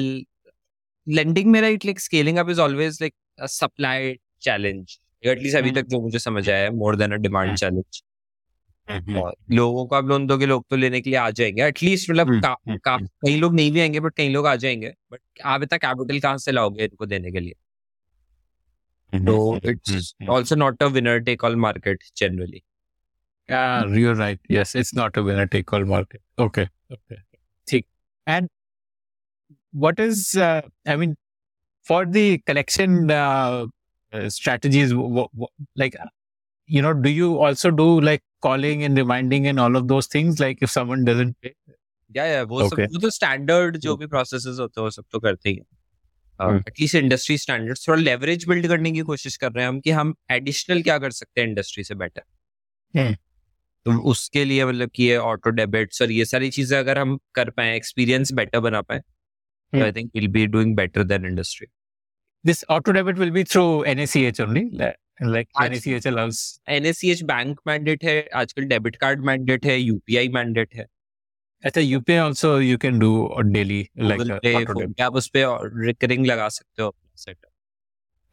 लेंडिंग 1.07 1.51
में 1.51 1.59
right 1.61 1.85
like 1.85 1.99
scaling 1.99 2.37
up 2.37 2.49
is 2.49 2.61
always 2.61 2.97
like 3.01 3.13
a 3.39 3.45
supply 3.49 4.13
challenge 4.41 4.99
at least 5.23 5.57
अभी 5.57 5.69
हम्म। 5.69 5.81
तक 5.81 5.87
जो 5.87 6.01
मुझे 6.01 6.19
समझ 6.19 6.49
आया 6.49 6.63
है 6.63 6.69
more 6.75 6.95
than 6.95 7.11
a 7.11 7.17
demand. 7.17 7.55
Challenge. 7.57 8.03
और 9.17 9.35
लोगों 9.51 9.85
को 9.85 9.95
आप 9.95 10.05
लोन 10.05 10.25
दोगे 10.27 10.45
लोग 10.45 10.65
तो 10.69 10.75
लेने 10.75 10.99
के 11.01 11.09
लिए 11.09 11.19
आ 11.19 11.29
जाएँगे. 11.31 11.63
एटलीस्ट 11.63 12.09
मतलब 12.09 12.29
हम्म। 12.45 12.77
कई 12.97 13.35
लोग 13.35 13.53
नहीं 13.55 13.71
भी 13.71 13.79
आएँगे 13.79 13.99
बट 13.99 14.15
कई 14.15 14.29
लोग 14.29 14.47
आ 14.47 14.55
जाएँगे. 14.55 14.93
बट 15.11 15.19
आप 15.45 15.63
इतना 15.63 15.77
कैपिटल 15.77 16.19
कहाँ 16.19 16.37
से 16.37 16.51
लाओगे 16.51 16.83
इनको 16.83 17.05
देने 17.05 17.31
के 17.31 17.39
लिए? 17.39 17.53
तो 19.13 19.69
it's 19.69 20.13
also 20.29 20.55
not 20.55 20.83
a 20.83 20.85
winner 20.87 21.19
take 21.21 21.43
all 21.43 21.55
market 21.55 22.03
generally 22.17 22.61
Yeah, 23.48 23.86
you're 23.86 24.14
right. 24.14 24.38
Yes, 24.48 24.74
it's 24.74 24.92
not 24.94 25.16
a 25.16 25.22
winner 25.22 25.46
take 25.46 25.72
all 25.72 25.84
market. 25.84 26.20
Okay. 26.38 26.68
Okay. 26.90 27.16
Theek. 27.68 27.86
And 28.26 28.48
what 29.72 29.98
is, 29.98 30.36
uh, 30.36 30.62
I 30.86 30.96
mean, 30.96 31.16
for 31.86 32.04
the 32.04 32.38
collection 32.38 33.10
uh, 33.10 33.66
uh, 34.12 34.28
strategies, 34.28 34.90
w- 34.90 35.28
w- 35.32 35.46
like, 35.76 35.96
you 36.68 36.82
know, 36.82 36.92
do 36.92 37.08
you 37.10 37.38
also 37.38 37.70
do 37.70 38.00
like 38.00 38.22
calling 38.42 38.84
and 38.84 38.96
reminding 38.96 39.46
and 39.46 39.58
all 39.58 39.76
of 39.76 39.88
those 39.88 40.06
things? 40.06 40.38
Like 40.40 40.58
if 40.60 40.70
someone 40.70 41.04
doesn't 41.04 41.36
pay? 41.40 41.54
या 42.16 42.24
या 42.24 42.42
वो 42.50 42.60
सब 42.60 42.76
Okay. 42.76 42.86
वो 42.92 42.98
तो 43.00 43.10
standard 43.10 43.76
जो 43.76 43.96
भी 43.96 44.06
processes 44.06 44.58
होते 44.60 44.80
हैं 44.80 44.84
वो 44.84 44.90
सब 44.90 45.04
तो 45.12 45.18
करते 45.20 45.48
ही 45.48 45.54
हैं 45.56 46.56
एटलीस्ट 46.68 46.94
इंडस्ट्री 46.94 47.36
स्टैंडर्ड्स 47.38 47.86
थोड़ा 47.88 48.00
लेवरेज 48.02 48.46
बिल्ड 48.48 48.66
करने 48.68 48.92
की 48.92 49.00
कोशिश 49.08 49.36
कर 49.36 49.52
रहे 49.52 49.64
हैं 49.64 49.68
हम 49.68 49.80
कि 49.80 49.90
हम 49.90 50.14
एडिशनल 50.32 50.82
क्या 50.82 50.98
कर 50.98 51.10
सकते 51.10 51.40
हैं 51.40 51.48
इंडस्ट्री 51.48 51.84
से 51.84 51.94
बेटर 52.02 52.22
हम्म। 52.94 53.16
तो 53.85 53.99
उसके 54.11 54.45
लिए 54.45 54.65
मतलब 54.65 54.89
कि 54.89 55.03
ये 55.03 55.15
ऑटो 55.17 55.49
डेबिट्स 55.49 56.01
और 56.01 56.11
ये 56.11 56.25
सारी 56.25 56.49
चीज़ें 56.51 56.77
अगर 56.79 56.97
हम 56.97 57.17
कर 57.35 57.49
पाए 57.49 57.75
एक्सपीरियंस 57.75 58.31
बेटर 58.31 58.59
बना 58.59 58.81
पाए 58.81 58.99
तो 58.99 59.83
I 59.83 59.91
think 59.91 60.11
will 60.15 60.27
be 60.27 60.45
doing 60.47 60.75
better 60.75 61.03
than 61.03 61.25
industry 61.25 61.67
this 62.45 62.63
auto 62.69 62.91
debit 62.91 63.17
will 63.17 63.31
be 63.31 63.43
through 63.43 63.83
NACH 63.83 64.41
only 64.41 64.63
like 65.21 65.47
NACH 65.63 66.07
allows 66.07 66.61
NACH 66.69 67.23
bank 67.23 67.59
mandate 67.67 68.03
है 68.03 68.29
आजकल 68.35 68.63
डेबिट 68.63 68.95
कार्ड 68.95 69.25
मैंडेट 69.25 69.65
है 69.65 69.79
यूपीआई 69.79 70.27
मैंडेट 70.29 70.75
है। 70.75 70.85
अच्छा 71.63 71.81
UPI 71.81 72.17
also 72.17 72.59
you 72.59 72.77
can 72.77 72.99
do 72.99 73.11
daily 73.43 73.87
like 73.99 74.21
auto 74.21 74.79
debit 74.79 75.01
आप 75.01 75.15
उस 75.15 75.27
पे 75.27 75.45
recurring 75.85 76.25
लगा 76.25 76.49
सकते 76.49 76.83
हो 76.83 76.95
सेटअप 77.15 77.49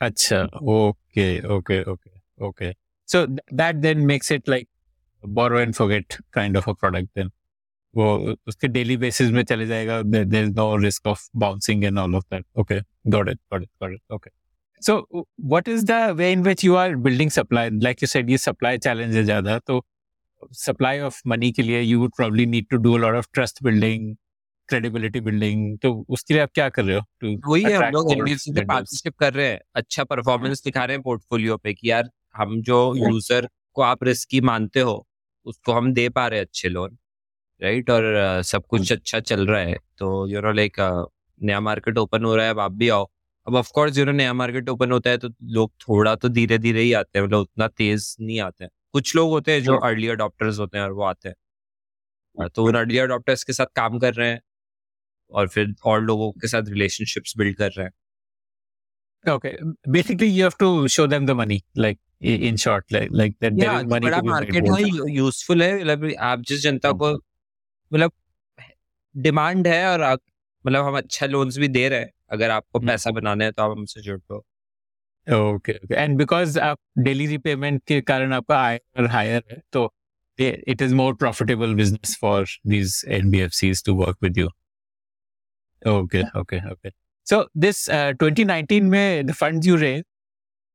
अच्छा 0.00 0.42
okay 0.62 1.28
okay 1.56 1.82
okay 1.82 2.10
okay 2.46 2.72
so 3.08 3.26
that 3.26 3.76
then 3.76 3.98
makes 4.06 4.32
it 4.32 4.48
like 4.48 4.68
borrow 5.24 5.58
and 5.58 5.76
forget 5.76 6.18
kind 6.32 6.56
of 6.56 6.68
a 6.68 6.74
product 6.74 7.08
then. 7.14 7.30
वो 7.94 8.36
उसके 8.48 8.68
डेली 8.68 8.96
बेसिस 8.96 9.30
में 9.30 9.42
चले 9.44 9.66
जाएगा 9.66 10.00
there 10.02 10.42
is 10.44 10.50
no 10.50 10.76
risk 10.76 11.06
of 11.06 11.28
bouncing 11.36 11.84
and 11.84 11.98
all 11.98 12.14
of 12.14 12.24
that 12.30 12.44
okay 12.58 12.80
got 13.10 13.28
it 13.28 13.38
got 13.52 13.62
it 13.62 13.68
got 13.82 13.92
it 13.92 14.12
okay 14.12 14.30
so 14.82 15.26
what 15.40 15.68
is 15.68 15.84
the 15.86 15.92
way 16.16 16.32
in 16.32 16.42
which 16.42 16.64
you 16.64 16.74
are 16.74 16.94
building 16.96 17.30
supply 17.30 17.70
like 17.70 18.02
you 18.02 18.06
said 18.06 18.30
ये 18.30 18.38
supply 18.38 18.78
challenge 18.78 19.16
है 19.16 19.24
ज़्यादा 19.24 19.58
तो 19.58 19.84
supply 20.52 21.00
of 21.00 21.20
money 21.26 21.52
के 21.52 21.62
लिए 21.62 21.80
you 21.80 22.00
would 22.00 22.10
probably 22.16 22.46
need 22.46 22.66
to 22.70 22.76
do 22.76 22.94
a 22.94 22.98
lot 22.98 23.14
of 23.14 23.28
trust 23.32 23.62
building 23.62 24.14
credibility 24.68 25.20
building 25.20 25.78
तो 25.78 26.06
उसके 26.08 26.34
लिए 26.34 26.42
आप 26.42 26.50
क्या 26.54 26.68
कर 26.68 26.84
रहे 26.84 26.96
हो 26.96 27.02
to 27.24 27.36
वही 27.48 27.62
है 27.62 27.76
हम 27.76 27.92
लोग 27.92 28.10
पार्टनरशिप 28.10 29.16
कर 29.18 29.34
रहे 29.34 29.46
हैं। 29.46 29.60
अच्छा 29.74 30.04
परफॉर्मेंस 30.04 30.62
दिखा 30.64 30.84
रहे 30.84 30.96
हैं 30.96 31.02
पोर्टफोलियो 31.02 31.56
पे 31.56 31.74
कि 31.74 31.90
यार 31.90 32.10
हम 32.36 32.60
जो 32.62 32.94
यूज़र 32.96 33.48
को 33.74 33.82
आप 33.82 34.04
रिस्की 34.04 34.40
मानते 34.40 34.80
हो 34.80 35.06
उसको 35.44 35.72
हम 35.72 35.92
दे 35.94 36.08
पा 36.08 36.26
रहे 36.28 36.38
हैं 36.40 36.46
अच्छे 36.46 36.68
लोन 36.68 36.98
राइट 37.62 37.90
और 37.90 38.04
अ, 38.14 38.42
सब 38.42 38.66
कुछ 38.66 38.92
अच्छा 38.92 39.20
चल 39.20 39.46
रहा 39.46 39.60
है। 39.60 39.76
तो 39.98 40.26
यू 40.28 40.40
नो 40.40 40.52
लाइक 40.52 40.76
नया 41.42 41.60
मार्केट 41.60 41.98
ओपन 41.98 42.24
हो 42.24 42.36
रहा 42.36 42.44
है 42.44 42.50
अब 42.50 42.60
आप 42.60 42.72
भी 42.72 42.88
आओ। 42.88 43.10
अब 43.48 43.54
ऑफ़ 43.54 43.70
कोर्स 43.74 43.98
यू 43.98 44.04
नो 44.04 44.12
नया 44.12 44.32
मार्केट 44.32 44.68
ओपन 44.68 44.92
होता 44.92 45.10
है 45.10 45.18
तो 45.18 45.28
लोग 45.42 45.72
थोड़ा 45.80 46.14
तो 46.14 46.28
धीरे 46.28 46.58
धीरे 46.58 46.82
ही 46.82 46.92
आते 46.92 47.18
हैं 47.18 47.26
मतलब 47.26 47.38
उतना 47.38 47.68
तेज 47.68 48.16
नहीं 48.20 48.40
आते 48.40 48.64
हैं। 48.64 48.70
कुछ 48.92 49.16
लोग 49.16 49.30
होते 49.30 49.52
हैं 49.52 49.62
जो 49.62 49.76
अर्ली 49.76 50.08
अडॉप्टर्स 50.08 50.58
होते 50.58 50.78
हैं 50.78 50.84
और 50.84 50.92
वो 50.92 51.02
आते 51.02 51.28
हैं। 51.28 52.48
तो 52.48 52.64
उन 52.64 52.74
अर्ली 52.74 52.98
अडॉप्टर्स 52.98 53.44
के 53.44 53.52
साथ 53.52 53.66
काम 53.76 53.98
कर 53.98 54.14
रहे 54.14 54.28
हैं 54.30 54.40
और 55.30 55.48
फिर 55.48 55.74
और 55.84 56.02
लोगों 56.02 56.32
के 56.32 56.48
साथ 56.48 56.62
रिलेशनशिप्स 56.68 57.34
बिल्ड 57.36 57.56
कर 57.56 57.70
रहे 57.70 57.86
हैं। 57.86 57.92
Okay. 59.28 59.52
Basically, 59.94 60.28
you 60.36 60.44
have 60.48 60.56
to 60.62 60.68
show 60.88 61.06
them 61.12 61.26
the 61.26 61.34
money, 61.34 61.58
like 61.78 61.98
i- 61.98 62.09
in 62.20 62.56
short 62.56 62.92
like 62.92 63.36
market 64.24 64.68
है 64.68 65.12
यूजफुल 65.12 65.62
है 65.62 65.74
मतलब 65.74 66.12
आप 66.20 66.42
जिस 66.48 66.62
जनता 66.62 66.92
को 66.92 67.12
मतलब 67.92 68.12
डिमांड 69.14 69.66
है 69.66 69.86
और 69.88 70.02
मतलब 70.64 70.84
हम 70.84 70.96
अच्छा 70.96 71.26
लोन्स 71.26 71.58
भी 71.58 71.68
दे 71.68 71.88
रहे 71.88 72.00
हैं 72.00 72.10
अगर 72.30 72.50
आपको 72.50 72.80
पैसा 72.80 73.10
बनाना 73.10 73.44
है 73.44 73.52
तो 73.52 73.62
आप 73.62 73.76
हमसे 73.78 74.02
जुड़ 74.02 74.18
दो 74.18 74.44
ओके 75.26 75.72
ओके 75.74 75.94
एंड 75.94 76.16
बिकॉज़ 76.18 76.58
आप 76.58 76.78
डेली 76.98 77.26
रिपेमेंट 77.26 77.82
के 77.86 78.00
कारण 78.00 78.32
आपका 78.32 78.58
आय 78.58 78.80
हायर 79.10 79.42
है 79.50 79.60
तो 79.72 79.92
it 80.38 80.82
is 80.82 80.94
more 80.94 81.14
profitable 81.14 81.74
business 81.74 82.16
for 82.20 82.46
these 82.66 83.02
N 83.08 83.30
B 83.30 83.40
F 83.40 83.52
Cs 83.52 83.84
to 83.84 83.94
work 83.94 84.16
with 84.22 84.38
you 84.38 84.46
okay 85.82 86.22
okay 86.40 86.56
okay 86.70 86.90
so 87.26 87.42
this 87.56 87.86
twenty 87.90 88.44
nineteen 88.44 88.84
में 88.86 89.26
the 89.26 89.32
fund 89.32 89.66
you 89.66 89.76
raise 89.76 90.04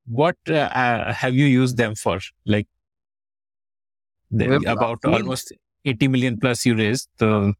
what 0.07 0.35
uh, 0.49 0.53
uh, 0.53 1.13
have 1.13 1.33
you 1.33 1.45
used 1.45 1.77
them 1.77 1.95
for? 1.95 2.19
Like 2.45 2.67
the, 4.31 4.55
about 4.67 4.99
roughly- 5.03 5.21
almost 5.21 5.53
80 5.85 6.07
million 6.07 6.39
plus 6.39 6.65
you 6.65 6.75
raised. 6.75 7.09
So 7.19 7.53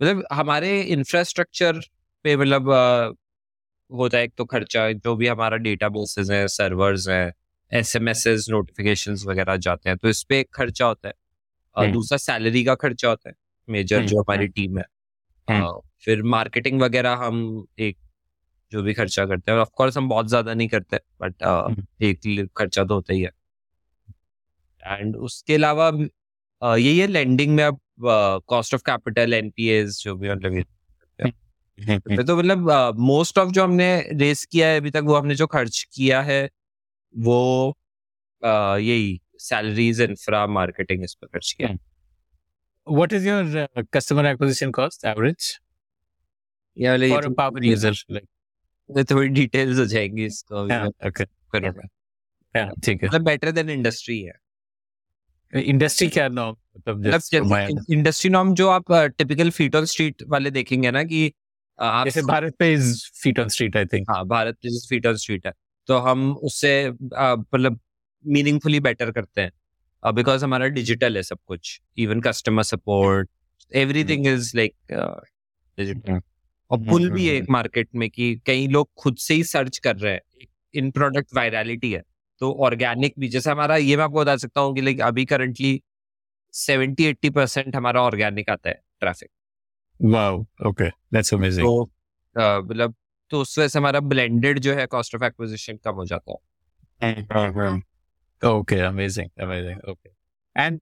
मतलब 0.00 0.24
हमारे 0.32 0.80
infrastructure 0.92 1.80
पे 2.24 2.36
मतलब 2.36 2.70
अ, 2.70 3.12
होता 3.90 4.18
है 4.18 4.24
एक 4.24 4.32
तो 4.38 4.44
खर्चा 4.44 4.90
जो 4.92 5.14
भी 5.16 5.26
हमारा 5.26 5.56
डेटा 5.66 5.88
बेसेस 5.96 6.30
है 6.30 6.46
सर्वर्स 6.48 7.08
हैं 7.08 7.32
एस 7.72 7.94
एम 7.96 8.08
एस 8.08 8.24
नोटिफिकेशन 8.50 9.16
वगैरह 9.26 9.56
जाते 9.66 9.88
हैं 9.90 9.96
तो 9.98 10.08
इस 10.08 10.22
पे 10.28 10.38
एक 10.40 10.48
खर्चा 10.54 10.86
होता 10.86 11.08
है 11.08 11.14
और 11.76 11.84
हम्म। 11.84 11.92
दूसरा 11.94 12.18
सैलरी 12.18 12.62
का 12.64 12.74
खर्चा 12.74 13.08
होता 13.08 13.28
है 13.28 13.34
मेजर 13.68 13.96
हम्म, 13.96 14.06
जो 14.06 14.18
हमारी 14.20 14.46
टीम 14.48 14.78
है 14.78 14.84
हम्म। 15.48 15.80
फिर 16.04 16.22
मार्केटिंग 16.34 16.80
वगैरह 16.82 17.14
हम 17.24 17.38
एक 17.78 17.96
जो 18.72 18.82
भी 18.82 18.94
खर्चा 18.94 19.26
करते 19.26 19.52
हैं। 19.52 19.58
ऑफ़ 19.58 19.68
कोर्स 19.74 19.96
हम 19.98 20.08
बहुत 20.08 20.28
ज़्यादा 20.28 20.54
नहीं 20.54 20.68
करते 20.68 20.96
बट 21.20 21.42
हम्म। 21.42 21.86
एक 22.02 22.48
खर्चा 22.56 22.84
तो 22.84 22.94
होता 22.94 23.12
ही 23.12 23.20
है। 23.20 23.30
एंड 24.86 25.16
उसके 25.16 25.54
अलावा 25.54 25.88
यही 26.76 26.98
है 26.98 27.06
लेंडिंग 27.06 27.54
में 27.54 27.64
अब 27.64 27.80
कॉस्ट 28.48 28.74
ऑफ़ 28.74 28.82
कैपिटल 28.82 29.34
एनपीएस 29.34 30.00
जो 30.04 30.16
भी 30.16 30.30
मतलब 30.30 30.64
तो 32.26 32.36
मतलब 32.36 32.94
मोस्ट 32.98 33.38
ऑफ़ 33.38 33.50
जो 33.50 33.64
हमने 33.64 34.08
रेस 34.12 34.44
किया 34.44 34.68
है 34.68 34.80
अभी 34.80 34.90
तक 34.90 35.02
वो 35.04 35.14
हमने 35.14 35.34
जो 35.34 35.46
खर्च 35.46 35.86
किया 35.94 36.22
है 36.22 36.50
वो 37.16 37.76
यही 38.44 39.20
सैलरीज 39.38 40.00
इंफ्रा 40.00 40.46
मार्केटिंग 40.46 41.04
इस 41.04 41.14
पर 41.14 41.26
खर्च 41.26 41.52
किया 41.52 41.76
is 43.12 43.24
your 43.24 43.58
uh, 43.58 43.82
customer 43.92 44.24
acquisition 44.26 44.72
cost 44.72 45.04
average? 45.04 45.60
ये 46.78 46.88
वाले 46.88 47.08
for 47.08 47.26
a 47.26 47.30
power 47.30 47.62
user? 47.62 47.92
Like 48.90 49.10
थोड़ी 49.10 49.28
डिटेल्स 49.28 49.78
हो 49.78 49.84
जाएँगी 49.84 50.24
इसको 50.24 50.68
Yeah, 52.56 52.86
ठीक 52.86 53.02
है। 53.02 53.08
मतलब 53.08 53.22
बेटर 53.22 53.50
देन 53.50 53.70
इंडस्ट्री 53.70 54.22
है। 54.22 54.32
इंडस्ट्री 55.62 56.08
क्या 56.08 56.28
नाम 56.28 56.56
मतलब 56.76 57.02
my- 57.02 57.44
मतलब 57.44 57.84
इंडस्ट्री 57.90 58.30
नॉर्म 58.30 58.54
जो 58.54 58.68
आप 58.68 58.92
टिपिकल 58.92 59.50
फीट 59.50 59.76
ऑन 59.76 59.84
स्ट्रीट 59.84 60.22
वाले 60.28 60.50
देखेंगे 60.50 60.90
ना 60.90 61.04
कि 61.04 61.32
आप 61.78 62.06
जैसे 62.06 62.22
BharatPe 62.58 62.72
is 62.72 63.10
feet 63.22 63.38
on 63.38 63.48
street 63.48 63.76
I 63.76 63.86
think 63.86 64.10
हाँ 64.10 64.26
भारत 64.26 64.54
जैसे 64.54 64.86
फीट 64.88 65.06
ऑन 65.06 65.16
स्ट्रीट 65.16 65.46
है। 65.46 65.52
तो 65.86 65.98
हम 65.98 66.32
उससे 66.36 66.90
मतलब 67.54 67.80
मीनिंगफुली 68.26 68.80
बेटर 68.80 69.10
करते 69.10 69.40
हैं। 69.40 69.52
बिकॉज़ 70.14 70.44
हमारा 70.44 70.66
डिजिटल 70.66 71.16
है 71.16 71.22
सब 71.22 71.38
कुछ। 71.46 71.80
Even 71.98 72.20
customer 72.20 72.62
support 72.62 73.28
everything 73.74 74.26
is 74.26 74.56
like 74.56 74.74
digital 75.78 76.20
और 76.74 76.88
पुल 76.88 77.10
भी 77.10 77.26
है 77.28 77.34
एक 77.34 77.50
मार्केट 77.50 77.88
में 77.94 78.10
कि 78.10 78.34
कई 78.46 78.66
लोग 78.68 78.90
खुद 78.98 79.16
से 79.16 79.34
ही 79.34 79.44
सर्च 79.44 79.78
कर 79.78 79.96
रहे 79.96 80.12
हैं। 80.12 80.46
इन 80.74 80.90
प्रोडक्ट 80.90 81.34
वायरलिटी 81.36 81.92
है। 81.92 82.02
तो 82.40 82.52
ऑर्गेनिक 82.64 83.14
भी 83.18 83.28
जैसे 83.28 83.50
हमारा 83.50 83.76
ये 83.76 83.96
मैं 83.96 84.04
आपको 84.04 84.20
बता 84.20 84.36
सकता 84.36 84.60
हूँ 84.60 84.74
कि 84.74 84.80
लाइक 84.80 85.00
अभी 85.00 85.24
करंटली 85.24 85.82
सेवेंटी 86.52 87.04
एट्टी 87.04 87.30
परसेंट 87.30 87.76
हमारा 87.76 88.02
ऑर्गेनिक 88.02 88.50
आता 88.50 88.68
है 88.68 88.80
traffic 89.00 89.30
wow 90.02 90.44
okay 90.66 90.88
that's 90.88 91.34
amazing 91.34 91.66
तो 91.66 91.90
मतलब 92.38 92.94
तो 93.30 93.40
उस 93.40 93.58
वजह 93.58 93.68
से 93.68 93.78
हमारा 93.78 94.00
ब्लेंडेड 94.00 94.58
जो 94.58 94.74
है 94.74 94.86
कॉस्ट 94.86 95.14
ऑफ़ 95.14 95.24
एक्विजिशन 95.24 95.76
कम 95.76 95.92
हो 95.92 96.04
जाता 96.04 96.36
है। 97.02 97.26
okay 98.44 98.78
amazing 98.86 99.30
amazing 99.44 99.78
okay 99.90 100.10
and 100.56 100.80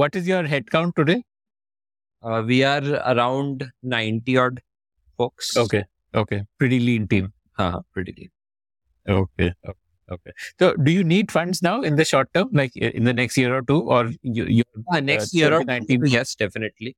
what 0.00 0.16
is 0.20 0.28
your 0.28 0.44
head 0.52 0.70
count 0.74 0.94
today 1.00 1.20
we 2.46 2.62
are 2.62 2.92
around 2.92 3.64
90 3.86 4.36
odd 4.36 4.60
folks 5.19 5.57
okay 5.57 5.83
okay 6.13 6.41
pretty 6.57 6.79
lean 6.79 7.07
team 7.07 7.31
हाँ 7.59 7.71
हाँ 7.71 7.83
pretty 7.95 8.13
lean. 8.19 8.31
okay 9.05 9.53
okay 9.65 9.79
okay 10.09 10.33
so 10.59 10.73
do 10.75 10.91
you 10.91 11.03
need 11.03 11.31
funds 11.31 11.61
now 11.61 11.81
in 11.81 11.95
the 11.95 12.05
short 12.05 12.33
term 12.33 12.49
like 12.51 12.75
in 12.75 13.03
the 13.03 13.13
next 13.13 13.37
year 13.37 13.55
or 13.57 13.61
two 13.61 13.79
or 13.97 14.01
you 14.23 14.45
you 14.57 14.63
हाँ 14.91 15.01
next 15.01 15.35
year 15.35 15.53
और 15.53 15.63
2019 15.63 16.13
yes 16.15 16.35
definitely 16.39 16.93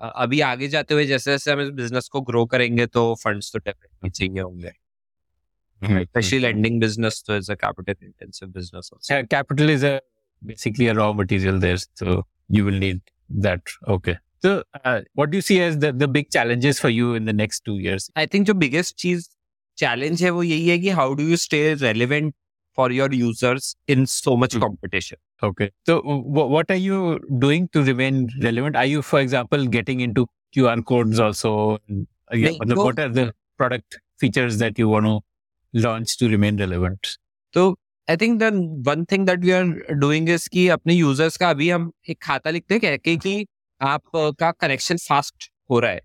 अभी 0.00 0.40
आगे 0.40 0.68
जाते 0.68 0.94
हुए 0.94 1.04
जैसे 1.06 1.30
जैसे 1.30 1.52
हम 1.52 1.60
इस 1.60 1.70
बिजनेस 1.78 2.08
को 2.12 2.20
ग्रो 2.20 2.44
करेंगे 2.52 2.86
तो 2.86 3.14
फंड्स 3.22 3.52
तो 3.52 3.58
डेफिनेटली 3.58 4.10
चाहिए 4.10 4.40
होंगे 4.40 4.72
स्पेशली 6.04 6.38
लेंडिंग 6.38 6.80
बिजनेस 6.80 7.22
तो 7.26 7.36
is 7.36 7.50
a 7.50 7.54
capital 7.64 8.06
intensive 8.06 8.48
business 8.48 8.90
also 8.94 9.18
Uh, 9.18 9.26
capital 9.36 9.74
is 9.76 9.84
a 9.90 10.00
basically 10.42 10.88
a 10.88 10.94
raw 10.94 11.12
material 11.12 11.58
there 11.66 11.78
so 12.02 12.16
you 12.56 12.64
will 12.68 12.80
need 12.86 13.00
that 13.46 13.76
okay 13.96 14.16
so 14.44 14.50
uh, 14.78 14.98
what 15.20 15.30
do 15.30 15.38
you 15.38 15.44
see 15.46 15.56
as 15.68 15.78
the, 15.84 15.88
the 16.02 16.08
big 16.16 16.28
challenges 16.34 16.80
for 16.84 16.90
you 16.96 17.14
in 17.20 17.24
the 17.30 17.36
next 17.42 17.64
two 17.68 17.76
years 17.86 18.10
I 18.18 18.26
think 18.34 18.46
जो 18.46 18.54
biggest 18.64 18.96
चीज 19.04 19.28
challenge 19.78 20.22
है 20.24 20.30
वो 20.36 20.42
यही 20.42 20.68
है 20.68 20.78
कि 20.78 20.90
how 20.98 21.14
do 21.14 21.22
you 21.28 21.36
stay 21.46 21.62
relevant 21.82 22.34
for 22.76 22.92
your 22.92 23.14
users 23.14 23.74
in 23.90 24.04
so 24.14 24.36
much 24.36 24.54
Hmm. 24.54 24.62
Competition 24.62 25.16
okay 25.46 25.66
so 25.88 25.94
w- 26.04 26.48
what 26.52 26.70
are 26.74 26.80
you 26.84 27.00
doing 27.42 27.66
to 27.76 27.82
remain 27.88 28.16
relevant 28.44 28.78
are 28.80 28.86
you 28.92 29.02
for 29.10 29.18
example 29.26 29.66
getting 29.74 30.00
into 30.06 30.24
qr 30.56 30.74
codes 30.92 31.20
also 31.26 31.52
And, 31.56 32.00
uh, 32.00 32.36
yeah, 32.36 32.48
नहीं, 32.48 32.58
मतलब 32.60 32.76
वो- 32.78 32.86
what 32.88 33.02
are 33.04 33.10
the 33.18 33.26
product 33.62 33.98
features 34.22 34.56
that 34.62 34.80
you 34.82 34.88
want 34.94 35.10
to 35.10 35.14
launch 35.86 36.16
to 36.22 36.30
remain 36.34 36.58
relevant 36.64 37.12
तो 37.54 37.66
I 38.10 38.16
think 38.22 38.38
the 38.42 38.50
one 38.88 39.04
thing 39.12 39.26
that 39.26 39.44
we 39.44 39.50
are 39.60 39.94
doing 40.06 40.28
is 40.38 40.46
कि 40.56 40.66
अपने 40.78 40.94
users 40.94 41.36
का 41.44 41.50
अभी 41.50 41.68
हम 41.70 41.90
एक 42.10 42.18
खाता 42.22 42.50
लिखते 42.58 42.74
हैं 42.74 42.80
कह 42.80 42.96
के 43.08 43.16
कि 43.83 43.89
आप 43.89 44.35
का 44.39 44.51
कनेक्शन 44.51 44.97
फास्ट 44.97 45.51
हो 45.69 45.79
रहा 45.79 45.91
है 45.91 46.01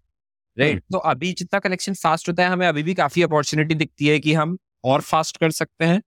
राइट 0.59 0.83
तो 0.93 0.99
अभी 0.99 1.33
जितना 1.33 1.61
कलेक्शन 1.61 1.95
फास्ट 1.95 2.29
होता 2.29 2.43
है 2.43 2.49
हमें 2.49 2.67
अभी 2.67 2.83
भी 2.83 2.95
काफ़ी 2.95 3.23
अपॉर्चुनिटी 3.23 3.75
दिखती 3.75 4.07
है 4.07 4.21
कि 4.21 4.35
हम 4.35 4.59
और 4.85 5.01
फास्ट 5.01 5.37
कर 5.37 5.51
सकते 5.51 5.85
हैं 5.85 6.03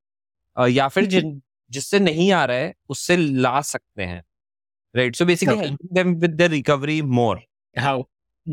या 0.67 0.87
फिर 0.87 1.05
जिन 1.05 1.41
जिससे 1.71 1.99
नहीं 1.99 2.31
आ 2.31 2.45
रहा 2.45 2.57
है 2.57 2.73
उससे 2.89 3.17
ला 3.17 3.61
सकते 3.61 4.03
हैं 4.03 4.23
right 4.95 5.15
so 5.15 5.25
basically 5.25 5.55
Okay. 5.55 5.65
Helping 5.65 5.95
them 5.95 6.15
with 6.15 6.31
the 6.31 6.41
recovery 6.41 7.01
more 7.01 7.41
How? 7.79 8.03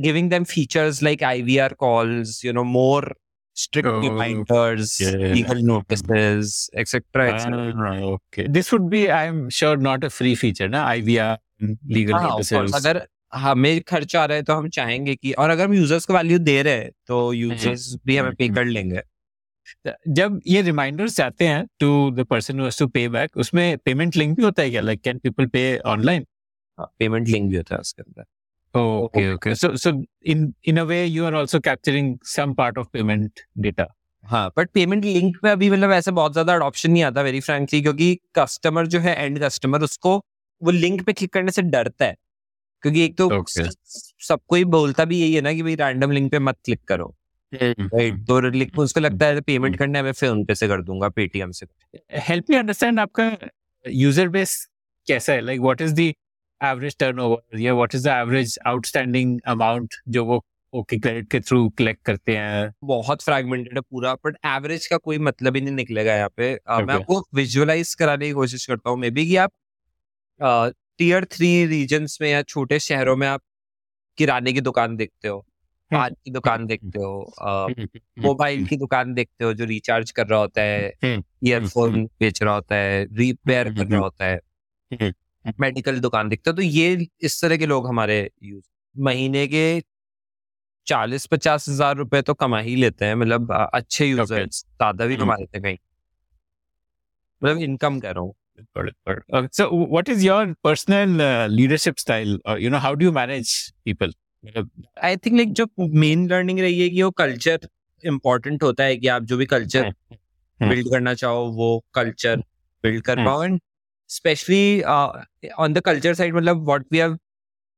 giving 0.02 0.28
them 0.28 0.44
features 0.44 1.02
like 1.02 1.20
IVR 1.20 1.76
calls, 1.76 2.44
you 2.44 2.52
know, 2.52 2.64
more 2.64 3.12
strict 3.60 3.88
Oh, 3.88 4.00
reminders, 4.00 4.94
yeah. 5.00 5.34
legal 5.36 5.60
notices, 5.70 6.70
etc. 6.74 7.28
etc. 7.34 7.74
Ah, 7.76 7.98
okay. 8.16 8.46
This 8.56 8.72
would 8.72 8.88
be, 8.90 9.10
I'm 9.10 9.44
sure, 9.50 9.76
not 9.76 10.04
a 10.04 10.10
free 10.10 10.34
feature, 10.34 10.68
na? 10.68 10.84
IVR, 10.90 11.36
legal 11.98 12.18
हाँ, 12.18 12.28
of 12.28 12.36
course, 12.36 12.52
notices. 12.52 12.86
अगर 12.86 13.06
हमें 13.34 13.80
खर्चा 13.88 14.20
आ 14.22 14.24
रहा 14.24 14.36
है 14.36 14.42
तो 14.42 14.54
हम 14.54 14.68
चाहेंगे 14.74 15.14
कि 15.14 15.32
और 15.32 15.50
अगर 15.50 15.64
हम 15.64 15.74
यूज़र्स 15.74 16.06
को 16.06 16.14
वैल्यू 16.14 16.38
दे 16.38 16.60
रहे 16.62 16.74
हैं 16.74 16.90
तो 17.06 17.32
यूज़र्स 17.32 17.94
भी 18.06 18.16
हमें 18.16 18.34
पे 18.34 18.48
कर 18.48 18.64
लेंगे 18.64 19.02
जब 20.18 20.40
ये 20.46 20.62
रिमाइंडर्स 20.62 21.16
जाते 21.16 21.46
हैं 21.46 21.66
to 21.80 21.90
the 22.10 22.24
person 22.30 22.60
who 22.60 22.68
to 22.78 22.86
pay 22.94 23.08
back 23.16 23.36
उसमें 23.44 23.78
पेमेंट 23.84 24.16
लिंक 24.16 24.36
भी 24.36 24.42
होता 24.42 24.62
है 24.62 24.70
क्या 24.70 24.80
like 24.80 25.00
can 25.00 25.18
people 25.18 25.46
pay 25.56 25.66
online 25.94 26.26
payment 26.78 27.28
link 27.28 27.50
भी 27.50 27.56
होता 27.56 27.74
है 27.74 27.80
उसके 27.80 28.02
अंदर 28.02 28.24
okay 28.74 29.32
okay 29.34 29.54
so 29.54 29.76
so 29.76 29.90
in 30.26 30.52
in 30.66 30.76
a 30.76 30.82
way 30.82 31.04
you 31.04 31.24
are 31.24 31.34
also 31.34 31.60
capturing 31.60 32.16
some 32.26 32.54
part 32.54 32.78
of 32.78 32.88
payment 32.92 33.40
data 33.58 33.86
हाँ 34.24 34.48
बट 34.56 34.70
पेमेंट 34.70 35.04
लिंक 35.04 35.36
पे 35.42 35.50
अभी 35.50 35.70
मतलब 35.70 35.92
ऐसे 35.92 36.10
बहुत 36.10 36.32
ज़्यादा 36.32 36.54
अडॉप्शन 36.54 36.90
नहीं 36.90 37.02
आता 37.02 37.22
वेरी 37.22 37.40
फ्रैंकली 37.40 37.80
क्योंकि 37.82 38.14
कस्टमर 38.34 38.86
जो 38.86 39.00
है 39.00 39.14
एंड 39.16 39.38
कस्टमर 39.44 39.82
उसको 39.82 40.16
वो 40.62 40.70
लिंक 40.70 41.02
पे 41.06 41.12
क्लिक 41.12 41.32
करने 41.32 41.50
से 41.50 41.62
डरता 41.62 42.04
है। 42.04 42.16
क्योंकि 42.82 43.04
एक 43.04 43.16
तो 43.18 43.28
Okay. 43.30 43.68
सबको 44.28 44.56
ही 44.56 44.64
बोलता 44.66 45.04
भी 45.04 45.20
यही 45.20 45.34
है 45.34 45.40
ना 45.40 45.52
कि 45.52 45.62
भाई 45.62 45.74
रैंडम 45.74 46.10
लिंक 46.10 46.30
पे 46.32 46.38
मत 46.38 46.56
क्लिक 46.64 46.80
करो। 46.88 47.14
राइट 47.52 48.24
तो 48.26 48.40
लिंक 48.50 48.78
उसको 48.78 49.00
लगता 49.00 49.26
है 49.26 49.40
पेमेंट 49.40 49.76
करना 49.78 49.98
है 49.98 50.04
मैं 50.04 50.12
फ़ोन 50.12 50.44
पे 50.44 50.54
से 50.54 50.68
कर 50.68 50.82
दूँगा 50.82 51.08
पेटीएम 51.08 51.50
से। 51.50 51.66
हेल्प 52.28 52.50
मी 52.50 52.56
अंडरस्टैंड 52.56 53.00
आपका 53.00 53.30
यूज़र 53.84 54.28
बेस 54.28 54.56
कैसा 55.06 55.32
है? 55.32 55.40
Like 55.40 55.60
what 55.60 55.80
is 55.80 55.94
the 55.94 56.12
average 56.60 56.96
turnover 56.98 57.60
या 57.60 57.74
what 57.74 57.94
is 57.94 58.04
the 58.04 58.12
average 58.12 58.58
outstanding 58.66 59.38
amount 59.46 59.94
जो 60.08 60.24
वो 60.24 60.44
ओके 60.72 60.98
क्रेडिट 60.98 61.28
के 61.30 61.40
थ्रू 61.40 61.68
कलेक्ट 61.78 62.04
करते 62.04 62.36
हैं? 62.36 62.72
बहुत 62.84 63.22
फ्रैगमेंटेड 63.22 63.74
है 63.74 63.80
पूरा 63.80 64.14
बट 64.26 64.36
एवरेज 64.46 64.86
का 64.86 64.96
कोई 64.96 65.18
मतलब 65.18 65.56
ही 65.56 65.60
नहीं 65.60 65.74
निकलेगा 65.74 66.14
यहाँ 66.14 66.28
पे। 66.36 66.52
अ, 66.54 66.78
मैं 66.80 66.94
आपको 66.94 67.20
विजुअलाइज 67.34 67.94
कराने 67.94 68.26
की 68.26 68.32
कोशिश 68.32 68.66
करता 68.66 68.90
हूँ 68.90 68.98
मे 68.98 69.10
बी 69.10 69.26
कि 69.26 69.36
आप 69.36 69.52
टीयर 70.98 71.24
थ्री 71.24 71.66
रीजन्स 71.66 72.18
में 72.20 72.28
या 72.30 72.42
छोटे 72.42 72.78
शहरों 72.78 73.16
में 73.16 73.26
आप 73.26 73.42
किराने 74.18 74.52
की 74.52 74.60
दुकान 74.60 74.96
देखते 74.96 75.28
हो 75.28 75.38
पान 75.90 76.14
की 76.24 76.30
दुकान 76.30 76.66
देखते 76.66 76.98
हो 76.98 77.68
मोबाइल 78.18 78.66
की 78.66 78.76
दुकान 78.76 79.14
देखते 79.14 79.44
हो 79.44 79.52
जो 79.54 79.64
रिचार्ज 79.64 80.10
कर 80.10 80.26
रहा 80.26 80.38
होता 80.40 80.62
है 80.62 80.88
हम्म, 81.04 81.22
ईयरफोन 81.44 82.04
बेच 82.20 82.42
रहा 82.42 82.54
होता 82.54 82.74
है 82.74 83.04
रिपेयर 83.16 83.68
कर 83.68 83.74
रहा 83.74 83.84
हम्म, 83.84 83.98
होता 83.98 84.24
है। 84.24 84.36
हम्म, 84.90 85.12
मेडिकल 85.60 86.00
दुकान 86.00 86.28
दिखता 86.28 86.52
तो 86.52 86.62
ये 86.62 87.06
इस 87.22 87.40
तरह 87.42 87.56
के 87.56 87.66
लोग 87.66 87.86
हमारे 87.88 88.18
यूज़ 88.42 88.64
महीने 88.96 89.46
के 89.48 89.64
चालीस 90.86 91.26
पचास 91.26 91.68
हज़ार 91.68 91.96
रुपए 91.96 92.22
तो 92.22 92.34
कमा 92.34 92.60
ही 92.60 92.76
लेते 92.76 93.04
हैं 93.04 93.14
मतलब 93.14 93.52
अच्छे 93.52 94.06
यूज़र्स 94.06 94.64
ज़्यादा 94.64 95.06
भी। 95.06 95.16
कमा 95.16 95.34
लेते 95.36 95.58
हैं 95.58 95.62
कहीं 95.62 95.76
मतलब 97.42 97.62
इनकम 97.62 98.00
कर 98.00 98.14
रहा 98.14 98.24
हूँ 98.24 98.34
Got 98.76 98.88
it, 98.88 98.94
got 99.06 99.18
it. 99.18 99.24
Okay, 99.32 99.48
so 99.52 99.64
what 99.70 100.08
is 100.12 100.22
your 100.24 100.54
personal 100.66 101.20
uh, 101.22 101.46
leadership 101.48 102.00
style 102.00 102.32
or 102.44 102.54
you 102.58 102.70
know 102.70 102.80
how 102.80 102.90
do 102.94 103.04
you 103.06 103.12
manage 103.18 103.52
people 103.88 104.14
आई 105.04 105.16
थिंक 105.16 105.36
लाइक 105.36 105.52
जो 105.60 105.66
मेन 106.00 106.26
लर्निंग 106.30 106.60
रही 106.60 106.80
है 106.80 106.88
कि 106.90 107.02
वो 107.02 107.10
कल्चर 107.20 107.68
इम्पोर्टेंट 108.04 108.62
होता 108.62 108.84
है 108.84 108.96
कि 108.96 109.08
आप 109.14 109.22
जो 109.22 109.36
भी 109.36 109.46
कल्चर। 109.46 109.92
बिल्ड 110.60 110.90
करना 110.92 111.14
चाहो 111.14 111.44
वो 111.52 111.68
कल्चर 111.94 112.42
बिल्ड 112.84 113.02
कर। 113.04 113.24
पाओ 113.24 113.42
and 113.44 113.60
specially 114.10 114.82
on 114.82 115.72
the 115.72 115.80
culture 115.80 116.14
side 116.14 116.34
मतलब 116.34 116.64
what 116.66 116.86
we 116.92 116.98
have 116.98 117.18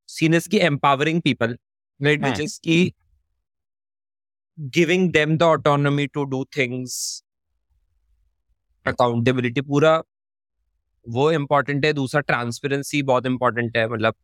seen 0.09 0.33
is 0.33 0.49
key 0.49 0.57
empowering 0.63 1.21
people 1.21 1.57
right 1.99 2.21
which 2.21 2.33
hmm. 2.33 2.43
Is 2.43 2.59
key 2.59 2.93
giving 4.57 5.11
them 5.11 5.37
the 5.37 5.43
autonomy 5.43 6.07
to 6.07 6.23
do 6.25 6.43
things 6.57 6.97
accountability 8.85 9.61
पूरा 9.63 10.01
वो 11.05 11.31
important 11.31 11.85
है 11.85 11.93
दूसरा 11.93 12.21
ट्रांसपेरेंसी 12.21 13.01
बहुत 13.03 13.25
important 13.25 13.77
है 13.77 13.87
मतलब 13.87 14.15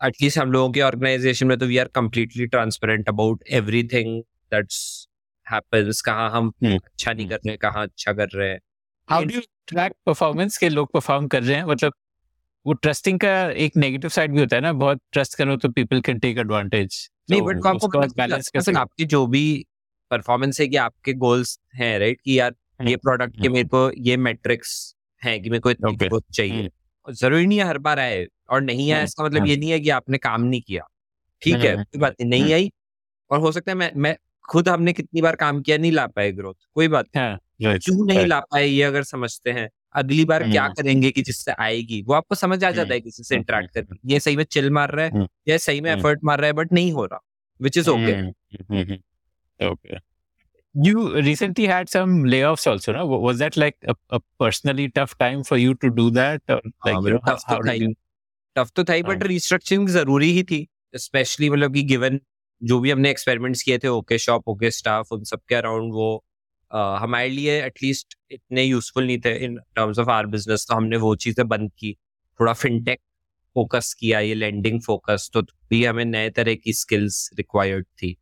एटलीस्ट 0.00 0.38
हम 0.38 0.52
लोगों 0.52 0.70
के 0.72 0.80
ऑर्गेनाइजेशन 0.82 1.46
में 1.46 1.58
तो 1.58 1.66
we 1.66 1.78
are 1.78 1.88
completely 1.94 2.46
transparent 2.46 3.08
about 3.08 3.44
everything 3.52 4.22
that's 4.52 4.78
happens 5.46 6.00
कहाँ 6.00 6.30
हम 6.30 6.52
हम्म। 6.64 6.76
अच्छा 6.76 7.12
नहीं 7.12 7.28
कर 7.28 7.36
रहे 7.36 7.50
हैं 7.50 7.58
कहाँ 7.58 7.82
अच्छा 7.82 8.12
कर 8.12 8.28
रहे 8.34 8.48
हैं 8.50 8.60
how 9.08 9.20
do 9.22 9.34
you 9.36 9.42
track 9.70 9.92
performance 10.08 10.56
के 10.56 10.68
लोग 10.68 10.90
परफॉर्म 10.92 11.26
कर 11.28 11.42
रहे 11.42 11.56
हैं 11.56 11.64
मतलब 11.64 11.92
वो 12.66 12.72
ट्रस्टिंग 12.72 13.18
का 13.20 13.32
एक 13.64 13.76
नेगेटिव 13.76 14.10
साइड 14.10 14.32
भी 14.32 14.40
होता 14.40 14.56
है 14.56 14.62
ना 14.62 14.72
बहुत 14.72 15.00
ट्रस्ट 15.12 15.34
करो 15.34 15.56
तो 15.56 15.68
पीपल 15.68 16.00
कैन 16.00 16.18
टेक 16.18 16.38
एडवांटेज 16.38 17.08
नहीं 17.30 17.42
बट 17.42 17.66
आपको 17.66 17.88
बैलेंस 17.88 18.50
चलता 18.50 18.70
है, 18.70 18.76
आपकी 18.78 19.04
जो 19.04 19.26
भी 19.26 19.44
परफॉर्मेंस 20.10 20.60
है 20.60 20.66
कि 20.68 20.76
आपके 20.76 21.12
गोल्स 21.12 21.58
हैं 21.74 21.98
राइट 21.98 22.20
कि 22.24 22.38
यार 22.38 22.54
ये 22.82 22.96
प्रोडक्ट 22.96 23.34
के 23.34 23.40
हम्म। 23.40 23.52
मेरे 23.52 23.68
को 23.68 23.90
ये 23.98 24.16
मैट्रिक्स 24.16 24.72
हैं 25.22 25.40
कि 25.42 25.50
मेरे 25.50 25.60
को 25.60 25.70
इतनी 25.70 25.92
Okay. 25.92 26.08
ग्रोथ 26.08 26.22
चाहिए 26.32 26.62
हम्म। 26.62 27.12
ज़रूरी 27.12 27.46
नहीं 27.46 27.58
है 27.58 27.64
हर 27.64 27.78
बार 27.78 27.98
आए 27.98 28.26
और 28.50 28.60
नहीं 28.60 28.90
आया 28.90 28.96
हम्म, 28.96 29.04
इसका 29.04 29.24
मतलब 29.24 29.38
हम्म। 29.38 29.50
ये 29.50 29.56
नहीं 29.56 29.70
है 29.70 29.80
कि 29.80 29.90
आपने 29.90 30.18
काम 30.18 30.42
नहीं 30.42 30.60
किया 30.60 30.82
ठीक 31.42 31.54
है 31.54 31.72
हम्म, 31.72 31.82
कोई 31.84 32.00
बात 32.00 32.14
नहीं 32.22 32.42
हम्म। 32.42 32.52
आई 32.54 32.70
और 33.30 33.40
हो 33.40 33.52
सकता 33.52 33.72
है 33.72 33.76
मैं 33.78 33.90
मैं 33.96 34.16
खुद 34.48 34.68
हमने 34.68 34.92
कितनी 34.92 35.22
बार 35.22 35.36
काम 35.36 35.60
किया 35.62 35.78
नहीं 35.78 35.92
ला 35.92 36.06
पाए 36.06 36.32
ग्रोथ 36.32 36.54
कोई 36.74 36.88
बात 36.88 37.06
नहीं। 37.16 37.36
हाँ 37.60 37.76
क्यों 37.78 38.06
नहीं 38.06 38.26
ला 38.26 38.40
पाए 38.40 38.66
ये 38.66 38.82
अगर 38.82 39.02
समझते 39.02 39.50
हैं 39.50 39.68
अगली 39.94 40.24
बार 40.24 40.42
क्या 40.50 40.64
हम्म। 40.64 40.74
करेंगे 40.74 41.10
कि 41.10 41.22
जिससे 41.22 41.52
आएगी 41.52 42.02
वो 42.02 42.14
आपको 42.14 42.34
समझ 42.34 42.62
आ 42.64 42.70
जाता 42.70 42.94
है 42.94 43.00
किसी 43.00 43.22
से 43.22 43.34
हम्म, 43.34 43.40
इंटरेक्ट 43.40 43.76
हम्म, 43.76 43.86
करके 43.86 44.12
ये 44.12 44.20
सही 44.20 44.36
में 44.36 44.44
चिल 44.44 44.70
मार 44.70 44.90
रहा 44.90 45.04
है 45.04 45.10
हम्म। 45.10 45.28
या 45.48 45.56
सही 45.58 45.80
में 45.80 45.90
हम्म। 45.90 46.00
एफर्ट 46.00 46.24
मार 46.24 46.38
रहा 46.38 46.46
है 46.46 46.52
बट 46.52 46.72
नहीं 46.72 46.92
हो 46.92 47.04
रहा 47.04 47.20
which 47.60 47.78
is 47.78 47.90
okay 47.90 48.14
Mm-hmm. 49.60 49.96
You 50.74 51.02
recently 51.16 51.66
had 51.66 51.88
some 51.88 52.24
layoffs 52.24 52.66
also, 52.66 52.92
no? 52.92 53.06
Was 53.06 53.38
that 53.38 53.56
like 53.56 53.76
a, 53.88 53.94
a 54.10 54.20
personally 54.38 54.90
tough 54.90 55.16
time 55.18 55.42
for 55.42 55.56
you 55.56 55.74
to 55.76 55.90
do 55.90 56.10
that? 56.10 56.42
Or 56.48 56.56
like, 56.56 56.94
हाँ, 56.94 57.02
you 57.02 57.14
know, 57.14 57.20
how, 57.24 57.32
tough 57.32 57.44
तो 57.44 57.54
how 57.54 57.62
did 57.62 57.80
you? 57.80 57.94
Tough 58.56 58.70
तो 58.76 58.84
था 58.84 58.92
ही 58.92 59.02
but 59.02 59.22
हाँ। 59.22 59.28
Restructuring 59.28 59.88
ज़रूरी 59.88 60.30
ही 60.32 60.42
थी 60.42 60.66
specially 60.94 61.50
मतलब 61.50 61.74
कि 61.74 61.82
given 61.82 62.20
जो 62.62 62.78
भी 62.80 62.90
हमने 62.90 63.10
एक्सपेरिमेंट्स 63.10 63.62
किए 63.62 63.78
थे 63.78 63.88
ओके 63.88 64.18
शॉप 64.18 64.48
ओके 64.48 64.70
स्टाफ 64.70 65.12
उन 65.12 65.24
सब 65.24 65.40
के 65.48 65.54
अराउंड 65.54 65.92
वो 65.92 66.24
अ, 66.70 66.78
हमारे 67.00 67.28
लिए 67.30 67.60
एटलीस्ट 67.64 68.16
इतने 68.32 68.62
यूजफुल 68.64 69.06
नहीं 69.06 69.18
थे 69.20 69.34
in 69.44 69.56
terms 69.76 69.98
of 69.98 70.10
our 70.10 70.26
business 70.28 70.66
तो 70.68 70.74
हमने 70.76 70.96
वो 70.98 71.14
चीज़ें 71.18 71.46
बंद 71.48 71.70
की। 71.78 71.92
थोड़ा 72.40 72.52
फिनटेक 72.54 73.00
फोकस 73.56 73.94
किया 74.00 74.20
ये 74.20 74.34
लैंडिंग 74.34 74.80
फोकस 74.82 75.30
तो 75.34 75.42
भी 75.70 75.84
हमें 75.84 76.04
नए 76.06 76.30
तरह 76.32 76.54
की 76.56 76.72
स्किल्स 76.74 77.28
रिक्वायर्ड 77.38 77.86
थी। 78.02 78.16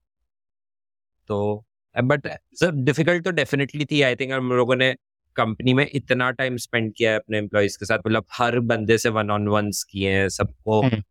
तो 1.31 1.65
बट 1.97 2.27
सर 2.61 2.71
डिफ़िकल्ट 2.85 3.25
तो 3.25 3.31
डेफिनेटली 3.33 3.85
थी। 3.85 4.01
आई 4.03 4.17
थिंक 4.17 4.33
हम 4.33 4.53
लोगों 4.53 4.77
ने 4.77 4.93
कंपनी 5.37 5.73
में 5.75 5.87
इतना 5.95 6.31
टाइम 6.33 6.57
स्पेंड 6.57 6.93
किया 6.97 7.11
है 7.11 7.17
अपने 7.17 7.39
एम्प्लॉयज़ 7.39 7.79
के 7.79 7.87
साथ। 7.87 7.99
मतलब 7.99 8.25
हर 8.33 8.59
बंदे 8.63 8.99
से 8.99 9.09
वन 9.11 9.31
ऑन 9.31 9.49
वन 9.49 9.71
किए 9.91 10.11
हैं 10.13 10.29
सबको 10.31 10.81
हम्म। 10.83 11.03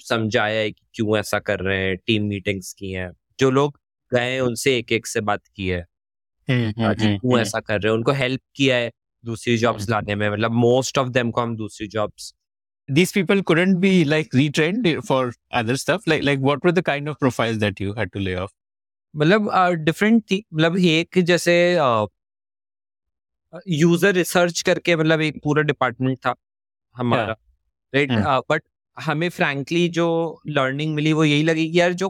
समझाया 0.00 0.58
है 0.60 0.70
कि 0.70 0.82
क्यों 0.94 1.16
ऐसा 1.18 1.38
कर 1.40 1.60
रहे 1.60 1.78
हैं 1.78 1.96
टीम 1.98 2.24
मीटिंग्स 2.24 2.72
की 2.72 2.90
हैं। 2.92 3.10
जो 3.38 3.50
लोग 3.50 3.78
गए 4.12 4.38
उनसे 4.40 4.76
एक 4.78 4.92
एक 4.92 5.06
से 5.06 5.20
बात 5.22 5.42
की 5.56 5.68
है। 5.68 5.84
क्यों 6.48 7.38
ऐसा 7.40 7.60
कर 7.60 7.80
रहे 7.80 7.90
हैं 7.90 7.98
उनको 7.98 8.12
हेल्प 8.12 8.40
किया 8.56 8.76
है 8.76 8.90
दूसरी 9.24 9.56
जॉब्स 9.58 9.88
लाने 9.90 10.14
में 10.14 10.28
मतलब 10.30 10.52
मोस्ट 10.54 10.98
ऑफ़ 10.98 11.08
देम 11.08 11.30
को 11.30 11.40
हम 11.40 11.56
दूसरी 11.56 11.86
jobs 11.88 12.34
These 12.88 13.10
people 13.10 13.42
couldn't 13.42 13.80
be 13.80 14.04
like 14.04 14.30
retrained 14.30 14.84
for 15.04 15.32
other 15.52 15.76
stuff. 15.76 16.04
Like, 16.06 16.22
like 16.22 16.38
what 16.38 16.62
were 16.62 16.70
the 16.70 16.82
kind 16.82 17.08
of 17.08 17.18
profiles 17.18 17.58
that 17.58 17.80
you 17.80 17.94
had 17.94 18.12
to 18.12 18.20
lay 18.20 18.36
off? 18.36 18.52
मतलब 19.14 19.50
डिफरेंट 19.84 20.22
थी 20.30 20.42
मतलब 20.54 20.76
एक 20.78 21.18
जैसे 21.24 21.54
यूज़र 23.68 24.12
रिसर्च 24.12 24.60
करके 24.62 24.96
मतलब 24.96 25.20
एक 25.20 25.40
पूरा 25.44 25.62
डिपार्टमेंट 25.62 26.18
था 26.18 26.34
हमारा 26.96 27.36
राइट 27.92 28.10
हम्म। 28.12 28.40
बट 28.50 28.62
हमें 28.96 29.28
फ्रैंकली 29.28 29.88
जो 29.88 30.08
लर्निंग 30.48 30.94
मिली 30.94 31.12
वो 31.12 31.24
यही 31.24 31.42
लगी 31.42 31.70
कि 31.70 31.80
यार 31.80 31.92
जो 32.02 32.08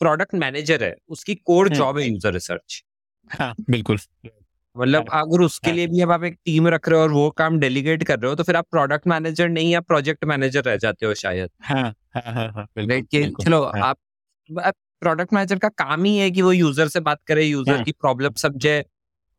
प्रोडक्ट 0.00 0.34
मैनेजर 0.34 0.84
है 0.84 0.94
उसकी 1.08 1.34
कोर 1.34 1.66
हम्म। 1.66 1.78
जॉब 1.78 1.98
है 1.98 2.08
यूज़र 2.08 2.32
रिसर्च 2.32 2.82
हाँ, 3.30 3.54
बिल्कुल. 3.70 3.98
मतलब 4.76 5.08
अगर 5.12 5.40
उसके 5.40 5.68
हाँ। 5.68 5.76
लिए 5.76 5.86
भी 5.86 6.00
अब 6.00 6.10
आप 6.12 6.24
एक 6.24 6.38
टीम 6.44 6.68
रख 6.68 6.88
रहे 6.88 6.98
हो 6.98 7.02
और 7.02 7.12
वो 7.12 7.30
काम 7.30 7.58
डेलीगेट 7.58 8.04
कर 8.04 8.18
रहे 8.18 8.28
हो 8.30 8.34
तो 8.36 8.42
फिर 8.42 8.56
आप 8.56 8.66
प्रोडक्ट 8.70 9.06
मैनेजर 9.06 9.48
नहीं 9.48 9.76
आप 9.76 9.86
प्रोजेक्ट 9.86 10.24
मैनेजर 10.24 10.64
रह 10.64 10.76
जाते 10.76 11.06
हो 11.06 11.14
शायद 11.14 11.50
हाँ, 11.62 11.94
हाँ, 12.14 12.32
हाँ, 12.34 12.52
हाँ, 12.52 12.66
बिल्कुल. 12.76 13.44
चलो 13.44 13.64
हाँ. 13.64 13.82
आप 13.82 13.98
प्रोडक्ट 15.00 15.32
मैनेजर 15.32 15.58
का 15.58 15.68
काम 15.68 16.04
ही 16.04 16.16
है 16.16 16.30
कि 16.30 16.42
वो 16.42 16.52
यूज़र 16.52 16.88
से 16.88 17.00
बात 17.00 17.18
करे 17.26 17.44
यूज़र 17.44 17.74
हाँ। 17.74 17.84
की 17.84 17.92
प्रॉब्लम 17.92 18.32
समझे 18.32 18.84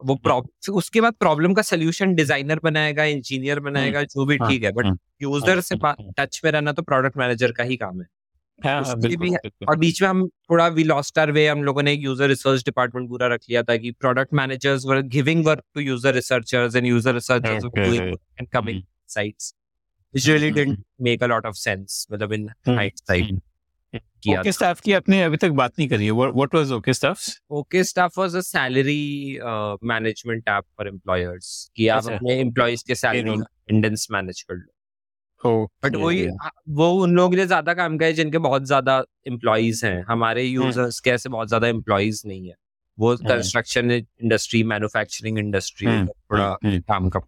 वो 0.01 0.15
प्रॉब्लम 0.15 0.73
उसके 0.73 1.01
बाद 1.01 1.13
प्रॉब्लम 1.13 1.53
का 1.53 1.61
सोल्यूशन 1.61 2.15
डिज़ाइनर 2.15 2.59
बनाएगा 2.63 3.03
इंजीनियर 3.03 3.59
बनाएगा 3.59 4.03
जो 4.03 4.25
भी 4.25 4.37
हाँ, 4.37 4.49
ठीक 4.49 4.63
है 4.63 4.71
बट 4.71 4.85
हाँ, 4.85 4.97
यूज़र 5.21 5.53
हाँ, 5.53 5.61
से 5.61 5.75
हाँ, 5.75 5.95
टच 6.17 6.41
में 6.45 6.51
रहना 6.51 6.71
तो 6.71 6.81
प्रोडक्ट 6.81 7.17
मैनेजर 7.17 7.51
का 7.51 7.63
ही 7.63 7.77
काम 7.77 8.01
है 8.01 8.07
हाँ, 8.59 8.83
हाँ, 8.83 8.95
भी 8.97 9.35
और 9.69 9.77
बीच 9.77 10.01
में 10.01 10.07
हम 10.09 10.27
थोड़ा 10.27 10.67
वी 10.67 10.83
लॉस्ट 10.83 11.19
आर 11.19 11.31
वे 11.31 11.47
हम 11.47 11.63
लोगों 11.63 11.83
ने 11.83 11.93
एक 11.93 11.99
यूज़र 12.01 12.27
रिसर्च 12.27 12.63
डिपार्टमेंट 12.65 13.09
पूरा 13.09 13.27
रख 13.27 13.41
लिया 13.49 13.63
था 13.63 13.77
कि 13.77 13.91
product 13.99 14.33
managers 14.33 14.85
were 14.85 15.01
giving 15.15 15.45
work 15.45 15.63
to 15.75 15.81
user 15.81 16.13
researchers 16.13 16.75
and 16.75 16.85
user 16.87 17.13
researchers. 17.13 17.65
And 18.39 18.47
coming 18.49 18.81
sites 19.07 19.53
which 20.13 20.25
really 20.27 20.49
didn't 20.55 20.77
make 21.05 21.23
a 21.25 21.27
lot 21.29 21.45
of 21.47 21.55
sense 21.59 22.05
मतलब 22.11 22.33
hindsight 22.69 23.31
Hmm. 23.93 24.01
किया 24.23 24.39
ओके 24.39 24.51
स्टाफ 24.51 24.79
की 24.81 24.93
आपने 24.93 25.21
अभी 25.23 25.37
तक 25.37 25.49
बात 25.57 25.71
नहीं 25.79 25.87
करी 25.89 26.05
है 26.05 26.11
what 26.11 26.55
was 26.55 26.71
OK 26.71 26.93
Staff 26.93 27.19
OK 27.59 27.83
Staff 27.83 28.17
was 28.17 28.35
a 28.35 28.39
salary 28.41 29.39
management 29.91 30.49
app 30.49 30.63
for 30.77 30.87
employers 30.87 31.49
कि 31.75 31.87
आप 31.87 32.03
अच्छा। 32.03 32.15
अपने 32.15 32.39
एम्प्लॉयज़ 32.39 32.83
के 32.87 32.95
सैलरी. 32.95 33.31
अटेंडेंस 33.31 34.07
मैनेज 34.11 34.41
कर 34.41 34.55
लो 34.55 34.73
बट 35.45 35.95
वही 35.95 36.27
वो 36.69 36.89
उन 37.03 37.15
लोगों 37.15 37.29
के 37.29 37.35
लिए 37.35 37.45
ज़्यादा 37.45 37.73
काम 37.73 37.97
करे 37.97 38.13
जिनके 38.13 38.37
बहुत 38.37 38.65
ज़्यादा 38.65 39.03
एम्प्लॉज 39.27 39.81
हैं। 39.85 40.03
हमारे 40.07 40.43
यूज़र्स 40.43 40.99
के 40.99 41.09
ऐसे 41.09 41.29
बहुत 41.29 41.47
ज़्यादा 41.47 41.67
एम्प्लॉज 41.67 42.21
नहीं 42.25 42.47
है। 42.47 42.55
वो 42.97 43.15
कंस्ट्रक्शन 43.17 43.91
इंडस्ट्री 43.91 44.63
मैन्युफैक्चरिंग 44.63 45.39
इंडस्ट्री 45.39 45.87
थोड़ा 46.05 46.55
काम 46.65 47.09
कर 47.09 47.19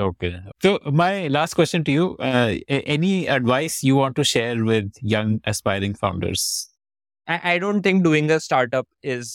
ओके। 0.00 0.30
तो 0.62 0.90
my 0.92 1.28
last 1.28 1.54
question 1.54 1.82
to 1.82 1.92
you 1.92 2.16
any 2.70 3.24
advice 3.28 3.84
you 3.84 3.96
want 3.96 4.14
to 4.16 4.22
share 4.22 4.62
with 4.62 4.92
young 5.04 5.38
aspiring 5.48 5.94
founders 5.94 6.44
I 7.28 7.58
don't 7.58 7.84
think 7.84 8.02
doing 8.02 8.30
a 8.30 8.38
startup 8.38 8.86
is 9.04 9.32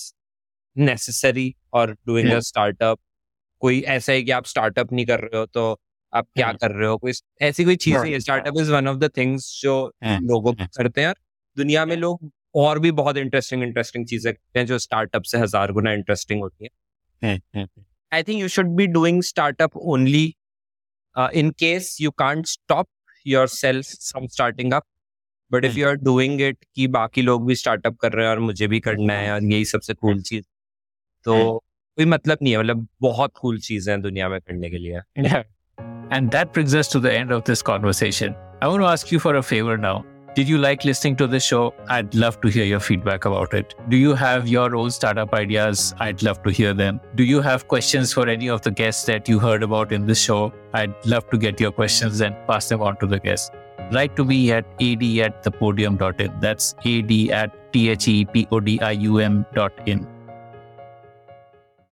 necessary 0.75 1.55
और 1.73 1.91
डूइंग 2.07 2.31
अ 2.31 2.39
स्टार्टअप 2.39 2.99
कोई 3.59 3.81
ऐसा 3.81 4.13
है 4.13 4.23
कि 4.23 4.31
आप 4.31 4.45
स्टार्टअप 4.45 4.93
नहीं 4.93 5.05
कर 5.05 5.19
रहे 5.19 5.37
हो 5.37 5.45
तो 5.45 5.79
आप 6.15 6.27
क्या 6.35 6.51
कर 6.53 6.71
रहे 6.71 6.87
हो? 6.87 6.97
कोई 6.97 7.11
ऐसी 7.41 7.63
कोई 7.65 7.75
चीज़ 7.75 7.97
नहीं 7.97 8.13
है। 8.13 8.19
Startup 8.19 8.53
is 8.61 8.71
one 8.71 8.87
of 8.87 8.97
the 8.97 9.09
things 9.17 9.59
जो 9.61 9.75
लोगों 10.03 10.53
Yeah. 10.53 10.67
करते 10.77 11.01
हैं 11.01 11.13
दुनिया 11.57 11.85
में 11.85 11.95
लोग 11.95 12.29
और 12.55 12.79
भी 12.79 12.91
बहुत 12.91 13.17
इंटरेस्टिंग 13.17 13.63
इंटरेस्टिंग 13.63 14.05
चीज़ें 14.07 14.33
करते 14.33 14.59
हैं 14.59 14.65
जो 14.65 14.79
स्टार्टअप 14.79 15.23
से 15.23 15.37
हज़ार 15.37 15.71
गुना 15.71 15.91
इंटरेस्टिंग 15.93 16.41
होती 16.41 16.65
है। 16.65 17.67
I 18.13 18.23
think 18.23 18.41
you 18.41 18.47
should 18.47 18.81
doing 18.93 19.21
startup 19.29 19.77
only 19.93 20.25
uh, 21.15 21.29
in 21.41 21.51
case 21.63 21.89
you 22.05 22.11
can't 22.21 22.47
stop 22.47 22.87
yourself 23.25 23.93
from 24.11 24.27
starting 24.37 24.73
up. 24.73 24.85
But 25.51 25.65
if 25.65 25.71
Hmm. 25.71 25.79
you 25.79 25.87
are 25.87 25.97
doing 25.97 26.39
it 26.49 26.57
कि 26.75 26.87
बाकी 26.87 27.21
लोग 27.21 27.47
भी 27.47 27.55
स्टार्टअप 27.55 27.97
कर 27.97 28.11
रहे 28.11 28.25
हैं 28.25 28.31
और 28.31 28.39
मुझे 28.39 28.67
भी 28.67 28.79
करना 28.79 29.13
है 29.13 29.33
और 29.33 29.43
यही 29.43 29.65
सबसे 29.65 29.93
कूल 29.93 30.21
चीज़। 30.21 30.45
तो. 31.25 31.63
कोई 31.97 32.05
मतलब 32.05 32.37
नहीं 32.41 32.53
है। 32.53 32.59
मतलब 32.59 32.87
बहुत 33.01 33.31
कूल 33.41 33.59
चीज़ें 33.59 33.93
हैं 33.93 34.01
दुनिया 34.01 34.29
में 34.29 34.39
करने 34.41 34.69
के 34.69 34.77
लिए. 34.77 35.01
And 36.11 36.31
that 36.31 36.53
brings 36.53 36.75
us 36.75 36.87
to 36.89 36.99
the 36.99 37.11
end 37.11 37.31
of 37.31 37.43
this 37.43 37.61
conversation. 37.61 38.35
I 38.61 38.67
want 38.67 38.81
to 38.81 38.87
ask 38.87 39.11
you 39.11 39.19
for 39.19 39.35
a 39.35 39.43
favor 39.43 39.77
now. 39.77 40.05
Did 40.35 40.49
you 40.49 40.57
like 40.57 40.83
listening 40.83 41.15
to 41.17 41.27
this 41.27 41.45
show? 41.45 41.73
I'd 41.87 42.13
love 42.13 42.41
to 42.41 42.49
hear 42.49 42.65
your 42.65 42.81
feedback 42.81 43.23
about 43.23 43.53
it. 43.53 43.73
Do 43.87 43.95
you 43.95 44.15
have 44.15 44.49
your 44.49 44.75
own 44.75 44.91
startup 44.91 45.33
ideas? 45.33 45.95
I'd 45.99 46.23
love 46.23 46.43
to 46.43 46.51
hear 46.51 46.73
them. 46.73 46.99
Do 47.15 47.23
you 47.23 47.39
have 47.41 47.69
questions 47.69 48.11
for 48.11 48.27
any 48.27 48.49
of 48.49 48.61
the 48.61 48.71
guests 48.71 49.05
that 49.05 49.29
you 49.29 49.39
heard 49.39 49.63
about 49.63 49.93
in 49.93 50.05
this 50.05 50.21
show? 50.21 50.51
I'd 50.73 50.93
love 51.05 51.29
to 51.29 51.37
get 51.37 51.61
your 51.61 51.71
questions 51.71 52.19
and 52.19 52.35
pass 52.47 52.67
them 52.67 52.81
on 52.81 52.97
to 52.97 53.07
the 53.07 53.19
guests. 53.19 53.49
Write 53.93 54.17
to 54.17 54.25
me 54.25 54.51
at 54.51 54.65
ad 54.81 55.03
at 55.19 55.43
thepodium.in. 55.43 56.39
That's 56.41 56.75
ad 56.85 57.11
at 57.31 57.71
t 57.71 57.89
h 57.89 58.07
e 58.09 58.25
p 58.25 58.47
o 58.51 58.59
d 58.59 58.79
i 58.81 58.91
u 58.91 59.19
m 59.19 59.45
dot 59.53 59.71
in. 59.85 60.05